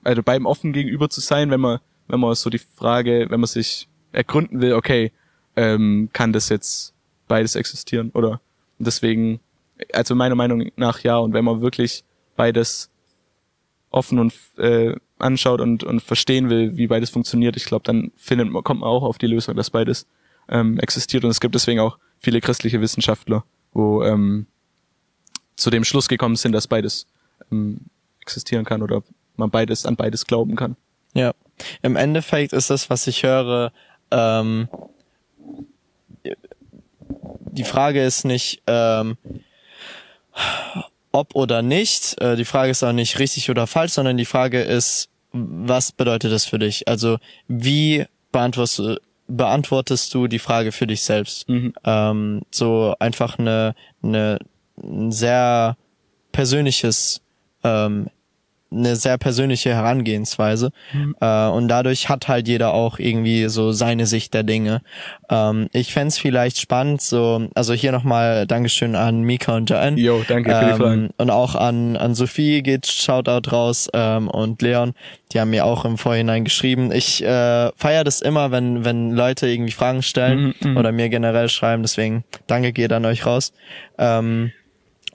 also 0.03 0.23
beidem 0.23 0.45
offen 0.45 0.73
gegenüber 0.73 1.09
zu 1.09 1.21
sein, 1.21 1.51
wenn 1.51 1.59
man, 1.59 1.79
wenn 2.07 2.19
man 2.19 2.35
so 2.35 2.49
die 2.49 2.59
Frage, 2.59 3.27
wenn 3.29 3.39
man 3.39 3.47
sich 3.47 3.87
ergründen 4.11 4.61
will, 4.61 4.73
okay, 4.73 5.11
ähm, 5.55 6.09
kann 6.13 6.33
das 6.33 6.49
jetzt 6.49 6.93
beides 7.27 7.55
existieren 7.55 8.11
oder 8.13 8.39
deswegen, 8.79 9.39
also 9.93 10.15
meiner 10.15 10.35
Meinung 10.35 10.71
nach 10.75 10.99
ja 11.01 11.17
und 11.17 11.33
wenn 11.33 11.45
man 11.45 11.61
wirklich 11.61 12.03
beides 12.35 12.89
offen 13.89 14.19
und 14.19 14.33
äh, 14.57 14.95
anschaut 15.17 15.61
und, 15.61 15.83
und 15.83 16.01
verstehen 16.01 16.49
will, 16.49 16.77
wie 16.77 16.87
beides 16.87 17.09
funktioniert, 17.09 17.57
ich 17.57 17.65
glaube, 17.65 17.83
dann 17.83 18.11
findet 18.15 18.49
man, 18.49 18.63
kommt 18.63 18.81
man 18.81 18.89
auch 18.89 19.03
auf 19.03 19.17
die 19.17 19.27
Lösung, 19.27 19.55
dass 19.55 19.69
beides 19.69 20.05
ähm, 20.49 20.79
existiert 20.79 21.23
und 21.23 21.31
es 21.31 21.39
gibt 21.39 21.55
deswegen 21.55 21.79
auch 21.79 21.97
viele 22.19 22.41
christliche 22.41 22.81
Wissenschaftler, 22.81 23.43
wo 23.73 24.03
ähm, 24.03 24.45
zu 25.55 25.69
dem 25.69 25.83
Schluss 25.83 26.07
gekommen 26.07 26.35
sind, 26.35 26.51
dass 26.51 26.67
beides 26.67 27.07
ähm, 27.51 27.81
existieren 28.21 28.65
kann 28.65 28.81
oder 28.81 29.03
man 29.35 29.49
beides 29.49 29.85
an 29.85 29.95
beides 29.95 30.25
glauben 30.25 30.55
kann. 30.55 30.75
Ja. 31.13 31.33
Im 31.81 31.95
Endeffekt 31.95 32.53
ist 32.53 32.69
das, 32.69 32.89
was 32.89 33.07
ich 33.07 33.23
höre, 33.23 33.71
ähm, 34.11 34.67
die 37.51 37.63
Frage 37.63 38.03
ist 38.03 38.23
nicht, 38.23 38.61
ähm, 38.67 39.17
ob 41.11 41.35
oder 41.35 41.61
nicht. 41.61 42.19
Äh, 42.21 42.35
die 42.35 42.45
Frage 42.45 42.71
ist 42.71 42.83
auch 42.83 42.93
nicht 42.93 43.19
richtig 43.19 43.49
oder 43.49 43.67
falsch, 43.67 43.93
sondern 43.93 44.17
die 44.17 44.25
Frage 44.25 44.61
ist, 44.61 45.09
was 45.31 45.91
bedeutet 45.91 46.31
das 46.31 46.45
für 46.45 46.59
dich? 46.59 46.87
Also 46.87 47.17
wie 47.47 48.05
beantwortest 48.31 48.79
du, 48.79 48.99
beantwortest 49.27 50.13
du 50.13 50.27
die 50.27 50.39
Frage 50.39 50.71
für 50.71 50.87
dich 50.87 51.01
selbst? 51.01 51.47
Mhm. 51.49 51.73
Ähm, 51.83 52.41
so 52.51 52.95
einfach 52.99 53.37
eine, 53.39 53.75
eine 54.01 54.39
ein 54.81 55.11
sehr 55.11 55.77
persönliches 56.31 57.21
ähm, 57.63 58.09
eine 58.71 58.95
sehr 58.95 59.17
persönliche 59.17 59.69
Herangehensweise 59.73 60.71
äh, 61.21 61.47
und 61.47 61.67
dadurch 61.67 62.09
hat 62.09 62.27
halt 62.27 62.47
jeder 62.47 62.73
auch 62.73 62.99
irgendwie 62.99 63.47
so 63.47 63.71
seine 63.71 64.05
Sicht 64.05 64.33
der 64.33 64.43
Dinge. 64.43 64.81
Ähm, 65.29 65.67
ich 65.71 65.93
fänd's 65.93 66.17
vielleicht 66.17 66.59
spannend, 66.59 67.01
so 67.01 67.47
also 67.55 67.73
hier 67.73 67.91
nochmal 67.91 68.45
Dankeschön 68.45 68.95
an 68.95 69.21
Mika 69.21 69.55
und 69.55 69.69
Jan. 69.69 69.97
Jo, 69.97 70.23
danke 70.27 70.53
für 70.53 70.65
die 70.65 70.73
Fragen. 70.73 71.03
Ähm, 71.05 71.09
und 71.17 71.29
auch 71.29 71.55
an, 71.55 71.95
an 71.95 72.15
Sophie 72.15 72.61
geht 72.61 72.87
Shoutout 72.87 73.49
raus 73.51 73.89
ähm, 73.93 74.27
und 74.27 74.61
Leon, 74.61 74.93
die 75.31 75.39
haben 75.39 75.49
mir 75.49 75.65
auch 75.65 75.85
im 75.85 75.97
Vorhinein 75.97 76.43
geschrieben. 76.43 76.91
Ich 76.91 77.23
äh, 77.23 77.71
feiere 77.75 78.03
das 78.03 78.21
immer, 78.21 78.51
wenn, 78.51 78.85
wenn 78.85 79.11
Leute 79.11 79.47
irgendwie 79.47 79.71
Fragen 79.71 80.03
stellen 80.03 80.53
Mhm, 80.61 80.77
oder 80.77 80.91
mir 80.91 81.09
generell 81.09 81.49
schreiben, 81.49 81.81
deswegen 81.81 82.23
danke 82.47 82.71
geht 82.71 82.91
an 82.93 83.05
euch 83.05 83.25
raus. 83.25 83.53
Ähm, 83.97 84.51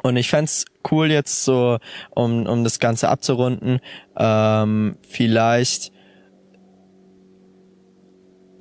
und 0.03 0.16
ich 0.16 0.29
fänd's 0.29 0.65
cool 0.91 1.11
jetzt 1.11 1.45
so, 1.45 1.79
um, 2.11 2.47
um 2.47 2.65
das 2.65 2.79
Ganze 2.79 3.09
abzurunden, 3.09 3.81
ähm, 4.16 4.97
vielleicht 5.09 5.93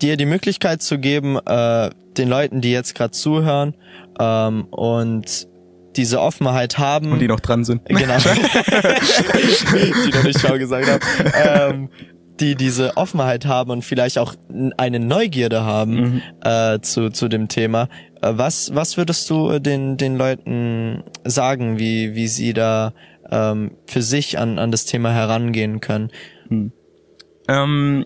dir 0.01 0.17
die 0.17 0.25
Möglichkeit 0.25 0.81
zu 0.81 0.97
geben, 0.97 1.37
äh, 1.45 1.89
den 2.17 2.29
Leuten, 2.29 2.61
die 2.61 2.71
jetzt 2.71 2.95
gerade 2.95 3.11
zuhören 3.11 3.75
ähm, 4.19 4.65
und 4.65 5.47
diese 5.95 6.21
Offenheit 6.21 6.77
haben. 6.77 7.11
Und 7.11 7.19
die 7.19 7.27
noch 7.27 7.39
dran 7.39 7.63
sind. 7.63 7.85
Genau. 7.85 8.17
die 8.17 10.11
noch 10.11 10.23
nicht 10.23 10.39
schau 10.39 10.57
gesagt 10.57 10.87
haben. 10.87 11.01
Ähm, 11.33 11.89
die 12.41 12.55
diese 12.55 12.97
Offenheit 12.97 13.45
haben 13.45 13.71
und 13.71 13.83
vielleicht 13.83 14.17
auch 14.17 14.35
eine 14.77 14.99
Neugierde 14.99 15.63
haben 15.63 15.91
Mhm. 15.93 16.21
äh, 16.43 16.79
zu, 16.81 17.09
zu 17.11 17.27
dem 17.27 17.47
Thema. 17.47 17.87
Äh, 18.21 18.33
was, 18.35 18.73
was 18.75 18.97
würdest 18.97 19.29
du 19.29 19.59
den, 19.59 19.97
den 19.97 20.17
Leuten 20.17 21.03
sagen, 21.23 21.79
wie, 21.79 22.15
wie 22.15 22.27
sie 22.27 22.53
da 22.53 22.93
ähm, 23.29 23.71
für 23.85 24.01
sich 24.01 24.39
an, 24.39 24.59
an 24.59 24.71
das 24.71 24.85
Thema 24.85 25.11
herangehen 25.13 25.79
können? 25.79 26.11
ähm, 27.47 28.05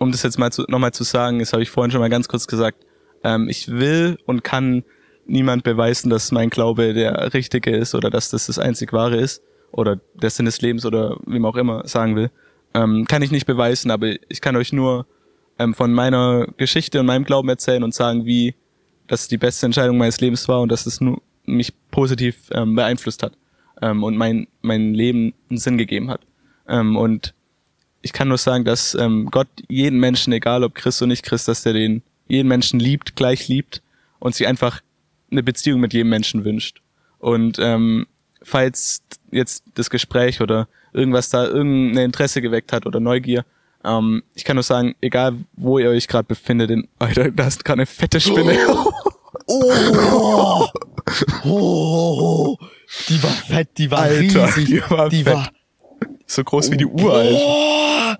um 0.00 0.12
das 0.12 0.22
jetzt 0.22 0.38
mal 0.38 0.50
nochmal 0.68 0.92
zu 0.92 1.04
sagen, 1.04 1.38
das 1.38 1.52
habe 1.52 1.62
ich 1.62 1.70
vorhin 1.70 1.90
schon 1.90 2.00
mal 2.00 2.10
ganz 2.10 2.28
kurz 2.28 2.46
gesagt, 2.46 2.84
ähm, 3.22 3.48
ich 3.48 3.68
will 3.68 4.18
und 4.26 4.42
kann 4.44 4.84
niemand 5.26 5.64
beweisen, 5.64 6.10
dass 6.10 6.32
mein 6.32 6.50
Glaube 6.50 6.92
der 6.94 7.32
richtige 7.32 7.70
ist 7.70 7.94
oder 7.94 8.10
dass 8.10 8.30
das 8.30 8.46
das 8.46 8.58
einzig 8.58 8.92
wahre 8.92 9.16
ist 9.16 9.42
oder 9.72 9.98
der 10.14 10.30
Sinn 10.30 10.46
des 10.46 10.60
Lebens 10.60 10.84
oder 10.84 11.16
wie 11.26 11.38
man 11.38 11.50
auch 11.50 11.56
immer 11.56 11.86
sagen 11.86 12.16
will. 12.16 12.30
Ähm, 12.74 13.06
kann 13.06 13.22
ich 13.22 13.30
nicht 13.30 13.46
beweisen, 13.46 13.90
aber 13.90 14.14
ich 14.28 14.40
kann 14.40 14.56
euch 14.56 14.72
nur 14.72 15.06
ähm, 15.58 15.74
von 15.74 15.92
meiner 15.92 16.46
Geschichte 16.56 17.00
und 17.00 17.06
meinem 17.06 17.24
Glauben 17.24 17.48
erzählen 17.48 17.82
und 17.82 17.94
sagen, 17.94 18.26
wie 18.26 18.54
das 19.06 19.28
die 19.28 19.38
beste 19.38 19.66
Entscheidung 19.66 19.98
meines 19.98 20.20
Lebens 20.20 20.48
war 20.48 20.60
und 20.60 20.70
dass 20.70 20.86
es 20.86 21.00
nur 21.00 21.22
mich 21.44 21.72
positiv 21.90 22.48
ähm, 22.52 22.74
beeinflusst 22.74 23.22
hat 23.22 23.36
ähm, 23.82 24.02
und 24.02 24.16
mein, 24.16 24.48
mein 24.62 24.94
Leben 24.94 25.34
einen 25.50 25.58
Sinn 25.58 25.78
gegeben 25.78 26.10
hat. 26.10 26.22
Ähm, 26.68 26.96
und 26.96 27.34
ich 28.02 28.12
kann 28.12 28.28
nur 28.28 28.38
sagen, 28.38 28.64
dass 28.64 28.94
ähm, 28.94 29.28
Gott 29.30 29.48
jeden 29.68 29.98
Menschen, 29.98 30.32
egal 30.32 30.64
ob 30.64 30.74
Christ 30.74 31.02
oder 31.02 31.08
nicht 31.08 31.24
Christ, 31.24 31.48
dass 31.48 31.64
er 31.64 31.72
den 31.72 32.02
jeden 32.26 32.48
Menschen 32.48 32.80
liebt, 32.80 33.16
gleich 33.16 33.48
liebt 33.48 33.82
und 34.18 34.34
sich 34.34 34.46
einfach 34.46 34.80
eine 35.30 35.42
Beziehung 35.42 35.80
mit 35.80 35.92
jedem 35.92 36.08
Menschen 36.08 36.44
wünscht. 36.44 36.80
Und 37.18 37.58
ähm, 37.58 38.06
falls 38.44 39.02
jetzt 39.30 39.64
das 39.74 39.90
Gespräch 39.90 40.40
oder 40.40 40.68
irgendwas 40.92 41.30
da 41.30 41.44
irgendein 41.44 42.06
Interesse 42.06 42.40
geweckt 42.40 42.72
hat 42.72 42.86
oder 42.86 43.00
Neugier, 43.00 43.44
ähm, 43.84 44.22
ich 44.34 44.44
kann 44.44 44.56
nur 44.56 44.62
sagen, 44.62 44.94
egal 45.00 45.36
wo 45.54 45.78
ihr 45.78 45.90
euch 45.90 46.08
gerade 46.08 46.26
befindet, 46.26 46.70
in, 46.70 46.88
Alter, 46.98 47.30
da 47.30 47.46
ist 47.46 47.64
gerade 47.64 47.80
eine 47.80 47.86
fette 47.86 48.20
Spinne. 48.20 48.56
Oh, 49.46 50.66
oh, 51.44 51.44
oh, 51.44 52.56
die 53.08 53.22
war 53.22 53.30
fett, 53.30 53.68
die 53.76 53.90
war 53.90 54.00
Alter, 54.00 54.20
riesig, 54.20 54.66
die 54.66 54.82
war 54.88 55.08
die 55.08 55.24
fett. 55.24 55.34
war 55.34 55.50
so 56.26 56.42
groß 56.42 56.70
wie 56.70 56.76
die 56.78 56.86
Uhr, 56.86 57.12
Alter. 57.12 58.18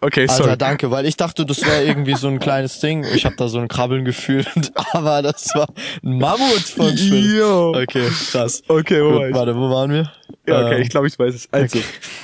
Okay, 0.00 0.26
sorry. 0.26 0.42
Alter, 0.42 0.56
danke, 0.58 0.90
weil 0.90 1.06
ich 1.06 1.16
dachte, 1.16 1.46
das 1.46 1.62
wäre 1.62 1.84
irgendwie 1.84 2.14
so 2.14 2.28
ein 2.28 2.38
kleines 2.38 2.80
Ding. 2.80 3.04
Ich 3.14 3.24
habe 3.24 3.34
da 3.36 3.48
so 3.48 3.58
ein 3.58 3.66
Krabbeln 3.68 4.04
gefühlt, 4.04 4.72
aber 4.92 5.22
das 5.22 5.54
war 5.54 5.68
ein 6.04 6.18
Mammut 6.18 6.60
von. 6.60 6.94
Yo. 6.96 7.70
Okay, 7.70 8.06
krass. 8.30 8.62
Okay, 8.68 9.02
wo 9.02 9.10
war 9.10 9.18
Gut, 9.20 9.28
ich? 9.28 9.34
warte, 9.34 9.56
wo 9.56 9.70
waren 9.70 9.90
wir? 9.90 10.12
Ja, 10.46 10.66
okay, 10.66 10.76
Ähm, 10.76 10.82
ich 10.82 10.90
glaube, 10.90 11.06
ich 11.06 11.18
weiß 11.18 11.34
es. 11.34 11.48
Also, 11.50 11.78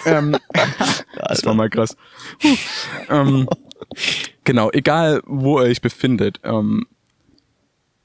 ähm, 0.05 0.36
das 1.28 1.44
war 1.47 1.55
mal 1.55 1.70
krass. 1.70 1.97
Puh. 2.40 2.57
ähm, 3.09 3.49
genau, 4.44 4.70
egal 4.73 5.23
wo 5.24 5.59
ihr 5.61 5.66
euch 5.66 5.81
befindet, 5.81 6.40
ähm, 6.44 6.86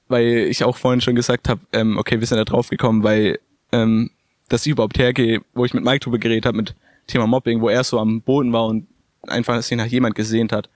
weil 0.08 0.48
ich 0.50 0.64
auch 0.64 0.78
vorhin 0.78 1.02
schon 1.02 1.16
gesagt 1.16 1.50
habe, 1.50 1.62
ähm, 1.74 1.98
okay, 1.98 2.20
wir 2.22 2.28
sind 2.28 2.38
da 2.38 2.46
drauf 2.46 2.70
gekommen, 2.70 3.04
weil 3.04 3.40
ähm, 3.74 4.12
dass 4.48 4.66
ich 4.66 4.72
überhaupt 4.72 4.98
hergehe, 4.98 5.42
wo 5.54 5.66
ich 5.66 5.74
mit 5.74 5.84
Mike 5.84 6.00
drüber 6.00 6.20
geredet 6.20 6.46
habe, 6.46 6.56
mit 6.56 6.74
Thema 7.08 7.28
Mobbing, 7.28 7.60
wo 7.62 7.68
er 7.68 7.84
so 7.84 8.00
am 8.00 8.22
Boden 8.22 8.54
war 8.54 8.66
und 8.66 8.88
einfach 9.28 9.62
sich 9.62 9.78
nach 9.78 9.86
jemand 9.86 10.16
gesehnt 10.16 10.52
hat, 10.52 10.70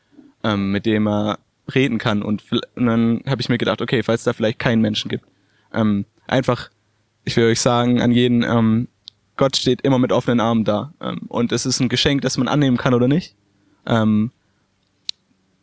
ähm, 0.43 0.71
mit 0.71 0.85
dem 0.85 1.07
er 1.07 1.39
reden 1.73 1.97
kann. 1.97 2.21
Und, 2.21 2.43
und 2.51 2.85
dann 2.85 3.21
habe 3.27 3.41
ich 3.41 3.49
mir 3.49 3.57
gedacht, 3.57 3.81
okay, 3.81 4.03
falls 4.03 4.23
da 4.23 4.33
vielleicht 4.33 4.59
keinen 4.59 4.81
Menschen 4.81 5.09
gibt, 5.09 5.25
ähm, 5.73 6.05
einfach, 6.27 6.69
ich 7.23 7.35
will 7.37 7.45
euch 7.45 7.59
sagen, 7.61 8.01
an 8.01 8.11
jeden, 8.11 8.43
ähm, 8.43 8.87
Gott 9.37 9.55
steht 9.55 9.81
immer 9.81 9.99
mit 9.99 10.11
offenen 10.11 10.39
Armen 10.39 10.63
da. 10.63 10.93
Ähm, 11.01 11.21
und 11.27 11.51
es 11.51 11.65
ist 11.65 11.79
ein 11.79 11.89
Geschenk, 11.89 12.21
das 12.21 12.37
man 12.37 12.47
annehmen 12.47 12.77
kann 12.77 12.93
oder 12.93 13.07
nicht. 13.07 13.35
Ähm, 13.85 14.31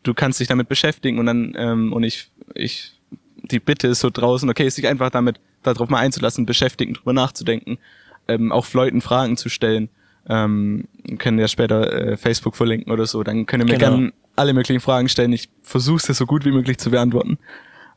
du 0.02 0.15
kannst 0.15 0.40
dich 0.40 0.48
damit 0.48 0.69
beschäftigen 0.69 1.19
und 1.19 1.27
dann, 1.27 1.55
ähm, 1.56 1.93
und 1.93 2.02
ich, 2.02 2.31
ich, 2.55 2.94
die 3.43 3.60
Bitte 3.60 3.89
ist 3.89 4.01
so 4.01 4.10
draußen, 4.10 4.48
okay, 4.48 4.69
sich 4.69 4.86
einfach 4.86 5.10
damit, 5.10 5.40
darauf 5.62 5.89
mal 5.89 5.98
einzulassen, 5.98 6.47
beschäftigen, 6.47 6.94
drüber 6.94 7.12
nachzudenken, 7.12 7.78
ähm, 8.27 8.52
auch 8.52 8.73
Leuten 8.73 9.01
Fragen 9.01 9.36
zu 9.36 9.48
stellen. 9.48 9.89
Ähm, 10.28 10.88
können 11.18 11.38
ja 11.38 11.48
später 11.48 11.92
äh, 11.92 12.16
Facebook 12.16 12.55
verlinken 12.55 12.92
oder 12.92 13.06
so, 13.06 13.22
dann 13.22 13.46
könnt 13.46 13.62
ihr 13.62 13.66
mir 13.66 13.78
Genau. 13.78 13.96
gerne 13.96 14.12
alle 14.36 14.52
möglichen 14.52 14.80
Fragen 14.80 15.09
stellen. 15.09 15.32
Ich 15.32 15.48
versuche 15.62 15.96
es 16.10 16.18
so 16.18 16.26
gut 16.26 16.44
wie 16.44 16.52
möglich 16.52 16.78
zu 16.78 16.90
beantworten. 16.90 17.38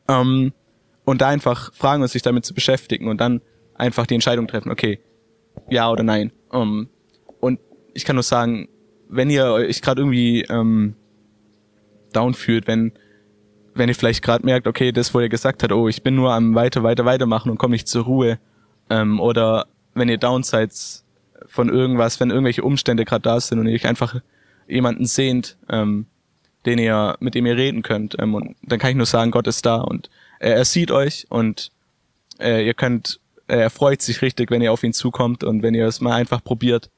Ähm, 0.08 0.54
und 1.04 1.22
da 1.22 1.28
einfach 1.28 1.74
fragen 1.74 2.02
und 2.02 2.08
sich 2.10 2.22
damit 2.22 2.46
zu 2.46 2.54
beschäftigen 2.54 3.08
und 3.08 3.20
dann 3.20 3.42
einfach 3.76 4.06
die 4.06 4.14
Entscheidung 4.14 4.48
treffen, 4.48 4.72
okay, 4.72 5.00
ja 5.70 5.92
oder 5.92 6.04
nein. 6.04 6.32
Um, 6.50 6.88
und 7.40 7.60
ich 7.94 8.06
kann 8.06 8.16
nur 8.16 8.24
sagen, 8.24 8.70
wenn 9.10 9.30
ihr 9.30 9.46
euch 9.46 9.82
gerade 9.82 10.02
irgendwie 10.02 10.44
ähm, 10.44 10.96
down 12.14 12.34
fühlt, 12.34 12.68
wenn 12.68 12.94
wenn 13.74 13.88
ihr 13.88 13.96
vielleicht 13.96 14.22
gerade 14.22 14.46
merkt, 14.46 14.68
okay, 14.68 14.92
das, 14.92 15.14
wo 15.14 15.22
ihr 15.22 15.30
gesagt 15.30 15.64
habt, 15.64 15.72
oh, 15.72 15.88
ich 15.88 16.04
bin 16.04 16.16
nur 16.16 16.34
am 16.34 16.56
weiter, 16.56 16.84
weiter, 16.84 17.06
weitermachen 17.06 17.50
und 17.50 17.58
komme 17.58 17.72
nicht 17.72 17.88
zur 17.88 18.04
Ruhe, 18.04 18.38
ähm, 18.90 19.20
oder 19.22 19.66
wenn 19.94 20.10
ihr 20.10 20.18
Downsides 20.18 21.06
von 21.48 21.70
irgendwas, 21.70 22.20
wenn 22.20 22.30
irgendwelche 22.30 22.64
Umstände 22.64 23.06
gerade 23.06 23.24
da 23.24 23.40
sind 23.40 23.60
und 23.60 23.68
ihr 23.68 23.76
euch 23.76 23.88
einfach 23.88 24.16
jemanden 24.68 25.06
sehnt, 25.06 25.58
ähm, 25.70 26.06
den 26.66 26.78
ihr, 26.78 27.18
mit 27.20 27.36
dem 27.36 27.46
ihr 27.46 27.58
reden 27.58 27.82
könnt, 27.82 28.16
ähm, 28.20 28.36
und 28.36 28.56
dann 28.62 28.80
kann 28.80 28.92
ich 28.92 28.96
nur 28.96 29.06
sagen, 29.06 29.32
Gott 29.32 29.48
ist 29.48 29.66
da 29.66 29.78
und 29.78 30.10
er, 30.40 30.56
er 30.56 30.66
sieht 30.66 30.92
euch 30.92 31.26
und 31.30 31.72
äh, 32.40 32.66
ihr 32.66 32.74
könnt, 32.74 33.20
äh, 33.48 33.58
er 33.58 33.70
freut 33.70 34.02
sich 34.02 34.22
richtig, 34.22 34.52
wenn 34.52 34.62
ihr 34.62 34.72
auf 34.72 34.84
ihn 34.84 34.94
zukommt 34.94 35.44
und 35.44 35.64
wenn 35.64 35.74
ihr 35.74 35.88
es 35.88 36.02
mal 36.02 36.14
einfach 36.14 36.44
probiert. 36.44 36.90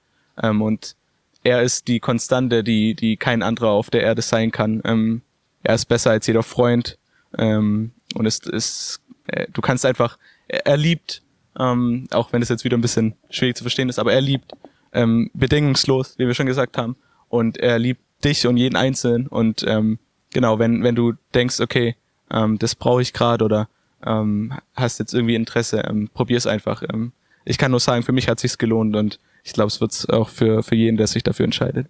Ähm, 0.42 0.62
und 0.62 0.96
er 1.44 1.62
ist 1.62 1.88
die 1.88 2.00
Konstante, 2.00 2.64
die, 2.64 2.96
die 2.96 3.18
kein 3.18 3.44
anderer 3.44 3.70
auf 3.70 3.90
der 3.90 4.02
Erde 4.02 4.22
sein 4.22 4.52
kann. 4.52 4.82
Ähm, 4.86 5.22
er 5.64 5.76
ist 5.76 5.86
besser 5.86 6.12
als 6.12 6.28
jeder 6.28 6.44
Freund. 6.44 6.98
Ähm, 7.38 7.92
und 8.16 8.26
es 8.26 8.40
ist, 8.40 9.02
äh, 9.28 9.48
du 9.52 9.62
kannst 9.62 9.86
einfach, 9.86 10.18
er, 10.48 10.66
er 10.66 10.78
liebt, 10.78 11.22
ähm, 11.60 12.08
auch 12.12 12.34
wenn 12.34 12.42
es 12.42 12.50
jetzt 12.50 12.64
wieder 12.64 12.78
ein 12.78 12.82
bisschen 12.82 13.16
schwierig 13.30 13.58
zu 13.58 13.64
verstehen 13.64 13.90
ist, 13.90 14.00
aber 14.00 14.14
er 14.14 14.22
liebt 14.22 14.54
ähm, 14.94 15.30
bedingungslos, 15.34 16.16
wie 16.18 16.28
wir 16.28 16.34
schon 16.34 16.46
gesagt 16.46 16.78
haben. 16.78 16.96
Und 17.30 17.58
er 17.58 17.80
liebt 17.80 18.02
dich 18.24 18.46
und 18.48 18.58
jeden 18.58 18.76
Einzelnen. 18.76 19.28
Und 19.28 19.64
ähm, 19.68 20.00
genau, 20.32 20.60
wenn, 20.60 20.84
wenn 20.84 20.96
du 20.96 21.14
denkst, 21.34 21.60
okay, 21.60 21.96
ähm, 22.32 22.60
das 22.60 22.76
brauche 22.76 23.02
ich 23.02 23.14
gerade 23.14 23.46
oder 23.46 23.68
ähm, 24.06 24.54
hast 24.76 25.00
jetzt 25.00 25.14
irgendwie 25.14 25.36
Interesse, 25.36 25.84
ähm, 25.88 26.10
probier's 26.14 26.48
einfach. 26.48 26.84
Ähm, 26.84 27.12
ich 27.46 27.58
kann 27.58 27.72
nur 27.72 27.80
sagen, 27.80 28.04
für 28.04 28.12
mich 28.12 28.28
hat 28.28 28.40
sich's 28.40 28.58
gelohnt 28.58 28.96
und 28.96 29.20
ich 29.44 29.54
glaube, 29.54 29.68
es 29.68 29.82
wird's 29.82 30.08
auch 30.10 30.30
für, 30.30 30.64
für 30.64 30.76
jeden, 30.76 30.98
der 30.98 31.08
sich 31.08 31.24
dafür 31.24 31.46
entscheidet. 31.46 31.88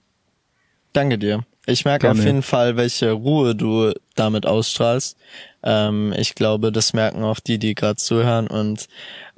Danke 0.93 1.17
dir. 1.17 1.45
Ich 1.65 1.85
merke 1.85 2.11
auf 2.11 2.23
jeden 2.23 2.41
Fall, 2.41 2.75
welche 2.75 3.11
Ruhe 3.11 3.55
du 3.55 3.93
damit 4.15 4.45
ausstrahlst. 4.45 5.17
Ähm, 5.63 6.13
ich 6.17 6.35
glaube, 6.35 6.71
das 6.71 6.93
merken 6.93 7.23
auch 7.23 7.39
die, 7.39 7.57
die 7.57 7.73
gerade 7.73 7.95
zuhören. 7.95 8.47
Und 8.47 8.87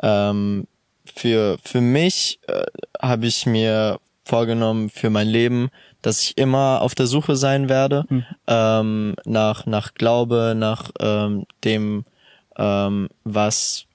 ähm, 0.02 0.68
für 1.06 1.57
für 1.64 1.81
mich 1.81 2.39
äh, 2.47 2.65
habe 2.99 3.27
ich 3.27 3.45
mir 3.45 3.99
vorgenommen 4.23 4.89
für 4.89 5.11
mein 5.11 5.27
Leben, 5.27 5.69
dass 6.02 6.22
ich 6.22 6.38
immer 6.38 6.81
auf 6.81 6.95
der 6.95 7.06
Suche 7.06 7.35
sein 7.35 7.69
werde 7.69 8.06
ähm, 8.47 9.15
nach 9.26 9.65
nach 9.68 9.93
Glaube, 9.93 10.53
nach 10.56 10.89
ähm, 10.99 11.45
dem, 11.64 12.06
ähm, 12.57 13.10
was 13.23 13.85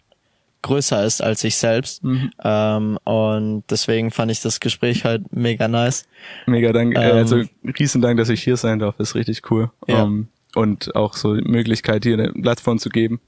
größer 0.62 1.04
ist 1.04 1.22
als 1.22 1.44
ich 1.44 1.56
selbst. 1.56 2.02
Ähm, 2.44 2.98
und 3.04 3.64
deswegen 3.70 4.10
fand 4.10 4.30
ich 4.30 4.40
das 4.40 4.60
Gespräch 4.60 5.04
halt 5.04 5.32
mega 5.34 5.68
nice. 5.68 6.06
Mega 6.46 6.72
Dank, 6.72 6.96
äh, 6.96 7.10
Ähm, 7.10 7.16
also 7.16 7.42
riesen 7.78 8.02
Dank, 8.02 8.18
dass 8.18 8.28
ich 8.28 8.42
hier 8.42 8.56
sein 8.56 8.78
darf, 8.78 8.98
ist 8.98 9.14
richtig 9.14 9.50
cool. 9.50 9.70
Ja. 9.86 10.02
Ähm, 10.02 10.28
und 10.54 10.94
auch 10.96 11.14
so 11.14 11.34
die 11.36 11.48
Möglichkeit, 11.48 12.04
hier 12.04 12.14
eine 12.14 12.32
Plattform 12.32 12.78
zu 12.78 12.88
geben. 12.88 13.20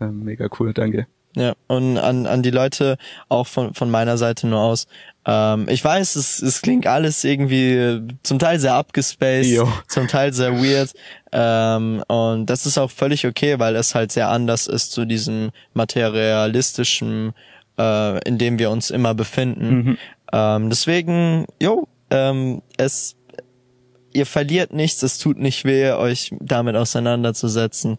Ähm, 0.00 0.24
mega 0.24 0.48
cool, 0.58 0.72
danke. 0.72 1.06
Ja, 1.36 1.54
und 1.66 1.98
an, 1.98 2.26
an 2.26 2.42
die 2.42 2.52
Leute 2.52 2.96
auch 3.28 3.46
von, 3.48 3.74
von 3.74 3.90
meiner 3.90 4.16
Seite 4.18 4.46
nur 4.46 4.60
aus. 4.60 4.86
Ähm, 5.26 5.66
ich 5.68 5.84
weiß, 5.84 6.14
es, 6.16 6.40
es 6.40 6.62
klingt 6.62 6.86
alles 6.86 7.24
irgendwie 7.24 8.02
zum 8.22 8.38
Teil 8.38 8.60
sehr 8.60 8.74
abgespaced, 8.74 9.60
zum 9.88 10.06
Teil 10.06 10.32
sehr 10.32 10.52
weird. 10.52 10.92
Ähm, 11.36 12.02
und 12.06 12.46
das 12.46 12.64
ist 12.64 12.78
auch 12.78 12.90
völlig 12.92 13.26
okay, 13.26 13.58
weil 13.58 13.74
es 13.74 13.94
halt 13.96 14.12
sehr 14.12 14.28
anders 14.28 14.68
ist 14.68 14.92
zu 14.92 15.04
diesem 15.04 15.50
materialistischen, 15.72 17.32
äh, 17.78 18.18
in 18.28 18.38
dem 18.38 18.58
wir 18.58 18.70
uns 18.70 18.90
immer 18.90 19.14
befinden. 19.14 19.98
Ähm, 20.32 20.70
deswegen, 20.70 21.46
jo, 21.60 21.88
ähm, 22.10 22.62
es 22.76 23.16
ihr 24.16 24.26
verliert 24.26 24.72
nichts, 24.72 25.02
es 25.02 25.18
tut 25.18 25.38
nicht 25.38 25.64
weh, 25.64 25.90
euch 25.90 26.32
damit 26.38 26.76
auseinanderzusetzen. 26.76 27.98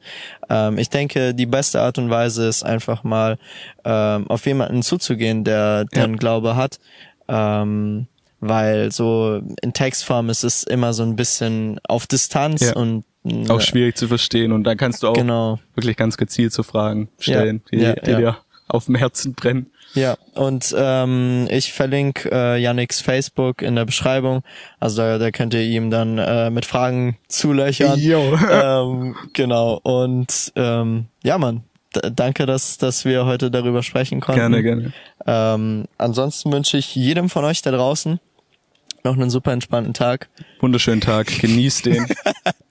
Ähm, 0.50 0.78
ich 0.78 0.90
denke, 0.90 1.34
die 1.34 1.46
beste 1.46 1.82
Art 1.82 1.98
und 1.98 2.10
Weise 2.10 2.48
ist 2.48 2.64
einfach 2.64 3.04
mal 3.04 3.38
ähm, 3.84 4.26
auf 4.30 4.46
jemanden 4.46 4.82
zuzugehen, 4.82 5.44
der, 5.44 5.84
der 5.84 6.00
Ja. 6.00 6.04
einen 6.06 6.16
Glaube 6.16 6.56
hat. 6.56 6.80
Ähm, 7.28 8.08
weil 8.40 8.94
so 8.94 9.42
in 9.62 9.74
Textform 9.74 10.30
ist 10.30 10.46
es 10.46 10.64
immer 10.64 10.94
so 10.94 11.04
ein 11.04 11.18
bisschen 11.18 11.82
auf 11.86 12.08
Distanz 12.08 12.62
Ja. 12.62 12.76
und 12.76 13.04
Auch 13.50 13.62
schwierig 13.62 13.98
zu 13.98 14.08
verstehen 14.08 14.52
und 14.52 14.64
dann 14.64 14.78
kannst 14.78 15.04
du 15.04 15.08
auch 15.08 15.14
Genau. 15.14 15.60
wirklich 15.74 15.98
ganz 15.98 16.16
gezielt 16.18 16.54
so 16.54 16.64
Fragen 16.64 17.10
stellen, 17.20 17.62
Ja, 17.72 17.78
die, 17.78 17.84
ja, 17.84 17.94
die 17.94 18.12
ja. 18.12 18.18
dir 18.18 18.38
auf 18.68 18.86
dem 18.86 18.96
Herzen 18.96 19.34
brennen. 19.34 19.72
Ja, 19.94 20.18
und 20.34 20.76
ähm, 20.78 21.48
ich 21.50 21.72
verlinke 21.72 22.30
äh, 22.32 22.58
Yannicks 22.62 23.00
Facebook 23.00 23.62
in 23.62 23.76
der 23.76 23.86
Beschreibung. 23.86 24.44
Also 24.80 25.02
da, 25.02 25.18
da 25.18 25.32
könnt 25.32 25.54
ihr 25.54 25.62
ihm 25.62 25.90
dann 25.90 26.18
äh, 26.18 26.50
mit 26.50 26.66
Fragen 26.66 27.18
zulöchern. 27.30 27.98
Jo. 27.98 28.38
ähm, 28.52 29.16
genau. 29.34 29.80
Und 29.84 30.52
ähm, 30.58 31.06
ja, 31.24 31.38
Mann, 31.38 31.64
danke, 32.14 32.46
dass, 32.46 32.78
dass 32.78 33.06
wir 33.06 33.26
heute 33.26 33.50
darüber 33.50 33.84
sprechen 33.84 34.20
konnten. 34.20 34.40
Gerne, 34.42 34.64
gerne. 34.64 34.94
Ähm, 35.26 35.86
ansonsten 35.98 36.52
wünsche 36.52 36.78
ich 36.78 36.94
jedem 36.96 37.30
von 37.30 37.46
euch 37.46 37.62
da 37.62 37.72
draußen 37.72 38.20
noch 39.06 39.14
einen 39.14 39.30
super 39.30 39.54
entspannten 39.54 39.94
Tag. 39.94 40.28
Wunderschönen 40.60 41.00
Tag. 41.00 41.28
Genießt 41.40 41.86
den. 41.86 42.06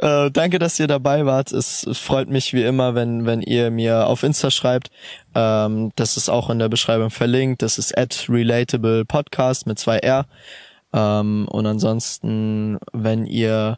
Äh, 0.00 0.30
danke, 0.30 0.58
dass 0.58 0.80
ihr 0.80 0.86
dabei 0.86 1.26
wart. 1.26 1.52
Es 1.52 1.86
freut 1.92 2.30
mich 2.30 2.54
wie 2.54 2.62
immer, 2.62 2.94
wenn, 2.94 3.26
wenn 3.26 3.42
ihr 3.42 3.70
mir 3.70 4.06
auf 4.06 4.22
Insta 4.22 4.50
schreibt. 4.50 4.90
Ähm, 5.34 5.92
das 5.94 6.16
ist 6.16 6.30
auch 6.30 6.48
in 6.48 6.58
der 6.58 6.70
Beschreibung 6.70 7.10
verlinkt. 7.10 7.60
Das 7.60 7.76
ist 7.76 7.96
at 7.98 8.26
relatable 8.30 9.04
podcast 9.04 9.66
mit 9.66 9.78
zwei 9.78 9.98
R. 9.98 10.24
Ähm, 10.94 11.46
und 11.50 11.66
ansonsten, 11.66 12.78
wenn 12.94 13.26
ihr 13.26 13.76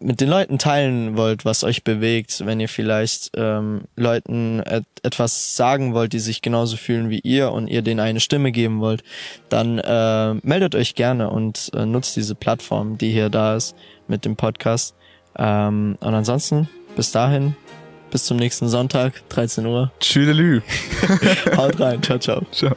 mit 0.00 0.22
den 0.22 0.30
Leuten 0.30 0.58
teilen 0.58 1.18
wollt, 1.18 1.44
was 1.44 1.62
euch 1.62 1.84
bewegt, 1.84 2.46
wenn 2.46 2.60
ihr 2.60 2.68
vielleicht 2.68 3.32
ähm, 3.36 3.82
Leuten 3.96 4.60
et 4.60 4.84
etwas 5.02 5.56
sagen 5.56 5.92
wollt, 5.92 6.14
die 6.14 6.20
sich 6.20 6.40
genauso 6.40 6.78
fühlen 6.78 7.10
wie 7.10 7.18
ihr 7.18 7.52
und 7.52 7.68
ihr 7.68 7.82
denen 7.82 8.00
eine 8.00 8.20
Stimme 8.20 8.50
geben 8.50 8.80
wollt, 8.80 9.02
dann 9.50 9.78
äh, 9.78 10.34
meldet 10.46 10.74
euch 10.74 10.94
gerne 10.94 11.28
und 11.28 11.70
äh, 11.74 11.84
nutzt 11.84 12.16
diese 12.16 12.34
Plattform, 12.34 12.96
die 12.96 13.10
hier 13.10 13.28
da 13.28 13.56
ist 13.56 13.76
mit 14.06 14.24
dem 14.24 14.36
Podcast. 14.36 14.94
Ähm, 15.38 15.96
und 16.00 16.14
ansonsten, 16.14 16.68
bis 16.96 17.12
dahin, 17.12 17.54
bis 18.10 18.24
zum 18.24 18.36
nächsten 18.36 18.68
Sonntag, 18.68 19.12
13 19.28 19.66
Uhr. 19.66 19.92
Tschüdelü. 20.00 20.62
Haut 21.56 21.78
rein, 21.80 22.02
ciao, 22.02 22.18
ciao. 22.18 22.42
Ciao. 22.52 22.76